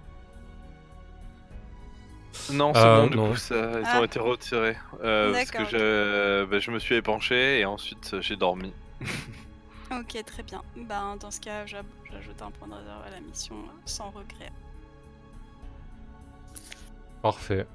Non, 2.53 2.74
c'est 2.74 2.81
Euh, 2.81 3.01
bon, 3.03 3.07
du 3.09 3.16
non. 3.16 3.31
coup, 3.31 3.37
ça, 3.37 3.55
ils 3.81 3.87
Ah. 3.87 4.01
ont 4.01 4.05
été 4.05 4.19
retirés. 4.19 4.77
Euh, 5.03 5.33
parce 5.33 5.51
que 5.51 5.65
je, 5.65 6.45
bah, 6.45 6.59
je 6.59 6.70
me 6.70 6.78
suis 6.78 6.95
épanché 6.97 7.61
et 7.61 7.65
ensuite 7.65 8.20
j'ai 8.20 8.37
dormi. 8.37 8.73
Ok, 9.91 10.23
très 10.27 10.43
bien. 10.43 10.62
Bah, 10.77 11.15
dans 11.19 11.31
ce 11.31 11.41
cas, 11.41 11.65
j'ab- 11.66 11.87
j'ajoute 12.12 12.41
un 12.43 12.51
point 12.51 12.69
de 12.69 12.74
réserve 12.74 13.03
à 13.07 13.11
la 13.11 13.20
mission 13.20 13.55
euh, 13.57 13.73
sans 13.87 14.11
regret. 14.11 14.53
Parfait. 17.27 17.66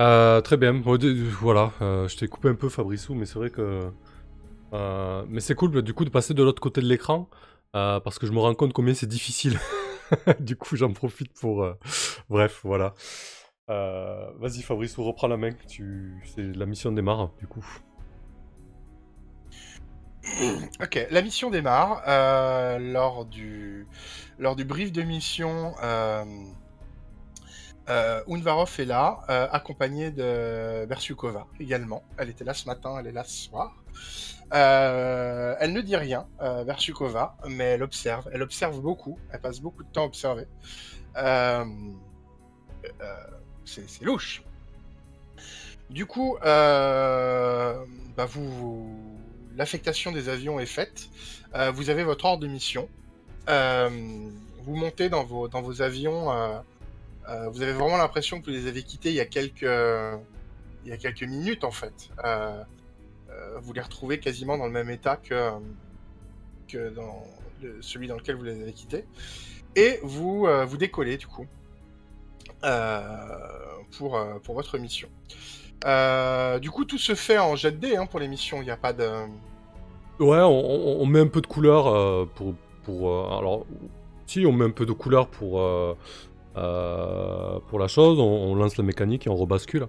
Euh, 0.00 0.40
très 0.40 0.56
bien. 0.56 0.72
Voilà, 1.40 1.70
euh, 1.82 2.08
je 2.08 2.16
t'ai 2.16 2.26
coupé 2.26 2.48
un 2.48 2.56
peu, 2.56 2.68
Fabrissou, 2.68 3.14
mais 3.14 3.26
c'est 3.26 3.38
vrai 3.38 3.50
que. 3.50 3.92
euh, 4.72 5.24
mais 5.28 5.38
c'est 5.38 5.54
cool, 5.54 5.80
du 5.82 5.94
coup, 5.94 6.04
de 6.04 6.10
passer 6.10 6.34
de 6.34 6.42
l'autre 6.42 6.60
côté 6.60 6.80
de 6.80 6.86
l'écran, 6.86 7.28
parce 7.72 8.18
que 8.18 8.26
je 8.26 8.32
me 8.32 8.40
rends 8.40 8.54
compte 8.54 8.72
combien 8.72 8.92
c'est 8.92 9.06
difficile. 9.06 9.56
du 10.40 10.56
coup, 10.56 10.74
j'en 10.74 10.92
profite 10.92 11.32
pour. 11.32 11.64
Bref, 12.28 12.62
voilà. 12.64 12.94
Vas-y 13.68 14.62
Fabrice, 14.62 14.96
reprends 14.96 15.28
la 15.28 15.36
main. 15.36 15.52
Tu... 15.68 16.20
La 16.36 16.66
mission 16.66 16.90
démarre 16.90 17.30
du 17.38 17.46
coup. 17.46 17.64
Ok, 20.82 21.06
la 21.10 21.22
mission 21.22 21.50
démarre. 21.50 22.02
Euh, 22.06 22.78
lors, 22.78 23.24
du... 23.24 23.86
lors 24.38 24.56
du 24.56 24.64
brief 24.64 24.92
de 24.92 25.02
mission, 25.02 25.74
euh... 25.82 26.24
Euh, 27.88 28.20
Unvarov 28.28 28.70
est 28.78 28.84
là, 28.84 29.20
euh, 29.30 29.48
accompagné 29.50 30.10
de 30.10 30.84
Bersukova 30.86 31.46
également. 31.58 32.02
Elle 32.18 32.28
était 32.28 32.44
là 32.44 32.52
ce 32.52 32.66
matin, 32.66 32.96
elle 33.00 33.06
est 33.06 33.12
là 33.12 33.24
ce 33.24 33.44
soir. 33.48 33.82
Elle 34.50 35.72
ne 35.72 35.80
dit 35.80 35.96
rien, 35.96 36.26
Bersukova, 36.66 37.36
mais 37.46 37.64
elle 37.64 37.82
observe. 37.82 38.28
Elle 38.32 38.42
observe 38.42 38.78
beaucoup. 38.82 39.18
Elle 39.32 39.40
passe 39.40 39.60
beaucoup 39.60 39.84
de 39.84 39.88
temps 39.88 40.02
à 40.02 40.06
observer. 40.06 40.46
C'est 43.64 44.02
louche. 44.02 44.42
Du 45.88 46.04
coup, 46.04 46.36
bah 46.42 48.26
vous- 48.26 49.17
l'affectation 49.58 50.12
des 50.12 50.30
avions 50.30 50.58
est 50.58 50.66
faite. 50.66 51.10
Euh, 51.54 51.70
vous 51.70 51.90
avez 51.90 52.04
votre 52.04 52.24
ordre 52.24 52.42
de 52.42 52.46
mission. 52.46 52.88
Euh, 53.48 53.90
vous 54.62 54.76
montez 54.76 55.10
dans 55.10 55.24
vos, 55.24 55.82
avions. 55.82 56.32
euh, 56.32 57.48
vous 57.50 57.60
avez 57.60 57.72
vraiment 57.72 57.98
l'impression 57.98 58.40
que 58.40 58.46
vous 58.46 58.52
les 58.52 58.66
avez 58.68 58.82
quittés 58.82 59.10
il 59.10 59.16
y 59.16 59.20
a 59.20 59.26
quelques, 59.26 61.22
minutes 61.22 61.64
en 61.64 61.72
fait. 61.72 62.08
Vous 63.60 63.72
les 63.72 63.80
retrouvez 63.80 64.18
quasiment 64.20 64.56
dans 64.56 64.66
le 64.66 64.72
même 64.72 64.90
état 64.90 65.16
que, 65.16 65.50
dans 66.90 67.26
celui 67.80 68.06
dans 68.06 68.16
lequel 68.16 68.36
vous 68.36 68.44
les 68.44 68.60
avez 68.62 68.72
quittés. 68.72 69.04
Et 69.76 69.98
vous, 70.02 70.46
vous 70.66 70.76
décollez 70.76 71.16
du 71.16 71.26
coup 71.26 71.46
pour, 73.98 74.20
pour 74.44 74.54
votre 74.54 74.78
mission. 74.78 75.08
Du 76.60 76.70
coup, 76.70 76.84
tout 76.84 76.98
se 76.98 77.14
fait 77.14 77.38
en 77.38 77.56
jet 77.56 77.72
de 77.72 77.78
dés 77.78 77.96
hein, 77.96 78.06
pour 78.06 78.20
les 78.20 78.28
missions. 78.28 78.62
Il 78.62 78.64
n'y 78.64 78.70
a 78.70 78.76
pas 78.76 78.92
de. 78.92 79.08
Ouais, 80.20 80.40
on, 80.42 81.06
met 81.06 81.20
un 81.20 81.28
peu 81.28 81.40
de 81.40 81.46
couleur 81.46 81.86
euh, 81.86 82.24
pour, 82.34 82.54
pour 82.82 83.10
euh, 83.10 83.38
alors 83.38 83.66
si 84.26 84.44
on 84.46 84.52
met 84.52 84.64
un 84.64 84.70
peu 84.70 84.84
de 84.84 84.92
couleur 84.92 85.28
pour 85.28 85.60
euh, 85.60 85.94
pour 87.68 87.78
la 87.78 87.86
chose, 87.88 88.18
on, 88.18 88.24
on 88.24 88.54
lance 88.54 88.76
la 88.76 88.84
mécanique 88.84 89.26
et 89.26 89.30
on 89.30 89.36
rebascule. 89.36 89.86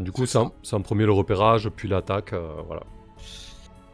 Du 0.00 0.12
coup, 0.12 0.26
C'est 0.26 0.38
en, 0.38 0.80
premier 0.82 1.04
le 1.06 1.12
repérage, 1.12 1.68
puis 1.70 1.88
l'attaque, 1.88 2.34
voilà. 2.66 2.82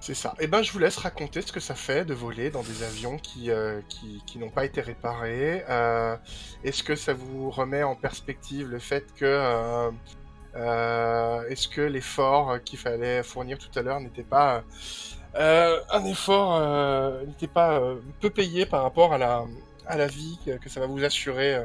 C'est 0.04 0.12
ça. 0.14 0.34
Et 0.38 0.46
ben, 0.48 0.62
je 0.62 0.70
vous 0.70 0.78
laisse 0.78 0.98
raconter 0.98 1.40
ce 1.40 1.50
que 1.50 1.60
ça 1.60 1.74
fait 1.74 2.04
de 2.04 2.12
voler 2.12 2.50
dans 2.50 2.62
des 2.62 2.82
avions 2.82 3.16
qui, 3.16 3.50
euh, 3.50 3.80
qui, 3.88 4.22
qui 4.26 4.38
n'ont 4.38 4.50
pas 4.50 4.66
été 4.66 4.82
réparés. 4.82 5.64
Euh, 5.70 6.14
Est-ce 6.62 6.82
que 6.82 6.94
ça 6.94 7.14
vous 7.14 7.48
remet 7.50 7.82
en 7.82 7.94
perspective 7.96 8.68
le 8.68 8.78
fait 8.80 9.06
que. 9.14 9.90
euh, 10.56 11.42
Est-ce 11.48 11.68
que 11.68 11.80
l'effort 11.80 12.62
qu'il 12.64 12.78
fallait 12.78 13.22
fournir 13.22 13.56
tout 13.56 13.70
à 13.78 13.80
l'heure 13.82 13.98
n'était 13.98 14.24
pas. 14.24 14.62
Euh, 15.36 15.80
un 15.90 16.04
effort. 16.04 16.56
euh, 16.56 17.24
n'était 17.26 17.48
pas 17.48 17.80
euh, 17.80 18.00
peu 18.20 18.30
payé 18.30 18.66
par 18.66 18.82
rapport 18.82 19.12
à 19.12 19.18
la, 19.18 20.06
vie 20.06 20.38
que, 20.60 20.68
ça 20.68 20.80
va 20.80 20.86
vous 20.86 21.04
assurer. 21.04 21.64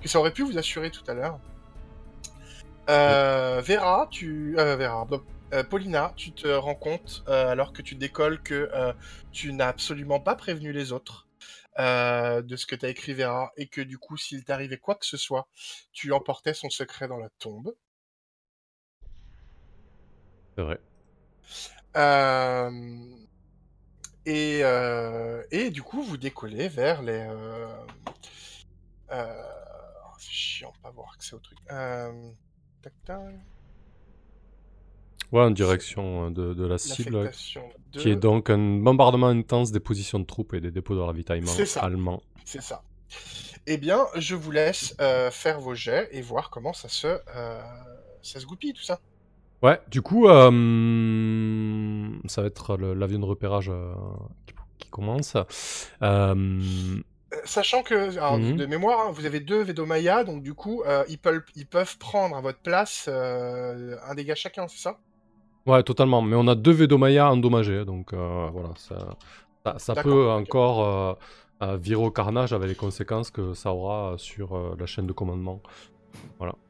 que 0.00 0.08
ça 0.08 0.18
aurait 0.18 0.32
pu 0.32 0.42
vous 0.42 0.58
assurer 0.58 0.90
tout 0.90 1.04
à 1.08 1.14
l'heure. 1.14 1.38
Vera, 2.88 4.08
tu. 4.10 4.54
Vera, 4.56 5.06
Paulina, 5.70 6.12
tu 6.16 6.32
te 6.32 6.48
rends 6.48 6.74
compte, 6.74 7.24
alors 7.26 7.72
que 7.72 7.82
tu 7.82 7.94
décolles, 7.94 8.42
que 8.42 8.70
tu 9.32 9.52
n'as 9.52 9.68
absolument 9.68 10.20
pas 10.20 10.34
prévenu 10.36 10.72
les 10.72 10.92
autres 10.92 11.26
de 11.78 12.56
ce 12.56 12.66
que 12.66 12.76
t'as 12.76 12.88
écrit 12.88 13.14
Vera, 13.14 13.52
et 13.56 13.66
que 13.66 13.80
du 13.80 13.98
coup, 13.98 14.16
s'il 14.16 14.44
t'arrivait 14.44 14.78
quoi 14.78 14.94
que 14.94 15.06
ce 15.06 15.16
soit, 15.16 15.48
tu 15.92 16.12
emportais 16.12 16.54
son 16.54 16.70
secret 16.70 17.08
dans 17.08 17.18
la 17.18 17.30
tombe. 17.38 17.74
C'est 20.56 20.62
vrai. 20.62 20.80
Euh, 21.96 22.70
et, 24.26 24.60
euh, 24.62 25.42
et 25.50 25.70
du 25.70 25.82
coup, 25.82 26.02
vous 26.02 26.16
décollez 26.16 26.68
vers 26.68 27.02
les... 27.02 27.26
Euh, 29.12 29.32
oh, 30.04 30.14
c'est 30.18 30.30
chiant 30.32 30.72
pas 30.82 30.88
avoir 30.88 31.12
accès 31.14 31.34
au 31.34 31.38
truc. 31.38 31.58
Tac, 31.66 32.92
tac, 33.04 33.20
Ouais, 35.32 35.42
en 35.42 35.50
direction 35.50 36.30
de, 36.30 36.54
de 36.54 36.66
la 36.66 36.78
cible, 36.78 37.30
de- 37.92 37.98
qui 37.98 38.10
est 38.10 38.16
donc 38.16 38.48
un 38.48 38.78
bombardement 38.78 39.26
intense 39.26 39.72
des 39.72 39.80
positions 39.80 40.20
de 40.20 40.24
troupes 40.24 40.54
et 40.54 40.60
des 40.60 40.70
dépôts 40.70 40.94
de 40.94 41.00
ravitaillement 41.00 41.50
allemands. 41.80 42.22
C'est 42.44 42.62
ça. 42.62 42.82
Eh 43.66 43.76
bien, 43.78 44.06
je 44.14 44.36
vous 44.36 44.52
laisse 44.52 44.94
euh, 45.00 45.32
faire 45.32 45.58
vos 45.60 45.74
jets 45.74 46.08
et 46.12 46.22
voir 46.22 46.50
comment 46.50 46.72
ça 46.72 46.88
se, 46.88 47.08
euh, 47.34 47.62
ça 48.22 48.38
se 48.38 48.46
goupille, 48.46 48.72
tout 48.72 48.82
ça. 48.82 49.00
Ouais, 49.62 49.80
du 49.88 50.02
coup, 50.02 50.28
euh, 50.28 50.50
ça 52.26 52.42
va 52.42 52.46
être 52.46 52.76
l'avion 52.76 53.18
de 53.18 53.24
repérage 53.24 53.70
euh, 53.70 53.94
qui, 54.46 54.54
qui 54.78 54.90
commence. 54.90 55.36
Euh, 56.02 57.00
Sachant 57.44 57.82
que, 57.82 58.16
alors, 58.18 58.38
Mhm. 58.38 58.56
de 58.56 58.66
mémoire, 58.66 59.06
hein, 59.06 59.10
vous 59.12 59.26
avez 59.26 59.40
deux 59.40 59.62
Vedomaya, 59.62 60.22
donc 60.24 60.42
du 60.42 60.54
coup, 60.54 60.82
ils, 61.08 61.18
peuvent, 61.18 61.42
ils 61.56 61.66
peuvent 61.66 61.98
prendre 61.98 62.36
à 62.36 62.40
votre 62.40 62.60
place 62.60 63.08
un 63.08 64.14
dégât 64.14 64.34
chacun, 64.34 64.68
c'est 64.68 64.78
ça? 64.80 64.98
Ouais, 65.66 65.82
totalement. 65.82 66.22
Mais 66.22 66.36
on 66.36 66.46
a 66.46 66.54
deux 66.54 66.70
Vedomaya 66.72 67.30
endommagés, 67.30 67.84
donc 67.84 68.12
voilà, 68.14 68.70
ça, 68.76 69.16
ça, 69.64 69.78
ça 69.78 69.94
D'accord, 69.94 70.14
peut 70.14 70.30
encore 70.30 71.18
virer 71.60 72.04
au 72.04 72.10
carnage 72.10 72.52
avec 72.52 72.68
les 72.68 72.74
conséquences 72.76 73.30
que 73.30 73.52
ça 73.54 73.72
aura 73.72 74.14
sur 74.18 74.76
la 74.76 74.86
chaîne 74.86 75.06
de 75.06 75.12
commandement. 75.12 75.60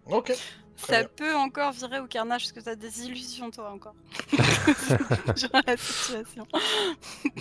Ok. 0.07 0.31
Ça 0.77 1.01
bien. 1.01 1.09
peut 1.17 1.35
encore 1.35 1.73
virer 1.73 2.01
au 2.01 2.07
carnage 2.07 2.43
parce 2.43 2.53
que 2.53 2.61
t'as 2.61 2.75
des 2.77 3.05
illusions 3.07 3.51
toi 3.51 3.71
encore. 3.73 3.95
Sur 5.37 5.49
la 5.67 5.77
situation. 5.77 6.47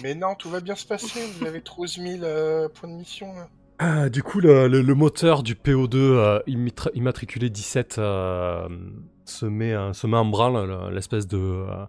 Mais 0.01 0.15
non, 0.15 0.35
tout 0.35 0.49
va 0.49 0.59
bien 0.61 0.75
se 0.75 0.85
passer. 0.85 1.21
Vous 1.39 1.45
avez 1.45 1.61
12 1.61 1.99
000 1.99 2.23
euh, 2.23 2.69
points 2.69 2.89
de 2.89 2.95
mission. 2.95 3.33
là. 3.33 3.47
Ah, 3.79 4.07
du 4.09 4.23
coup, 4.23 4.39
le, 4.39 4.67
le- 4.69 4.81
le 4.81 4.95
moteur 4.95 5.43
du 5.43 5.53
PO2 5.55 5.95
euh, 5.97 6.39
immatriculé 6.93 7.49
17 7.49 7.97
euh, 7.97 8.69
se, 9.25 9.45
met, 9.45 9.73
euh, 9.73 9.91
se 9.91 10.07
met 10.07 10.15
en 10.17 10.23
branle, 10.25 10.65
le- 10.65 10.93
l'espèce 10.95 11.27
de, 11.27 11.37
euh, 11.37 11.85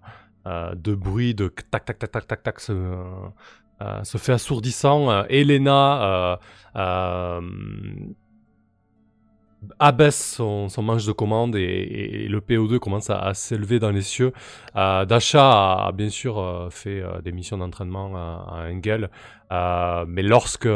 euh, 0.48 0.74
de 0.74 0.94
bruit 0.96 1.34
de 1.36 1.46
tac 1.70 1.84
tac 1.84 1.98
tac 2.00 2.10
tac 2.10 2.26
tac 2.26 2.42
tac 2.42 2.58
se, 2.60 2.72
euh, 2.72 3.04
euh, 3.82 4.02
se 4.02 4.18
fait 4.18 4.32
assourdissant. 4.32 5.10
Euh, 5.12 5.22
Elena 5.28 6.02
euh, 6.32 6.36
euh, 6.74 7.40
abaisse 9.78 10.34
son, 10.36 10.68
son 10.68 10.82
manche 10.82 11.06
de 11.06 11.12
commande 11.12 11.56
et, 11.56 12.26
le 12.28 12.40
PO2 12.40 12.78
commence 12.78 13.10
à, 13.10 13.34
s'élever 13.34 13.78
dans 13.78 13.90
les 13.90 14.02
cieux. 14.02 14.32
Euh, 14.76 15.04
Dasha 15.04 15.86
a, 15.86 15.92
bien 15.92 16.08
sûr 16.08 16.38
euh, 16.38 16.70
fait 16.70 17.00
euh, 17.00 17.20
des 17.22 17.32
missions 17.32 17.58
d'entraînement 17.58 18.16
à, 18.16 18.68
Engel, 18.70 19.10
euh, 19.52 20.04
mais 20.08 20.22
lorsque 20.22 20.68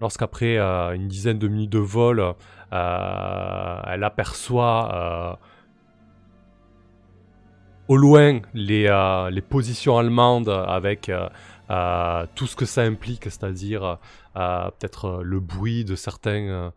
lorsqu'après 0.00 0.58
une 0.58 1.08
dizaine 1.08 1.38
de 1.38 1.48
minutes 1.48 1.70
de 1.70 1.78
vol, 1.78 2.34
elle 2.70 4.04
aperçoit 4.04 5.38
au 7.88 7.96
loin 7.96 8.40
les, 8.52 8.90
les 9.30 9.40
positions 9.40 9.96
allemandes 9.96 10.50
avec 10.50 11.10
euh, 11.70 12.26
tout 12.34 12.46
ce 12.46 12.56
que 12.56 12.64
ça 12.64 12.82
implique, 12.82 13.24
c'est-à-dire 13.24 13.98
euh, 14.36 14.70
peut-être 14.78 15.06
euh, 15.06 15.22
le 15.22 15.40
bruit 15.40 15.84
de 15.84 15.96
certains 15.96 16.72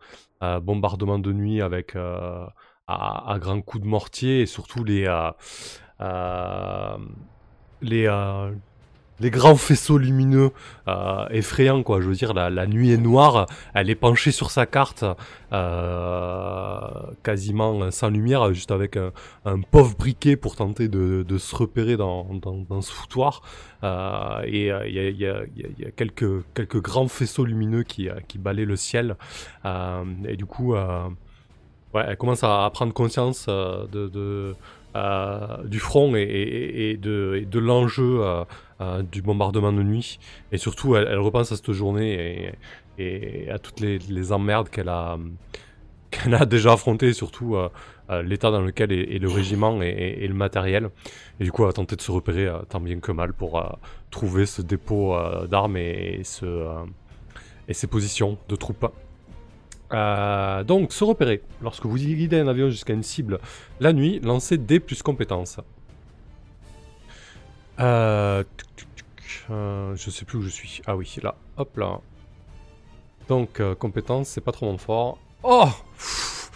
bombardements 0.62 1.18
de 1.18 1.32
nuit 1.32 1.60
avec 1.60 1.96
à, 1.96 2.52
à 2.86 3.38
grands 3.38 3.60
coups 3.60 3.84
de 3.84 3.88
mortier 3.88 4.40
et 4.40 4.46
surtout 4.46 4.84
les 4.84 5.06
les 7.82 8.08
les 9.20 9.30
grands 9.30 9.56
faisceaux 9.56 9.98
lumineux 9.98 10.50
euh, 10.88 11.26
effrayants 11.30 11.82
quoi. 11.82 12.00
Je 12.00 12.08
veux 12.08 12.14
dire 12.14 12.32
la, 12.32 12.66
nuit 12.66 12.90
est 12.90 12.96
noire 12.96 13.46
elle 13.74 13.90
est 13.90 13.94
penchée 13.94 14.32
sur 14.32 14.50
sa 14.50 14.66
carte 14.66 15.04
euh, 15.52 16.78
quasiment 17.22 17.90
sans 17.90 18.08
lumière 18.08 18.52
juste 18.52 18.70
avec 18.70 18.96
un, 18.96 19.12
pauvre 19.70 19.96
briquet 19.96 20.36
pour 20.36 20.56
tenter 20.56 20.88
de, 20.88 21.38
se 21.38 21.54
repérer 21.54 21.96
dans, 21.96 22.26
ce 22.80 22.92
foutoir. 22.92 23.42
Euh, 23.82 24.42
et 24.44 24.66
il 24.86 25.16
y, 25.16 25.26
a, 25.26 25.90
quelques, 25.96 26.80
grands 26.80 27.08
faisceaux 27.08 27.44
lumineux 27.44 27.82
qui, 27.82 28.08
qui 28.28 28.38
balaient 28.38 28.64
le 28.64 28.76
ciel. 28.76 29.16
Et 29.64 30.36
du 30.36 30.46
coup 30.46 30.74
ouais, 30.74 32.04
elle 32.06 32.16
commence 32.16 32.44
à, 32.44 32.70
prendre 32.72 32.92
conscience 32.92 33.48
du 35.64 35.78
front 35.78 36.14
et, 36.14 36.98
de, 37.00 37.58
l'enjeu 37.58 38.44
euh, 38.80 39.02
du 39.02 39.20
bombardement 39.20 39.72
de 39.72 39.82
nuit. 39.82 40.18
Et 40.52 40.56
surtout, 40.56 40.96
elle, 40.96 41.18
repense 41.18 41.52
à 41.52 41.56
cette 41.56 41.72
journée 41.72 42.54
et, 42.96 43.50
à 43.50 43.58
toutes 43.58 43.80
les, 43.80 44.32
emmerdes 44.32 44.70
qu'elle 44.70 44.88
a, 44.88 45.18
a 46.32 46.46
déjà 46.46 46.72
affrontées, 46.72 47.12
surtout 47.12 47.56
euh, 47.56 47.68
euh, 48.08 48.22
l'état 48.22 48.50
dans 48.50 48.62
lequel 48.62 48.90
est, 48.92 49.18
le 49.18 49.28
régiment 49.28 49.82
et, 49.82 50.26
le 50.26 50.32
matériel. 50.32 50.88
Et 51.40 51.44
du 51.44 51.52
coup, 51.52 51.62
elle 51.62 51.68
va 51.68 51.72
tenter 51.74 51.94
de 51.94 52.00
se 52.00 52.10
repérer 52.10 52.50
tant 52.70 52.80
bien 52.80 53.00
que 53.00 53.12
mal 53.12 53.34
pour 53.34 53.62
trouver 54.10 54.46
ce 54.46 54.62
dépôt 54.62 55.14
d'armes 55.46 55.76
et, 55.76 56.22
ce, 56.24 56.66
et 57.68 57.74
ses 57.74 57.86
positions 57.86 58.38
de 58.48 58.56
troupes. 58.56 58.86
Donc, 59.90 60.92
se 60.94 61.04
repérer. 61.04 61.42
Lorsque 61.60 61.84
vous 61.84 61.96
guidez 61.96 62.40
un 62.40 62.48
avion 62.48 62.70
jusqu'à 62.70 62.94
une 62.94 63.02
cible 63.02 63.40
la 63.78 63.92
nuit, 63.92 64.20
lancez 64.20 64.56
D 64.56 64.80
plus 64.80 65.02
compétences. 65.02 65.60
Euh. 67.80 68.44
Euh, 69.50 69.94
je 69.96 70.10
sais 70.10 70.24
plus 70.24 70.38
où 70.38 70.42
je 70.42 70.48
suis. 70.48 70.80
Ah 70.86 70.96
oui, 70.96 71.12
là. 71.22 71.34
Hop 71.56 71.76
là. 71.76 72.00
Donc, 73.28 73.60
euh, 73.60 73.74
compétences, 73.74 74.28
c'est 74.28 74.40
pas 74.40 74.52
trop 74.52 74.66
mon 74.66 74.78
fort. 74.78 75.18
Oh 75.42 75.68
Pff 75.96 76.50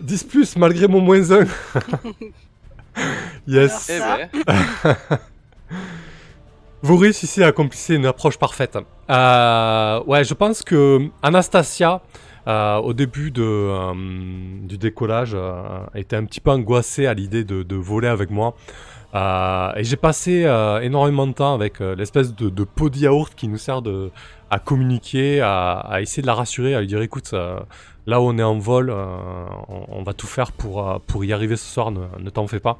10 0.00 0.24
plus 0.24 0.56
malgré 0.56 0.88
mon 0.88 1.00
moins 1.00 1.30
1. 1.30 1.44
yes. 3.46 3.90
Eh 3.90 3.98
ben, 3.98 4.28
Vous 6.82 6.96
réussissez 6.98 7.42
à 7.42 7.46
accomplir 7.46 7.96
une 7.96 8.06
approche 8.06 8.36
parfaite. 8.36 8.76
Euh, 9.08 10.02
ouais, 10.04 10.24
je 10.24 10.34
pense 10.34 10.62
que 10.62 11.08
Anastasia, 11.22 12.02
euh, 12.46 12.76
au 12.76 12.92
début 12.92 13.30
de, 13.30 13.42
euh, 13.42 13.94
du 14.66 14.76
décollage, 14.76 15.34
était 15.94 16.16
un 16.16 16.24
petit 16.24 16.40
peu 16.40 16.50
angoissée 16.50 17.06
à 17.06 17.14
l'idée 17.14 17.44
de, 17.44 17.62
de 17.62 17.76
voler 17.76 18.08
avec 18.08 18.30
moi. 18.30 18.54
Euh, 19.14 19.72
et 19.76 19.84
j'ai 19.84 19.96
passé 19.96 20.44
euh, 20.44 20.80
énormément 20.80 21.26
de 21.26 21.32
temps 21.32 21.54
avec 21.54 21.80
euh, 21.80 21.94
l'espèce 21.94 22.34
de, 22.34 22.64
pot 22.64 22.90
de 22.90 22.98
yaourt 22.98 23.32
qui 23.34 23.46
nous 23.46 23.58
sert 23.58 23.80
à 24.50 24.58
communiquer, 24.58 25.40
à, 25.40 25.98
essayer 26.00 26.22
de 26.22 26.26
la 26.26 26.34
rassurer, 26.34 26.74
à 26.74 26.80
lui 26.80 26.88
dire 26.88 27.00
écoute, 27.02 27.32
là 28.06 28.20
où 28.20 28.24
on 28.24 28.38
est 28.38 28.42
en 28.42 28.58
vol, 28.58 28.90
on, 28.90 30.02
va 30.02 30.12
tout 30.12 30.26
faire 30.26 30.52
pour, 30.52 31.00
pour 31.06 31.24
y 31.24 31.32
arriver 31.32 31.56
ce 31.56 31.64
soir, 31.64 31.90
ne, 31.90 32.30
t'en 32.30 32.46
fais 32.46 32.60
pas. 32.60 32.78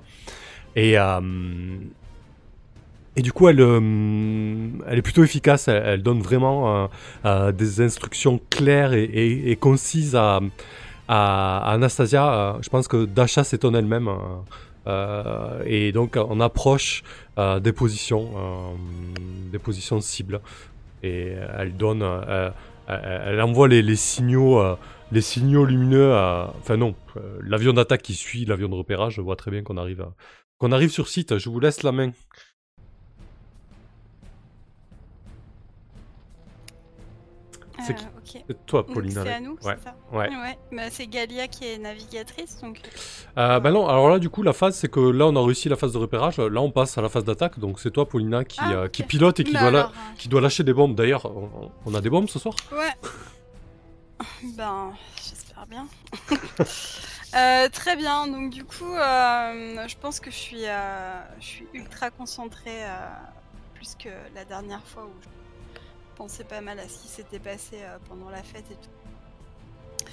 Et, 0.77 0.94
et 3.16 3.23
du 3.23 3.32
coup, 3.32 3.48
elle, 3.48 3.61
est 3.61 5.02
plutôt 5.02 5.24
efficace. 5.24 5.66
Elle, 5.66 6.02
donne 6.02 6.20
vraiment 6.20 6.89
des 7.24 7.81
instructions 7.81 8.40
claires 8.51 8.93
et, 8.93 9.59
concises 9.61 10.15
à, 10.15 10.40
à- 11.09 11.73
Anastasia. 11.73 12.59
Je 12.61 12.69
pense 12.69 12.86
que 12.86 13.05
Dasha 13.05 13.43
s'étonne 13.43 13.74
elle-même. 13.74 14.11
Euh, 14.86 15.62
et 15.66 15.93
donc, 15.93 16.16
on 16.16 16.40
approche 16.40 17.02
euh, 17.39 17.61
des 17.61 17.73
positions, 17.73 18.31
euh, 18.36 18.74
des 19.52 19.59
positions 19.59 20.01
cibles. 20.01 20.40
Et 21.02 21.35
elle 21.59 21.77
donne, 21.77 22.02
elle, 22.89 23.40
envoie 23.43 23.69
les, 23.69 23.82
les 23.82 23.97
signaux, 23.97 24.62
les 25.12 25.20
signaux 25.20 25.65
lumineux. 25.66 26.15
à- 26.15 26.55
Enfin 26.59 26.78
non, 26.78 26.94
l'avion 27.43 27.74
d'attaque 27.74 28.01
qui 28.02 28.15
suit 28.15 28.47
l'avion 28.47 28.69
de 28.70 28.74
repérage. 28.74 29.15
Je 29.16 29.20
vois 29.20 29.36
très 29.36 29.51
bien 29.51 29.62
qu'on 29.62 29.77
arrive, 29.77 30.01
à- 30.01 30.15
qu'on 30.59 30.73
arrive 30.73 30.90
sur 30.90 31.09
site. 31.09 31.36
Je 31.39 31.51
vous 31.51 31.61
laisse 31.61 31.82
la 31.82 31.93
main. 31.93 32.12
C'est 37.86 37.94
qui? 37.94 38.06
C'est 38.27 38.67
toi, 38.67 38.83
Donc, 38.83 38.95
Pauline. 38.95 39.13
C'est 39.13 39.33
à 39.33 39.41
nous, 39.41 39.53
Ouais. 39.63 39.77
c'est 39.79 39.85
ça 39.85 39.95
Ouais. 40.13 40.29
Ouais, 40.29 40.59
bah, 40.73 40.83
c'est 40.91 41.07
Galia 41.07 41.47
qui 41.49 41.67
est 41.67 41.79
navigatrice, 41.79 42.61
donc 42.61 42.81
Euh, 43.39 43.61
bah 43.61 43.71
non, 43.71 43.87
alors 43.89 44.09
là, 44.09 44.19
du 44.19 44.31
coup, 44.31 44.43
la 44.43 44.53
phase, 44.53 44.77
c'est 44.77 44.89
que 44.91 45.01
là, 45.01 45.27
on 45.27 45.37
a 45.37 45.45
réussi 45.45 45.69
la 45.69 45.77
phase 45.77 45.93
de 45.93 45.99
repérage. 45.99 46.39
Là, 46.39 46.61
on 46.61 46.71
passe 46.71 46.97
à 46.99 47.03
la 47.03 47.09
phase 47.09 47.25
d'attaque. 47.25 47.59
Donc, 47.59 47.81
c'est 47.81 47.91
toi, 47.91 48.09
Paulina, 48.09 48.45
qui, 48.45 48.59
Ah, 48.61 48.73
euh, 48.73 48.89
qui 48.89 49.03
pilote 49.03 49.39
et 49.41 49.45
qui 49.45 49.53
Bah 49.53 49.61
doit, 49.61 49.71
la- 49.71 49.79
alors, 49.81 49.91
euh, 49.91 50.17
qui 50.19 50.29
doit 50.29 50.41
lâcher 50.41 50.63
des 50.65 50.73
bombes. 50.73 50.95
D'ailleurs, 50.95 51.27
on, 51.27 51.71
on 51.87 51.95
a 51.95 52.01
des 52.01 52.11
bombes 52.11 52.29
ce 52.29 52.39
soir? 52.39 52.55
Ouais. 52.73 52.93
Ben, 54.57 54.93
j'espère 55.17 55.67
bien. 55.67 55.87
Euh, 57.37 57.69
très 57.69 57.97
bien, 57.97 58.29
donc 58.29 58.51
du 58.51 58.63
coup, 58.65 58.95
euh, 58.95 59.89
je 59.89 59.97
pense 60.01 60.21
que 60.21 60.31
je 60.31 60.37
suis, 60.37 60.67
euh, 60.67 61.21
je 61.41 61.45
suis 61.45 61.67
ultra 61.75 62.11
concentrée, 62.11 62.85
euh, 62.85 63.09
plus 63.75 63.97
que 63.97 64.09
la 64.37 64.45
dernière 64.45 64.85
fois 64.87 65.03
où 65.03 65.11
je 65.21 65.27
pensais 66.15 66.45
pas 66.45 66.61
mal 66.61 66.78
à 66.78 66.89
ce 66.89 66.99
qui 66.99 67.09
s'était 67.09 67.39
passé 67.39 67.77
euh, 67.82 67.99
pendant 68.09 68.31
la 68.31 68.43
fête 68.43 68.65
et 68.70 68.74
tout. 68.74 70.09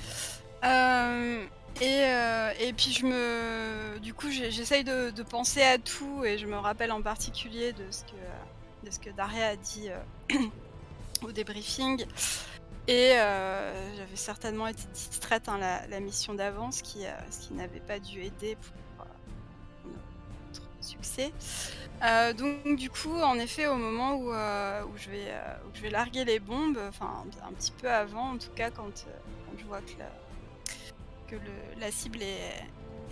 Euh, 0.64 1.46
et, 1.82 2.04
euh, 2.06 2.54
et 2.60 2.74
puis 2.74 2.92
je 2.92 3.06
me, 3.06 4.00
du 4.00 4.14
coup, 4.14 4.30
j'essaye 4.30 4.84
de, 4.84 5.24
penser 5.24 5.62
à 5.62 5.78
tout 5.78 6.24
et 6.24 6.38
je 6.38 6.46
me 6.46 6.58
rappelle 6.58 6.92
en 6.92 7.02
particulier 7.02 7.74
de 7.74 7.90
ce 7.90 8.04
que, 8.04 8.86
de 8.86 8.92
ce 8.92 9.00
que 9.00 9.10
Daria 9.10 9.48
a 9.48 9.56
dit 9.56 9.90
au 11.24 11.32
débriefing. 11.32 12.06
Et 12.88 13.14
j'avais 13.16 14.16
certainement 14.16 14.68
été 14.68 14.84
distraite 14.94 15.48
hein, 15.48 15.60
la, 15.60 16.00
mission 16.00 16.34
d'avant, 16.34 16.72
ce 16.72 16.84
qui, 16.84 17.06
qui 17.42 17.54
n'avait 17.54 17.80
pas 17.80 18.00
dû 18.00 18.22
aider 18.22 18.56
pour 18.56 18.81
succès. 20.82 21.32
Euh, 22.04 22.34
donc 22.34 22.78
du 22.78 22.90
coup, 22.90 23.20
en 23.22 23.38
effet, 23.38 23.68
au 23.68 23.76
moment 23.76 24.16
où, 24.16 24.34
euh, 24.34 24.84
où, 24.86 24.98
je, 24.98 25.10
vais, 25.10 25.28
euh, 25.28 25.56
où 25.68 25.76
je 25.76 25.82
vais 25.82 25.92
larguer 25.92 26.26
les 26.26 26.40
bombes, 26.40 26.80
enfin 26.90 27.24
un, 27.48 27.54
petit 27.54 27.72
peu 27.72 27.90
avant, 27.90 28.32
en 28.32 28.38
tout 28.38 28.50
cas 28.56 28.72
quand, 28.72 29.06
je 29.58 29.64
vois 29.66 29.82
que 29.82 29.92
la, 30.00 30.10
que 31.28 31.36
la 31.80 31.92
cible 31.92 32.24
est, 32.24 32.66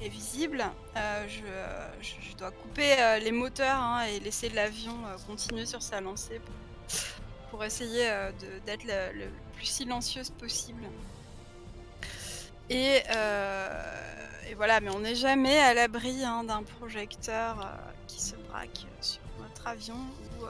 est 0.03 0.09
visible, 0.09 0.65
je, 1.27 1.43
je- 2.01 2.35
dois 2.37 2.51
couper 2.51 3.19
les 3.21 3.31
moteurs 3.31 3.79
hein, 3.81 4.03
et 4.05 4.21
laisser 4.21 4.49
l'avion 4.49 4.95
continuer 5.27 5.65
sur 5.65 5.81
sa 5.81 5.99
lancée 5.99 6.39
pour, 6.39 6.55
pour 7.51 7.63
essayer 7.65 8.09
d'être 8.65 8.85
le, 8.85 9.19
le 9.19 9.25
plus 9.55 9.65
silencieuse 9.65 10.29
possible. 10.29 10.83
Et, 12.69 13.01
et 14.49 14.55
voilà, 14.55 14.79
mais 14.81 14.89
on 14.89 14.99
n'est 14.99 15.15
jamais 15.15 15.59
à 15.59 15.73
l'abri 15.73 16.23
hein, 16.23 16.43
d'un 16.43 16.63
projecteur 16.63 17.59
euh, 17.61 17.91
qui 18.07 18.19
se 18.21 18.35
braque 18.49 18.85
sur 19.01 19.21
notre 19.41 19.67
avion 19.67 19.95
ou 20.39 20.45
euh, 20.45 20.49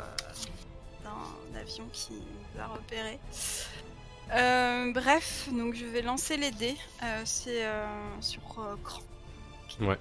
d'un 1.04 1.60
avion 1.60 1.86
qui 1.92 2.14
nous 2.14 2.62
a 2.62 2.68
repéré. 2.68 3.20
Euh, 4.32 4.92
bref, 4.94 5.50
donc 5.52 5.74
je 5.76 5.86
vais 5.86 6.02
lancer 6.02 6.38
les 6.38 6.52
dés. 6.52 6.78
Euh, 7.04 7.22
C'est 7.26 7.66
euh, 7.66 7.86
sur 8.22 8.42
euh, 8.60 8.76
cran. 8.84 9.02
Ouais. 9.82 9.98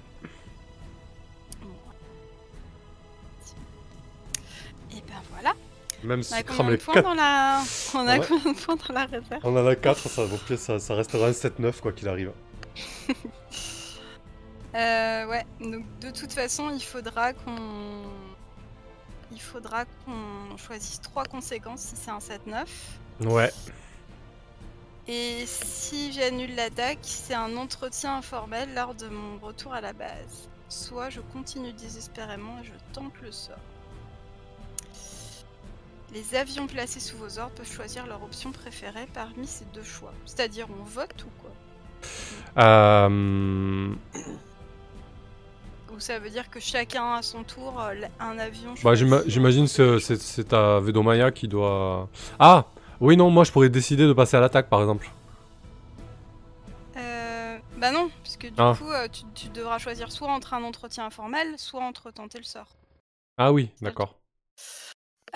Et 4.93 5.01
ben 5.07 5.23
voilà. 5.33 5.55
Même 6.05 6.21
On 6.21 6.23
si 6.23 6.35
a 6.35 6.43
tu 6.43 6.45
combien 6.45 6.57
crames 6.57 6.67
de 6.67 6.73
les 6.73 6.79
points 6.79 6.95
4. 6.95 7.05
dans 7.05 7.15
la... 7.15 7.63
On 7.95 8.07
a 8.07 8.19
Ouais. 8.19 8.27
combien 8.29 8.53
de 8.53 8.59
points 8.59 8.77
dans 8.77 8.95
la 8.95 9.05
réserve? 9.07 9.41
On 9.45 9.57
en 9.57 9.67
a 9.67 9.75
4, 9.75 10.09
ça, 10.09 10.23
ça, 10.57 10.79
ça 10.79 10.95
restera 10.95 11.27
un 11.27 11.33
7-9, 11.33 11.81
quoi 11.81 11.93
qu'il 11.93 12.09
arrive. 12.09 12.33
Euh, 14.79 15.27
ouais, 15.27 15.45
donc 15.61 15.85
de 16.01 16.11
toute 16.11 16.33
façon, 16.33 16.71
il 16.71 16.83
faudra 16.83 17.33
qu'on. 17.33 17.57
Il 19.33 19.41
faudra 19.41 19.85
qu'on 19.85 20.57
choisisse 20.57 21.01
trois 21.01 21.25
conséquences 21.25 21.81
si 21.81 21.97
c'est 21.97 22.11
un 22.11 22.19
7-9. 22.19 22.67
Ouais. 23.29 23.53
Et 25.07 25.45
si 25.47 26.13
j'annule 26.13 26.55
l'attaque, 26.55 26.99
c'est 27.03 27.35
un 27.35 27.57
entretien 27.57 28.17
informel 28.17 28.73
lors 28.75 28.95
de 28.95 29.09
mon 29.09 29.39
retour 29.39 29.75
à 29.75 29.81
la 29.81 29.93
base. 29.93 30.49
Soit 30.69 31.11
je 31.11 31.21
continue 31.21 31.73
désespérément 31.73 32.59
et 32.61 32.65
je 32.65 32.73
tente 32.93 33.13
le 33.23 33.33
sort. 33.33 33.57
Les 36.13 36.35
avions 36.35 36.67
placés 36.67 37.01
sous 37.01 37.17
vos 37.19 37.39
ordres 37.39 37.55
peuvent 37.55 37.71
choisir 37.71 38.07
leur 38.07 38.23
option 38.23 38.51
préférée 38.51 39.07
parmi 39.13 39.47
ces 39.47 39.67
deux 39.67 39.83
choix. 39.83 40.13
C'est-à-dire 40.25 40.67
on 40.71 40.85
vote 40.85 41.25
ou 41.25 41.43
quoi? 41.43 42.63
Euh... 42.63 43.95
Ou 45.99 46.01
ça 46.01 46.21
veut 46.21 46.31
dire 46.31 46.49
que 46.49 46.61
chacun 46.61 47.15
à 47.15 47.23
son 47.23 47.43
tour, 47.43 47.81
euh, 47.81 47.93
un 48.21 48.39
avion 48.39 48.71
Bah, 48.85 48.95
choisit, 48.95 49.09
j'imagine 49.27 49.69
que 49.69 49.99
c'est- 49.99 50.23
c'est 50.23 50.45
ta 50.45 50.79
Vedomaya 50.79 51.33
qui 51.33 51.49
doit. 51.49 52.09
Ah 52.39 52.67
Oui, 53.01 53.17
non, 53.17 53.31
moi 53.31 53.43
je 53.43 53.51
pourrais 53.51 53.69
décider 53.69 54.07
de 54.07 54.13
passer 54.13 54.37
à 54.37 54.41
l'attaque 54.41 54.69
par 54.69 54.81
exemple. 54.81 55.11
Euh, 56.97 57.59
bah 57.79 57.91
non, 57.91 58.11
puisque 58.23 58.47
du 58.47 58.55
Ah. 58.59 58.75
coup, 58.79 58.89
euh, 58.91 59.09
tu, 59.09 59.23
tu 59.35 59.49
devras 59.49 59.79
choisir 59.79 60.13
soit 60.13 60.29
entre 60.29 60.55
un 60.55 60.63
entretien 60.63 61.05
informel, 61.07 61.55
soit 61.59 61.83
entre 61.83 62.13
tenter 62.13 62.39
le 62.39 62.45
sort. 62.45 62.69
Ah 63.37 63.53
oui, 63.53 63.71
d'accord. 63.83 64.15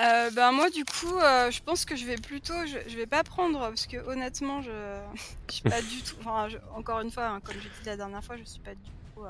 Euh, 0.01 0.31
bah 0.31 0.53
moi, 0.53 0.71
du 0.71 0.85
coup, 0.85 1.19
euh, 1.19 1.51
je 1.51 1.61
pense 1.61 1.85
que 1.85 1.97
je 1.97 2.07
vais 2.07 2.17
plutôt, 2.17 2.55
je, 2.67 2.79
je 2.89 2.97
vais 2.97 3.07
pas 3.07 3.25
prendre, 3.25 3.59
parce 3.61 3.87
que 3.89 3.97
honnêtement, 4.09 4.63
je, 4.63 4.71
je 5.49 5.55
suis 5.55 5.63
pas 5.63 5.83
du 5.83 6.03
tout, 6.03 6.15
enfin, 6.21 6.49
je- 6.49 6.59
encore 6.77 7.01
une 7.01 7.11
fois, 7.11 7.27
hein, 7.27 7.41
comme 7.45 7.57
j'ai 7.57 7.69
dit 7.69 7.87
la 7.87 7.97
dernière 7.97 8.23
fois, 8.23 8.37
je 8.37 8.45
suis 8.45 8.61
pas 8.61 8.75
du 8.77 8.91
tout, 9.15 9.25
euh, 9.25 9.29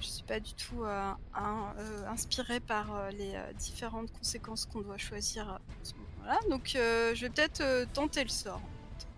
je 0.00 0.06
suis 0.06 0.22
pas 0.22 0.40
du 0.40 0.52
tout 0.54 0.84
euh, 0.84 1.12
un- 1.34 1.74
euh, 1.78 2.06
inspirée 2.08 2.60
par 2.60 2.94
euh, 2.94 3.10
les 3.10 3.34
euh, 3.34 3.52
différentes 3.58 4.10
conséquences 4.12 4.66
qu'on 4.66 4.80
doit 4.80 4.98
choisir 4.98 5.48
à 5.48 5.60
ce 5.82 5.92
moment-là. 5.94 6.38
Donc, 6.50 6.72
euh, 6.76 7.14
je 7.14 7.22
vais 7.22 7.30
peut-être 7.30 7.60
euh, 7.60 7.84
tenter 7.92 8.22
le 8.24 8.30
sort. 8.30 8.60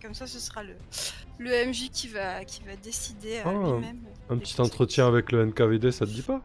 Comme 0.01 0.15
ça, 0.15 0.27
ce 0.27 0.41
sera 0.41 0.63
le, 0.65 0.75
le 1.39 1.51
MJ 1.69 1.91
qui 1.91 2.09
va, 2.09 2.45
qui 2.45 2.63
va 2.65 2.75
décider 2.77 3.39
euh, 3.39 3.43
Ah, 3.47 3.53
lui-même. 3.53 4.01
Un 4.31 4.39
petit 4.39 4.61
entretien 4.61 5.07
avec 5.07 5.31
le 5.33 5.47
NKVD, 5.47 5.93
ça 5.93 6.05
te 6.07 6.11
dit 6.11 6.23
pas? 6.23 6.41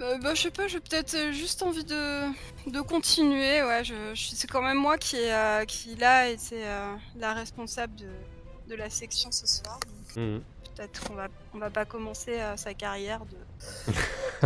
Euh, 0.00 0.16
bah, 0.18 0.34
je 0.34 0.42
sais 0.42 0.50
pas, 0.50 0.66
j'ai 0.66 0.80
peut-être 0.80 1.14
euh, 1.14 1.32
juste 1.32 1.62
envie 1.62 1.84
de, 1.84 2.70
de 2.70 2.80
continuer. 2.80 3.62
Ouais, 3.62 3.82
je, 3.84 4.14
je- 4.14 4.30
c'est 4.34 4.46
quand 4.48 4.62
même 4.62 4.78
moi 4.78 4.96
qui, 4.96 5.16
est, 5.16 5.32
euh, 5.34 5.64
qui 5.66 5.94
là 5.96 6.28
était 6.30 6.64
euh, 6.64 6.94
la 7.16 7.34
responsable 7.34 7.94
de, 7.96 8.08
de 8.68 8.74
la 8.76 8.88
section 8.88 9.30
ce 9.30 9.46
soir. 9.46 9.78
donc 9.80 10.16
Mhm. 10.16 10.42
Peut-être 10.80 11.04
qu'on 11.06 11.14
va, 11.14 11.28
on 11.52 11.58
va 11.58 11.68
pas 11.68 11.84
commencer 11.84 12.40
euh, 12.40 12.56
sa 12.56 12.72
carrière 12.72 13.20
de, 13.26 13.36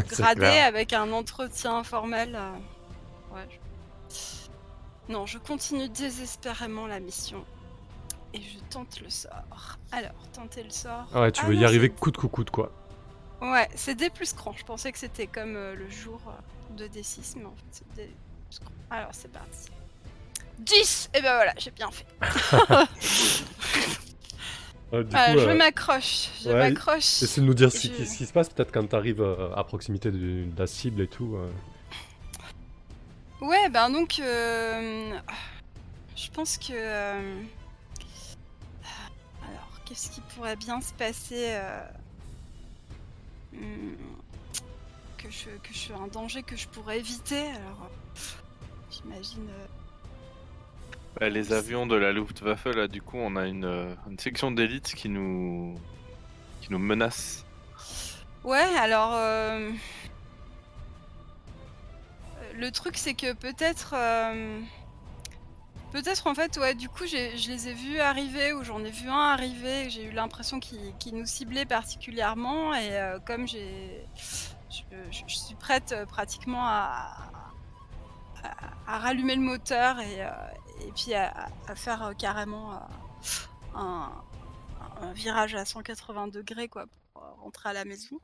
de 0.03 0.35
clair. 0.35 0.67
avec 0.67 0.93
un 0.93 1.13
entretien 1.13 1.77
informel. 1.79 2.35
euh, 2.35 2.51
ouais. 3.37 3.47
je- 4.11 5.13
Non, 5.13 5.27
je 5.27 5.39
continue 5.39 5.89
désespérément 5.89 6.89
la 6.89 6.99
mission. 6.99 7.45
et 8.33 8.41
je 8.41 8.59
tente 8.69 9.01
le 9.01 9.11
sort. 9.11 9.79
Alors, 9.93 10.11
tenter 10.33 10.65
le 10.65 10.71
sort. 10.71 11.07
Ah 11.15 11.21
ouais, 11.21 11.31
tu 11.31 11.43
Ah 11.45 11.47
veux 11.47 11.55
y 11.55 11.65
arriver 11.65 11.87
c'est- 11.95 12.01
coûte 12.01 12.17
que 12.17 12.27
coûte, 12.27 12.51
quoi. 12.51 12.73
Ouais, 13.41 13.69
c'est 13.77 13.95
D 13.95 14.11
plus 14.11 14.33
cran. 14.33 14.53
Je 14.59 14.65
pensais 14.65 14.91
que 14.91 14.99
c'était 14.99 15.29
comme 15.29 15.55
euh, 15.55 15.77
le 15.77 15.89
jour 15.89 16.21
de 16.77 16.89
D6, 16.89 17.35
mais 17.37 17.45
en 17.45 17.55
fait 17.55 17.65
c'est 17.71 17.95
D 17.95 18.11
plus 18.51 18.59
cran. 18.59 18.73
Alors 18.91 19.11
c'est 19.13 19.31
parti. 19.31 19.69
10 20.59 21.11
Et 21.15 21.21
ben 21.23 21.33
voilà, 21.37 21.53
j'ai 21.59 21.71
bien 21.71 21.91
fait. 21.93 22.07
Euh, 24.93 25.03
du 25.03 25.11
Ah, 25.17 25.33
coup, 25.33 25.39
je 25.41 25.49
euh, 25.49 25.55
m'accroche, 25.57 26.29
je 26.43 26.49
ouais, 26.51 26.71
m'accroche. 26.71 27.23
essaie 27.23 27.41
de 27.41 27.47
nous 27.47 27.55
dire 27.55 27.73
ce, 27.73 27.79
qui, 27.89 28.07
ce 28.07 28.17
qui 28.19 28.27
se 28.27 28.33
passe 28.33 28.49
peut-être 28.49 28.71
quand 28.73 28.87
t'arrives 28.87 29.23
euh, 29.23 29.53
à 29.55 29.65
proximité 29.65 30.11
de, 30.11 30.19
de 30.45 30.59
la 30.59 30.67
cible 30.67 31.01
et 31.01 31.09
tout. 31.09 31.37
Ouais, 33.41 33.69
ben 33.71 33.91
donc, 33.91 34.21
euh, 34.21 35.19
je 36.17 36.31
pense 36.31 36.59
que. 36.59 36.73
alors, 39.43 39.81
qu'est-ce 39.85 40.11
qui 40.11 40.21
pourrait 40.35 40.57
bien 40.57 40.81
se 40.81 40.93
passer 40.93 41.59
hmm, 43.53 43.95
que, 45.19 45.31
je, 45.31 45.49
que 45.63 45.73
je 45.75 45.93
un 45.93 46.07
danger 46.09 46.43
que 46.43 46.57
je 46.57 46.69
pourrais 46.69 46.99
éviter 46.99 47.41
Alors, 47.41 47.91
j'imagine. 48.91 49.49
Bah, 51.21 51.29
les 51.29 51.53
avions 51.53 51.87
de 51.87 51.95
la 51.95 52.13
Luftwaffe, 52.13 52.65
là, 52.67 52.89
du 52.89 53.01
coup, 53.01 53.19
on 53.19 53.37
a 53.37 53.47
une, 53.47 53.65
euh, 53.65 53.95
section 54.19 54.51
d'élite 54.51 54.95
qui 54.95 55.09
nous, 55.09 55.77
qui 56.61 56.73
nous 56.73 56.79
menace. 56.79 57.45
Ouais, 58.43 58.67
alors. 58.79 59.13
euh, 59.15 59.71
Le 62.57 62.71
truc, 62.73 62.97
c'est 62.97 63.15
que 63.15 63.33
peut-être. 63.33 63.95
euh, 63.97 64.61
Peut-être 65.93 66.27
en 66.27 66.35
fait, 66.35 66.57
ouais, 66.57 66.75
du 66.75 66.89
coup, 66.89 67.07
je 67.07 67.49
les 67.49 67.69
ai 67.69 67.73
vus 67.73 68.01
arriver 68.01 68.53
ou 68.53 68.65
j'en 68.65 68.85
ai 68.85 68.91
vu 68.91 69.09
un 69.09 69.29
arriver. 69.33 69.89
J'ai 69.91 70.07
eu 70.07 70.11
l'impression 70.11 70.59
qu'il 70.59 71.15
nous 71.15 71.25
ciblait 71.27 71.67
particulièrement 71.67 72.75
et 72.75 72.99
comme 73.25 73.47
j'ai. 73.47 74.05
Je, 75.13 75.23
suis 75.29 75.55
prête 75.55 75.95
pratiquement 76.09 76.67
à, 76.67 77.31
à, 78.89 78.99
rallumer 78.99 79.37
le 79.37 79.43
moteur 79.43 80.01
et, 80.01 80.21
et 80.81 80.93
puis 80.93 81.15
à, 81.15 81.51
faire 81.75 82.03
euh, 82.03 82.13
carrément 82.13 82.75
euh, 82.75 82.79
un, 83.75 85.13
virage 85.15 85.55
à 85.55 85.65
180 85.65 86.29
degrés 86.29 86.69
quoi, 86.69 86.87
pour 87.13 87.23
euh, 87.23 87.43
rentrer 87.43 87.71
à 87.71 87.73
la 87.73 87.85
maison. 87.85 88.19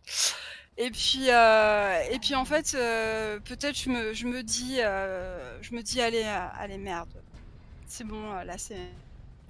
Et 0.76 0.90
puis, 0.90 1.26
et 1.28 2.18
puis 2.20 2.34
en 2.34 2.44
fait, 2.46 2.72
peut-être 2.72 3.76
je 3.76 3.90
me, 3.90 4.14
je 4.14 4.26
me 4.26 4.42
dis, 4.42 4.76
je 4.76 5.74
me 5.74 5.82
dis, 5.82 6.00
allez, 6.00 6.22
allez 6.22 6.78
merde, 6.78 7.22
c'est 7.86 8.04
bon, 8.04 8.32
là 8.32 8.56
c'est, 8.56 8.88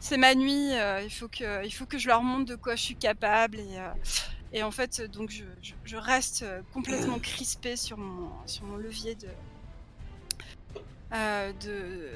c'est 0.00 0.16
ma 0.16 0.34
nuit, 0.34 0.72
il 1.04 1.10
faut 1.10 1.28
que, 1.28 1.64
il 1.64 1.70
faut 1.70 1.86
que 1.86 1.98
je 1.98 2.08
leur 2.08 2.24
montre 2.24 2.46
de 2.46 2.56
quoi 2.56 2.74
je 2.74 2.82
suis 2.82 2.96
capable 2.96 3.60
et, 3.60 3.78
et 4.52 4.64
en 4.64 4.72
fait, 4.72 5.02
donc 5.02 5.30
je, 5.30 5.44
je, 5.84 5.96
reste 5.96 6.44
complètement 6.72 7.20
crispée 7.20 7.76
sur 7.76 7.98
mon, 7.98 8.30
sur 8.46 8.64
mon 8.64 8.76
levier 8.76 9.14
de, 9.14 9.28
de, 11.60 12.10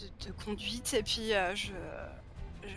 de, 0.00 0.26
de 0.26 0.32
conduite 0.44 0.94
et 0.94 1.02
puis 1.02 1.32
euh, 1.34 1.54
je, 1.54 1.72
je- 2.62 2.68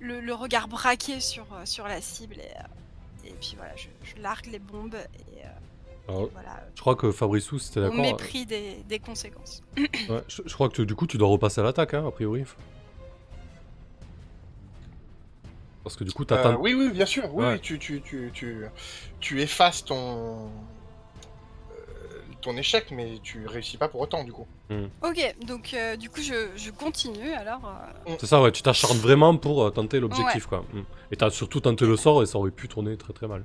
le, 0.00 0.20
le 0.20 0.34
regard 0.34 0.68
braqué 0.68 1.20
sur, 1.20 1.44
euh, 1.52 1.64
sur 1.64 1.86
la 1.88 2.00
cible 2.00 2.34
et, 2.36 2.40
euh, 2.56 3.28
et 3.28 3.32
puis 3.40 3.54
voilà, 3.56 3.74
je, 3.76 3.88
je 4.04 4.20
largue 4.20 4.46
les 4.46 4.58
bombes 4.58 4.94
et 4.96 5.44
euh, 5.44 5.48
Alors, 6.08 6.28
voilà, 6.32 6.60
je 6.74 6.80
crois 6.80 6.96
que 6.96 7.12
Fabricou, 7.12 7.58
c'était 7.58 7.80
au 7.80 7.84
d'accord. 7.84 8.00
mépris 8.00 8.44
des, 8.46 8.82
des 8.88 8.98
conséquences. 8.98 9.62
Ouais, 10.08 10.22
je, 10.28 10.42
je 10.44 10.54
crois 10.54 10.68
que 10.68 10.74
tu- 10.74 10.86
du 10.86 10.94
coup, 10.96 11.06
tu 11.06 11.16
dois 11.18 11.28
repasser 11.28 11.60
à 11.60 11.64
l'attaque, 11.64 11.94
hein, 11.94 12.04
a 12.06 12.10
priori. 12.10 12.44
Parce 15.84 15.96
que 15.96 16.04
du 16.04 16.12
coup, 16.12 16.22
Euh, 16.22 16.26
t'attends. 16.26 16.60
oui, 16.60 16.74
oui, 16.74 16.90
bien 16.90 17.06
sûr. 17.06 17.32
Oui, 17.34 17.44
Ouais. 17.44 17.58
tu, 17.58 17.78
tu, 17.78 18.00
tu, 18.02 18.30
tu, 18.32 18.64
tu 19.20 19.40
effaces 19.40 19.84
ton, 19.84 20.46
euh, 20.46 20.48
ton 22.42 22.56
échec, 22.56 22.90
mais 22.90 23.18
tu 23.22 23.46
réussis 23.46 23.76
pas 23.78 23.88
pour 23.88 24.00
autant, 24.00 24.24
du 24.24 24.32
coup. 24.32 24.46
Ok, 25.02 25.34
donc 25.46 25.72
euh, 25.74 25.96
du 25.96 26.08
coup 26.10 26.20
je, 26.20 26.48
je 26.56 26.70
continue 26.70 27.32
alors. 27.32 27.60
euh, 28.08 28.16
C'est 28.20 28.26
ça, 28.26 28.40
ouais, 28.42 28.52
tu 28.52 28.62
t'acharnes 28.62 28.98
vraiment 28.98 29.36
pour 29.36 29.62
euh, 29.64 29.70
tenter 29.70 30.00
l'objectif, 30.00 30.46
quoi. 30.46 30.64
Mm. 30.72 30.80
Et 31.12 31.16
t'as 31.16 31.30
surtout 31.30 31.60
tenté 31.60 31.86
le 31.86 31.96
sort 31.96 32.22
et 32.22 32.26
ça 32.26 32.38
aurait 32.38 32.50
pu 32.50 32.68
tourner 32.68 32.96
très 32.96 33.12
très 33.12 33.26
mal. 33.28 33.44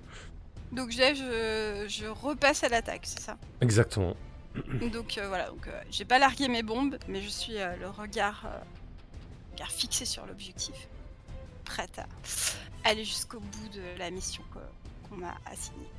donc 0.72 0.94
là 0.96 1.14
je, 1.14 1.86
je 1.88 2.06
repasse 2.08 2.64
à 2.64 2.70
l'attaque, 2.70 3.02
c'est 3.06 3.22
ça? 3.22 3.38
Exactement. 3.62 4.16
Donc 4.92 5.18
euh, 5.18 5.28
voilà, 5.28 5.50
donc 5.50 5.68
euh, 5.68 5.82
j'ai 5.92 6.04
pas 6.06 6.18
largué 6.18 6.48
mes 6.48 6.64
bombes, 6.64 6.98
mais 7.08 7.22
je 7.22 7.30
suis 7.30 7.58
euh, 7.58 7.76
le 7.80 7.90
regard, 7.90 8.44
euh, 8.48 8.58
regard 9.54 9.70
fixé 9.72 10.04
sur 10.06 10.26
l'objectif, 10.26 10.88
prête 11.64 12.00
à 12.00 12.90
aller 12.90 13.04
jusqu'au 13.04 13.40
bout 13.40 13.70
de 13.76 14.00
la 14.00 14.10
mission 14.10 14.42
qu'on 15.10 15.16
m'a 15.18 15.36
assignée. 15.46 15.92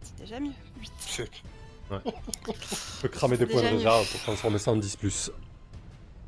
Bon, 0.00 0.06
c'est 0.16 0.18
déjà 0.24 0.40
mieux. 0.40 0.52
8. 0.80 0.92
C'est- 1.00 1.30
Tu 1.30 3.02
peux 3.02 3.08
cramer 3.08 3.36
des 3.38 3.46
points 3.46 3.62
de 3.62 3.68
réserve 3.68 4.10
pour 4.10 4.20
transformer 4.20 4.58
ça 4.58 4.72
en 4.72 4.76
10. 4.76 5.30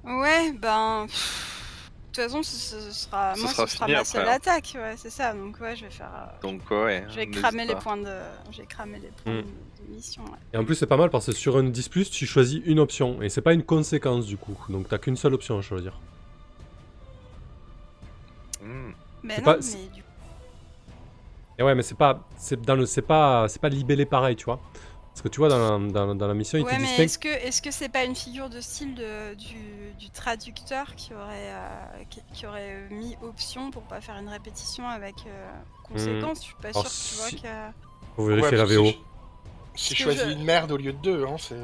Ouais, 0.04 0.52
ben. 0.52 1.06
De 1.06 1.10
toute 2.16 2.24
façon, 2.24 2.42
ce, 2.42 2.80
ce 2.80 2.90
sera, 2.92 3.34
Ce 3.36 3.40
moi, 3.42 3.50
sera 3.52 3.66
ce 3.66 3.76
sera 3.76 3.86
ma 3.86 3.92
après, 3.98 4.04
seule 4.04 4.26
hein. 4.28 4.32
attaque, 4.32 4.72
ouais, 4.74 4.94
c'est 4.96 5.10
ça. 5.10 5.32
Donc 5.34 5.60
ouais, 5.60 5.76
je 5.76 5.84
vais 5.84 5.90
faire. 5.90 6.10
euh, 6.12 6.40
Donc, 6.42 6.68
ouais. 6.70 7.04
Je 7.08 7.14
vais 7.16 7.28
cramer 7.28 7.66
les 7.66 7.76
points 7.76 7.98
de, 7.98 8.12
je 8.50 8.58
vais 8.58 8.66
cramer 8.66 8.98
les 8.98 9.08
points 9.10 9.32
Mm. 9.34 9.36
de, 9.42 9.42
de 9.42 9.94
mission. 9.94 10.24
ouais. 10.24 10.38
Et 10.52 10.56
en 10.56 10.64
plus, 10.64 10.74
c'est 10.74 10.86
pas 10.86 10.96
mal 10.96 11.10
parce 11.10 11.26
que 11.26 11.32
sur 11.32 11.56
un 11.56 11.62
10, 11.64 12.10
tu 12.10 12.26
choisis 12.26 12.60
une 12.64 12.80
option. 12.80 13.22
Et 13.22 13.28
c'est 13.28 13.42
pas 13.42 13.52
une 13.52 13.62
conséquence 13.62 14.26
du 14.26 14.36
coup. 14.38 14.56
Donc 14.70 14.88
t'as 14.88 14.98
qu'une 14.98 15.16
seule 15.16 15.34
option 15.34 15.58
à 15.58 15.62
choisir. 15.62 15.92
Hmm. 18.62 18.90
Mais 19.22 19.34
C'est 19.36 19.40
non, 19.42 19.44
pas- 19.44 19.56
mais 19.58 19.86
du 19.94 20.02
Et 21.60 21.62
ouais, 21.62 21.74
mais 21.74 21.82
c'est 21.82 21.94
pas, 21.94 22.26
c'est 22.38 22.60
dans 22.62 22.74
le, 22.74 22.86
c'est 22.86 23.02
pas, 23.02 23.46
c'est 23.48 23.60
pas 23.60 23.68
libellé 23.68 24.06
pareil, 24.06 24.34
tu 24.34 24.46
vois. 24.46 24.60
Parce 25.12 25.22
que 25.22 25.28
tu 25.28 25.40
vois 25.40 25.50
dans 25.50 25.58
la, 25.78 25.92
dans, 25.92 26.14
dans 26.14 26.26
la 26.26 26.34
mission, 26.34 26.58
il 26.58 26.64
Ouais, 26.64 26.72
te 26.78 26.82
mais 26.82 27.04
est-ce 27.04 27.18
que 27.18 27.28
est-ce 27.28 27.62
que 27.62 27.70
c'est 27.70 27.88
pas 27.88 28.04
une 28.04 28.14
figure 28.16 28.50
de 28.50 28.60
style 28.60 28.94
de- 28.94 29.34
du, 29.34 29.94
du 29.94 30.10
traducteur 30.10 30.94
qui 30.94 31.14
aurait 31.14 31.52
euh, 31.52 32.04
qui, 32.10 32.20
qui 32.32 32.46
aurait 32.46 32.88
mis 32.90 33.16
option 33.22 33.70
pour 33.70 33.86
pas 33.86 34.00
faire 34.00 34.16
une 34.16 34.28
répétition 34.28 34.88
avec 34.88 35.26
euh, 35.26 35.50
conséquence? 35.82 36.38
Je 36.40 36.46
suis 36.46 36.56
pas 36.56 36.72
sûre, 36.72 36.90
tu 37.02 37.14
si- 37.14 37.14
vois 37.14 37.30
que. 37.32 37.70
Faut 38.16 38.26
vérifier 38.26 38.56
Ouais, 38.56 38.56
la 38.56 38.64
VO. 38.64 38.94
Si, 39.74 39.94
si 39.94 40.02
je 40.02 40.30
une 40.32 40.44
merde 40.44 40.72
au 40.72 40.76
lieu 40.76 40.92
de 40.92 40.98
deux, 40.98 41.24
hein, 41.24 41.36
c'est. 41.38 41.56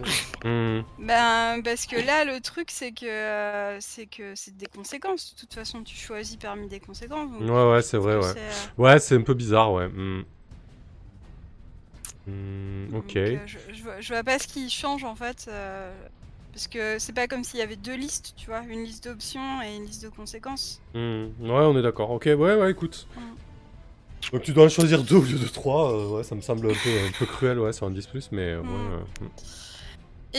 Hmm. 0.45 0.83
Ben 0.99 1.61
parce 1.63 1.87
que 1.87 1.97
là 1.97 2.25
le 2.25 2.41
truc 2.41 2.71
c'est 2.71 2.93
que 2.93 3.07
euh, 3.07 3.79
c'est 3.81 4.07
que 4.07 4.35
c'est 4.35 4.57
des 4.57 4.67
conséquences. 4.67 5.35
De 5.35 5.41
toute 5.41 5.53
façon, 5.55 5.83
tu 5.83 5.97
choisis 5.97 6.37
parmi 6.37 6.69
des 6.69 6.81
conséquences. 6.81 7.31
donc 7.31 7.41
Ouais, 7.43 7.73
ouais, 7.73 7.83
c'est 7.83 7.99
vrai, 7.99 8.17
ouais. 8.17 8.23
c'est, 8.23 8.39
euh, 8.39 8.83
Ouais, 8.83 8.99
c'est 8.99 9.17
un 9.17 9.23
peu 9.23 9.35
bizarre, 9.35 9.73
ouais. 9.73 9.89
Hmm. 9.89 10.23
Hmm, 12.27 12.89
Donc, 12.91 13.05
ok. 13.11 13.17
euh, 13.17 13.39
je, 13.47 13.59
je 13.73 13.83
vois, 13.83 14.01
je 14.01 14.13
vois 14.13 14.25
pas 14.25 14.39
ce 14.39 14.47
qui 14.49 14.69
change 14.71 15.05
en 15.05 15.15
fait. 15.15 15.47
euh, 15.49 15.93
parce 16.53 16.69
que 16.69 16.99
c'est 16.99 17.13
pas 17.13 17.27
comme 17.29 17.45
s'il 17.45 17.61
y 17.61 17.63
avait 17.63 17.77
deux 17.77 17.97
listes, 17.97 18.33
tu 18.37 18.47
vois, 18.47 18.63
une 18.63 18.83
liste 18.83 19.05
d'options 19.05 19.61
et 19.63 19.77
une 19.77 19.85
liste 19.85 20.03
de 20.03 20.09
conséquences. 20.09 20.81
Ouais, 20.95 21.31
on 21.41 21.79
est 21.79 21.83
d'accord. 21.83 22.11
Ok, 22.11 22.25
ouais, 22.25 22.35
ouais, 22.35 22.71
écoute. 22.71 23.07
Donc 24.33 24.43
tu 24.43 24.53
dois 24.53 24.65
en 24.65 24.69
choisir 24.69 25.03
deux 25.03 25.17
au 25.17 25.23
lieu 25.23 25.39
de 25.39 25.47
trois. 25.49 25.93
euh, 25.93 26.09
ouais, 26.17 26.25
ça 26.25 26.35
me 26.35 26.41
semble 26.41 26.67
un 26.71 26.75
peu, 26.75 26.91
un 27.07 27.13
peu 27.19 27.27
cruel, 27.27 27.59
ouais, 27.61 27.73
sur 27.73 27.87
un 27.87 27.91
10 27.91 28.09
mais 28.33 28.53
euh, 28.53 28.61
ouais. 28.61 28.67
Mm. 28.67 28.93
euh, 28.93 29.25
hmm. 29.25 29.29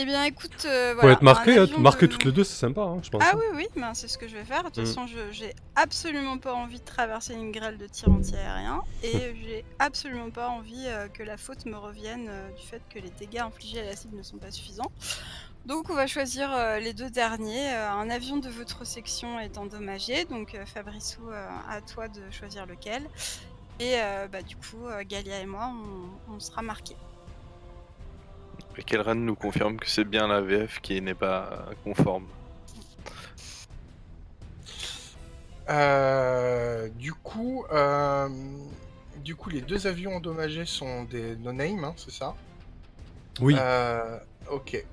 Eh 0.00 0.04
bien, 0.04 0.22
écoute, 0.24 0.64
euh, 0.64 0.90
Faut 0.92 1.00
voilà. 1.00 1.12
être 1.14 1.22
marqué, 1.22 1.52
un 1.52 1.60
hein, 1.60 1.62
avion 1.62 1.80
de- 1.82 2.06
toutes 2.06 2.24
les 2.24 2.30
deux, 2.30 2.44
c'est 2.44 2.54
sympa, 2.54 2.82
hein, 2.82 3.00
je 3.02 3.10
pense. 3.10 3.22
Ah 3.24 3.32
hein. 3.34 3.38
oui, 3.38 3.46
oui, 3.56 3.80
ben, 3.80 3.94
c'est 3.94 4.06
ce 4.06 4.16
que 4.16 4.28
je 4.28 4.36
vais 4.36 4.44
faire. 4.44 4.62
De 4.62 4.68
toute 4.68 4.78
Mm. 4.84 4.86
façon, 4.86 5.06
je- 5.08 5.32
j'ai 5.32 5.54
absolument 5.74 6.38
pas 6.38 6.52
envie 6.54 6.78
de 6.78 6.84
traverser 6.84 7.34
une 7.34 7.50
grêle 7.50 7.78
de 7.78 7.86
tirs 7.88 8.10
antiaériens 8.10 8.82
et 9.02 9.34
j'ai 9.42 9.64
absolument 9.80 10.30
pas 10.30 10.48
envie 10.50 10.84
euh, 10.86 11.08
que 11.08 11.24
la 11.24 11.36
faute 11.36 11.64
me 11.66 11.76
revienne 11.76 12.26
euh, 12.28 12.50
du 12.52 12.64
fait 12.64 12.82
que 12.94 13.00
les 13.00 13.10
dégâts 13.18 13.40
infligés 13.40 13.80
à 13.80 13.86
la 13.86 13.96
cible 13.96 14.16
ne 14.16 14.22
sont 14.22 14.36
pas 14.36 14.50
suffisants. 14.52 14.92
Donc, 15.66 15.90
on 15.90 15.94
va 15.94 16.06
choisir 16.06 16.52
euh, 16.52 16.78
les 16.78 16.92
deux 16.92 17.10
derniers. 17.10 17.72
Euh, 17.72 17.90
un 17.90 18.08
avion 18.10 18.36
de 18.36 18.48
votre 18.50 18.86
section 18.86 19.40
est 19.40 19.58
endommagé, 19.58 20.26
donc 20.26 20.54
euh, 20.54 20.64
Fabrissou, 20.64 21.22
euh, 21.28 21.46
à 21.68 21.80
toi 21.80 22.06
de 22.06 22.20
choisir 22.30 22.66
lequel. 22.66 23.02
Et 23.80 23.94
euh, 23.96 24.26
bah, 24.28 24.42
du 24.42 24.56
coup, 24.56 24.86
euh, 24.86 25.04
Galia 25.06 25.40
et 25.40 25.46
moi, 25.46 25.72
on, 26.28 26.34
on 26.34 26.40
sera 26.40 26.62
marqués. 26.62 26.96
Et 28.76 28.82
Kelren 28.84 29.24
nous 29.24 29.34
confirme 29.34 29.76
que 29.76 29.88
c'est 29.88 30.04
bien 30.04 30.28
la 30.28 30.40
VF 30.40 30.80
qui 30.80 31.00
n'est 31.00 31.14
pas 31.14 31.66
conforme. 31.82 32.26
Euh, 35.68 36.88
du 36.90 37.12
coup, 37.12 37.64
euh, 37.72 38.28
du 39.24 39.34
coup, 39.34 39.50
les 39.50 39.60
deux 39.60 39.86
avions 39.86 40.16
endommagés 40.16 40.64
sont 40.64 41.04
des 41.04 41.36
no-name, 41.36 41.84
hein, 41.84 41.94
c'est 41.96 42.12
ça? 42.12 42.34
Oui. 43.40 43.56
Euh, 43.58 44.18
ok. 44.50 44.84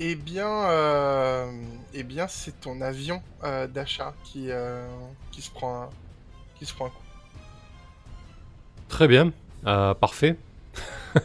Eh 0.00 0.14
bien, 0.14 0.48
euh, 0.70 1.50
eh 1.92 2.04
bien, 2.04 2.28
c'est 2.28 2.60
ton 2.60 2.80
avion 2.80 3.20
euh, 3.42 3.66
d'achat 3.66 4.14
qui, 4.22 4.46
euh, 4.48 4.86
qui 5.32 5.42
se 5.42 5.50
prend, 5.50 5.90
qui 6.56 6.66
se 6.66 6.74
prend 6.74 6.86
un 6.86 6.90
coup. 6.90 7.02
Très 8.88 9.08
bien, 9.08 9.32
parfait. 9.64 10.36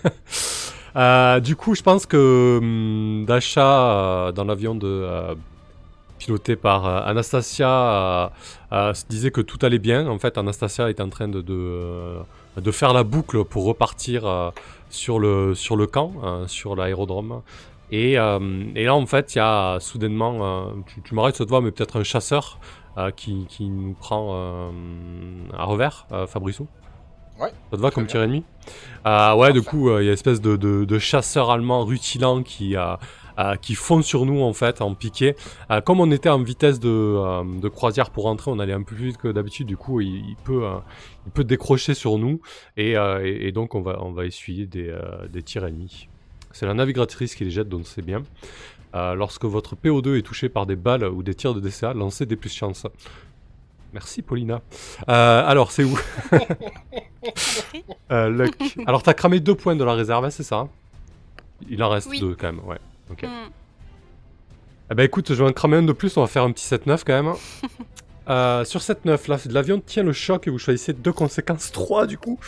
Du 1.42 1.56
coup, 1.56 1.74
je 1.74 1.82
pense 1.82 2.06
que 2.06 2.60
hum, 2.62 3.26
Dasha, 3.26 4.28
euh, 4.28 4.32
dans 4.32 4.44
l'avion 4.44 4.76
de 4.76 5.36
piloté 6.20 6.56
par 6.56 6.86
Anastasia, 6.86 8.32
disait 9.10 9.32
que 9.32 9.42
tout 9.42 9.58
allait 9.64 9.80
bien. 9.80 10.08
En 10.08 10.20
fait, 10.20 10.38
Anastasia 10.38 10.90
est 10.90 11.02
en 11.02 11.10
train 11.10 11.28
de, 11.28 12.22
faire 12.72 12.94
la 12.94 13.04
boucle 13.04 13.44
pour 13.44 13.66
repartir 13.66 14.52
sur, 14.94 15.20
le, 15.20 15.86
camp, 15.86 16.14
euh, 16.24 16.48
sur 16.48 16.76
l'aérodrome. 16.76 17.42
Et, 17.94 18.18
euh, 18.18 18.40
et 18.74 18.86
là, 18.86 18.96
en 18.96 19.06
fait, 19.06 19.36
il 19.36 19.38
y 19.38 19.42
a 19.42 19.78
soudainement, 19.80 20.40
euh, 20.42 20.72
tu, 20.88 21.04
tu 21.04 21.14
m'arrêtes 21.14 21.36
cette 21.36 21.50
voix, 21.50 21.62
mais 21.62 21.70
peut-être 21.70 22.00
un 22.00 22.04
chasseur 22.04 22.60
euh, 22.98 23.12
qui, 23.12 23.46
qui 23.48 23.70
nous 23.70 23.94
prend 23.94 24.34
à 25.54 25.64
revers, 25.66 26.08
Fabriceau. 26.28 26.68
Ouais, 27.40 27.50
Ça 27.72 27.78
te 27.78 27.82
va 27.82 27.92
comme 27.92 28.08
tir 28.08 28.24
ennemi? 28.24 28.44
Euh, 29.06 29.36
Ouais, 29.36 29.54
du 29.54 29.62
coup, 29.62 29.90
euh, 29.90 30.02
il 30.02 30.06
y 30.06 30.08
a 30.08 30.12
une 30.12 30.14
espèce 30.14 30.42
de, 30.42 30.56
de, 30.56 30.86
de 30.86 31.00
chasseurs 31.00 31.52
allemands 31.52 31.84
rutilants 31.86 32.42
qui, 32.42 32.76
euh, 32.76 32.96
qui 33.62 33.76
font 33.76 34.02
sur 34.02 34.26
nous, 34.26 34.42
en 34.42 34.54
fait, 34.54 34.82
en 34.82 34.96
piqué. 34.96 35.36
Comme 35.86 36.00
on 36.00 36.10
était 36.10 36.30
en 36.30 36.42
vitesse 36.42 36.80
de, 36.80 37.60
de 37.60 37.68
croisière 37.70 38.10
pour 38.10 38.24
rentrer, 38.24 38.50
on 38.50 38.58
allait 38.58 38.74
un 38.74 38.82
peu 38.82 38.96
plus 38.96 39.06
vite 39.08 39.18
que 39.18 39.28
d'habitude, 39.28 39.68
du 39.68 39.78
coup, 39.78 40.02
il, 40.02 40.30
il 40.30 40.36
peut, 40.44 40.64
il 41.28 41.32
peut 41.32 41.44
décrocher 41.44 41.94
sur 41.94 42.18
nous, 42.18 42.42
et, 42.76 42.94
et, 42.94 43.48
et 43.48 43.52
donc 43.52 43.76
on 43.76 43.82
va, 43.82 43.98
on 44.02 44.14
va 44.14 44.26
essuyer 44.26 44.66
des, 44.66 44.96
des 45.30 45.44
tirs 45.44 45.66
ennemis. 45.66 46.10
C'est 46.54 46.66
la 46.66 46.74
navigatrice 46.74 47.36
qui 47.36 47.44
les 47.44 47.52
jette, 47.52 47.68
donc 47.68 47.86
c'est 47.86 48.02
bien. 48.02 48.24
Euh, 48.96 49.16
lorsque 49.16 49.44
votre 49.46 49.76
PO2 49.76 50.20
est 50.20 50.22
touché 50.22 50.50
par 50.50 50.66
des 50.66 50.76
balles 50.76 51.04
ou 51.04 51.24
des 51.24 51.34
tirs 51.34 51.54
de 51.54 51.60
DCA, 51.60 51.94
lancez 51.94 52.26
des 52.26 52.36
plus 52.36 52.54
chance. 52.54 52.86
Merci 53.92 54.22
Paulina. 54.22 54.62
Euh, 55.10 55.44
alors 55.46 55.72
c'est 55.72 55.84
où? 55.84 56.00
Euh, 58.12 58.30
Luck. 58.30 58.54
Alors 58.86 59.02
t'as 59.02 59.14
cramé 59.14 59.40
deux 59.40 59.56
points 59.56 59.78
de 59.78 59.84
la 59.84 59.94
réserve, 59.94 60.26
hein, 60.26 60.30
c'est 60.30 60.44
ça 60.44 60.68
Il 61.70 61.82
en 61.82 61.90
reste 61.90 62.10
Oui. 62.10 62.20
deux 62.20 62.36
quand 62.36 62.52
même, 62.52 62.60
ouais. 62.66 62.78
Ok. 63.10 63.24
Hmm. 63.24 63.50
Eh 64.92 64.96
ben 64.96 65.04
écoute, 65.04 65.30
je 65.34 65.42
vais 65.42 65.50
en 65.50 65.54
cramer 65.54 65.78
un 65.78 65.84
de 65.84 65.94
plus, 65.94 66.18
on 66.18 66.22
va 66.22 66.28
faire 66.28 66.44
un 66.44 66.52
petit 66.52 66.68
7-9 66.68 67.04
quand 67.06 67.24
même. 67.24 67.34
Euh, 68.30 68.64
sur 68.64 68.80
7-9, 68.80 69.30
là, 69.30 69.38
l'avion 69.50 69.82
tient 69.86 70.04
le 70.04 70.14
choc 70.14 70.48
et 70.48 70.50
vous 70.50 70.58
choisissez 70.58 70.94
deux 70.94 71.12
conséquences 71.12 71.74
3 71.74 72.08
du 72.08 72.18
coup. 72.18 72.40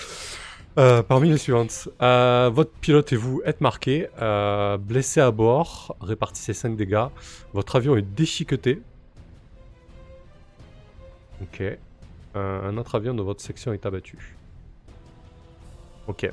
Euh, 0.78 1.02
parmi 1.04 1.30
les 1.30 1.38
suivantes. 1.38 1.88
Euh, 2.02 2.52
votre 2.54 2.72
pilote 2.72 3.14
et 3.14 3.16
vous 3.16 3.42
êtes 3.46 3.62
marqués, 3.62 4.10
euh, 4.22 4.78
blessé 4.78 5.22
à 5.22 5.32
bord, 5.32 5.96
répartissez 6.02 6.54
5 6.54 6.76
dégâts. 6.76 7.06
Votre 7.54 7.78
avion 7.78 7.96
est 7.96 8.02
déchiqueté. 8.02 8.82
Ok. 11.42 11.62
Euh, 11.62 12.70
un 12.70 12.78
autre 12.78 12.96
avion 12.96 13.14
de 13.14 13.22
votre 13.22 13.42
section 13.42 13.72
est 13.72 13.86
abattu. 13.86 14.36
Ok. 16.08 16.30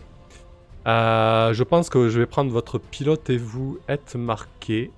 Je 0.86 1.62
pense 1.62 1.88
que 1.88 2.08
je 2.08 2.18
vais 2.18 2.26
prendre 2.26 2.50
votre 2.50 2.78
pilote 2.78 3.30
et 3.30 3.36
vous 3.38 3.78
êtes 3.86 4.16
marqués. 4.16 4.90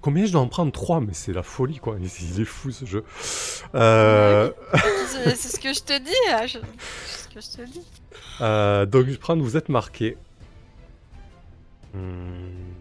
Combien 0.00 0.24
je 0.24 0.32
dois 0.32 0.40
en 0.40 0.48
prendre? 0.48 0.72
3 0.72 1.00
Mais 1.00 1.12
c'est 1.12 1.32
la 1.32 1.42
folie 1.42 1.78
quoi, 1.78 1.96
il 2.00 2.40
est 2.40 2.44
fou 2.44 2.70
ce 2.70 2.84
jeu. 2.86 3.04
Euh, 3.74 4.50
C'est 5.06 5.36
ce 5.36 5.60
que 5.60 5.72
je 5.74 5.80
te 5.82 5.98
dis. 5.98 6.48
je- 6.48 6.58
C'est 7.06 7.22
ce 7.24 7.28
que 7.28 7.40
je 7.40 7.48
te 7.68 7.70
dis. 7.70 7.84
euh, 8.40 8.86
donc 8.86 9.06
je 9.08 9.16
prends, 9.18 9.36
vous 9.36 9.56
êtes 9.56 9.68
marqués. 9.68 10.16
Hmm. 11.92 12.72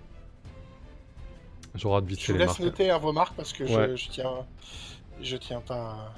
J'aurai 1.76 2.02
de 2.02 2.08
vite 2.08 2.20
Je 2.22 2.28
vous 2.28 2.34
les 2.34 2.40
laisse 2.40 2.48
marques. 2.48 2.60
noter 2.62 2.90
hein, 2.90 2.98
vos 2.98 3.12
marques 3.14 3.36
parce 3.36 3.54
que 3.54 3.64
Ouais. 3.64 3.90
je, 3.92 3.96
je 3.96 4.10
tiens, 4.10 4.32
je 5.22 5.38
tiens 5.38 5.62
pas. 5.62 5.76
à- 5.76 6.14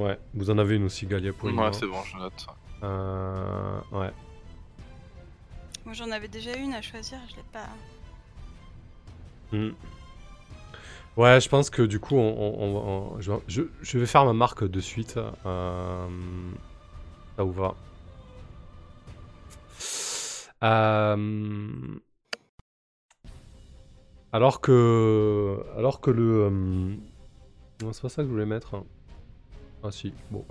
Ouais, 0.00 0.18
vous 0.34 0.50
en 0.50 0.58
avez 0.58 0.76
une 0.76 0.84
aussi, 0.84 1.06
Galia, 1.06 1.32
pour 1.32 1.48
Ouais, 1.52 1.72
c'est 1.72 1.86
bon, 1.86 2.02
je 2.04 2.16
note. 2.16 2.46
euh, 2.82 3.80
Ouais. 3.92 4.10
Moi 5.84 5.94
j'en 5.94 6.10
avais 6.10 6.28
déjà 6.28 6.54
une 6.56 6.72
à 6.74 6.82
choisir, 6.82 7.18
je 7.30 7.36
l'ai 7.36 7.42
pas. 7.52 7.68
Hmm. 9.52 9.70
Ouais, 11.20 11.38
je 11.38 11.50
pense 11.50 11.68
que 11.68 11.82
du 11.82 12.00
coup, 12.00 12.16
on, 12.16 13.20
je, 13.20 13.98
vais 13.98 14.06
faire 14.06 14.24
ma 14.24 14.32
marque 14.32 14.64
de 14.64 14.80
suite. 14.80 15.18
Euh, 15.44 16.08
ça 17.36 17.44
où 17.44 17.52
va. 17.52 17.74
Euh, 20.62 21.58
alors 24.32 24.62
que, 24.62 25.62
alors 25.76 26.00
que 26.00 26.10
le, 26.10 26.44
euh, 26.44 26.48
non, 27.82 27.92
c'est 27.92 28.00
pas 28.00 28.08
ça 28.08 28.22
que 28.22 28.28
je 28.28 28.32
voulais 28.32 28.46
mettre. 28.46 28.82
Ah 29.84 29.90
si, 29.90 30.14
bon. 30.30 30.46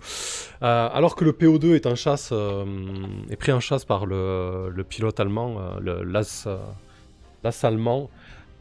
Alors 0.61 1.15
que 1.15 1.25
le 1.25 1.31
PO2 1.31 1.73
est 1.73 1.95
chasse, 1.95 2.31
est 2.31 3.37
pris 3.37 3.51
en 3.51 3.59
chasse 3.59 3.85
par 3.85 4.05
le, 4.05 4.83
pilote 4.87 5.19
allemand, 5.19 5.79
le 5.79 6.03
l'as, 6.03 6.47
l'as 7.43 7.63
allemand. 7.63 8.11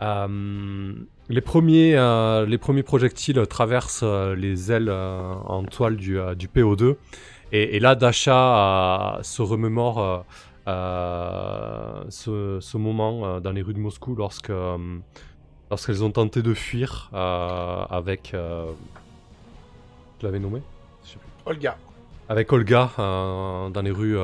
Euh, 0.03 0.93
les, 1.29 1.41
premiers, 1.41 1.97
euh, 1.97 2.47
les 2.47 2.59
premiers 2.59 2.83
projectiles 2.83 3.47
traversent 3.47 4.03
euh, 4.05 4.35
les 4.35 4.71
ailes 4.73 4.91
en 4.91 5.65
toile 5.65 5.97
du, 5.97 6.19
euh, 6.19 6.35
du 6.35 6.49
PO2. 6.49 6.97
Et, 7.53 7.77
et 7.77 7.81
là, 7.81 7.95
Dasha 7.95 9.19
se 9.23 9.43
remémore 9.43 10.25
ce, 10.67 12.59
ce 12.61 12.77
moment 12.77 13.41
dans 13.41 13.53
les 13.53 13.63
rues 13.63 13.73
de 13.73 13.79
Moscou 13.79 14.15
lorsque, 14.15 14.53
lorsqu'elles 15.71 16.05
ont 16.05 16.11
tenté 16.11 16.43
de 16.43 16.53
fuir 16.53 17.09
avec. 17.15 18.35
Je 18.35 20.27
l'avais 20.27 20.41
nommé 20.41 20.61
Je 21.05 21.11
sais 21.13 21.17
plus 21.19 21.51
Olga. 21.51 21.79
avec 22.29 22.53
Olga 22.53 22.91
dans 22.99 23.83
les 23.83 23.91
rues, 23.91 24.19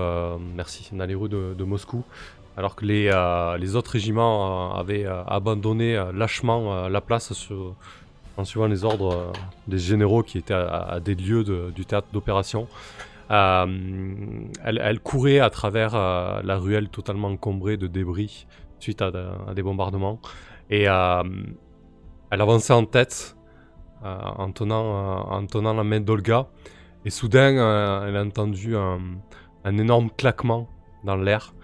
merci, 0.55 0.90
dans 0.92 1.06
les 1.06 1.14
rues 1.14 1.30
de, 1.30 1.55
de 1.56 1.64
Moscou, 1.64 2.05
alors 2.56 2.76
que 2.76 2.85
les, 2.85 3.10
euh, 3.12 3.56
les 3.59 3.74
autres 3.76 3.90
régiments 3.90 4.72
euh, 4.76 4.81
avaient 4.81 5.06
euh, 5.06 5.24
abandonné 5.24 6.02
lâchement 6.12 6.89
la 6.89 7.01
place 7.01 7.32
en 8.36 8.44
suivant 8.44 8.66
les 8.66 8.85
ordres 8.85 9.32
des 9.66 9.78
généraux 9.78 10.22
qui 10.22 10.39
étaient 10.39 10.55
à, 10.55 11.01
des 11.05 11.14
lieux 11.14 11.44
du 11.44 11.85
théâtre 11.85 12.09
d'opération. 12.12 12.68
Elle, 13.31 15.01
courait 15.02 15.40
à 15.40 15.51
travers 15.51 15.93
la 15.94 16.56
ruelle 16.59 16.89
totalement 16.89 17.28
encombrée 17.28 17.76
de 17.76 17.86
débris 17.86 18.47
suite 18.78 19.02
à, 19.02 19.10
de- 19.10 19.28
à 19.48 19.55
des 19.55 19.62
bombardements 19.62 20.20
et 20.68 20.82
elle 20.82 22.40
avançait 22.40 22.72
en 22.72 22.85
tête 22.85 23.36
en, 24.02 24.51
tenant, 24.52 25.31
en 25.31 25.47
tenant 25.47 25.72
la 25.74 25.85
main 25.85 26.01
d'Olga. 26.01 26.48
Et 27.05 27.10
soudain, 27.10 28.05
elle 28.06 28.16
a 28.16 28.22
entendu 28.24 28.76
un 28.76 29.78
énorme 29.78 30.10
claquement 30.10 30.68
dans 31.05 31.16
l'air. 31.16 31.55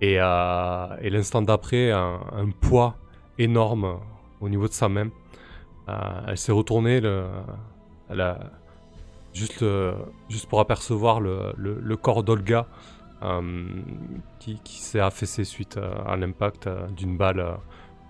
Et, 0.00 0.16
euh, 0.20 0.96
et 1.00 1.10
l'instant 1.10 1.42
d'après, 1.42 1.90
un, 1.90 2.50
poids 2.60 2.96
énorme 3.38 3.98
au 4.40 4.48
niveau 4.48 4.68
de 4.68 4.72
sa 4.72 4.88
main. 4.88 5.08
Euh, 5.88 5.92
elle 6.28 6.38
s'est 6.38 6.52
retournée, 6.52 7.00
juste, 9.32 9.60
le- 9.60 9.94
juste 10.28 10.48
pour 10.48 10.60
apercevoir 10.60 11.20
le, 11.20 11.96
corps 11.96 12.22
d'Olga 12.22 12.66
euh, 13.22 13.66
qui, 14.38 14.60
s'est 14.64 15.00
affaissé 15.00 15.44
suite 15.44 15.76
euh, 15.76 15.92
à 16.06 16.16
l'impact 16.16 16.66
euh, 16.66 16.86
d'une 16.88 17.16
balle 17.16 17.40
euh, 17.40 17.54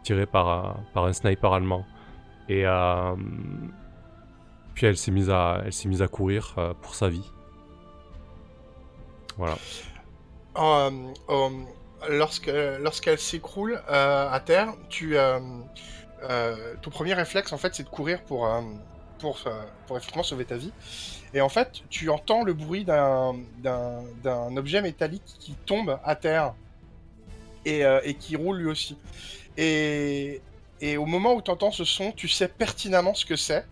tirée 0.03 0.27
par, 0.27 0.77
euh, 0.95 1.07
un 1.07 1.13
sniper 1.13 1.53
allemand. 1.53 1.85
Et 2.49 2.67
euh, 2.67 3.15
puis 4.75 4.87
elle 4.87 4.97
s'est 4.97 5.11
mise 5.11 5.31
à, 5.31 5.63
courir 6.11 6.55
euh, 6.59 6.75
pour 6.81 6.95
sa 6.95 7.09
vie. 7.09 7.31
Voilà. 9.37 9.57
Euh, 10.57 10.91
euh, 11.31 11.49
lorsque 12.09 12.51
lorsqu'elle 12.81 13.19
s'écroule 13.19 13.81
euh, 13.91 14.31
à 14.31 14.41
terre, 14.41 14.75
tu 14.89 15.17
euh, 15.17 15.39
euh, 16.23 16.75
ton 16.83 16.91
premier 16.91 17.15
réflexe 17.15 17.53
en 17.53 17.59
fait 17.59 17.75
c'est 17.75 17.85
de 17.85 17.89
courir 17.89 18.23
pour 18.23 18.49
pour 19.19 19.45
pour 19.87 19.97
effectivement 19.97 20.23
sauver 20.23 20.45
ta 20.45 20.57
vie. 20.57 20.73
Et 21.35 21.43
en 21.43 21.51
fait, 21.51 21.83
tu 21.91 22.09
entends 22.09 22.43
le 22.43 22.55
bruit 22.55 22.85
d'un 22.85 23.37
objet 24.57 24.81
métallique 24.81 25.37
qui 25.39 25.53
tombe 25.67 25.99
à 26.05 26.17
terre 26.17 26.55
et 27.65 27.83
et 28.05 28.15
qui 28.15 28.37
roule 28.37 28.59
lui 28.59 28.71
aussi. 28.71 28.97
Et 29.57 30.41
et 30.81 30.97
au 30.97 31.07
moment 31.07 31.35
où 31.35 31.43
tu 31.43 31.51
entends 31.51 31.73
ce 31.73 31.85
son, 31.85 32.13
tu 32.13 32.29
sais 32.29 32.49
pertinemment 32.49 33.15
ce 33.15 33.25
que 33.25 33.37
c'est. 33.37 33.67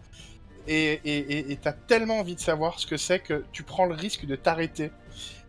Et 0.68 1.58
t'as 1.62 1.72
tellement 1.72 2.18
envie 2.18 2.34
de 2.34 2.40
savoir 2.40 2.80
ce 2.80 2.88
que 2.88 2.96
c'est 2.96 3.20
que 3.20 3.44
tu 3.52 3.62
prends 3.62 3.86
le 3.86 3.94
risque 3.94 4.26
de 4.26 4.34
t'arrêter 4.34 4.90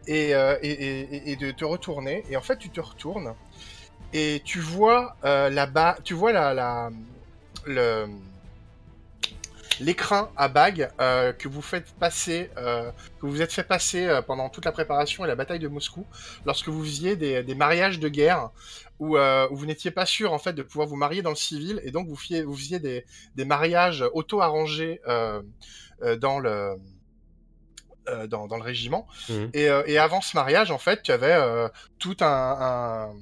et, 0.07 0.33
euh, 0.33 0.57
et, 0.61 1.35
de 1.35 1.51
te 1.51 1.65
retourner. 1.65 2.23
Et 2.29 2.37
en 2.37 2.41
fait, 2.41 2.57
tu 2.57 2.69
te 2.69 2.79
retournes 2.79 3.33
et 4.13 4.41
tu 4.45 4.59
vois 4.59 5.15
euh, 5.25 5.49
là-bas, 5.49 5.97
tu 6.03 6.13
vois 6.13 6.31
la, 6.31 6.89
à 10.37 10.47
bague 10.47 10.89
euh, 10.99 11.33
que 11.33 11.47
vous 11.47 11.61
faites 11.61 11.91
passer, 11.99 12.49
que 12.55 13.25
vous 13.25 13.41
êtes 13.41 13.51
fait 13.51 13.63
passer 13.63 14.21
pendant 14.25 14.49
toute 14.49 14.65
la 14.65 14.71
préparation 14.71 15.25
et 15.25 15.27
la 15.27 15.35
bataille 15.35 15.59
de 15.59 15.67
Moscou, 15.67 16.05
lorsque 16.45 16.69
vous 16.69 16.83
faisiez 16.83 17.15
des, 17.15 17.55
mariages 17.55 17.99
de 17.99 18.09
guerre 18.09 18.49
où, 18.99 19.17
vous 19.51 19.65
n'étiez 19.65 19.91
pas 19.91 20.05
sûr 20.05 20.33
en 20.33 20.39
fait 20.39 20.53
de 20.53 20.63
pouvoir 20.63 20.87
vous 20.87 20.95
marier 20.95 21.21
dans 21.21 21.29
le 21.31 21.35
civil 21.35 21.81
et 21.83 21.91
donc 21.91 22.07
vous, 22.07 22.15
fiez- 22.15 22.43
vous 22.43 22.55
faisiez 22.55 22.79
des, 22.79 23.45
mariages 23.45 24.03
auto-arrangés 24.13 25.01
euh, 25.07 25.41
euh, 26.03 26.15
dans 26.15 26.39
le 26.39 26.75
dans, 28.27 28.47
dans 28.47 28.57
le 28.57 28.63
régiment. 28.63 29.07
Mhm. 29.29 29.49
Et, 29.53 29.69
euh, 29.69 29.83
et 29.85 29.97
avant 29.97 30.21
ce 30.21 30.35
mariage, 30.37 30.71
en 30.71 30.77
fait, 30.77 31.01
tu 31.03 31.11
avais 31.11 31.33
euh, 31.33 31.67
tout 31.99 32.17
un, 32.21 32.25
un- 32.27 33.15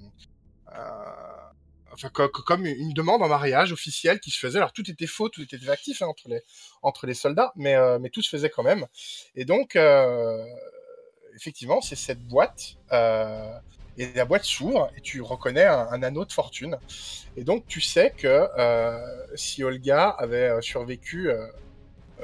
un- 0.68 1.52
enfin, 1.94 2.10
co- 2.10 2.30
co- 2.30 2.42
comme 2.44 2.66
une 2.66 2.94
demande 2.94 3.22
en 3.22 3.28
mariage 3.28 3.72
officielle 3.72 4.20
qui 4.20 4.32
se 4.32 4.40
faisait. 4.40 4.58
Alors 4.60 4.74
tout 4.74 4.90
était 4.90 5.08
faux, 5.08 5.30
tout 5.30 5.42
était 5.42 5.70
actif 5.70 6.02
hein, 6.02 6.08
entre 6.08 6.28
les 6.30 6.42
entre 6.82 7.08
les 7.08 7.14
soldats, 7.14 7.52
mais 7.56 7.76
euh, 7.76 8.00
mais 8.00 8.10
tout 8.10 8.22
se 8.22 8.30
faisait 8.30 8.50
quand 8.50 8.64
même. 8.64 8.86
Et 9.36 9.46
donc 9.46 9.76
euh, 9.76 10.44
effectivement, 11.36 11.82
c'est 11.82 11.96
cette 11.96 12.22
boîte. 12.28 12.76
euh, 12.92 13.52
et 13.98 14.12
la 14.14 14.26
boîte 14.26 14.44
s'ouvre 14.44 14.92
et 14.98 15.00
tu 15.02 15.22
reconnais 15.22 15.64
un, 15.64 15.88
un 15.90 16.04
anneau 16.04 16.26
de 16.26 16.34
fortune. 16.34 16.78
Et 17.38 17.46
donc 17.46 17.66
tu 17.66 17.80
sais 17.80 18.12
que 18.18 18.28
euh, 18.28 18.98
si 19.36 19.64
Olga 19.64 20.10
avait 20.10 20.50
euh, 20.50 20.60
survécu 20.62 21.30
euh, 21.30 21.48
euh, 22.20 22.24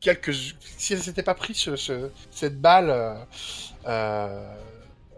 quelques, 0.00 0.32
si 0.32 0.92
elle 0.92 1.00
s'était 1.02 1.22
pas 1.22 1.34
pris 1.34 1.54
ce- 1.54 1.76
ce- 1.76 2.10
cette 2.30 2.60
balle, 2.60 2.90
euh, 2.90 3.14
euh, 3.86 4.54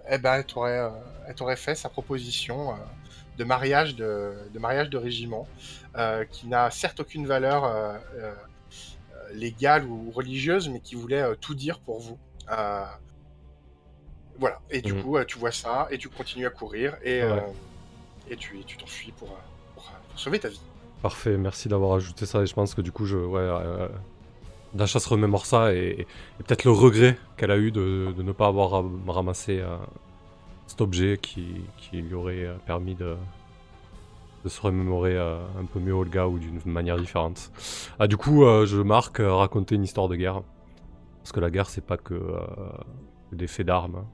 eh 0.09 0.19
ben 0.19 0.35
elle 0.35 0.44
t'aurait, 0.47 0.78
euh, 0.78 0.89
elle 1.28 1.35
t'aurait 1.35 1.57
fait 1.57 1.74
sa 1.74 1.89
proposition 1.89 2.74
de 3.39 3.44
mariage 3.44 3.94
de, 3.97 4.32
de 4.52 4.59
mariage 4.59 4.90
de 4.90 4.98
régiment, 4.98 5.47
qui 6.31 6.47
n'a 6.48 6.70
certes 6.70 7.01
aucune 7.01 7.27
valeur 7.27 7.98
légale 9.32 9.85
ou 9.86 10.11
religieuse, 10.11 10.69
mais 10.69 10.81
qui 10.81 10.94
voulait 10.94 11.24
tout 11.40 11.55
dire 11.55 11.78
pour 11.81 12.01
vous. 12.01 12.19
Voilà. 14.39 14.59
Et 14.70 14.81
du 14.81 14.94
Mhm. 14.94 15.02
coup, 15.02 15.24
tu 15.24 15.39
vois 15.39 15.52
ça 15.52 15.86
et 15.90 15.98
tu 15.98 16.09
continues 16.09 16.47
à 16.47 16.51
courir 16.51 16.97
et, 17.05 17.23
Ouais. 17.23 17.43
et 18.28 18.36
tu 18.36 18.65
tu 18.65 18.77
t'enfuis 18.78 19.12
pour, 19.12 19.28
pour, 19.74 19.85
pour 19.85 20.19
sauver 20.19 20.39
ta 20.39 20.48
vie. 20.48 20.61
Parfait, 21.02 21.36
merci 21.36 21.69
d'avoir 21.69 21.94
ajouté 21.97 22.24
ça. 22.27 22.40
Et 22.43 22.47
je 22.47 22.55
pense 22.55 22.74
que 22.74 22.81
du 22.81 22.90
coup, 22.93 23.05
je, 23.07 23.16
ouais, 23.16 23.40
euh, 23.40 23.89
Dasha 24.74 25.01
se 25.01 25.09
remémore 25.09 25.47
ça 25.47 25.74
et, 25.74 26.06
et 26.38 26.42
peut-être 26.44 26.64
le 26.64 26.70
regret 26.70 27.18
qu'elle 27.36 27.51
a 27.51 27.59
eu 27.59 27.72
de, 27.72 28.12
de 28.16 28.22
ne 28.22 28.32
pas 28.32 28.47
avoir 28.47 28.70
ram- 28.70 29.02
ramassé 29.09 29.59
euh, 29.60 29.76
cet 30.66 30.80
objet 30.80 31.18
qui, 31.22 31.47
qui 31.78 31.98
lui 32.02 32.14
aurait 32.14 32.47
euh, 32.47 32.55
permis 32.66 32.94
de, 32.94 33.16
de 34.44 34.48
se 34.48 34.60
remémorer 34.60 35.16
euh, 35.16 35.36
un 35.60 35.64
peu 35.66 35.80
mieux 35.80 35.92
Olga 35.92 36.26
ou 36.26 36.38
d'une 36.38 36.60
manière 36.64 36.97
différente. 36.97 37.51
Ah, 37.98 38.06
du 38.06 38.16
coup, 38.16 38.44
euh, 38.44 38.64
je 38.66 38.78
marque 38.78 39.18
raconter 39.20 39.74
une 39.74 39.84
histoire 39.84 40.09
de 40.09 40.16
guerre. 40.16 40.42
Parce 41.22 41.32
que 41.32 41.40
la 41.40 41.51
guerre, 41.51 41.68
c'est 41.70 41.84
pas 41.86 41.98
que 41.98 42.14
des 43.32 43.47
faits 43.47 43.66
d'armes. 43.66 44.05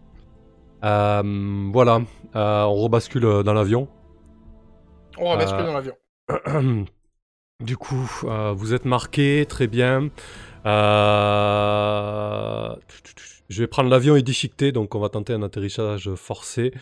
Euh, 0.84 1.70
voilà, 1.72 2.00
on 2.34 2.74
rebascule 2.74 3.22
dans 3.44 3.54
l'avion. 3.54 3.88
On 5.18 5.36
Euh, 5.36 5.62
dans 5.64 5.72
l'avion. 5.72 5.96
Du 7.60 7.76
coup, 7.76 8.08
euh, 8.24 8.52
vous 8.52 8.74
êtes 8.74 8.84
marqué, 8.84 9.46
très 9.48 9.66
bien. 9.66 10.10
Euh, 10.66 12.76
Je 13.48 13.62
vais 13.62 13.66
prendre 13.66 13.88
l'avion 13.90 14.16
et 14.16 14.22
déchiqueter, 14.22 14.72
donc 14.72 14.94
on 14.94 15.00
va 15.00 15.08
tenter 15.08 15.32
un 15.32 15.42
atterrissage 15.42 16.14
forcé. 16.16 16.72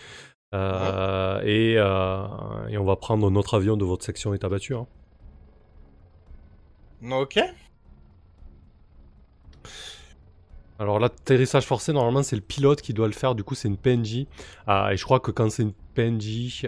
Euh, 0.55 1.41
et, 1.45 1.73
et 2.73 2.79
on 2.79 2.85
va 2.85 2.97
prendre 2.97 3.31
notre 3.31 3.55
avion 3.55 3.77
de 3.77 3.85
votre 3.85 4.05
section 4.05 4.35
est 4.35 4.45
abattu. 4.45 4.75
hein. 4.75 4.87
Ok. 7.11 7.39
Alors 10.79 10.99
l'atterrissage 10.99 11.67
forcé, 11.67 11.93
normalement 11.93 12.23
c'est 12.23 12.37
le 12.37 12.43
pilote 12.43 12.83
qui 12.83 12.93
doit 12.95 13.07
le 13.07 13.13
faire, 13.13 13.35
du 13.35 13.45
coup 13.45 13.55
c'est 13.55 13.69
une 13.69 13.77
PNJ. 13.77 14.27
Ah, 14.67 14.91
et 14.93 14.97
je 14.97 15.05
crois 15.05 15.21
que 15.21 15.31
quand 15.31 15.51
c'est 15.51 15.63
une 15.63 15.73
PNJ, 15.95 16.67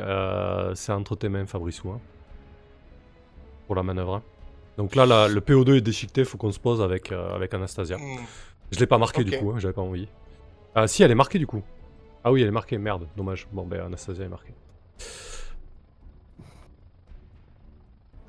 c'est 0.75 0.93
entre 0.93 1.17
tes 1.17 1.29
mains 1.29 1.47
Fabrice 1.47 1.83
hein, 1.87 2.01
pour 3.67 3.75
la 3.77 3.83
manœuvre. 3.83 4.17
hein. 4.17 4.23
Donc 4.79 4.95
là, 4.95 5.07
la- 5.07 5.29
le 5.29 5.41
PO2 5.41 5.77
est 5.77 5.81
déchiqueté, 5.81 6.25
faut 6.25 6.37
qu'on 6.39 6.53
se 6.53 6.61
pose 6.61 6.83
avec, 6.83 7.11
euh, 7.13 7.35
avec 7.35 7.53
Anastasia. 7.55 7.97
Hmm. 7.99 8.19
Je 8.73 8.79
l'ai 8.81 8.87
pas 8.87 8.99
marqué 8.99 9.25
du 9.25 9.37
coup, 9.39 9.53
hein, 9.53 9.59
j'avais 9.59 9.75
pas 9.75 9.83
envie. 9.83 10.09
Ah 10.75 10.87
si, 10.89 11.03
elle 11.03 11.11
est 11.11 11.15
marquée 11.15 11.39
du 11.39 11.47
coup. 11.47 11.63
Ah 12.25 12.33
oui, 12.33 12.43
elle 12.43 12.49
est 12.49 12.53
marquée, 12.53 12.77
merde, 12.79 13.07
dommage. 13.17 13.47
Bon 13.53 13.65
ben 13.65 13.81
Anastasia 13.87 14.25
est 14.25 14.29
marquée. 14.29 14.53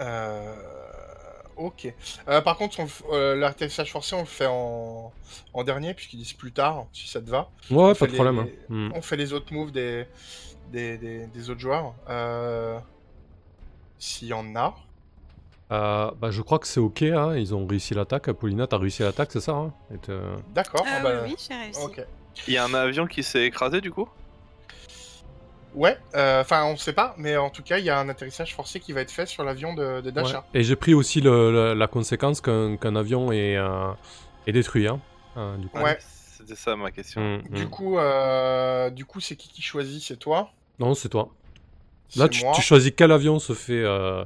Euh, 0.02 0.56
Ok. 1.60 1.92
Euh, 2.28 2.40
par 2.42 2.56
contre, 2.56 2.78
euh, 3.12 3.36
l'atterrissage 3.36 3.92
forcé, 3.92 4.16
on 4.16 4.20
le 4.20 4.26
fait 4.28 4.46
en, 4.46 5.12
en 5.56 5.64
dernier, 5.64 5.96
puisqu'ils 5.96 6.18
disent 6.18 6.34
plus 6.34 6.52
tard, 6.52 6.86
si 6.94 7.08
ça 7.08 7.20
te 7.20 7.28
va. 7.32 7.50
Ouais, 7.72 7.96
pas 7.96 8.06
de 8.06 8.12
les- 8.12 8.16
problème. 8.16 8.38
hein. 8.40 8.48
Hmm. 8.70 8.92
On 8.94 9.02
fait 9.02 9.18
les 9.18 9.34
autres 9.34 9.52
moves 9.52 9.72
des, 9.72 10.06
des, 10.72 11.00
des, 11.00 11.26
des 11.26 11.50
autres 11.50 11.60
joueurs. 11.60 11.96
Euh, 12.10 12.78
S'il 13.98 14.28
y 14.28 14.34
en 14.34 14.56
a. 14.56 14.76
Euh, 15.72 16.12
bah, 16.20 16.32
je 16.32 16.42
crois 16.42 16.60
que 16.60 16.68
c'est 16.68 16.80
ok, 16.80 17.02
hein, 17.02 17.36
ils 17.36 17.54
ont 17.54 17.66
réussi 17.66 17.94
l'attaque. 17.94 18.32
Paulina, 18.32 18.68
t'as 18.68 18.78
réussi 18.78 19.04
l'attaque, 19.04 19.32
c'est 19.32 19.42
ça 19.42 19.54
hein 19.54 19.74
D'accord. 20.54 20.86
Euh, 20.86 20.90
ah 20.96 21.04
bah, 21.04 21.12
oui, 21.24 21.36
j'ai 21.38 21.56
réussi. 21.56 22.02
Il 22.48 22.54
y 22.54 22.58
a 22.58 22.64
un 22.64 22.74
avion 22.74 23.08
qui 23.08 23.24
s'est 23.24 23.46
écrasé 23.46 23.82
du 23.82 23.92
coup? 23.92 24.08
Ouais, 25.74 25.98
euh, 26.16 26.42
enfin, 26.42 26.66
on 26.66 26.78
sait 26.78 26.94
pas, 26.94 27.14
mais 27.18 27.38
en 27.38 27.50
tout 27.50 27.62
cas, 27.62 27.78
il 27.78 27.86
y 27.86 27.90
a 27.90 28.00
un 28.00 28.10
atterrissage 28.10 28.56
forcé 28.56 28.80
qui 28.80 28.94
va 28.94 29.02
être 29.02 29.12
fait 29.12 29.28
sur 29.28 29.44
l'avion 29.44 29.74
de, 29.74 30.02
de 30.02 30.10
Dasha. 30.10 30.40
Ouais. 30.40 30.62
Et 30.62 30.64
j'ai 30.64 30.76
pris 30.76 30.94
aussi 30.94 31.22
le- 31.22 31.52
le- 31.52 31.74
la 31.74 31.88
conséquence 31.88 32.42
qu'un 32.42 32.96
avion 32.96 33.32
est, 33.32 33.58
euh, 33.58 33.92
est 34.48 34.54
détruit. 34.54 34.88
Hein, 34.88 35.00
euh, 35.36 35.58
du 35.58 35.68
coup. 35.68 35.80
Ouais. 35.80 35.98
C'était 36.00 36.56
ça 36.56 36.76
ma 36.76 36.92
question. 36.92 37.22
Hmm, 37.22 37.42
Du 37.50 37.66
hmm. 37.66 37.70
coup, 37.70 37.98
euh, 37.98 38.90
du 38.92 39.06
coup, 39.06 39.20
c'est 39.20 39.36
qui 39.36 39.50
qui 39.50 39.62
choisit? 39.62 40.04
C'est 40.04 40.18
toi? 40.18 40.52
Non, 40.80 40.94
c'est 40.94 41.10
toi. 41.10 41.30
Là, 42.16 42.30
tu, 42.30 42.62
choisis 42.62 42.94
quel 42.96 43.12
avion 43.12 43.38
se 43.38 43.54
fait, 43.54 43.84
euh, 43.84 44.24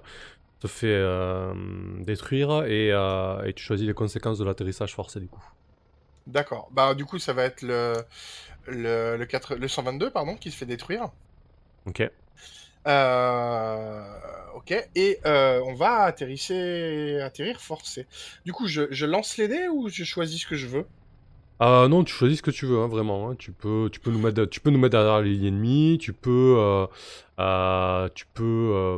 se 0.61 0.67
fait 0.67 0.87
euh, 0.87 1.53
détruire 1.99 2.65
et, 2.65 2.91
euh, 2.91 3.43
et 3.43 3.53
tu 3.53 3.63
choisis 3.63 3.87
les 3.87 3.93
conséquences 3.93 4.37
de 4.37 4.45
l'atterrissage 4.45 4.93
forcé 4.93 5.19
du 5.19 5.27
coup. 5.27 5.43
D'accord. 6.27 6.69
Bah, 6.71 6.93
du 6.93 7.03
coup, 7.03 7.17
ça 7.17 7.33
va 7.33 7.43
être 7.45 7.63
le, 7.63 7.95
le, 8.67 9.17
le, 9.17 9.25
4 9.25 9.55
le 9.55 9.67
122, 9.67 10.11
pardon, 10.11 10.35
qui 10.35 10.51
se 10.51 10.57
fait 10.57 10.67
détruire. 10.67 11.09
Ok. 11.87 12.03
Euh, 12.87 14.03
ok. 14.53 14.89
Et 14.95 15.19
euh, 15.25 15.61
on 15.65 15.73
va 15.73 16.03
atterrisser, 16.03 17.19
atterrir 17.21 17.59
forcé. 17.59 18.05
Du 18.45 18.53
coup, 18.53 18.67
je, 18.67 18.83
je 18.91 19.05
lance 19.07 19.37
les 19.37 19.47
dés 19.47 19.67
ou 19.67 19.89
je 19.89 20.03
choisis 20.03 20.43
ce 20.43 20.47
que 20.47 20.55
je 20.55 20.67
veux? 20.67 20.85
Euh, 21.61 21.87
non, 21.87 22.03
tu 22.03 22.13
choisis 22.13 22.39
ce 22.39 22.41
que 22.43 22.49
tu 22.51 22.65
veux, 22.65 22.79
hein, 22.79 22.87
vraiment. 22.87 23.29
hein. 23.29 23.35
Tu, 23.37 23.51
peux, 23.51 23.89
tu, 23.91 23.99
peux 23.99 24.09
nous 24.11 24.19
mettre, 24.19 24.45
tu 24.45 24.59
peux 24.59 24.71
nous 24.71 24.79
mettre 24.79 24.97
derrière 24.97 25.21
les 25.21 25.31
lignes 25.35 25.47
ennemies, 25.47 25.97
tu 25.99 26.11
peux... 26.13 26.55
euh, 26.57 26.87
euh, 27.39 28.09
tu 28.15 28.25
peux... 28.33 28.43
euh, 28.73 28.97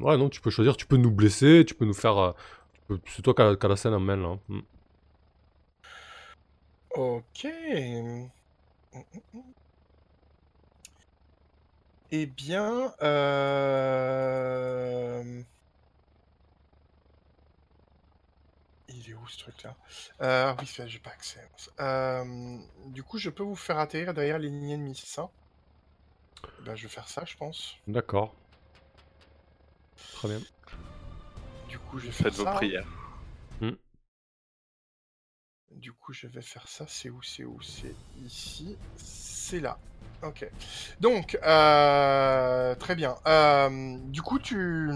ouais, 0.00 0.16
non, 0.16 0.28
tu 0.28 0.40
peux 0.40 0.50
choisir, 0.50 0.76
tu 0.76 0.86
peux 0.86 0.96
nous 0.96 1.10
blesser, 1.10 1.64
tu 1.66 1.74
peux 1.74 1.84
nous 1.84 1.94
faire... 1.94 2.34
c'est 3.06 3.22
toi 3.22 3.34
qui 3.34 3.42
as, 3.42 3.68
la 3.68 3.76
scène 3.76 3.94
en 3.94 4.00
main, 4.00 4.16
là. 4.16 4.38
Ok. 6.94 7.46
Eh 12.12 12.26
bien. 12.26 12.92
Il 19.04 19.10
est 19.10 19.14
où 19.14 19.26
ce 19.28 19.38
truc-là? 19.38 19.74
Euh, 20.20 20.54
Oui, 20.58 20.70
j'ai 20.86 20.98
pas 20.98 21.10
accès. 21.10 21.40
Euh, 21.80 22.58
Du 22.86 23.02
coup, 23.02 23.18
je 23.18 23.30
peux 23.30 23.42
vous 23.42 23.56
faire 23.56 23.78
atterrir 23.78 24.14
derrière 24.14 24.38
les 24.38 24.48
lignes 24.48 24.70
ennemies, 24.70 24.96
c'est 24.96 25.06
ça? 25.06 25.28
Ben, 26.64 26.74
je 26.74 26.82
vais 26.84 26.88
faire 26.88 27.08
ça, 27.08 27.24
je 27.24 27.36
pense. 27.36 27.76
D'accord. 27.86 28.34
Très 30.14 30.28
bien. 30.28 30.40
Du 31.68 31.78
coup, 31.78 31.98
je 31.98 32.06
vais 32.06 32.12
faire 32.12 32.26
Faites 32.26 32.34
vos 32.36 32.44
ça. 32.44 32.52
prières. 32.52 32.86
Du 35.70 35.92
coup, 35.92 36.12
je 36.12 36.26
vais 36.26 36.42
faire 36.42 36.68
ça. 36.68 36.84
C'est 36.86 37.08
où 37.10 37.22
C'est 37.22 37.44
où? 37.44 37.60
C'est 37.62 37.94
ici. 38.24 38.76
C'est 38.96 39.58
là. 39.60 39.78
Ok. 40.22 40.48
Donc, 41.00 41.36
euh, 41.42 42.74
très 42.76 42.94
bien. 42.94 43.16
Euh, 43.26 43.98
du 44.04 44.22
coup, 44.22 44.38
tu. 44.38 44.90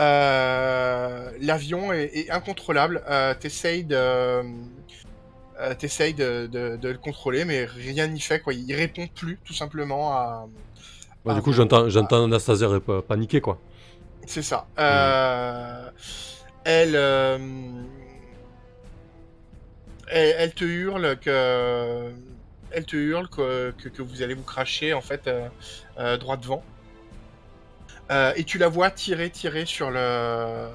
Euh, 0.00 1.30
L'avion 1.40 1.92
est, 1.92 2.10
est 2.14 2.30
incontrôlable. 2.30 3.02
Euh, 3.08 3.34
T'essayes 3.34 3.84
de. 3.84 3.94
euh, 3.96 4.42
T'essayes 5.78 6.14
de, 6.14 6.46
de- 6.46 6.76
de 6.76 6.88
le 6.88 6.98
contrôler, 6.98 7.44
mais 7.44 7.64
rien 7.66 8.06
n'y 8.06 8.20
fait. 8.20 8.40
Quoi. 8.40 8.54
Il 8.54 8.74
répond 8.74 9.06
plus, 9.06 9.38
tout 9.44 9.54
simplement, 9.54 10.12
à. 10.12 10.46
Ouais, 11.24 11.32
à 11.32 11.34
du 11.36 11.42
coup, 11.42 11.52
j'entends, 11.52 11.88
j'entends 11.90 12.24
Anastasia 12.24 12.68
paniquer, 13.06 13.40
quoi. 13.40 13.60
C'est 14.26 14.42
ça. 14.42 14.66
Euh, 14.78 15.90
elle, 16.64 16.94
euh, 16.96 17.38
elle, 20.08 20.34
elle 20.38 20.52
te 20.54 20.64
hurle 20.64 21.18
que, 21.18 22.10
elle 22.70 22.84
te 22.86 22.96
hurle 22.96 23.28
que, 23.28 23.72
que, 23.72 23.88
que 23.88 24.02
vous 24.02 24.22
allez 24.22 24.34
vous 24.34 24.42
cracher 24.44 24.92
en 24.94 25.00
fait 25.00 25.28
euh, 25.98 26.16
droit 26.18 26.36
devant. 26.36 26.62
Euh, 28.10 28.32
et 28.36 28.44
tu 28.44 28.58
la 28.58 28.68
vois 28.68 28.90
tirer, 28.90 29.30
tirer 29.30 29.64
sur 29.66 29.90
le, 29.90 30.66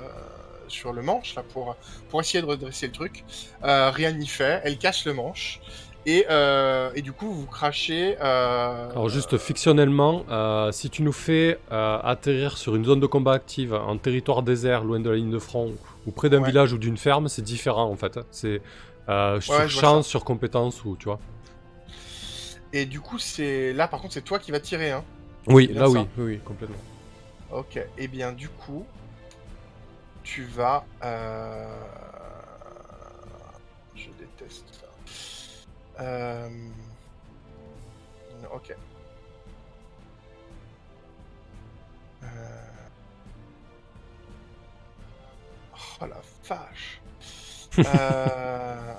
sur 0.67 0.93
le 0.93 1.01
manche 1.01 1.35
là 1.35 1.43
pour, 1.43 1.75
pour 2.09 2.21
essayer 2.21 2.41
de 2.41 2.47
redresser 2.47 2.87
le 2.87 2.93
truc. 2.93 3.23
Euh, 3.63 3.89
rien 3.91 4.11
n'y 4.11 4.27
fait. 4.27 4.61
Elle 4.63 4.77
casse 4.77 5.05
le 5.05 5.13
manche 5.13 5.59
Et, 6.05 6.25
euh, 6.29 6.91
et 6.95 7.01
du 7.01 7.11
coup, 7.11 7.29
vous 7.33 7.45
crachez. 7.47 8.15
euh, 8.21 8.89
Alors 8.91 9.09
juste 9.09 9.37
fictionnellement, 9.37 10.23
euh, 10.29 10.71
si 10.71 10.89
tu 10.89 11.01
nous 11.01 11.11
fais 11.11 11.59
atterrir 11.71 12.57
sur 12.57 12.75
une 12.75 12.85
zone 12.85 12.99
de 12.99 13.07
combat 13.07 13.33
active 13.33 13.73
en 13.73 13.97
territoire 13.97 14.41
désert, 14.43 14.83
loin 14.83 14.99
de 14.99 15.09
la 15.09 15.15
ligne 15.15 15.31
de 15.31 15.39
front, 15.39 15.73
ou 16.05 16.11
près 16.11 16.29
d'un 16.29 16.41
Ouais. 16.41 16.47
village 16.49 16.71
ou 16.73 16.77
d'une 16.77 16.97
ferme, 16.97 17.27
c'est 17.27 17.41
différent 17.41 17.89
en 17.91 17.95
fait. 17.95 18.19
C'est 18.31 18.61
sur 19.41 19.69
chance, 19.69 20.07
sur 20.07 20.23
compétence 20.23 20.85
ou 20.85 20.95
tu 20.95 21.05
vois. 21.05 21.19
Et 22.71 22.85
du 22.85 22.99
coup, 22.99 23.19
c'est 23.19 23.73
là, 23.73 23.87
par 23.87 23.99
contre, 24.01 24.13
c'est 24.13 24.21
toi 24.23 24.37
qui 24.39 24.51
vas 24.51 24.59
tirer. 24.59 24.91
Hein. 24.91 25.03
Oui, 25.47 25.69
là 25.73 25.89
oui, 25.89 25.99
oui, 26.17 26.39
complètement. 26.45 26.77
Ok. 27.49 27.79
Et 27.97 28.07
bien, 28.07 28.31
du 28.33 28.49
coup, 28.49 28.85
tu 30.23 30.43
vas. 30.45 30.85
euh, 31.03 31.67
Je 33.95 34.09
déteste 34.11 34.65
ça. 34.73 34.87
Euh, 36.03 36.49
Ok. 38.51 38.75
Euh, 42.23 42.27
Oh 46.01 46.05
la 46.05 46.21
vache. 46.47 47.01
Euh, 47.85 48.95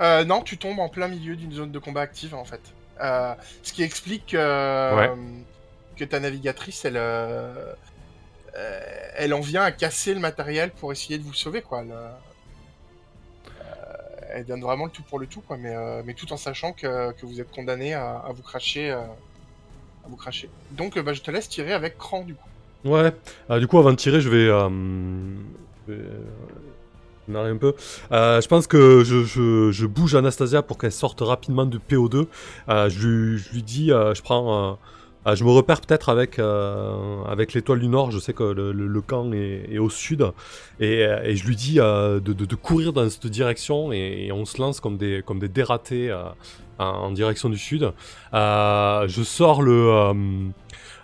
euh, 0.00 0.24
non, 0.24 0.42
tu 0.42 0.58
tombes 0.58 0.78
en 0.78 0.88
plein 0.88 1.08
milieu 1.08 1.36
d'une 1.36 1.52
zone 1.52 1.72
de 1.72 1.78
combat 1.78 2.02
active 2.02 2.34
en 2.34 2.44
fait. 2.44 2.74
Euh, 3.00 3.34
ce 3.62 3.72
qui 3.72 3.82
explique 3.82 4.26
que, 4.28 4.96
Ouais. 4.96 5.10
que 5.96 6.04
ta 6.04 6.20
navigatrice, 6.20 6.84
elle, 6.84 6.96
euh, 6.96 7.72
elle 9.16 9.32
en 9.34 9.40
vient 9.40 9.62
à 9.62 9.70
casser 9.72 10.14
le 10.14 10.20
matériel 10.20 10.70
pour 10.70 10.90
essayer 10.92 11.18
de 11.18 11.22
vous 11.24 11.34
sauver 11.34 11.62
quoi. 11.62 11.82
Elle, 11.82 11.92
euh, 11.92 12.10
elle 14.30 14.44
donne 14.44 14.60
vraiment 14.62 14.84
le 14.86 14.90
tout 14.90 15.02
pour 15.02 15.18
le 15.18 15.26
tout 15.26 15.40
quoi, 15.40 15.56
mais, 15.56 15.74
euh, 15.74 16.02
mais 16.04 16.14
tout 16.14 16.32
en 16.32 16.36
sachant 16.36 16.72
que, 16.72 17.12
que 17.12 17.24
vous 17.26 17.40
êtes 17.40 17.50
condamné 17.50 17.94
à, 17.94 18.16
à 18.18 18.32
vous 18.32 18.42
cracher. 18.42 18.90
euh, 18.90 19.00
à 20.04 20.08
vous 20.08 20.16
cracher. 20.16 20.48
Donc 20.72 20.98
bah, 20.98 21.12
je 21.12 21.20
te 21.20 21.30
laisse 21.30 21.48
tirer 21.48 21.72
avec 21.72 21.98
cran 21.98 22.22
du 22.22 22.34
coup. 22.34 22.48
Ouais. 22.84 23.12
Euh, 23.50 23.58
du 23.58 23.66
coup, 23.66 23.78
avant 23.78 23.90
de 23.90 23.96
tirer, 23.96 24.20
je 24.20 24.28
vais. 24.28 24.46
Euh, 24.48 24.68
je 25.88 25.92
vais, 25.92 25.98
euh, 26.00 26.08
démarrer 26.08 26.77
un 27.36 27.56
peu. 27.56 27.74
Euh, 28.12 28.40
je 28.40 28.48
pense 28.48 28.66
que 28.66 29.04
je, 29.04 29.86
bouge 29.86 30.14
Anastasia 30.14 30.62
pour 30.62 30.78
qu'elle 30.78 30.92
sorte 30.92 31.20
rapidement 31.20 31.66
du 31.66 31.78
PO2. 31.78 32.26
Euh, 32.68 32.88
je, 32.88 33.08
lui, 33.52 33.62
dis, 33.62 33.92
euh, 33.92 34.14
je 34.14 34.22
prends. 34.22 34.78
je 35.26 35.44
me 35.44 35.50
repère 35.50 35.80
peut-être 35.80 36.08
avec, 36.08 36.38
avec 36.38 37.52
l'étoile 37.52 37.80
du 37.80 37.88
Nord. 37.88 38.10
Je 38.10 38.18
sais 38.18 38.32
que 38.32 38.44
le, 38.44 39.00
camp 39.00 39.32
est, 39.32 39.78
au 39.78 39.90
sud. 39.90 40.24
Et, 40.80 41.06
je 41.34 41.46
lui 41.46 41.56
dis 41.56 41.76
de, 41.76 42.54
courir 42.54 42.92
dans 42.92 43.08
cette 43.08 43.26
direction. 43.26 43.92
Et, 43.92 44.26
et 44.26 44.32
on 44.32 44.44
se 44.44 44.60
lance 44.60 44.80
comme 44.80 44.96
des, 44.96 45.22
comme 45.24 45.38
des 45.38 45.48
dératés 45.48 46.14
en, 46.78 47.10
direction 47.12 47.48
du 47.48 47.58
sud. 47.58 47.92
Je 48.32 49.22
sors 49.24 49.62
le. 49.62 50.52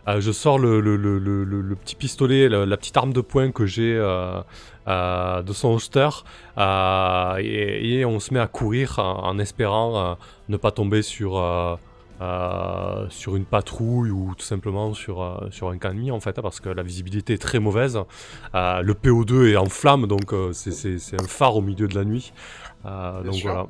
Euh, 0.08 0.20
je 0.20 0.32
sors 0.32 0.58
le, 0.58 0.80
le- 0.80 0.96
le- 0.96 1.18
le- 1.18 1.44
le- 1.44 1.60
le 1.60 1.74
petit 1.76 1.94
pistolet, 1.94 2.48
la, 2.48 2.66
la 2.66 2.76
petite 2.76 2.96
arme 2.96 3.12
de 3.12 3.20
poing 3.20 3.50
que 3.52 3.66
j'ai 3.66 3.94
euh, 3.94 4.40
euh, 4.88 5.42
de 5.42 5.52
son 5.52 5.68
holster, 5.74 6.08
et, 6.58 7.98
et 8.00 8.04
on 8.04 8.20
se 8.20 8.32
met 8.34 8.40
à 8.40 8.46
courir 8.46 8.98
en, 8.98 9.24
en 9.28 9.38
espérant 9.38 10.16
ne 10.48 10.56
pas 10.56 10.70
tomber 10.70 11.02
sur, 11.02 11.32
sur 13.10 13.36
une 13.36 13.44
patrouille 13.44 14.10
ou 14.10 14.34
tout 14.36 14.44
simplement 14.44 14.94
sur, 14.94 15.46
sur 15.50 15.68
un 15.70 15.78
camp 15.78 15.90
ennemi 15.90 16.10
en 16.10 16.20
fait, 16.20 16.38
hein, 16.38 16.42
parce 16.42 16.60
que 16.60 16.68
la 16.68 16.82
visibilité 16.82 17.34
est 17.34 17.38
très 17.42 17.58
mauvaise. 17.58 17.98
Le 18.52 18.92
PO2 18.92 19.52
est 19.52 19.56
en 19.56 19.66
flamme, 19.66 20.06
donc 20.06 20.32
c'est- 20.52 21.14
un 21.20 21.26
phare 21.26 21.56
au 21.56 21.60
milieu 21.62 21.88
de 21.88 21.94
la 21.94 22.04
nuit. 22.04 22.32
Euh, 22.86 23.22
donc 23.22 23.34
sûr. 23.34 23.50
voilà. 23.50 23.66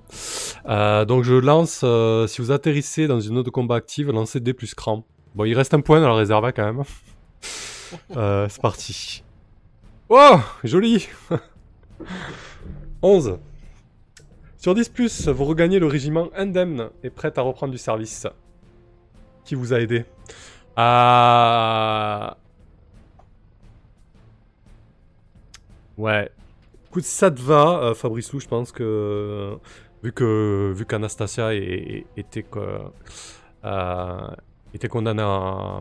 Euh, 0.69 1.05
donc 1.05 1.23
je 1.23 1.35
lance, 1.35 1.82
euh, 1.85 2.27
si 2.27 2.40
vous 2.43 2.51
atterrissez 2.51 3.06
dans 3.06 3.20
une 3.20 3.36
zone 3.36 3.43
de 3.44 3.51
combat 3.51 3.77
active, 3.77 4.11
lancez 4.11 4.40
D 4.40 4.52
plus 4.55 4.74
cran. 4.74 5.05
Bon, 5.35 5.44
il 5.44 5.55
reste 5.55 5.74
un 5.74 5.81
point 5.81 6.01
dans 6.01 6.09
la 6.09 6.15
réserve 6.15 6.52
quand 6.52 6.65
même. 6.65 6.85
Euh, 8.16 8.48
c'est 8.48 8.61
parti. 8.61 9.23
Oh, 10.09 10.40
joli 10.65 11.06
11. 13.02 13.39
Sur 14.56 14.74
10 14.74 14.89
plus, 14.89 15.28
vous 15.28 15.44
regagnez 15.44 15.78
le 15.78 15.86
régiment 15.86 16.28
indemne 16.35 16.90
et 17.05 17.11
prête 17.11 17.39
à 17.39 17.43
reprendre 17.43 17.70
du 17.70 17.78
service. 17.78 18.27
Qui 19.44 19.55
vous 19.55 19.73
a 19.73 19.81
aidé? 19.81 20.06
Ah. 20.77 22.36
Ouais. 25.97 26.31
Écoute, 26.86 27.05
ça 27.05 27.31
te 27.31 27.40
va, 27.40 27.78
euh, 27.82 27.94
Fabrice 27.94 28.32
Lou, 28.32 28.40
je 28.40 28.48
pense 28.48 28.73
que 28.73 29.56
vu 30.02 30.12
que 30.12 30.73
vu 30.74 30.85
qu'Anastasia 30.85 31.55
était 31.55 32.43
que, 32.43 32.78
euh, 33.65 34.28
était 34.76 34.88
condamnée 34.88 35.22
à, 35.22 35.80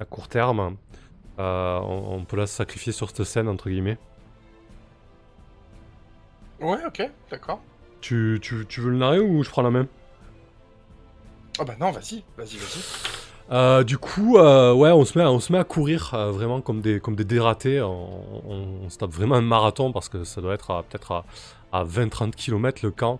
à 0.00 0.04
court 0.04 0.28
terme, 0.28 0.76
euh, 1.38 1.78
on, 1.80 2.14
on 2.16 2.24
peut 2.24 2.36
la 2.36 2.46
sacrifier 2.46 2.92
sur 2.92 3.08
cette 3.10 3.24
scène 3.24 3.48
entre 3.48 3.68
guillemets. 3.70 3.98
Ouais, 6.60 6.78
ok, 6.86 7.02
d'accord. 7.30 7.60
Tu, 8.00 8.38
tu, 8.42 8.66
tu 8.68 8.80
veux 8.80 8.90
le 8.90 8.96
narrer 8.98 9.20
ou 9.20 9.42
je 9.42 9.50
prends 9.50 9.62
la 9.62 9.70
main? 9.70 9.86
Ah 11.58 11.64
bah 11.64 11.74
non, 11.78 11.90
vas-y, 11.90 12.24
vas-y, 12.36 12.56
vas-y. 12.56 12.82
Euh, 13.50 13.84
du 13.84 13.98
coup, 13.98 14.38
euh, 14.38 14.72
ouais, 14.72 14.90
on 14.90 15.04
se 15.04 15.18
met, 15.18 15.24
à, 15.24 15.30
on 15.30 15.40
se 15.40 15.52
met 15.52 15.58
à 15.58 15.64
courir 15.64 16.14
vraiment 16.32 16.60
comme 16.60 16.80
des, 16.80 17.00
comme 17.00 17.16
des 17.16 17.24
dératés. 17.24 17.80
On, 17.82 18.48
on- 18.48 18.80
on 18.84 18.88
se 18.88 18.96
tape 18.98 19.10
vraiment 19.10 19.34
un 19.34 19.42
marathon 19.42 19.92
parce 19.92 20.08
que 20.08 20.24
ça 20.24 20.40
doit 20.40 20.54
être 20.54 20.70
à- 20.70 20.82
peut-être 20.84 21.12
à, 21.12 21.24
à 21.72 21.84
20-30 21.84 22.34
km 22.34 22.80
le 22.84 22.90
camp. 22.90 23.18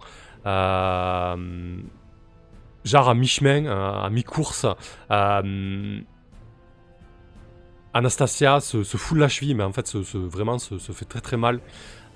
Genre 2.84 3.08
à 3.08 3.14
mi-chemin, 3.14 3.66
euh, 3.66 4.04
à 4.04 4.10
mi-course. 4.10 4.66
euh, 5.10 6.00
Anastasia 7.94 8.60
se, 8.60 8.82
fout 8.82 9.18
la 9.18 9.28
cheville, 9.28 9.54
mais 9.54 9.64
en 9.64 9.72
fait, 9.72 9.86
se, 9.86 10.16
vraiment 10.16 10.58
se, 10.58 10.76
fait 10.78 11.04
très 11.04 11.20
très 11.20 11.36
mal. 11.36 11.60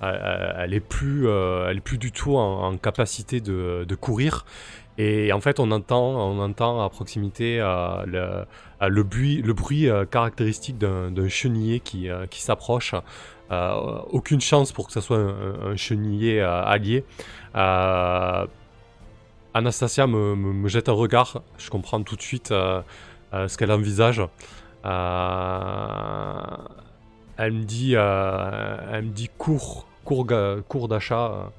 Euh, 0.03 0.51
elle 0.57 0.73
est 0.73 0.79
plus, 0.79 1.29
elle 1.29 1.77
est 1.77 1.81
plus 1.81 1.97
du 1.97 2.11
tout 2.11 2.35
en, 2.35 2.75
capacité 2.77 3.41
de, 3.41 3.85
de 3.87 3.95
courir. 3.95 4.45
Et 4.97 5.31
en 5.31 5.39
fait, 5.39 5.59
on 5.59 5.69
entend, 5.69 6.01
on 6.01 6.39
entend 6.39 6.83
à 6.83 6.89
proximité 6.89 7.59
le, 7.59 9.03
bruit, 9.03 9.43
le 9.43 9.53
bruit 9.53 9.87
caractéristique 10.09 10.79
d'un 10.79 11.29
chenillé 11.29 11.79
qui, 11.79 12.09
s'approche. 12.31 12.95
Aucune 13.51 14.41
chance 14.41 14.71
pour 14.71 14.87
que 14.87 14.93
ce 14.93 15.01
soit 15.01 15.19
un, 15.19 15.71
un 15.71 15.75
chenillé 15.75 16.41
euh, 16.41 16.63
allié. 16.63 17.05
Anastasia 19.57 20.05
me, 20.05 20.67
jette 20.67 20.87
un 20.87 20.93
regard. 20.93 21.41
Je 21.57 21.71
comprends 21.71 22.03
tout 22.03 22.15
de 22.15 22.21
suite 22.21 22.51
euh, 22.51 22.79
euh, 23.33 23.47
ce 23.47 23.57
qu'elle 23.57 23.71
envisage. 23.71 24.21
Euh, 24.85 26.57
elle 27.37 27.53
me 27.53 27.63
dit, 27.63 27.93
elle 27.93 29.05
me 29.05 29.11
dit 29.11 29.29
cours, 29.35 29.87
cours, 30.05 30.27
cours 30.67 30.87
d'achat. 30.87 31.51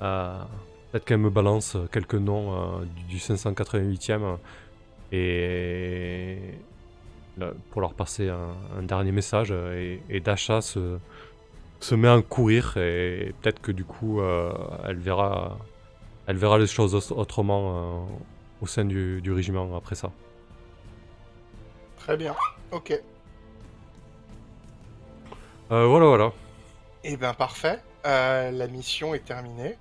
Peut-être 0.00 1.04
qu'elle 1.04 1.18
me 1.18 1.28
balance 1.28 1.76
quelques 1.92 2.14
noms 2.14 2.80
du, 2.96 3.04
du 3.04 3.16
588e 3.18 4.38
et 5.12 6.38
pour 7.70 7.82
leur 7.82 7.92
passer 7.92 8.30
un, 8.30 8.82
dernier 8.82 9.12
message 9.12 9.50
et, 9.50 10.00
et 10.08 10.20
Dasha 10.20 10.62
se, 10.62 10.98
met 11.94 12.08
à 12.08 12.20
courir 12.22 12.76
et 12.78 13.34
peut-être 13.40 13.60
que 13.60 13.72
du 13.72 13.84
coup 13.84 14.20
elle 14.84 14.98
verra 14.98 15.58
elle 16.28 16.36
verra 16.36 16.58
les 16.58 16.66
choses 16.68 16.94
autrement 17.10 17.62
euh, 18.06 18.12
au 18.62 18.66
sein 18.68 18.84
du, 18.84 19.20
du 19.20 19.32
régiment 19.32 19.76
après 19.76 19.96
ça. 19.96 20.12
Très 21.98 22.16
bien, 22.16 22.36
ok. 22.70 22.92
Euh, 25.70 25.86
voilà 25.86 26.06
voilà. 26.06 26.32
Eh 27.04 27.16
ben 27.16 27.34
parfait, 27.34 27.80
Euh, 28.06 28.50
la 28.52 28.68
mission 28.68 29.12
est 29.14 29.24
terminée. 29.24 29.76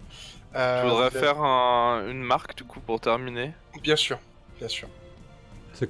Euh, 0.55 0.81
Je 0.81 0.87
voudrais 0.87 1.11
faire 1.11 1.39
un- 1.41 2.07
une 2.09 2.23
marque 2.23 2.55
du 2.57 2.63
coup 2.63 2.79
pour 2.79 2.99
terminer? 2.99 3.53
Bien 3.83 3.95
sûr, 3.95 4.17
bien 4.57 4.67
sûr. 4.67 4.87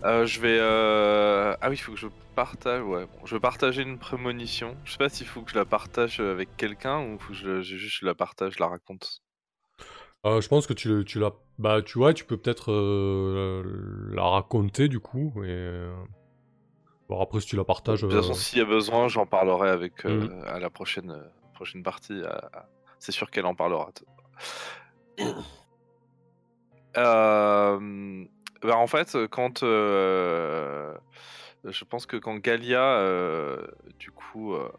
Euh, 0.03 0.25
je 0.25 0.41
vais. 0.41 0.57
euh, 0.59 1.55
Ah 1.61 1.69
oui, 1.69 1.75
il 1.75 1.79
faut 1.79 1.93
que 1.93 1.97
je 1.97 2.07
partage. 2.35 2.83
Ouais, 2.83 3.05
bon, 3.05 3.25
je 3.25 3.35
vais 3.35 3.39
partager 3.39 3.81
une 3.81 3.97
prémonition. 3.97 4.75
Je 4.83 4.91
sais 4.91 4.97
pas 4.97 5.09
s'il 5.09 5.25
faut 5.27 5.41
que 5.41 5.51
je 5.51 5.57
la 5.57 5.65
partage 5.65 6.19
avec 6.19 6.55
quelqu'un 6.57 6.99
ou 7.01 7.17
faut 7.19 7.29
que 7.29 7.33
je, 7.35 7.61
je- 7.61 7.77
juste 7.77 7.99
je 8.01 8.05
la 8.05 8.13
partage, 8.13 8.53
je 8.55 8.59
la 8.59 8.67
raconte. 8.67 9.21
Euh, 10.27 10.41
je 10.41 10.47
pense 10.47 10.67
que 10.67 10.73
tu, 10.73 11.03
tu 11.05 11.19
l'as 11.19 11.31
bah 11.57 11.81
tu 11.81 11.97
vois 11.97 12.13
tu 12.13 12.25
peux 12.25 12.37
peut-être 12.37 12.71
euh, 12.71 14.11
la 14.13 14.23
raconter 14.23 14.87
du 14.89 14.99
coup 14.99 15.31
et 15.43 15.47
euh, 15.49 15.91
bon 17.09 17.19
après 17.21 17.39
si 17.39 17.47
tu 17.47 17.55
la 17.55 17.63
partages 17.63 18.01
De 18.01 18.07
toute 18.07 18.15
façon, 18.17 18.33
s'il 18.33 18.59
y 18.59 18.61
a 18.61 18.65
besoin, 18.65 19.07
j'en 19.07 19.25
parlerai 19.25 19.69
avec 19.69 20.05
Mhm. 20.05 20.43
à 20.45 20.59
la 20.59 20.69
prochaine 20.69 21.15
prochaine 21.53 21.81
partie. 21.81 22.21
C'est 22.99 23.11
sûr 23.11 23.31
qu'elle 23.31 23.45
en 23.45 23.55
parlera. 23.55 23.89
Bah, 28.63 28.75
en 28.75 28.87
fait, 28.87 29.15
quand 29.29 29.63
je 31.63 31.83
pense 31.85 32.05
que 32.05 32.17
quand 32.17 32.35
Galia, 32.37 32.81
euh, 32.81 33.65
du 33.99 34.11
coup, 34.11 34.53
euh, 34.53 34.69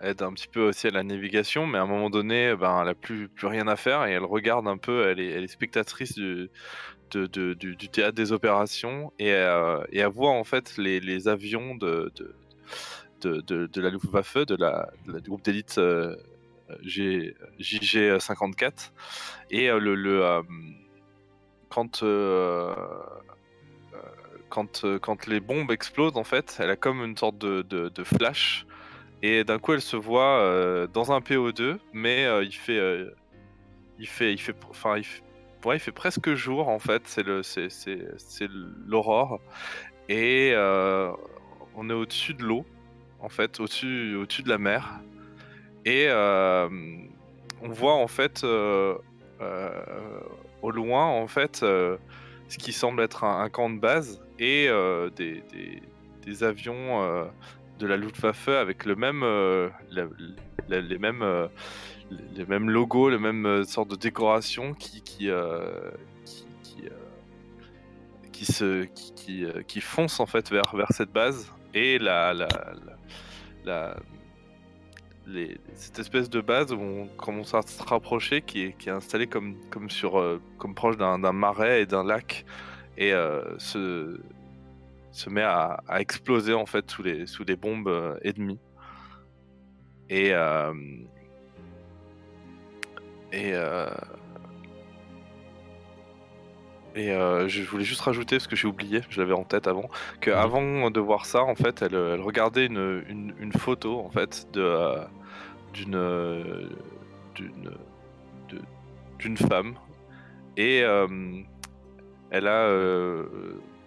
aide 0.00 0.22
un 0.22 0.32
petit 0.32 0.48
peu 0.48 0.62
aussi 0.68 0.86
à 0.86 0.90
la 0.90 1.02
navigation, 1.02 1.66
mais 1.66 1.78
à 1.78 1.82
un 1.82 1.86
moment 1.86 2.10
donné, 2.10 2.54
ben, 2.56 2.82
elle 2.82 2.88
a 2.88 2.94
plus, 2.94 3.28
plus 3.28 3.46
rien 3.46 3.68
à 3.68 3.76
faire 3.76 4.06
et 4.06 4.12
elle 4.12 4.24
regarde 4.24 4.66
un 4.66 4.78
peu, 4.78 5.08
elle 5.08 5.20
est, 5.20 5.46
spectatrice 5.46 6.14
du, 6.14 6.48
du, 7.10 7.88
théâtre 7.90 8.14
des 8.14 8.32
opérations 8.32 9.12
et, 9.18 9.32
euh, 9.32 9.82
et 9.90 9.98
elle 9.98 10.08
voit 10.08 10.30
en 10.30 10.44
fait 10.44 10.76
les, 10.78 11.00
les 11.00 11.28
avions 11.28 11.74
de, 11.74 12.12
de, 13.20 13.80
la 13.80 13.90
Luftwaffe, 13.90 14.38
de 14.38 14.56
la, 14.56 14.90
du 15.06 15.28
groupe 15.28 15.44
d'élite 15.44 15.76
euh, 15.78 16.16
G- 16.82 17.34
JG54 17.60 18.92
et 19.50 19.68
euh, 19.68 19.78
le, 19.78 19.94
le, 19.94 20.24
euh, 20.24 20.42
quand 21.68 22.02
euh, 22.02 22.74
euh, 23.92 23.98
quand, 24.48 24.84
euh, 24.84 24.98
quand 24.98 25.26
les 25.26 25.40
bombes 25.40 25.70
explosent 25.70 26.16
en 26.16 26.24
fait, 26.24 26.56
elle 26.60 26.70
a 26.70 26.76
comme 26.76 27.04
une 27.04 27.16
sorte 27.16 27.36
de, 27.38 27.62
de 27.62 28.04
flash 28.04 28.66
et 29.22 29.44
d'un 29.44 29.58
coup 29.58 29.72
elle 29.72 29.80
se 29.80 29.96
voit 29.96 30.40
euh, 30.40 30.86
dans 30.88 31.12
un 31.12 31.20
PO2 31.20 31.78
mais 31.92 32.24
euh, 32.24 32.44
il 32.44 32.54
fait 32.54 32.78
euh, 32.78 33.14
il 33.98 34.08
fait 34.08 34.32
il 34.32 34.38
fait 34.38 34.56
enfin 34.68 34.98
il 34.98 35.04
fait, 35.04 35.22
il 35.74 35.78
fait 35.78 35.92
presque 35.92 36.34
jour 36.34 36.68
en 36.68 36.80
fait. 36.80 37.02
C'est 37.06 37.22
le 37.22 37.42
c'est 37.42 37.68
l'aurore. 38.86 39.40
Et 40.08 40.54
on 41.74 41.88
est 41.88 41.92
au-dessus 41.92 42.34
de 42.34 42.42
l'eau 42.42 42.66
en 43.20 43.28
fait 43.28 43.60
au-dessus 43.60 44.16
au-dessus 44.16 44.42
de 44.42 44.48
la 44.48 44.58
mer. 44.58 45.00
Et 45.84 46.08
on 46.10 47.68
voit 47.68 47.94
en 47.94 48.08
fait 48.08 48.42
au 48.42 49.00
loin 50.70 51.06
en 51.06 51.28
fait 51.28 51.58
ce 51.58 52.58
qui 52.58 52.72
semble 52.72 53.00
être 53.00 53.22
un, 53.22 53.44
un 53.44 53.48
camp 53.48 53.70
de 53.70 53.78
base 53.78 54.20
et 54.40 54.66
des, 55.16 55.44
des, 55.52 55.80
des 56.24 56.42
avions 56.42 57.30
de 57.78 57.86
la 57.86 57.96
Luftwaffe 57.96 58.48
avec 58.48 58.84
le 58.84 58.94
même 58.96 59.22
euh, 59.22 59.68
les 60.68 60.98
mêmes 60.98 61.22
euh, 61.22 61.48
les 62.34 62.44
mêmes 62.46 62.70
logos, 62.70 63.10
les 63.10 63.18
mêmes 63.18 63.46
euh, 63.46 63.64
sortes 63.64 63.90
de 63.90 63.96
décorations 63.96 64.74
qui 64.74 65.02
qui 65.02 65.28
qui, 66.24 66.44
qui, 68.32 68.44
se 68.44 68.84
qui, 68.84 69.46
qui, 69.66 69.80
foncent 69.80 70.20
en 70.20 70.26
fait 70.26 70.50
vers 70.50 70.74
vers 70.74 70.92
cette 70.92 71.12
base. 71.12 71.52
Et 71.74 71.98
la 71.98 72.34
la, 72.34 72.48
la, 73.64 73.96
les- 75.26 75.58
cette 75.74 75.98
espèce 75.98 76.28
de 76.28 76.40
base 76.40 76.72
où 76.72 76.80
on 76.80 77.06
commence 77.16 77.54
à 77.54 77.62
se 77.62 77.82
rapprocher 77.82 78.42
qui 78.42 78.62
est, 78.64 78.72
qui 78.78 78.88
est 78.88 78.92
installée 78.92 79.26
comme, 79.26 79.56
comme, 79.70 79.88
sur, 79.88 80.40
comme 80.58 80.74
proche 80.74 80.96
d'un 80.96 81.18
marais 81.32 81.82
et 81.82 81.86
d'un 81.86 82.04
lac. 82.04 82.44
Et 82.98 83.12
se 85.12 85.30
met 85.30 85.42
à, 85.42 85.82
à 85.88 86.00
exploser 86.00 86.54
en 86.54 86.66
fait 86.66 86.90
sous 86.90 87.02
les, 87.02 87.26
sous 87.26 87.44
les 87.44 87.56
bombes 87.56 87.88
euh, 87.88 88.18
ennemies. 88.24 88.58
Et, 90.08 90.32
euh, 90.34 90.74
et, 93.32 93.52
euh, 93.54 93.88
et 96.94 97.12
euh, 97.12 97.48
je 97.48 97.62
voulais 97.62 97.84
juste 97.84 98.02
rajouter, 98.02 98.36
parce 98.36 98.46
que 98.46 98.56
j'ai 98.56 98.68
oublié, 98.68 99.00
je 99.08 99.20
l'avais 99.20 99.32
en 99.32 99.44
tête 99.44 99.66
avant, 99.66 99.88
que 100.20 100.30
Mhm. 100.30 100.92
de 100.92 101.00
voir 101.00 101.24
ça, 101.24 101.42
en 101.42 101.54
fait, 101.54 101.80
elle, 101.82 101.94
elle 101.94 102.20
regardait 102.20 102.66
une, 102.66 103.04
une, 103.08 103.34
une 103.38 103.52
photo 103.52 104.00
en 104.00 104.10
fait 104.10 104.46
de 104.52 104.60
euh, 104.60 105.04
d'une 105.72 106.68
d'une 109.18 109.36
femme 109.36 109.74
et 110.56 110.78
elle 112.30 112.46
a 112.46 112.68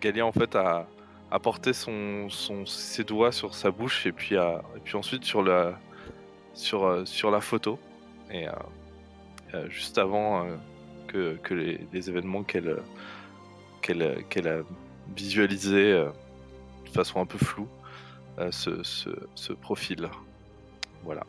Galia 0.01 0.25
en 0.25 0.31
fait 0.31 0.55
a, 0.55 0.87
a 1.35 1.39
porté 1.39 1.73
son, 1.73 2.29
son 2.29 2.65
ses 2.65 3.03
doigts 3.03 3.33
sur 3.33 3.55
sa 3.55 3.69
bouche 3.69 4.05
et 4.05 4.13
puis 4.13 4.37
a, 4.37 4.63
et 4.77 4.79
puis 4.79 4.95
ensuite 4.95 5.25
sur 5.25 5.43
la 5.43 5.77
sur 6.53 6.85
euh, 6.85 7.03
sur 7.03 7.29
la 7.29 7.41
photo 7.41 7.77
et 8.31 8.47
euh, 8.47 8.51
euh, 9.53 9.69
juste 9.69 9.97
avant 9.97 10.45
euh, 10.45 10.55
que, 11.07 11.35
que 11.43 11.53
les, 11.53 11.87
les 11.91 12.09
événements 12.09 12.43
qu'elle 12.43 12.77
qu'elle 13.81 14.23
qu'elle 14.29 14.47
a 14.47 14.61
visualisé 15.13 15.91
euh, 15.91 16.09
de 16.85 16.89
façon 16.91 17.19
un 17.19 17.25
peu 17.25 17.37
floue 17.37 17.67
euh, 18.39 18.49
ce, 18.51 18.81
ce, 18.83 19.09
ce 19.35 19.51
profil 19.51 20.09
voilà 21.03 21.25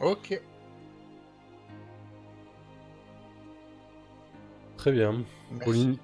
Ok. 0.00 0.40
Très 4.76 4.92
bien. 4.92 5.12
Merci. 5.50 5.64
Pauline, 5.64 5.96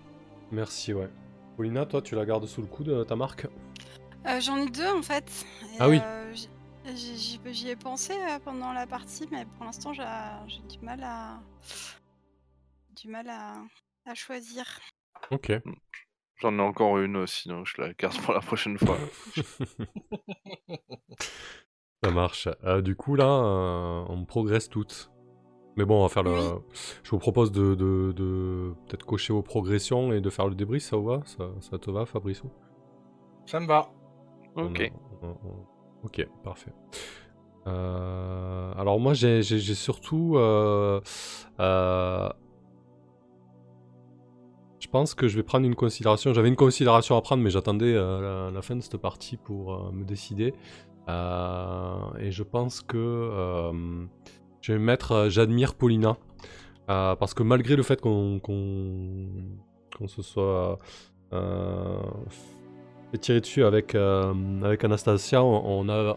merci, 0.52 0.93
ouais. 0.93 1.09
Paulina, 1.56 1.86
toi, 1.86 2.02
tu 2.02 2.14
la 2.14 2.24
gardes 2.26 2.46
sous 2.46 2.60
le 2.60 2.66
coude, 2.66 2.88
euh, 2.90 3.04
ta 3.04 3.16
marque 3.16 3.46
Euh, 4.26 4.40
J'en 4.40 4.56
ai 4.58 4.68
deux 4.68 4.88
en 4.90 5.02
fait. 5.02 5.46
Et, 5.62 5.76
Ah 5.78 5.88
oui. 5.88 6.00
euh, 6.02 6.34
j'y- 6.94 7.40
ai 7.68 7.76
pensé 7.76 8.12
pendant 8.44 8.72
la 8.72 8.86
partie, 8.86 9.26
mais 9.30 9.46
pour 9.56 9.64
l'instant 9.64 9.92
j'ai 9.92 10.04
j'ai 10.46 10.60
du 10.62 10.84
mal 10.84 11.02
à 11.02 11.40
du 12.96 13.08
mal 13.08 13.28
à, 13.28 13.54
à 14.06 14.14
choisir. 14.14 14.64
Ok. 15.30 15.52
J'en 16.40 16.58
ai 16.58 16.62
encore 16.62 16.98
une 16.98 17.16
aussi, 17.16 17.48
donc 17.48 17.66
je 17.66 17.80
la 17.80 17.92
garde 17.94 18.16
pour 18.20 18.34
la 18.34 18.40
prochaine 18.40 18.78
fois. 18.78 18.98
Ça 22.04 22.10
marche. 22.10 22.48
Euh, 22.64 22.82
du 22.82 22.94
coup, 22.94 23.14
là, 23.16 23.24
euh, 23.24 24.04
on 24.08 24.24
progresse 24.26 24.68
toutes. 24.68 25.10
Mais 25.76 25.84
bon, 25.84 25.98
on 25.98 26.02
va 26.02 26.08
faire 26.08 26.22
le. 26.22 26.30
Oui. 26.30 26.62
Je 27.02 27.10
vous 27.10 27.18
propose 27.18 27.52
de, 27.52 27.74
de, 27.74 28.12
de 28.12 28.72
peut-être 28.86 29.04
cocher 29.04 29.32
vos 29.32 29.42
progressions 29.42 30.12
et 30.12 30.20
de 30.20 30.30
faire 30.30 30.48
le 30.48 30.54
débrief, 30.54 30.82
ça 30.82 30.96
vous 30.96 31.04
va? 31.04 31.20
Ça, 31.26 31.50
ça 31.60 31.78
te 31.78 31.90
va, 31.90 32.06
Fabriceau 32.06 32.50
Ça 33.44 33.60
me 33.60 33.66
va. 33.66 33.90
Ok. 34.56 34.80
a- 34.80 35.26
on- 35.26 35.28
on- 35.28 35.66
Ok, 36.04 36.26
parfait. 36.44 36.72
Euh, 37.66 38.72
alors 38.76 39.00
moi, 39.00 39.12
j'ai 39.12 39.42
j'ai- 39.42 39.58
j'ai 39.58 39.74
surtout... 39.74 40.36
euh, 40.36 41.00
euh, 41.60 42.28
je 44.78 44.88
pense 44.88 45.14
que 45.14 45.26
je 45.26 45.36
vais 45.36 45.42
prendre 45.42 45.66
une 45.66 45.74
considération. 45.74 46.32
J'avais 46.32 46.48
une 46.48 46.56
considération 46.56 47.16
à 47.16 47.20
prendre, 47.22 47.42
mais 47.42 47.50
j'attendais 47.50 47.92
euh, 47.94 48.46
la, 48.46 48.50
la 48.52 48.62
fin 48.62 48.76
de 48.76 48.80
cette 48.82 48.98
partie 48.98 49.36
pour 49.36 49.74
euh, 49.74 49.90
me 49.92 50.04
décider. 50.04 50.54
Euh, 51.08 51.96
et 52.18 52.30
je 52.30 52.42
pense 52.42 52.80
que 52.82 52.96
euh, 52.98 53.72
je 54.66 54.72
vais 54.72 54.78
mettre 54.80 55.12
euh, 55.12 55.28
J'admire 55.30 55.74
Paulina. 55.74 56.16
Euh, 56.90 57.14
parce 57.14 57.34
que 57.34 57.43
malgré 57.44 57.76
le 57.76 57.82
fait 57.84 58.01
qu'on 58.01 58.40
se 60.09 60.22
soit 60.22 60.78
euh, 61.32 61.98
fait 63.12 63.18
tirer 63.18 63.40
dessus 63.40 63.64
avec, 63.64 63.94
euh, 63.94 64.34
avec 64.62 64.82
Anastasia, 64.84 65.43
on, 65.44 65.88
a, 65.88 66.16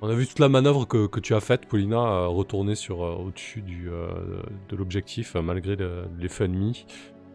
on 0.00 0.08
a 0.08 0.14
vu 0.14 0.26
toute 0.26 0.38
la 0.38 0.48
manœuvre 0.48 0.86
que, 0.86 1.06
que 1.08 1.20
tu 1.20 1.34
as 1.34 1.40
faite, 1.40 1.66
Paulina, 1.66 2.24
retourner 2.26 2.74
sur, 2.74 3.00
au-dessus 3.00 3.62
de 3.62 4.76
l'objectif, 4.76 5.34
malgré 5.36 5.76
le- 5.76 6.04
l'effet 6.18 6.46
ennemi. 6.46 6.86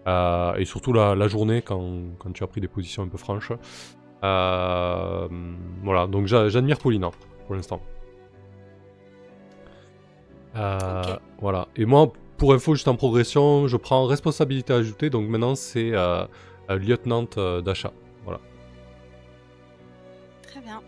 Euh, 0.07 0.55
et 0.55 0.65
surtout 0.65 0.93
la, 0.93 1.27
journée, 1.27 1.61
quand, 1.61 1.83
quand 2.19 2.31
tu 2.31 2.43
as 2.43 2.47
pris 2.47 2.61
des 2.61 2.67
positions 2.67 3.03
un 3.03 3.07
peu 3.07 3.17
franches. 3.17 3.51
Voilà, 4.21 6.07
donc 6.07 6.25
j'a- 6.25 6.49
j'admire 6.49 6.79
Paulina, 6.79 7.11
pour 7.45 7.55
l'instant. 7.55 7.81
Euh. 10.55 11.17
Voilà. 11.39 11.67
Et 11.75 11.85
moi, 11.85 12.11
pour 12.37 12.53
info, 12.53 12.75
juste 12.75 12.87
en 12.87 12.95
progression, 12.95 13.67
je 13.67 13.77
prends 13.77 14.05
responsabilité 14.05 14.73
ajoutée, 14.73 15.09
donc 15.09 15.29
maintenant 15.29 15.55
c'est 15.55 15.91
euh, 15.93 16.25
euh, 16.69 16.77
lieutenant 16.77 17.27
euh, 17.37 17.61
d'achat. 17.61 17.93
Voilà. 18.23 18.39
Très 20.43 20.59
bien. 20.59 20.81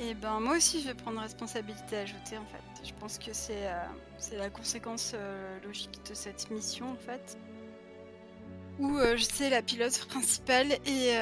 Et 0.00 0.14
ben 0.14 0.40
moi 0.40 0.56
aussi 0.56 0.80
je 0.80 0.88
vais 0.88 0.94
prendre 0.94 1.20
responsabilité 1.20 1.98
ajoutée 1.98 2.36
en 2.36 2.46
fait. 2.46 2.84
Je 2.84 2.92
pense 2.98 3.18
que 3.18 3.32
c'est 3.32 3.66
euh, 3.68 4.38
la 4.38 4.50
conséquence 4.50 5.14
logique 5.64 6.00
de 6.08 6.14
cette 6.14 6.50
mission 6.50 6.90
en 6.90 6.96
fait. 6.96 7.38
Où 8.80 8.98
je 8.98 9.22
sais 9.22 9.50
la 9.50 9.62
pilote 9.62 10.06
principale 10.08 10.72
et, 10.86 11.12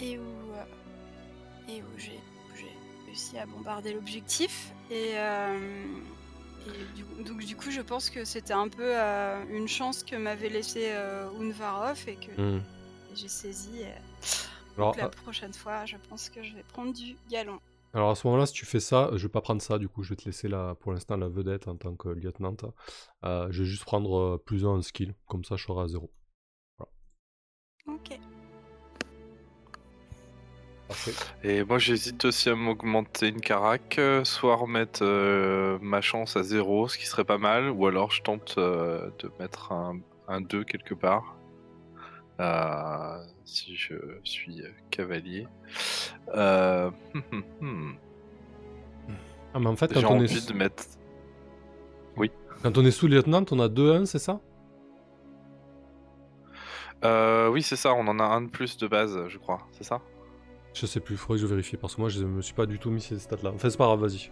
et 0.00 0.18
où, 0.18 0.22
et 1.68 1.82
où 1.82 1.98
j'ai 1.98 2.18
réussi 3.12 3.36
à 3.38 3.44
bombarder 3.46 3.92
l'objectif. 3.92 4.72
Et, 4.90 5.12
euh, 5.16 5.86
et 6.66 6.96
du, 6.96 7.04
coup- 7.04 7.22
donc 7.22 7.44
du 7.44 7.56
coup 7.56 7.70
je 7.70 7.82
pense 7.82 8.08
que 8.08 8.24
c'était 8.24 8.54
un 8.54 8.68
peu 8.68 8.84
euh, 8.98 9.44
une 9.50 9.68
chance 9.68 10.02
que 10.02 10.16
m'avait 10.16 10.48
laissé 10.48 10.90
euh, 10.92 11.28
Unvarov 11.38 11.98
et 12.08 12.16
que 12.16 12.40
Hmm. 12.40 12.62
j'ai 13.14 13.28
saisi. 13.28 13.80
et- 13.82 13.92
Alors, 14.78 14.92
donc 14.92 14.96
la 15.02 15.08
prochaine 15.10 15.52
fois, 15.52 15.84
je 15.84 15.96
pense 16.08 16.30
que 16.30 16.42
je 16.42 16.54
vais 16.54 16.62
prendre 16.62 16.94
du 16.94 17.16
galon. 17.28 17.60
alors 17.92 18.10
à 18.10 18.14
ce 18.14 18.26
moment-là, 18.26 18.46
si 18.46 18.54
tu 18.54 18.64
fais 18.64 18.80
ça, 18.80 19.10
je 19.12 19.26
vais 19.26 19.32
pas 19.32 19.42
prendre 19.42 19.60
ça, 19.60 19.78
du 19.78 19.88
coup 19.90 20.02
je 20.02 20.10
vais 20.10 20.16
te 20.16 20.24
laisser 20.24 20.48
la, 20.48 20.74
pour 20.76 20.92
l'instant 20.94 21.18
la 21.18 21.28
vedette 21.28 21.68
en 21.68 21.76
tant 21.76 21.94
que 21.94 22.08
lieutenant. 22.08 22.56
Euh, 23.24 23.48
je 23.50 23.62
vais 23.62 23.68
juste 23.68 23.84
prendre 23.84 24.38
plus 24.46 24.64
un 24.64 24.80
skill, 24.80 25.14
comme 25.26 25.44
ça 25.44 25.56
je 25.56 25.64
serai 25.66 25.82
à 25.82 25.88
zéro. 25.88 26.10
Ok. 27.86 28.18
Parfait. 30.92 31.14
Et 31.42 31.64
moi 31.64 31.78
j'hésite 31.78 32.22
aussi 32.26 32.50
à 32.50 32.54
m'augmenter 32.54 33.28
une 33.28 33.40
carac, 33.40 33.98
euh, 33.98 34.24
soit 34.24 34.56
remettre 34.56 35.00
euh, 35.02 35.78
ma 35.80 36.02
chance 36.02 36.36
à 36.36 36.42
zéro, 36.42 36.86
ce 36.86 36.98
qui 36.98 37.06
serait 37.06 37.24
pas 37.24 37.38
mal, 37.38 37.70
ou 37.70 37.86
alors 37.86 38.10
je 38.10 38.20
tente 38.22 38.56
euh, 38.58 39.08
de 39.20 39.30
mettre 39.40 39.72
un, 39.72 40.00
un 40.28 40.42
2 40.42 40.64
quelque 40.64 40.92
part. 40.94 41.36
euh, 42.40 43.24
si 43.44 43.74
je 43.76 43.94
suis 44.22 44.62
cavalier. 44.90 45.46
Euh, 46.34 46.90
hum, 47.14 47.22
hum, 47.32 47.42
hum. 47.60 47.96
Ah, 49.54 49.58
mais 49.60 49.68
en 49.68 49.76
fait, 49.76 49.92
J'ai 49.94 50.02
quand 50.02 50.10
on, 50.12 50.16
envie 50.16 50.36
est, 50.36 50.48
de 50.48 50.52
mettre. 50.54 50.84
quand 52.62 52.78
on 52.78 52.84
est 52.84 52.90
sous-lieutenant, 52.90 53.44
on 53.50 53.60
a 53.60 53.68
2-1, 53.68 54.04
c'est 54.06 54.18
ça? 54.18 54.40
Euh, 57.04 57.48
oui, 57.48 57.62
c'est 57.62 57.76
ça, 57.76 57.92
on 57.94 58.06
en 58.08 58.18
a 58.20 58.24
un 58.24 58.42
de 58.42 58.50
plus 58.50 58.76
de 58.76 58.86
base, 58.86 59.18
je 59.28 59.38
crois, 59.38 59.66
c'est 59.72 59.84
ça? 59.84 60.00
Je 60.74 60.86
sais 60.86 61.00
plus, 61.00 61.14
il 61.14 61.18
faudrait 61.18 61.36
que 61.36 61.42
je 61.42 61.46
vérifie 61.46 61.76
parce 61.76 61.94
que 61.96 62.00
moi 62.00 62.08
je 62.10 62.24
me 62.24 62.40
suis 62.42 62.54
pas 62.54 62.66
du 62.66 62.78
tout 62.78 62.90
mis 62.90 63.00
ces 63.00 63.18
stats-là. 63.18 63.50
Enfin, 63.54 63.68
c'est 63.70 63.76
pas 63.76 63.84
grave, 63.86 64.00
vas-y. 64.00 64.30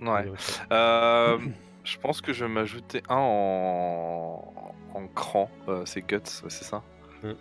Ouais. 0.00 0.30
Euh, 0.72 1.38
je 1.84 1.98
pense 1.98 2.20
que 2.20 2.32
je 2.32 2.44
vais 2.44 2.50
m'ajouter 2.50 3.02
un 3.08 3.16
en, 3.16 4.74
en 4.94 5.06
cran, 5.08 5.50
euh, 5.68 5.82
c'est 5.84 6.02
Guts, 6.02 6.20
c'est 6.24 6.64
ça 6.64 6.82
Mm. 7.22 7.32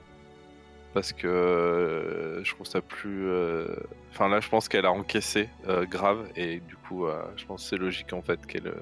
Parce 0.93 1.13
que 1.13 1.27
euh, 1.27 2.43
je 2.43 2.53
trouve 2.55 2.65
ça 2.65 2.81
plus. 2.81 3.27
euh, 3.29 3.67
Enfin 4.11 4.27
là, 4.27 4.39
je 4.39 4.49
pense 4.49 4.67
qu'elle 4.67 4.87
a 4.87 4.91
encaissé 4.91 5.49
euh, 5.67 5.85
grave 5.85 6.27
et 6.35 6.59
du 6.61 6.75
coup, 6.75 7.05
je 7.35 7.45
pense 7.45 7.61
que 7.63 7.69
c'est 7.69 7.77
logique 7.77 8.11
en 8.13 8.23
fait 8.23 8.43
qu'elle 8.47 8.73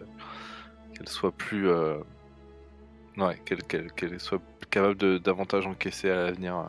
qu'elle 0.96 1.10
soit 1.10 1.34
plus. 1.34 1.70
Ouais, 3.18 3.38
qu'elle 3.46 3.64
qu'elle- 3.64 3.92
qu'elle 3.92 4.20
soit 4.22 4.42
capable 4.70 4.96
de 4.96 5.18
davantage 5.18 5.68
encaisser 5.68 6.10
à 6.10 6.16
l'avenir. 6.16 6.66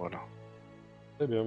Voilà. 0.00 0.20
Très 1.18 1.26
bien. 1.26 1.44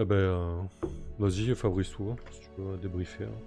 Eh 0.00 0.04
ben, 0.04 0.14
euh, 0.16 0.60
vas-y, 1.20 1.54
Fabrice, 1.54 1.92
toi, 1.92 2.16
si 2.32 2.40
tu 2.40 2.48
veux 2.58 2.76
débriefer. 2.78 3.24
hein. 3.24 3.38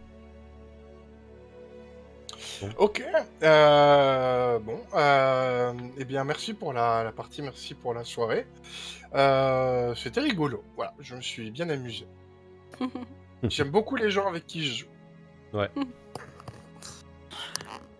Ok. 2.77 3.03
Euh, 3.43 4.59
bon. 4.59 4.79
Euh, 4.95 5.73
eh 5.97 6.05
bien, 6.05 6.23
merci 6.23 6.53
pour 6.53 6.71
la, 6.71 7.03
la 7.03 7.11
partie, 7.11 7.41
merci 7.41 7.73
pour 7.73 7.93
la 7.93 8.05
soirée. 8.05 8.47
Euh, 9.13 9.93
C'était 9.95 10.21
rigolo. 10.21 10.63
Voilà, 10.77 10.93
je 10.99 11.15
me 11.15 11.21
suis 11.21 11.51
bien 11.51 11.69
amusé. 11.69 12.05
J'aime 13.43 13.71
beaucoup 13.71 13.97
les 13.97 14.09
gens 14.09 14.27
avec 14.27 14.47
qui 14.47 14.63
je 14.63 14.85
joue. 14.85 14.89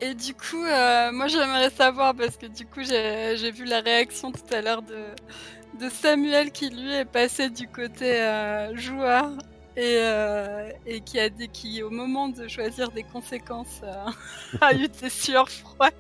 Et 0.03 0.15
du 0.15 0.33
coup, 0.33 0.63
euh, 0.63 1.11
moi 1.11 1.27
j'aimerais 1.27 1.69
savoir, 1.69 2.15
parce 2.15 2.35
que 2.35 2.47
du 2.47 2.65
coup 2.65 2.81
j'ai 2.83 3.51
vu 3.51 3.65
la 3.65 3.81
réaction 3.81 4.31
tout 4.31 4.51
à 4.51 4.61
l'heure 4.61 4.81
de, 4.81 5.89
Samuel 5.89 6.51
qui 6.51 6.69
lui 6.69 6.93
est 6.93 7.05
passé 7.05 7.49
du 7.49 7.67
côté 7.67 8.21
euh, 8.21 8.75
joueur 8.75 9.31
et, 9.75 9.97
euh, 9.97 10.69
et 10.85 11.01
qui 11.01 11.19
a 11.19 11.29
qui 11.29 11.81
au 11.81 11.89
moment 11.89 12.29
de 12.29 12.47
choisir 12.47 12.91
des 12.91 13.01
conséquences 13.01 13.81
a 14.61 14.73
eu 14.75 14.87
des 14.87 15.09
sueurs 15.09 15.49
froides. 15.49 15.93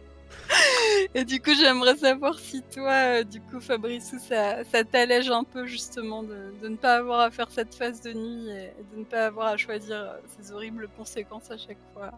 Et 1.15 1.23
du 1.23 1.41
coup 1.41 1.51
j'aimerais 1.53 1.95
savoir 1.95 2.37
si 2.39 2.63
toi, 2.63 3.23
du 3.23 3.39
coup 3.39 3.59
Fabrice, 3.59 4.15
ça, 4.17 4.63
ça 4.63 4.83
t'allège 4.83 5.29
un 5.29 5.43
peu 5.43 5.65
justement 5.65 6.23
de, 6.23 6.53
ne 6.67 6.75
pas 6.75 6.95
avoir 6.95 7.19
à 7.21 7.31
faire 7.31 7.49
cette 7.51 7.75
phase 7.75 8.01
de 8.01 8.13
nuit 8.13 8.49
et 8.49 8.83
de 8.93 8.99
ne 8.99 9.05
pas 9.05 9.27
avoir 9.27 9.47
à 9.47 9.57
choisir 9.57 10.15
ces 10.37 10.51
horribles 10.51 10.89
conséquences 10.97 11.51
à 11.51 11.57
chaque 11.57 11.81
fois. 11.93 12.11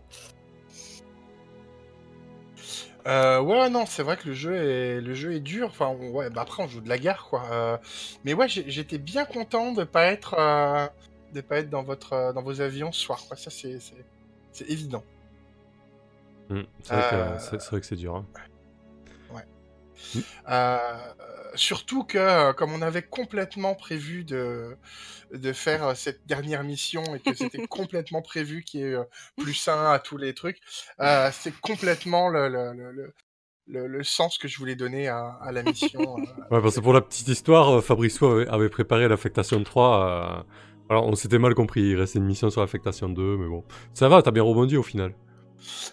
Euh, 3.05 3.41
ouais, 3.41 3.69
non, 3.69 3.85
c'est 3.85 4.01
vrai 4.03 4.15
que 4.15 4.27
le 4.29 4.33
jeu 4.33 4.55
est, 4.55 5.01
le 5.01 5.13
jeu 5.13 5.33
est 5.33 5.39
dur. 5.41 5.67
Enfin, 5.67 5.87
on- 5.87 6.11
ouais, 6.11 6.29
bah 6.29 6.41
après 6.41 6.63
on 6.63 6.67
joue 6.67 6.79
de 6.81 6.87
la 6.89 6.97
guerre, 6.97 7.25
quoi. 7.29 7.43
Euh, 7.51 7.77
mais 8.23 8.33
ouais, 8.33 8.47
j'étais 8.47 8.97
bien 8.97 9.25
content 9.25 9.73
de 9.73 9.83
pas 9.83 10.05
être, 10.05 10.35
euh, 10.39 10.87
de 11.33 11.41
pas 11.41 11.57
être 11.59 11.69
dans 11.69 11.83
votre, 11.83 12.31
dans 12.33 12.41
vos 12.41 12.61
avions 12.61 12.91
ce 12.93 13.01
soir. 13.01 13.19
Quoi. 13.27 13.35
Ça, 13.35 13.49
c'est, 13.51 13.77
évident. 14.69 15.03
C'est 16.83 16.93
vrai, 16.93 17.03
que, 17.09 17.39
c'est- 17.41 17.59
c'est 17.59 17.69
vrai 17.71 17.79
que 17.81 17.85
c'est 17.87 17.95
dur. 17.95 18.15
hein. 18.15 18.25
Euh, 20.49 20.77
surtout 21.55 22.03
que, 22.03 22.17
euh, 22.17 22.53
comme 22.53 22.73
on 22.73 22.81
avait 22.81 23.03
complètement 23.03 23.75
prévu 23.75 24.23
de, 24.23 24.77
de 25.33 25.53
faire 25.53 25.87
euh, 25.87 25.95
cette 25.95 26.25
dernière 26.27 26.63
mission 26.63 27.03
et 27.15 27.19
que 27.19 27.33
c'était 27.33 27.65
complètement 27.67 28.21
prévu 28.21 28.63
qu'il 28.63 28.81
y 28.81 28.83
ait 28.83 28.97
plus 29.37 29.67
un 29.67 29.91
à 29.91 29.99
tous 29.99 30.17
les 30.17 30.33
trucs, 30.33 30.59
euh, 30.99 31.29
c'est 31.31 31.53
complètement 31.61 32.29
le, 32.29 32.49
le, 32.49 32.73
le, 32.73 32.91
le, 33.67 33.87
le- 33.87 34.03
sens 34.03 34.37
que 34.37 34.47
je 34.47 34.57
voulais 34.57 34.75
donner 34.75 35.07
à, 35.07 35.37
à 35.41 35.51
la 35.51 35.63
mission. 35.63 36.17
Ouais, 36.51 36.61
parce 36.61 36.75
que 36.75 36.81
pour 36.81 36.93
la 36.93 37.01
petite 37.01 37.27
histoire, 37.27 37.83
Fabrice 37.83 38.21
avait, 38.21 38.47
avait 38.47 38.69
préparé 38.69 39.07
l'affectation 39.07 39.63
3. 39.63 40.43
euh, 40.43 40.43
Alors, 40.89 41.07
on 41.07 41.15
s'était 41.15 41.39
mal 41.39 41.55
compris, 41.55 41.81
il 41.81 41.95
restait 41.95 42.19
une 42.19 42.25
mission 42.25 42.49
sur 42.49 42.61
l'affectation 42.61 43.09
2, 43.09 43.37
mais 43.37 43.47
bon. 43.47 43.63
Ça 43.93 44.09
va, 44.09 44.21
t'as 44.21 44.31
bien 44.31 44.43
rebondi 44.43 44.77
au 44.77 44.83
final. 44.83 45.13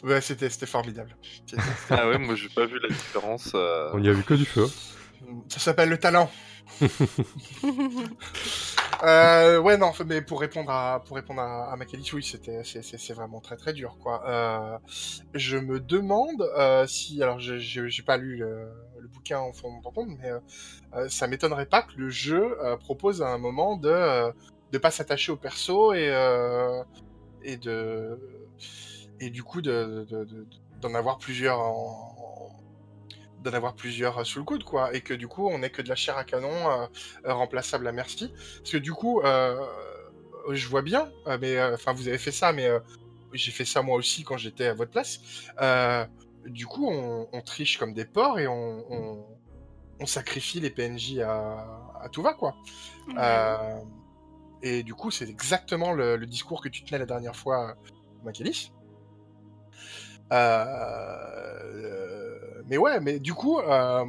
Ouais, 0.02 0.20
c'était, 0.20 0.50
c'était 0.50 0.66
formidable. 0.66 1.16
Ah 1.90 2.08
ouais, 2.08 2.18
moi 2.18 2.34
j'ai 2.34 2.48
pas 2.48 2.66
vu 2.66 2.78
la 2.80 2.88
différence. 2.88 3.52
euh, 3.54 3.90
On 3.92 4.02
y 4.02 4.08
a 4.08 4.12
vu 4.12 4.22
que 4.22 4.34
du 4.34 4.44
feu. 4.44 4.66
Ça 5.48 5.58
s'appelle 5.58 5.88
le 5.88 5.98
talent. 5.98 6.30
Euh, 9.02 9.58
ouais, 9.58 9.78
non, 9.78 9.92
mais 10.06 10.20
pour 10.20 10.40
répondre 10.40 10.70
à 10.70 11.02
pour 11.06 11.16
répondre 11.16 11.40
à, 11.40 11.72
à 11.72 11.76
oui, 12.12 12.22
c'était 12.22 12.62
c'est, 12.64 13.14
vraiment 13.14 13.40
très 13.40 13.56
très 13.56 13.72
dur, 13.72 13.96
quoi. 13.98 14.22
Euh, 14.28 14.78
je 15.32 15.56
me 15.56 15.80
demande 15.80 16.42
euh, 16.58 16.86
si, 16.86 17.22
alors, 17.22 17.38
j'ai 17.40 18.02
pas 18.02 18.18
lu 18.18 18.36
le, 18.36 18.68
le 19.00 19.08
bouquin 19.08 19.38
en 19.38 19.54
fond 19.54 19.70
de 19.80 20.16
mais 20.18 21.08
ça 21.08 21.26
m'étonnerait 21.28 21.64
pas 21.66 21.82
que 21.82 21.92
le 21.96 22.10
jeu 22.10 22.58
euh, 22.62 22.76
propose 22.76 23.22
à 23.22 23.28
un 23.28 23.38
moment 23.38 23.76
de 23.76 23.88
euh, 23.88 24.30
de 24.72 24.78
pas 24.78 24.90
s'attacher 24.90 25.32
au 25.32 25.36
perso 25.36 25.92
et 25.94 26.10
euh, 26.10 26.82
et 27.42 27.56
de 27.56 28.18
et 29.20 29.30
du 29.30 29.42
coup 29.42 29.60
de, 29.62 30.06
de- 30.10 30.24
de- 30.24 30.46
d'en 30.80 30.94
avoir 30.94 31.18
plusieurs 31.18 31.58
en, 31.60 32.16
d'en 33.42 33.52
avoir 33.52 33.74
plusieurs 33.74 34.18
euh, 34.18 34.24
sous 34.24 34.38
le 34.38 34.44
coude, 34.44 34.64
quoi, 34.64 34.94
et 34.94 35.00
que 35.00 35.14
du 35.14 35.28
coup, 35.28 35.48
on 35.48 35.62
est 35.62 35.70
que 35.70 35.82
de 35.82 35.88
la 35.88 35.94
chair 35.94 36.16
à 36.18 36.24
canon 36.24 36.48
euh, 36.70 36.86
euh, 37.26 37.32
remplaçable 37.34 37.86
à 37.86 37.92
merci. 37.92 38.32
Parce 38.58 38.70
que 38.72 38.76
du 38.78 38.92
coup, 38.92 39.20
euh, 39.22 39.58
je 40.50 40.68
vois 40.68 40.82
bien, 40.82 41.10
mais 41.40 41.56
euh, 41.56 41.74
enfin, 41.74 41.92
vous 41.92 42.08
avez 42.08 42.18
fait 42.18 42.32
ça, 42.32 42.52
mais 42.52 42.68
j'ai 43.32 43.50
fait 43.52 43.64
ça 43.64 43.82
moi 43.82 43.96
aussi 43.96 44.24
quand 44.24 44.36
j'étais 44.36 44.66
à 44.66 44.74
votre 44.74 44.90
place. 44.90 45.20
Du 46.46 46.66
coup, 46.66 46.88
on, 46.90 47.28
on 47.32 47.40
triche 47.42 47.76
comme 47.78 47.92
des 47.92 48.06
porcs 48.06 48.38
et 48.38 48.46
on, 48.46 48.84
on, 48.90 49.26
on 50.00 50.06
sacrifie 50.06 50.58
les 50.60 50.70
PNJ 50.70 51.18
à, 51.18 51.92
à 52.02 52.08
tout 52.10 52.22
va, 52.22 52.32
quoi. 52.34 52.54
Et 54.62 54.82
du 54.82 54.94
coup, 54.94 55.10
c'est 55.10 55.28
exactement 55.28 55.92
le, 55.92 56.16
le 56.16 56.26
discours 56.26 56.62
que 56.62 56.68
tu 56.68 56.82
tenais 56.84 56.98
la 56.98 57.06
dernière 57.06 57.36
fois, 57.36 57.74
Macalis. 58.24 58.72
Euh, 60.32 60.64
euh, 61.74 62.62
mais 62.66 62.76
ouais, 62.78 63.00
mais 63.00 63.18
du 63.18 63.34
coup, 63.34 63.58
euh, 63.58 64.04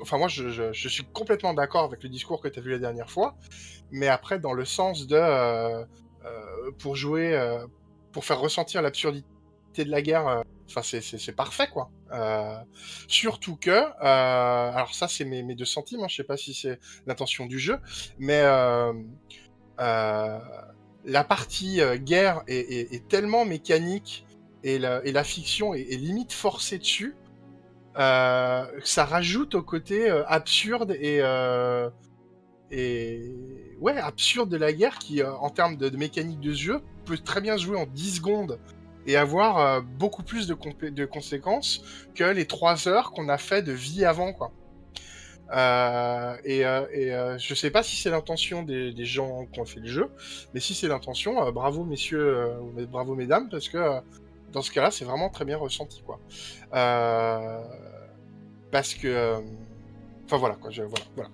enfin 0.00 0.18
moi, 0.18 0.28
je, 0.28 0.72
suis 0.72 1.04
complètement 1.04 1.54
d'accord 1.54 1.84
avec 1.84 2.02
le 2.02 2.08
discours 2.08 2.40
que 2.40 2.48
tu 2.48 2.58
as 2.58 2.62
vu 2.62 2.70
la 2.70 2.78
dernière 2.78 3.10
fois, 3.10 3.36
mais 3.90 4.08
après, 4.08 4.38
dans 4.38 4.52
le 4.52 4.64
sens 4.64 5.06
de 5.06 5.16
euh, 5.16 5.84
pour 6.78 6.96
jouer, 6.96 7.34
euh, 7.34 7.66
pour 8.12 8.24
faire 8.24 8.40
ressentir 8.40 8.82
l'absurdité 8.82 9.26
de 9.78 9.90
la 9.90 10.02
guerre, 10.02 10.42
enfin 10.68 10.82
c'est- 10.82 11.32
parfait 11.32 11.68
quoi. 11.68 11.90
Surtout 13.06 13.56
que, 13.56 13.84
alors 14.00 14.94
ça 14.94 15.06
c'est 15.08 15.24
mes, 15.24 15.54
deux 15.54 15.64
centimes, 15.64 16.00
hein, 16.02 16.08
je 16.08 16.16
sais 16.16 16.24
pas 16.24 16.36
si 16.36 16.54
c'est 16.54 16.80
l'intention 17.06 17.46
du 17.46 17.58
jeu, 17.58 17.78
mais 18.18 18.42
la 21.04 21.24
partie 21.24 21.80
guerre 21.98 22.42
est, 22.46 22.56
est- 22.56 22.94
est 22.94 23.08
tellement 23.08 23.44
mécanique 23.44 24.24
et 24.62 24.78
la, 24.78 25.24
fiction 25.24 25.74
est, 25.74 25.96
limite 25.96 26.32
forcée 26.32 26.78
dessus, 26.78 27.14
euh, 27.98 28.64
ça 28.84 29.04
rajoute 29.04 29.54
au 29.54 29.62
côté 29.62 30.08
euh, 30.08 30.24
absurde 30.26 30.92
et, 31.00 31.18
euh, 31.20 31.90
et 32.70 33.34
ouais 33.80 33.96
absurde 33.96 34.48
de 34.48 34.56
la 34.56 34.72
guerre 34.72 34.98
qui, 34.98 35.22
en 35.24 35.50
termes 35.50 35.76
de, 35.76 35.94
mécanique 35.96 36.40
de 36.40 36.52
jeu, 36.52 36.80
peut 37.04 37.18
très 37.18 37.40
bien 37.40 37.56
jouer 37.56 37.76
en 37.76 37.86
10 37.86 38.16
secondes 38.16 38.60
et 39.06 39.16
avoir 39.16 39.82
beaucoup 39.82 40.22
plus 40.22 40.46
de, 40.46 41.04
conséquences 41.04 41.82
que 42.14 42.24
les 42.24 42.46
3 42.46 42.86
heures 42.86 43.12
qu'on 43.12 43.28
a 43.28 43.38
fait 43.38 43.62
de 43.62 43.72
vie 43.72 44.04
avant 44.04 44.32
quoi. 44.32 44.52
Euh, 45.52 46.36
et 46.44 46.64
euh, 46.64 46.86
et 46.92 47.38
je 47.40 47.54
sais 47.54 47.70
pas 47.70 47.82
si 47.82 47.96
c'est 47.96 48.10
l'intention 48.10 48.62
des, 48.62 48.92
des 48.92 49.04
gens 49.04 49.46
qui 49.46 49.58
ont 49.58 49.64
fait 49.64 49.80
le 49.80 49.88
jeu, 49.88 50.10
mais 50.54 50.60
si 50.60 50.74
c'est 50.74 50.86
l'intention, 50.86 51.50
bravo 51.50 51.82
messieurs, 51.82 52.50
bravo 52.88 53.16
mesdames, 53.16 53.48
parce 53.48 53.68
que 53.68 54.00
dans 54.52 54.62
ce 54.62 54.70
cas-là, 54.72 54.90
c'est 54.90 55.04
vraiment 55.04 55.28
très 55.30 55.44
bien 55.44 55.56
ressenti, 55.56 56.02
quoi. 56.02 56.18
Euh, 56.74 57.60
parce 58.70 58.94
que, 58.94 59.08
euh, 59.08 59.40
enfin 60.24 60.36
voilà, 60.38 60.56
quoi. 60.56 60.70
Je, 60.70 60.82
voilà, 60.82 61.04
voilà, 61.14 61.30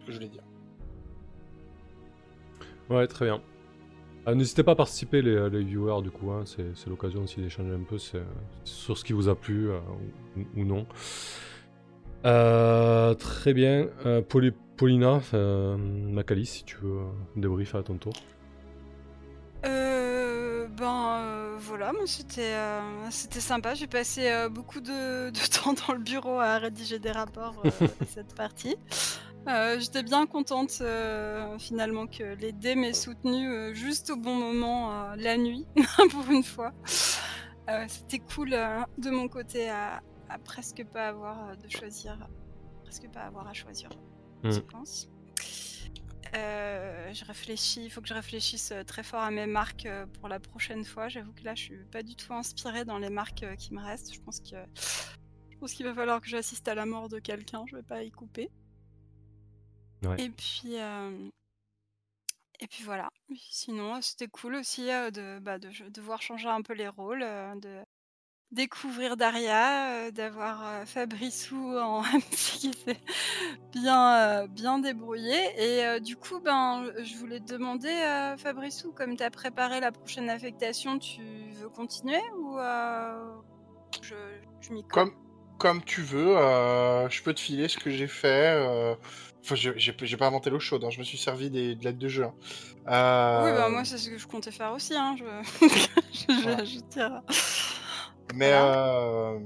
ce 0.00 0.06
que 0.06 0.12
je 0.12 0.16
voulais 0.16 0.28
dire. 0.28 0.42
Ouais, 2.90 3.06
très 3.06 3.26
bien. 3.26 3.40
Euh, 4.26 4.34
N'hésitez 4.34 4.62
pas 4.62 4.72
à 4.72 4.76
participer, 4.76 5.22
les, 5.22 5.48
les 5.50 5.62
viewers, 5.62 6.02
du 6.02 6.10
coup. 6.10 6.30
hein, 6.30 6.44
c'est 6.46 6.86
l'occasion 6.88 7.22
aussi 7.22 7.40
d'échanger 7.40 7.72
un 7.74 7.82
peu 7.84 7.98
sur 8.64 8.98
ce 8.98 9.04
qui 9.04 9.12
vous 9.12 9.28
a 9.28 9.34
plu 9.34 9.70
euh, 9.70 9.78
ou, 10.36 10.60
ou 10.60 10.64
non. 10.64 10.86
Euh, 12.24 13.14
très 13.14 13.54
bien. 13.54 13.88
Euh, 14.06 14.22
Pauli- 14.22 14.52
Paulina, 14.76 15.20
euh, 15.34 15.76
Macali, 15.76 16.46
si 16.46 16.64
tu 16.64 16.76
veux 16.76 17.00
débrief 17.36 17.74
à 17.74 17.82
ton 17.82 17.96
tour. 17.96 18.12
Euh, 19.66 20.07
ben 20.78 21.18
euh, 21.18 21.56
voilà, 21.58 21.92
moi 21.92 22.06
c'était 22.06 22.54
euh, 22.54 23.10
c'était 23.10 23.40
sympa. 23.40 23.74
J'ai 23.74 23.86
passé 23.86 24.30
euh, 24.30 24.48
beaucoup 24.48 24.80
de, 24.80 25.30
de 25.30 25.50
temps 25.50 25.72
dans 25.72 25.92
le 25.92 26.00
bureau 26.00 26.38
à 26.38 26.58
rédiger 26.58 26.98
des 26.98 27.10
rapports 27.10 27.62
cette 28.08 28.34
partie. 28.34 28.76
J'étais 29.78 30.02
bien 30.02 30.26
contente 30.26 30.82
finalement 31.58 32.06
que 32.06 32.34
les 32.34 32.52
dés 32.52 32.74
m'aient 32.74 32.92
soutenu 32.92 33.74
juste 33.74 34.10
au 34.10 34.16
bon 34.16 34.34
moment 34.34 35.14
la 35.16 35.38
nuit 35.38 35.64
pour 36.10 36.30
une 36.30 36.42
fois. 36.42 36.72
C'était 37.86 38.18
cool 38.18 38.50
de 38.50 39.10
mon 39.10 39.26
côté 39.28 39.70
à, 39.70 40.02
à 40.28 40.38
presque 40.38 40.84
pas 40.92 41.08
avoir 41.08 41.56
de 41.56 41.66
choisir, 41.70 42.18
presque 42.82 43.08
pas 43.10 43.20
avoir 43.20 43.48
à 43.48 43.54
choisir. 43.54 43.88
Mm. 44.42 44.50
Je 44.50 44.60
pense. 44.60 45.08
Euh, 46.34 47.12
je 47.12 47.24
réfléchis, 47.24 47.84
il 47.84 47.90
faut 47.90 48.00
que 48.00 48.08
je 48.08 48.14
réfléchisse 48.14 48.72
euh, 48.72 48.82
très 48.84 49.02
fort 49.02 49.22
à 49.22 49.30
mes 49.30 49.46
marques 49.46 49.86
euh, 49.86 50.06
pour 50.06 50.28
la 50.28 50.40
prochaine 50.40 50.84
fois. 50.84 51.08
J'avoue 51.08 51.32
que 51.32 51.44
là, 51.44 51.54
je 51.54 51.62
suis 51.62 51.84
pas 51.84 52.02
du 52.02 52.16
tout 52.16 52.34
inspirée 52.34 52.84
dans 52.84 52.98
les 52.98 53.10
marques 53.10 53.44
qui 53.56 53.74
me 53.74 53.82
restent. 53.82 54.12
Je 54.12 54.20
pense 54.20 54.40
que 54.40 54.56
je 55.50 55.56
pense 55.58 55.72
qu'il 55.72 55.86
va 55.86 55.94
falloir 55.94 56.20
que 56.20 56.28
j'assiste 56.28 56.68
à 56.68 56.74
la 56.74 56.86
mort 56.86 57.08
de 57.08 57.18
quelqu'un. 57.18 57.64
Je 57.66 57.76
vais 57.76 57.82
pas 57.82 58.02
y 58.02 58.10
couper. 58.10 58.50
Ouais. 60.04 60.20
Et 60.20 60.30
puis 60.30 60.78
euh, 60.78 61.28
et 62.60 62.66
puis 62.66 62.84
voilà. 62.84 63.08
Sinon, 63.50 64.00
c'était 64.02 64.28
cool 64.28 64.56
aussi 64.56 64.86
de 64.86 65.38
bah, 65.40 65.58
de 65.58 65.68
de 65.68 65.88
devoir 65.88 66.22
changer 66.22 66.48
un 66.48 66.62
peu 66.62 66.74
les 66.74 66.88
rôles, 66.88 67.20
de 67.20 67.82
découvrir 68.52 69.16
Daria, 69.16 69.90
euh, 70.06 70.10
d'avoir 70.10 70.62
euh, 70.66 70.84
Fabrissou 70.86 71.76
en 71.78 72.02
MC 72.14 72.58
qui 72.58 72.72
s'est 72.72 73.00
bien, 73.72 74.14
euh, 74.16 74.46
bien 74.46 74.78
débrouillé. 74.78 75.36
Et 75.58 75.84
euh, 75.84 76.00
du 76.00 76.16
coup, 76.16 76.40
ben, 76.40 76.90
je 77.02 77.16
voulais 77.16 77.40
te 77.40 77.52
demander, 77.52 77.92
Fabrissou, 78.38 78.92
comme 78.92 79.16
tu 79.16 79.22
as 79.22 79.30
préparé 79.30 79.80
la 79.80 79.92
prochaine 79.92 80.30
affectation, 80.30 80.98
tu 80.98 81.20
veux 81.60 81.68
continuer 81.68 82.20
ou 82.38 82.56
je, 84.02 84.14
je 84.60 84.72
m'y 84.72 84.82
Comme, 84.84 85.12
comme 85.58 85.82
tu 85.84 86.00
veux, 86.02 86.34
je 87.10 87.22
peux 87.22 87.34
te 87.34 87.40
filer 87.40 87.68
ce 87.68 87.78
que 87.78 87.90
j'ai 87.90 88.06
fait. 88.08 88.96
Enfin, 89.44 89.54
je- 89.54 89.72
j'ai 89.76 90.16
pas 90.16 90.26
inventé 90.26 90.50
l'eau 90.50 90.58
chaude, 90.60 90.84
hein, 90.84 90.90
je 90.90 90.98
me 90.98 91.04
suis 91.04 91.18
servi 91.18 91.50
des, 91.50 91.74
de 91.74 91.84
l'aide 91.84 91.98
de 91.98 92.08
jeu. 92.08 92.24
hein. 92.24 92.34
Oui, 92.86 92.92
Euh, 92.94 93.68
moi, 93.70 93.84
c'est 93.84 93.98
ce 93.98 94.08
que 94.10 94.18
je 94.18 94.26
comptais 94.26 94.50
faire 94.50 94.72
aussi. 94.72 94.94
Hein, 94.94 95.16
je... 95.18 95.24
je, 96.12 96.42
Voilà. 96.42 96.64
je. 96.64 96.78
Mais 98.34 98.50
Voilà. 98.50 98.76
euh, 98.76 99.38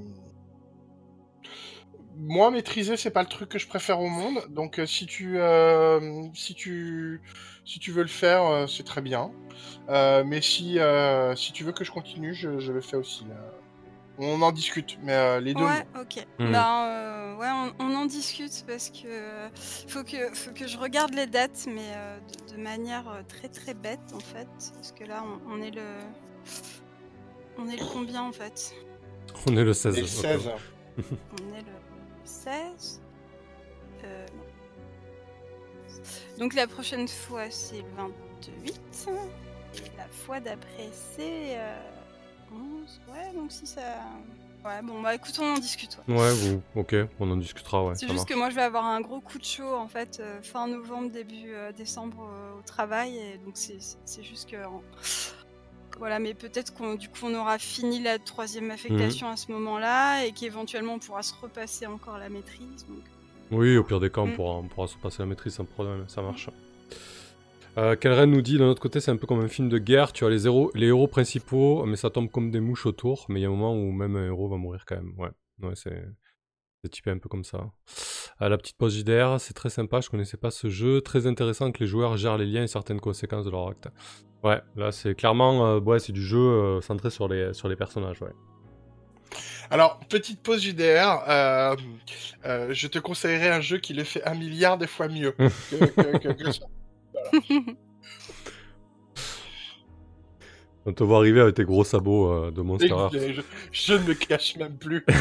moi, 2.16 2.50
maîtriser, 2.50 2.96
c'est 2.96 3.10
pas 3.10 3.22
le 3.22 3.28
truc 3.28 3.48
que 3.48 3.59
je 3.59 3.66
préfère 3.66 4.00
au 4.00 4.09
monde. 4.09 4.44
Donc, 4.50 4.78
euh, 4.78 4.86
si 4.86 5.06
tu, 5.06 5.38
euh, 5.38 6.22
si 6.34 6.54
tu, 6.54 7.20
si 7.64 7.78
tu 7.78 7.90
veux 7.90 8.02
le 8.02 8.09
faire, 8.09 8.44
euh, 8.44 8.66
c'est 8.66 8.84
très 8.84 9.00
bien. 9.00 9.30
Euh, 9.88 10.22
mais 10.24 10.40
si, 10.40 10.78
euh, 10.78 11.34
si 11.36 11.52
tu 11.52 11.64
veux 11.64 11.72
que 11.72 11.84
je 11.84 11.90
continue, 11.90 12.34
je, 12.34 12.59
je 12.59 12.72
le 12.72 12.80
fais 12.80 12.96
aussi. 12.96 13.26
On 14.18 14.42
en 14.42 14.52
discute, 14.52 14.98
mais 15.02 15.14
euh, 15.14 15.40
les 15.40 15.54
deux. 15.54 15.64
Ouais, 15.64 15.86
ok. 15.98 16.26
Hmm. 16.38 16.52
Ben, 16.52 16.86
euh, 16.86 17.36
ouais, 17.36 17.48
on, 17.50 17.72
on 17.82 17.94
en 17.96 18.04
discute 18.04 18.62
parce 18.66 18.90
que 18.90 19.48
faut 19.88 20.04
que 20.04 20.32
faut 20.34 20.52
que 20.52 20.66
je 20.66 20.76
regarde 20.76 21.14
les 21.14 21.26
dates, 21.26 21.64
mais 21.66 21.80
euh, 21.96 22.18
de, 22.50 22.56
de 22.56 22.62
manière 22.62 23.24
très 23.26 23.48
très 23.48 23.72
bête 23.72 24.12
en 24.14 24.20
fait, 24.20 24.46
parce 24.74 24.92
que 24.92 25.04
là 25.04 25.24
on, 25.48 25.54
on 25.54 25.62
est 25.62 25.70
le 25.70 25.80
on 27.59 27.69
est 27.69 27.77
le 27.77 27.85
combien 27.93 28.23
en 28.23 28.33
fait 28.33 28.74
On 29.47 29.57
est 29.57 29.65
le 29.65 29.73
16. 29.73 29.97
Et 29.97 30.01
le 30.01 30.07
ok. 30.07 30.12
16. 30.12 30.51
On 30.99 31.55
est 31.55 31.61
le 31.62 31.66
16. 32.24 33.01
Euh, 34.05 34.27
non. 34.37 34.43
Donc 36.41 36.55
la 36.55 36.66
prochaine 36.66 37.07
fois 37.07 37.49
c'est 37.51 37.77
le 37.79 37.85
28 37.97 38.81
et 39.77 39.97
la 39.97 40.09
fois 40.09 40.41
d'après 40.41 40.91
c'est 40.93 41.57
euh, 41.57 41.79
11. 42.53 43.01
Ouais, 43.09 43.33
donc 43.33 43.53
si 43.53 43.65
ça. 43.65 43.81
Ouais, 44.65 44.83
bon 44.83 45.01
bah 45.03 45.15
écoute, 45.15 45.37
on 45.41 45.55
en 45.55 45.59
discute. 45.59 45.99
ouais. 46.09 46.16
Ouais, 46.19 46.35
vous, 46.35 46.62
ok, 46.74 46.97
on 47.20 47.31
en 47.31 47.37
discutera, 47.37 47.85
ouais. 47.85 47.95
C'est 47.97 48.09
juste 48.09 48.27
que 48.29 48.35
moi 48.35 48.51
je 48.51 48.57
vais 48.57 48.62
avoir 48.62 48.85
un 48.87 49.01
gros 49.01 49.20
coup 49.20 49.39
de 49.39 49.45
chaud 49.45 49.74
en 49.77 49.87
fait 49.87 50.19
euh, 50.20 50.43
fin 50.43 50.66
novembre, 50.66 51.11
début 51.12 51.53
euh, 51.55 51.70
décembre 51.70 52.29
euh, 52.29 52.59
au 52.59 52.62
travail 52.62 53.16
et 53.19 53.39
donc 53.39 53.53
c'est- 53.57 54.23
juste 54.23 54.51
que 54.51 54.57
voilà 56.03 56.19
mais 56.19 56.35
peut-être 56.35 56.74
qu'on 56.74 56.97
du 56.97 57.09
coup 57.09 57.27
on 57.27 57.35
aura 57.37 57.61
fini 57.61 58.03
la 58.03 58.19
troisième 58.19 58.73
affectation 58.73 59.29
à 59.29 59.37
ce 59.37 59.53
moment-là 59.53 60.24
et 60.24 60.33
qu'éventuellement 60.33 60.95
on 60.95 60.99
pourra 60.99 61.23
se 61.23 61.33
repasser 61.41 61.87
encore 61.87 62.19
la 62.19 62.29
maîtrise. 62.29 62.85
Donc... 62.89 63.05
Oui, 63.53 63.77
au 63.77 63.85
pire 63.85 64.01
des 64.01 64.11
cas, 64.11 64.23
on, 64.23 64.27
Mm. 64.27 64.35
pourra, 64.35 64.55
on 64.57 64.66
pourra 64.66 64.89
se 64.89 64.97
passer 64.97 65.19
la 65.20 65.27
maîtrise 65.27 65.55
sans 65.55 65.65
problème, 65.65 66.03
ça 66.09 66.20
marche. 66.20 66.51
Euh, 67.79 68.27
nous 68.27 68.43
dit, 68.43 68.55
de 68.55 68.65
notre 68.65 68.83
côté, 68.83 68.99
c'est 68.99 69.12
un 69.12 69.16
peu 69.16 69.29
comme 69.29 69.45
un 69.45 69.49
film 69.49 69.69
de 69.69 69.79
guerre, 69.79 70.12
tu 70.12 70.24
as 70.24 70.29
les 70.29 70.45
héros, 70.47 70.73
les 70.74 70.89
héros 70.89 71.07
principaux, 71.07 71.85
mais 71.87 71.95
ça 71.95 72.11
tombe 72.11 72.29
comme 72.29 72.51
des 72.51 72.59
mouches 72.59 72.85
autour, 72.87 73.27
mais 73.29 73.39
il 73.39 73.43
y 73.45 73.47
a 73.47 73.49
un 73.49 73.53
moment 73.53 73.73
où 73.73 73.93
même 73.93 74.16
un 74.16 74.27
héros 74.27 74.49
va 74.49 74.57
mourir 74.57 74.85
quand 74.85 74.97
même, 74.97 75.15
ouais. 75.19 75.31
Ouais, 75.62 75.74
c'est 75.77 76.03
c'est 76.82 76.88
typé 76.90 77.10
un 77.12 77.18
peu 77.18 77.28
comme 77.28 77.44
ça. 77.44 77.70
Euh, 78.40 78.48
la 78.48 78.59
petite 78.59 78.76
pause 78.76 78.96
JDR, 78.98 79.36
c'est 79.38 79.54
très 79.54 79.70
sympa, 79.70 80.00
je 80.00 80.10
connaissais 80.10 80.36
pas 80.36 80.50
ce 80.50 80.68
jeu, 80.68 81.00
très 81.00 81.28
intéressant 81.28 81.70
que 81.70 81.78
les 81.78 81.86
joueurs 81.86 82.16
gèrent 82.16 82.38
les 82.38 82.46
liens 82.46 82.64
et 82.64 82.66
certaines 82.66 82.98
conséquences 83.00 83.44
de 83.44 83.50
leur 83.50 83.68
acte. 83.68 83.86
Ouais, 84.42 84.60
là 84.74 84.90
c'est 84.90 85.14
clairement, 85.14 85.64
euh, 85.66 85.78
ouais, 85.80 86.00
c'est 86.00 86.12
du 86.12 86.22
jeu 86.22 86.38
euh, 86.40 86.80
centré 86.80 87.10
sur 87.10 87.28
les, 87.28 87.54
sur 87.54 87.68
les 87.68 87.76
personnages, 87.76 88.20
ouais. 88.20 88.32
Alors, 89.70 90.00
petite 90.10 90.42
pause 90.42 90.60
JDR, 90.60 91.22
euh, 91.28 91.76
je 92.70 92.86
te 92.88 92.98
conseillerais 92.98 93.50
un 93.50 93.60
jeu 93.60 93.78
qui 93.78 93.94
le 93.94 94.02
fait 94.04 94.22
un 94.24 94.34
milliard 94.34 94.76
de 94.76 94.86
fois 94.86 95.06
mieux 95.09 95.30
que, 95.30 95.46
que- 95.86 96.18
que- 96.18 96.32
que 96.32 96.50
ça. 96.52 96.66
On 100.84 100.92
te 100.92 101.04
voit 101.04 101.18
arriver 101.18 101.40
avec 101.40 101.54
tes 101.54 101.64
gros 101.64 101.84
sabots 101.84 102.50
de 102.50 102.60
Monster 102.60 102.88
Hearts. 102.88 103.12
Je, 103.14 103.40
je 103.70 103.92
ne 103.94 103.98
me 104.00 104.14
cache 104.14 104.56
même 104.56 104.76
plus. 104.76 105.06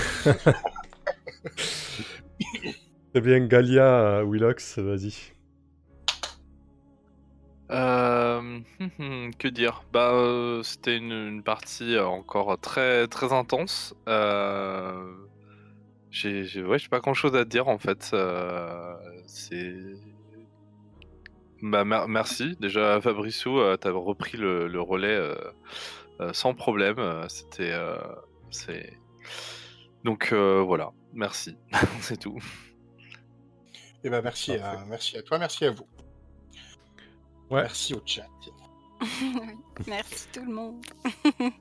Très 1.44 3.22
bien, 3.22 3.40
Galia, 3.48 3.84
euh, 3.84 4.24
Willox, 4.24 4.80
vas-y. 4.80 5.34
Euh, 7.72 8.60
que 9.40 9.48
dire? 9.48 9.84
Bah, 9.94 10.12
euh, 10.14 10.62
c'était 10.64 10.98
une, 10.98 11.42
partie 11.44 11.98
encore 11.98 12.60
très 12.60 13.08
très 13.08 13.32
intense. 13.32 13.96
Euh, 14.10 15.14
j'ai, 16.10 16.44
ouais, 16.64 16.78
j'ai 16.78 16.90
pas 16.90 17.00
grand 17.00 17.14
chose 17.14 17.36
à 17.36 17.46
dire 17.46 17.68
en 17.70 17.80
fait. 17.80 18.14
C'est. 19.26 19.74
Bah, 21.62 21.86
mer- 21.86 22.08
merci. 22.08 22.58
Déjà, 22.60 23.00
Fabrissou, 23.02 23.60
euh, 23.60 23.78
t'as 23.78 23.92
repris 23.92 24.38
le, 24.38 24.68
le 24.68 24.82
relais 24.82 25.20
sans 26.34 26.54
problème. 26.54 26.98
C'était. 27.30 27.74
c'est. 28.52 28.94
Donc 30.04 30.34
voilà, 30.34 30.92
merci. 31.14 31.58
c'est 32.02 32.18
tout. 32.18 32.38
Eh 34.04 34.10
ben, 34.10 34.22
merci, 34.22 34.54
à, 34.54 34.84
merci 34.88 35.18
à 35.18 35.22
toi, 35.22 35.38
merci 35.38 35.66
à 35.66 35.72
vous. 35.72 35.86
Ouais. 37.50 37.62
Merci 37.62 37.94
au 37.94 38.02
chat. 38.06 38.28
Merci 39.88 40.28
tout 40.32 40.46
le 40.46 40.54
monde. 40.54 40.86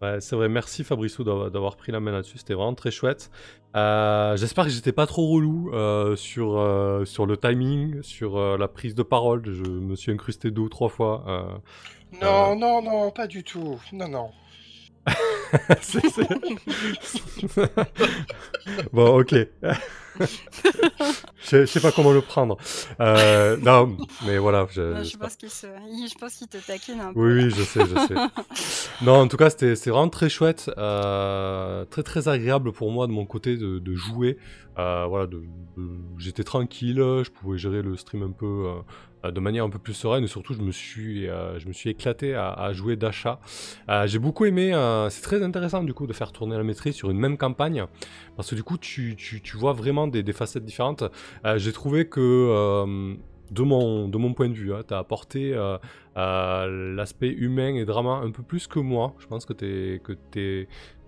Ouais, 0.00 0.20
c'est 0.20 0.36
vrai, 0.36 0.48
merci 0.48 0.84
Fabrissou 0.84 1.24
d'avoir 1.24 1.76
pris 1.76 1.90
la 1.90 1.98
main 1.98 2.12
là-dessus, 2.12 2.38
c'était 2.38 2.54
vraiment 2.54 2.72
très 2.74 2.92
chouette. 2.92 3.32
Euh, 3.74 4.36
J'espère 4.36 4.62
que 4.66 4.70
j'étais 4.70 4.92
pas 4.92 5.06
trop 5.08 5.26
relou 5.28 5.72
euh, 5.74 6.14
sur, 6.14 6.56
euh, 6.56 7.04
sur 7.04 7.26
le 7.26 7.36
timing, 7.36 8.00
sur 8.04 8.36
euh, 8.36 8.56
la 8.56 8.68
prise 8.68 8.94
de 8.94 9.02
parole. 9.02 9.42
Je 9.44 9.64
me 9.68 9.96
suis 9.96 10.12
incrusté 10.12 10.52
deux 10.52 10.62
ou 10.62 10.68
trois 10.68 10.88
fois. 10.88 11.24
euh. 11.26 11.58
Non, 12.22 12.54
non, 12.54 12.80
non, 12.80 13.10
pas 13.10 13.26
du 13.26 13.42
tout. 13.42 13.80
Non, 13.92 14.06
non. 14.06 14.30
Bon, 18.92 19.20
ok. 19.20 19.34
je, 20.20 21.60
je 21.60 21.64
sais 21.66 21.80
pas 21.80 21.92
comment 21.92 22.12
le 22.12 22.20
prendre. 22.20 22.56
Euh, 23.00 23.56
non, 23.58 23.96
mais 24.26 24.38
voilà. 24.38 24.66
Je, 24.70 24.80
Non, 24.82 24.96
je 24.98 25.02
j'espère- 25.04 25.20
pense 25.20 25.36
qu'il 25.36 25.50
se... 25.50 26.44
te 26.46 26.66
taquine 26.66 27.00
un 27.00 27.08
Oui, 27.08 27.14
peu. 27.14 27.44
oui, 27.44 27.50
je 27.50 27.62
sais, 27.62 27.80
je 27.80 27.94
sais. 28.06 28.14
non, 29.04 29.14
en 29.20 29.28
tout 29.28 29.36
cas, 29.36 29.48
c'était 29.50 29.74
vraiment 29.90 30.08
très 30.08 30.28
chouette, 30.28 30.70
euh, 30.76 31.84
très 31.86 32.02
très 32.02 32.28
agréable 32.28 32.72
pour 32.72 32.90
moi 32.90 33.06
de 33.06 33.12
mon 33.12 33.26
côté 33.26 33.56
de, 33.56 33.78
de 33.78 33.94
jouer. 33.94 34.38
Euh, 34.78 35.06
voilà, 35.08 35.26
de, 35.26 35.38
de- 35.76 35.90
j'étais 36.18 36.44
tranquille, 36.44 36.96
je 36.98 37.30
pouvais 37.30 37.58
gérer 37.58 37.82
le 37.82 37.96
stream 37.96 38.22
un 38.22 38.30
peu 38.32 38.66
de 39.24 39.40
manière 39.40 39.64
un 39.64 39.70
peu 39.70 39.78
plus 39.78 39.94
sereine 39.94 40.24
et 40.24 40.28
surtout 40.28 40.54
je 40.54 40.62
me 40.62 40.72
suis, 40.72 41.28
euh, 41.28 41.58
éclaté 41.84 42.34
à, 42.34 42.72
jouer 42.72 42.96
d'achat. 42.96 43.40
Euh, 43.88 44.06
J'ai 44.06 44.18
beaucoup 44.18 44.44
aimé, 44.44 44.72
euh, 44.72 45.08
c'est 45.10 45.22
très 45.22 45.42
intéressant 45.42 45.82
du 45.82 45.94
coup 45.94 46.06
de 46.06 46.12
faire 46.12 46.32
tourner 46.32 46.56
la 46.56 46.62
maîtrise 46.62 46.94
sur 46.94 47.10
une 47.10 47.18
même 47.18 47.36
campagne 47.36 47.84
parce 48.36 48.50
que 48.50 48.54
du 48.54 48.62
coup 48.62 48.78
tu, 48.78 49.16
tu, 49.16 49.40
tu 49.40 49.56
vois 49.56 49.72
vraiment 49.72 50.06
des, 50.06 50.32
facettes 50.32 50.64
différentes. 50.64 51.04
Euh, 51.44 51.58
J'ai 51.58 51.72
trouvé 51.72 52.06
que 52.08 52.20
euh, 52.20 53.14
de 53.50 53.62
mon, 53.62 54.34
point 54.34 54.48
de 54.48 54.54
vue, 54.54 54.72
tu 54.86 54.94
as 54.94 54.98
apporté 54.98 55.54
euh, 55.54 55.78
euh, 56.16 56.94
l'aspect 56.94 57.30
humain 57.30 57.74
et 57.74 57.84
drama 57.84 58.20
un 58.22 58.30
peu 58.30 58.42
plus 58.42 58.66
que 58.66 58.78
moi. 58.78 59.14
Je 59.18 59.26
pense 59.26 59.46
que, 59.46 59.52
t'es- 59.52 60.00
que 60.04 60.12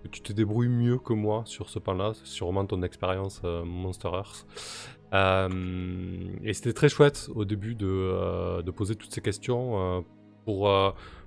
tu 0.09 0.21
te 0.21 0.33
débrouilles 0.33 0.69
mieux 0.69 0.97
que 0.97 1.13
moi 1.13 1.43
sur 1.45 1.69
ce 1.69 1.79
pan-là, 1.79 2.13
sûrement 2.23 2.65
ton 2.65 2.81
expérience 2.83 3.41
euh, 3.43 3.63
Monster 3.63 4.09
Earth. 4.13 4.45
Euh, 5.13 6.37
et 6.43 6.53
c'était 6.53 6.73
très 6.73 6.89
chouette 6.89 7.29
au 7.35 7.45
début 7.45 7.75
de, 7.75 7.87
euh, 7.87 8.61
de 8.61 8.71
poser 8.71 8.95
toutes 8.95 9.13
ces 9.13 9.21
questions 9.21 10.05
pour, 10.45 10.71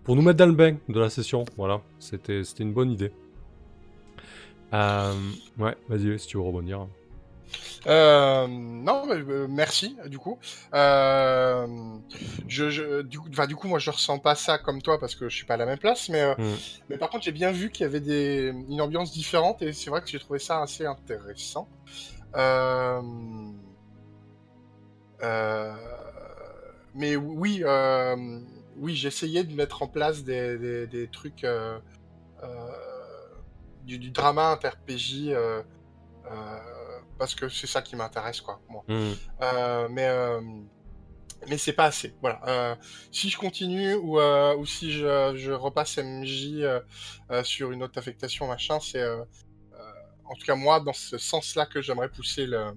pour 0.03 0.17
nous 0.17 0.23
mettre 0.23 0.39
dans 0.39 0.47
le 0.47 0.53
bain 0.53 0.77
de 0.89 1.01
la 1.01 1.11
session. 1.11 1.45
Voilà, 1.57 1.83
c'était 1.99 2.43
une 2.61 2.73
bonne 2.73 2.91
idée. 2.91 3.13
Ouais, 4.73 5.77
vas-y, 5.89 6.19
si 6.19 6.27
tu 6.27 6.37
veux 6.37 6.43
rebondir. 6.43 6.89
Euh, 7.87 8.47
non, 8.49 9.07
mais, 9.07 9.15
euh, 9.17 9.47
merci, 9.49 9.97
du 10.07 10.19
coup. 10.19 10.39
Euh, 10.75 11.67
je, 12.49 12.71
je- 12.71 13.03
du, 13.03 13.19
coup 13.19 13.29
du 13.29 13.57
coup, 13.57 13.69
moi, 13.69 13.79
je 13.79 13.91
ressens 13.91 14.19
pas 14.19 14.35
ça 14.35 14.59
comme 14.59 14.81
toi 14.83 14.99
parce 14.99 15.15
que 15.15 15.29
je 15.29 15.35
suis 15.37 15.47
pas 15.47 15.55
à 15.55 15.57
la 15.59 15.67
même 15.67 15.79
place, 15.79 16.09
mais, 16.09 16.35
Mm. 16.37 16.55
mais 16.89 16.99
par 16.99 17.11
contre, 17.11 17.25
j'ai 17.25 17.33
bien 17.33 17.51
vu 17.53 17.71
qu'il 17.71 17.85
y 17.85 17.87
avait 17.87 18.01
des, 18.01 18.53
une 18.69 18.81
ambiance 18.81 19.13
différente 19.13 19.61
et 19.63 19.73
c'est 19.73 19.91
vrai 19.91 20.01
que 20.01 20.09
j'ai 20.09 20.19
trouvé 20.19 20.39
ça 20.39 20.63
assez 20.63 20.87
intéressant. 20.87 21.69
Mais 26.95 27.17
oui, 27.17 27.63
oui, 28.77 28.95
j'essayais 28.95 29.45
de 29.45 29.55
mettre 29.55 29.83
en 29.83 29.89
place 29.89 30.25
des, 30.25 30.59
des, 30.59 30.87
des 30.87 31.09
trucs, 31.09 31.47
du, 33.85 33.99
du 33.99 34.11
drama 34.11 34.51
inter-PJ. 34.53 35.29
euh, 35.31 35.63
parce 37.19 37.35
que 37.35 37.49
c'est 37.49 37.67
ça 37.67 37.83
qui 37.83 37.97
m'intéresse, 37.97 38.41
quoi, 38.41 38.61
moi. 38.69 38.85
Hmm. 38.89 39.13
Euh, 39.43 39.89
mais 39.91 40.07
euh, 40.07 40.41
mais 41.49 41.59
c'est 41.59 41.73
pas 41.73 41.87
assez. 41.87 42.15
Voilà. 42.21 42.41
Euh, 42.47 42.75
si 43.11 43.29
je 43.29 43.39
continue 43.39 43.95
ou, 43.95 44.19
euh, 44.19 44.57
ou 44.57 44.67
si 44.67 44.93
je, 44.93 45.33
je 45.37 45.53
repasse 45.53 45.99
MJ 45.99 46.61
euh, 46.61 46.81
sur 47.43 47.73
une 47.73 47.83
autre 47.83 47.99
affectation, 47.99 48.47
machin, 48.49 48.81
c'est 48.81 49.05
en 50.27 50.35
tout 50.37 50.47
cas 50.47 50.55
moi 50.55 50.81
dans 50.81 50.95
ce 50.95 51.19
sens-là 51.19 51.67
que 51.67 51.83
j'aimerais 51.83 52.09
pousser 52.09 52.47
le, 52.47 52.73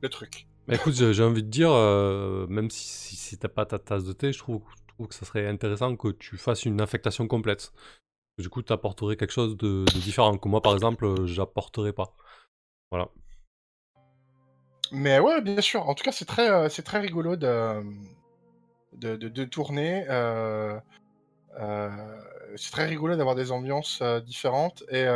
le 0.00 0.08
truc. 0.08 0.46
Bah, 0.68 0.76
écoute, 0.76 0.94
j'ai 0.94 1.24
envie 1.24 1.42
de 1.42 1.48
dire, 1.48 1.72
même 2.48 2.70
si, 2.70 2.86
si, 2.86 3.16
si 3.16 3.38
t'as 3.38 3.48
pas 3.48 3.66
ta 3.66 3.78
tasse 3.78 4.04
de 4.04 4.12
thé, 4.12 4.32
je 4.32 4.38
trouve, 4.38 4.62
je 4.76 4.94
trouve 4.94 5.08
que 5.08 5.14
ça 5.14 5.26
serait 5.26 5.48
intéressant 5.48 5.96
que 5.96 6.08
tu 6.08 6.36
fasses 6.36 6.64
une 6.64 6.80
affectation 6.80 7.26
complète. 7.26 7.72
Du 8.38 8.48
coup, 8.48 8.62
tu 8.62 8.72
apporterais 8.72 9.16
quelque 9.16 9.32
chose 9.32 9.56
de, 9.56 9.84
de 9.84 9.98
différent 9.98 10.38
que 10.38 10.48
moi, 10.48 10.62
par 10.62 10.74
exemple, 10.74 11.26
j'apporterais 11.26 11.92
pas. 11.92 12.14
Voilà. 12.90 13.10
Mais 14.92 15.18
ouais, 15.20 15.40
bien 15.40 15.60
sûr. 15.60 15.88
En 15.88 15.94
tout 15.94 16.04
cas, 16.04 16.12
c'est 16.12 16.24
très, 16.24 16.50
euh, 16.50 16.68
c'est 16.68 16.82
très 16.82 16.98
rigolo 17.00 17.36
de, 17.36 17.82
de, 18.94 19.44
tourner. 19.44 20.04
euh, 20.08 20.78
euh, 21.58 22.20
c'est 22.56 22.72
très 22.72 22.86
rigolo 22.86 23.16
d'avoir 23.16 23.34
des 23.36 23.52
ambiances 23.52 24.02
différentes. 24.24 24.82
Et, 24.90 25.06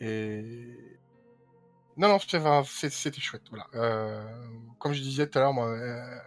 et... 0.00 0.76
Non, 1.96 2.08
non, 2.08 2.18
c'était 2.18 3.20
chouette. 3.20 3.42
Voilà. 3.50 3.66
Comme 4.78 4.92
je 4.92 5.00
disais 5.00 5.26
tout 5.28 5.38
à 5.38 5.42
l'heure, 5.42 5.54
moi, 5.54 5.74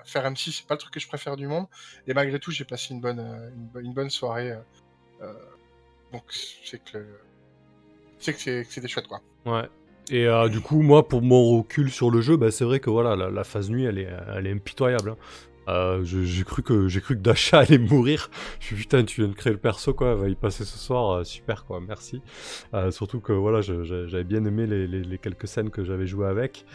faire 0.05 0.25
M6, 0.25 0.51
c'est 0.51 0.67
pas 0.67 0.73
le 0.73 0.79
truc 0.79 0.93
que 0.93 0.99
je 0.99 1.07
préfère 1.07 1.35
du 1.35 1.47
monde. 1.47 1.67
Et 2.07 2.13
malgré 2.15 2.39
tout, 2.39 2.51
j'ai 2.51 2.65
passé 2.65 2.93
une 2.93 3.01
bonne, 3.01 3.19
une, 3.19 3.67
bo- 3.67 3.79
une 3.79 3.93
bonne 3.93 4.09
soirée. 4.09 4.57
donc, 6.11 6.23
c'est 6.31 6.83
que, 6.83 7.05
c'est 8.17 8.33
que 8.33 8.39
c'est- 8.39 8.65
que 8.65 8.73
c'était 8.73 8.87
chouette, 8.87 9.07
quoi. 9.07 9.21
Ouais. 9.45 9.69
Et 10.09 10.27
euh, 10.27 10.49
du 10.49 10.59
coup, 10.59 10.81
moi, 10.81 11.07
pour 11.07 11.21
mon 11.21 11.57
recul 11.57 11.91
sur 11.91 12.09
le 12.09 12.21
jeu, 12.21 12.35
bah, 12.35 12.51
c'est 12.51 12.65
vrai 12.65 12.79
que 12.79 12.89
voilà, 12.89 13.15
la, 13.29 13.43
phase 13.43 13.69
nuit, 13.69 13.85
elle 13.85 13.99
est, 13.99 14.09
elle 14.35 14.47
est 14.47 14.51
impitoyable. 14.51 15.11
hein. 15.11 15.17
Euh, 15.67 16.03
j'ai 16.03 16.43
cru 16.45 16.63
que 16.63 16.87
j'ai 16.87 16.99
cru 16.99 17.15
que 17.15 17.21
Dasha 17.21 17.59
allait 17.59 17.77
mourir. 17.77 18.31
Je 18.59 18.65
suis 18.67 18.75
putain, 18.75 19.03
tu 19.03 19.21
viens 19.21 19.29
de 19.29 19.35
créer 19.35 19.53
le 19.53 19.59
perso 19.59 19.93
quoi, 19.93 20.15
va 20.15 20.27
y 20.27 20.33
passer 20.33 20.65
ce 20.65 20.79
soir, 20.79 21.11
euh, 21.11 21.23
super 21.23 21.63
quoi, 21.65 21.79
merci. 21.79 22.23
Surtout 22.89 23.19
que 23.19 23.33
voilà, 23.33 23.61
j'avais 23.61 24.23
bien 24.23 24.43
aimé 24.45 24.65
les, 24.65 25.17
quelques 25.19 25.47
scènes 25.47 25.69
que 25.69 25.83
j'avais 25.83 26.07
joué 26.07 26.25
avec. 26.25 26.65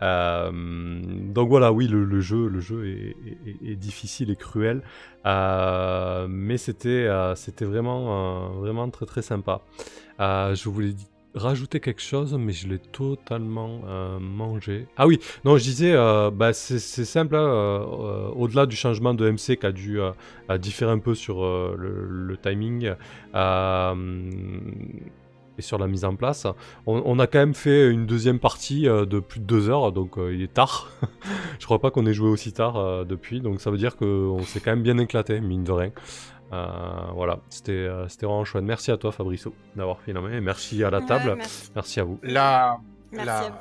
Donc 0.00 1.48
voilà, 1.48 1.72
oui, 1.72 1.88
le, 1.88 2.20
jeu, 2.20 2.46
le 2.46 2.60
jeu 2.60 2.86
est, 2.86 3.74
difficile 3.74 4.30
et 4.30 4.36
cruel, 4.36 4.82
mais 5.24 6.56
c'était 6.56 7.08
c'était 7.34 7.64
vraiment 7.64 8.50
vraiment 8.60 8.88
très 8.90 9.06
très 9.06 9.22
sympa. 9.22 9.62
Je 10.20 10.68
voulais 10.68 10.92
di- 10.92 11.06
rajouter 11.36 11.80
quelque 11.80 12.02
chose, 12.02 12.34
mais 12.34 12.52
je 12.52 12.66
l'ai 12.68 12.78
totalement 12.78 13.82
euh, 13.86 14.18
mangé. 14.18 14.86
Ah 14.96 15.06
oui, 15.06 15.20
non, 15.44 15.56
je 15.56 15.62
disais, 15.62 15.92
euh, 15.92 16.30
bah, 16.30 16.52
c'est 16.52 16.78
simple, 16.78 17.36
hein, 17.36 17.46
euh, 17.46 18.28
au-delà 18.34 18.66
du 18.66 18.76
changement 18.76 19.14
de 19.14 19.30
MC 19.30 19.58
qui 19.58 19.66
a 19.66 19.72
dû 19.72 19.98
différer 20.58 20.92
un 20.92 20.98
peu 20.98 21.14
sur 21.14 21.42
le, 21.44 22.36
timing 22.42 22.94
et 25.58 25.62
sur 25.62 25.78
la 25.78 25.86
mise 25.86 26.04
en 26.04 26.14
place, 26.16 26.46
on, 26.86 27.18
a 27.18 27.26
quand 27.26 27.38
même 27.38 27.54
fait 27.54 27.88
une 27.88 28.06
deuxième 28.06 28.38
partie 28.38 28.82
de 28.82 29.20
plus 29.20 29.40
de 29.40 29.44
deux 29.44 29.70
heures, 29.70 29.92
donc 29.92 30.16
il 30.18 30.42
est 30.42 30.52
tard. 30.52 30.90
je 31.58 31.64
crois 31.64 31.80
pas 31.80 31.90
qu'on 31.90 32.06
ait 32.06 32.14
joué 32.14 32.28
aussi 32.28 32.52
tard 32.52 33.06
depuis, 33.06 33.40
donc 33.40 33.60
ça 33.60 33.70
veut 33.70 33.78
dire 33.78 33.96
qu'on 33.96 34.42
s'est 34.42 34.60
quand 34.60 34.72
même 34.72 34.82
bien 34.82 34.98
éclaté, 34.98 35.40
mine 35.40 35.64
de 35.64 35.72
rien. 35.72 35.90
Euh, 36.52 37.06
voilà, 37.14 37.40
c'était 37.50 37.72
euh, 37.72 38.06
c'était 38.08 38.26
vraiment 38.26 38.44
chouette. 38.44 38.62
Merci 38.64 38.90
à 38.92 38.96
toi, 38.96 39.10
Fabriceau, 39.12 39.54
d'avoir 39.74 40.00
fait 40.00 40.12
la 40.12 40.20
main. 40.20 40.30
Et 40.32 40.40
merci 40.40 40.82
à 40.84 40.90
la 40.90 41.00
Ouais, 41.00 41.06
table. 41.06 41.34
merci. 41.36 41.70
Merci 41.74 42.00
à 42.00 42.04
vous. 42.04 42.18
La, 42.22 42.78
Merci 43.10 43.26
la- 43.26 43.38
à 43.38 43.48
vous. 43.50 43.56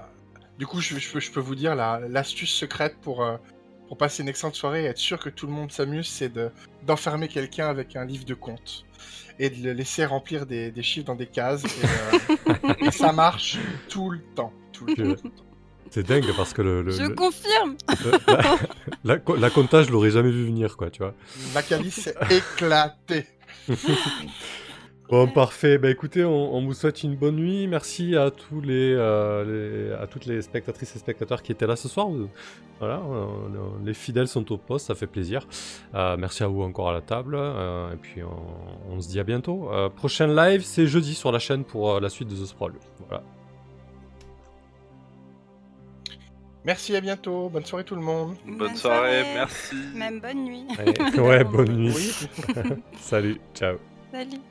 Du 0.59 0.67
coup, 0.67 0.79
je, 0.79 0.97
je 0.97 1.11
peux, 1.11 1.19
je 1.19 1.31
peux 1.31 1.39
vous 1.39 1.55
dire 1.55 1.75
la- 1.75 1.99
l'astuce 2.07 2.51
secrète 2.53 2.97
pour, 3.01 3.23
euh, 3.23 3.37
pour 3.87 3.97
passer 3.97 4.23
une 4.23 4.29
excellente 4.29 4.55
soirée 4.55 4.83
et 4.83 4.85
être 4.87 4.97
sûr 4.97 5.19
que 5.19 5.29
tout 5.29 5.47
le 5.47 5.51
monde 5.53 5.71
s'amuse, 5.71 6.07
c'est 6.07 6.29
de- 6.29 6.51
d'enfermer 6.85 7.27
quelqu'un 7.27 7.67
avec 7.67 7.95
un 7.95 8.05
livre 8.05 8.25
de 8.25 8.33
compte 8.35 8.85
et 9.37 9.49
de 9.49 9.63
le 9.63 9.73
laisser 9.73 10.05
remplir 10.05 10.45
des, 10.45 10.71
des 10.71 10.83
chiffres 10.83 11.07
dans 11.07 11.15
des 11.15 11.27
cases. 11.27 11.63
Et, 11.65 12.49
euh, 12.51 12.73
et 12.79 12.91
ça 12.91 13.11
marche 13.11 13.57
tout 13.89 14.09
le 14.11 14.21
temps. 14.35 14.53
Tout 14.71 14.85
le 14.85 15.15
temps. 15.15 15.29
C'est 15.95 16.03
dingue 16.05 16.25
parce 16.35 16.51
que 16.53 16.61
le, 16.61 16.81
le- 16.81 16.91
Je 16.91 17.03
le- 17.03 17.15
confirme. 17.15 17.75
le- 18.03 18.11
la, 19.05 19.15
la, 19.15 19.37
la 19.39 19.49
comptage, 19.49 19.85
je 19.85 19.91
l'aurais 19.93 20.09
jamais 20.11 20.29
vu 20.29 20.45
venir, 20.45 20.75
quoi, 20.75 20.89
tu 20.89 20.99
vois. 21.01 21.13
Maccabi 21.53 21.89
s'est 21.89 22.15
éclaté. 22.29 23.25
Bon, 25.07 25.27
parfait. 25.27 25.77
Bah 25.77 25.91
écoutez, 25.91 26.25
on, 26.25 26.55
on 26.55 26.65
vous 26.65 26.73
souhaite 26.73 27.03
une 27.03 27.15
bonne 27.15 27.35
nuit. 27.35 27.67
Merci 27.67 28.15
à 28.15 28.31
tous 28.31 28.59
les, 28.59 28.91
euh, 28.97 29.89
les- 29.89 29.93
à 29.93 30.07
toutes 30.07 30.25
les 30.25 30.41
spectatrices 30.41 30.95
et 30.95 30.99
spectateurs 30.99 31.43
qui 31.43 31.51
étaient 31.51 31.67
là 31.67 31.75
ce 31.75 31.87
soir. 31.87 32.07
Voilà, 32.79 32.95
euh, 33.07 33.25
les 33.85 33.93
fidèles 33.93 34.27
sont 34.27 34.51
au 34.51 34.57
poste, 34.57 34.87
ça 34.87 34.95
fait 34.95 35.05
plaisir. 35.05 35.47
Euh, 35.93 36.17
merci 36.17 36.41
à 36.43 36.47
vous 36.47 36.63
encore 36.63 36.89
à 36.89 36.93
la 36.93 37.01
table. 37.01 37.35
euh, 37.37 37.93
et 37.93 37.97
puis 37.97 38.23
on, 38.23 38.93
on 38.95 38.99
se 38.99 39.07
dit 39.07 39.19
à 39.19 39.23
bientôt. 39.23 39.69
Euh, 39.71 39.89
prochain 39.89 40.25
live, 40.25 40.63
c'est 40.63 40.87
jeudi 40.87 41.13
sur 41.13 41.31
la 41.31 41.37
chaîne 41.39 41.63
pour 41.65 41.93
euh, 41.93 41.99
la 41.99 42.09
suite 42.09 42.27
de 42.27 42.35
The 42.35 42.47
Sprawl. 42.47 42.73
Voilà. 43.07 43.23
Merci, 46.65 46.95
à 46.95 47.01
bientôt. 47.01 47.49
Bonne 47.49 47.65
soirée 47.65 47.85
tout 47.85 47.95
le 47.95 48.01
monde. 48.01 48.35
Bonne, 48.45 48.75
soirée, 48.75 49.23
merci. 49.35 49.75
Même 49.93 50.19
bonne 50.19 50.43
nuit. 50.43 50.65
Ouais, 51.17 51.43
bonne 51.43 51.77
nuit. 51.77 52.27
Salut, 52.99 53.39
ciao. 53.53 53.77
Salut. 54.11 54.41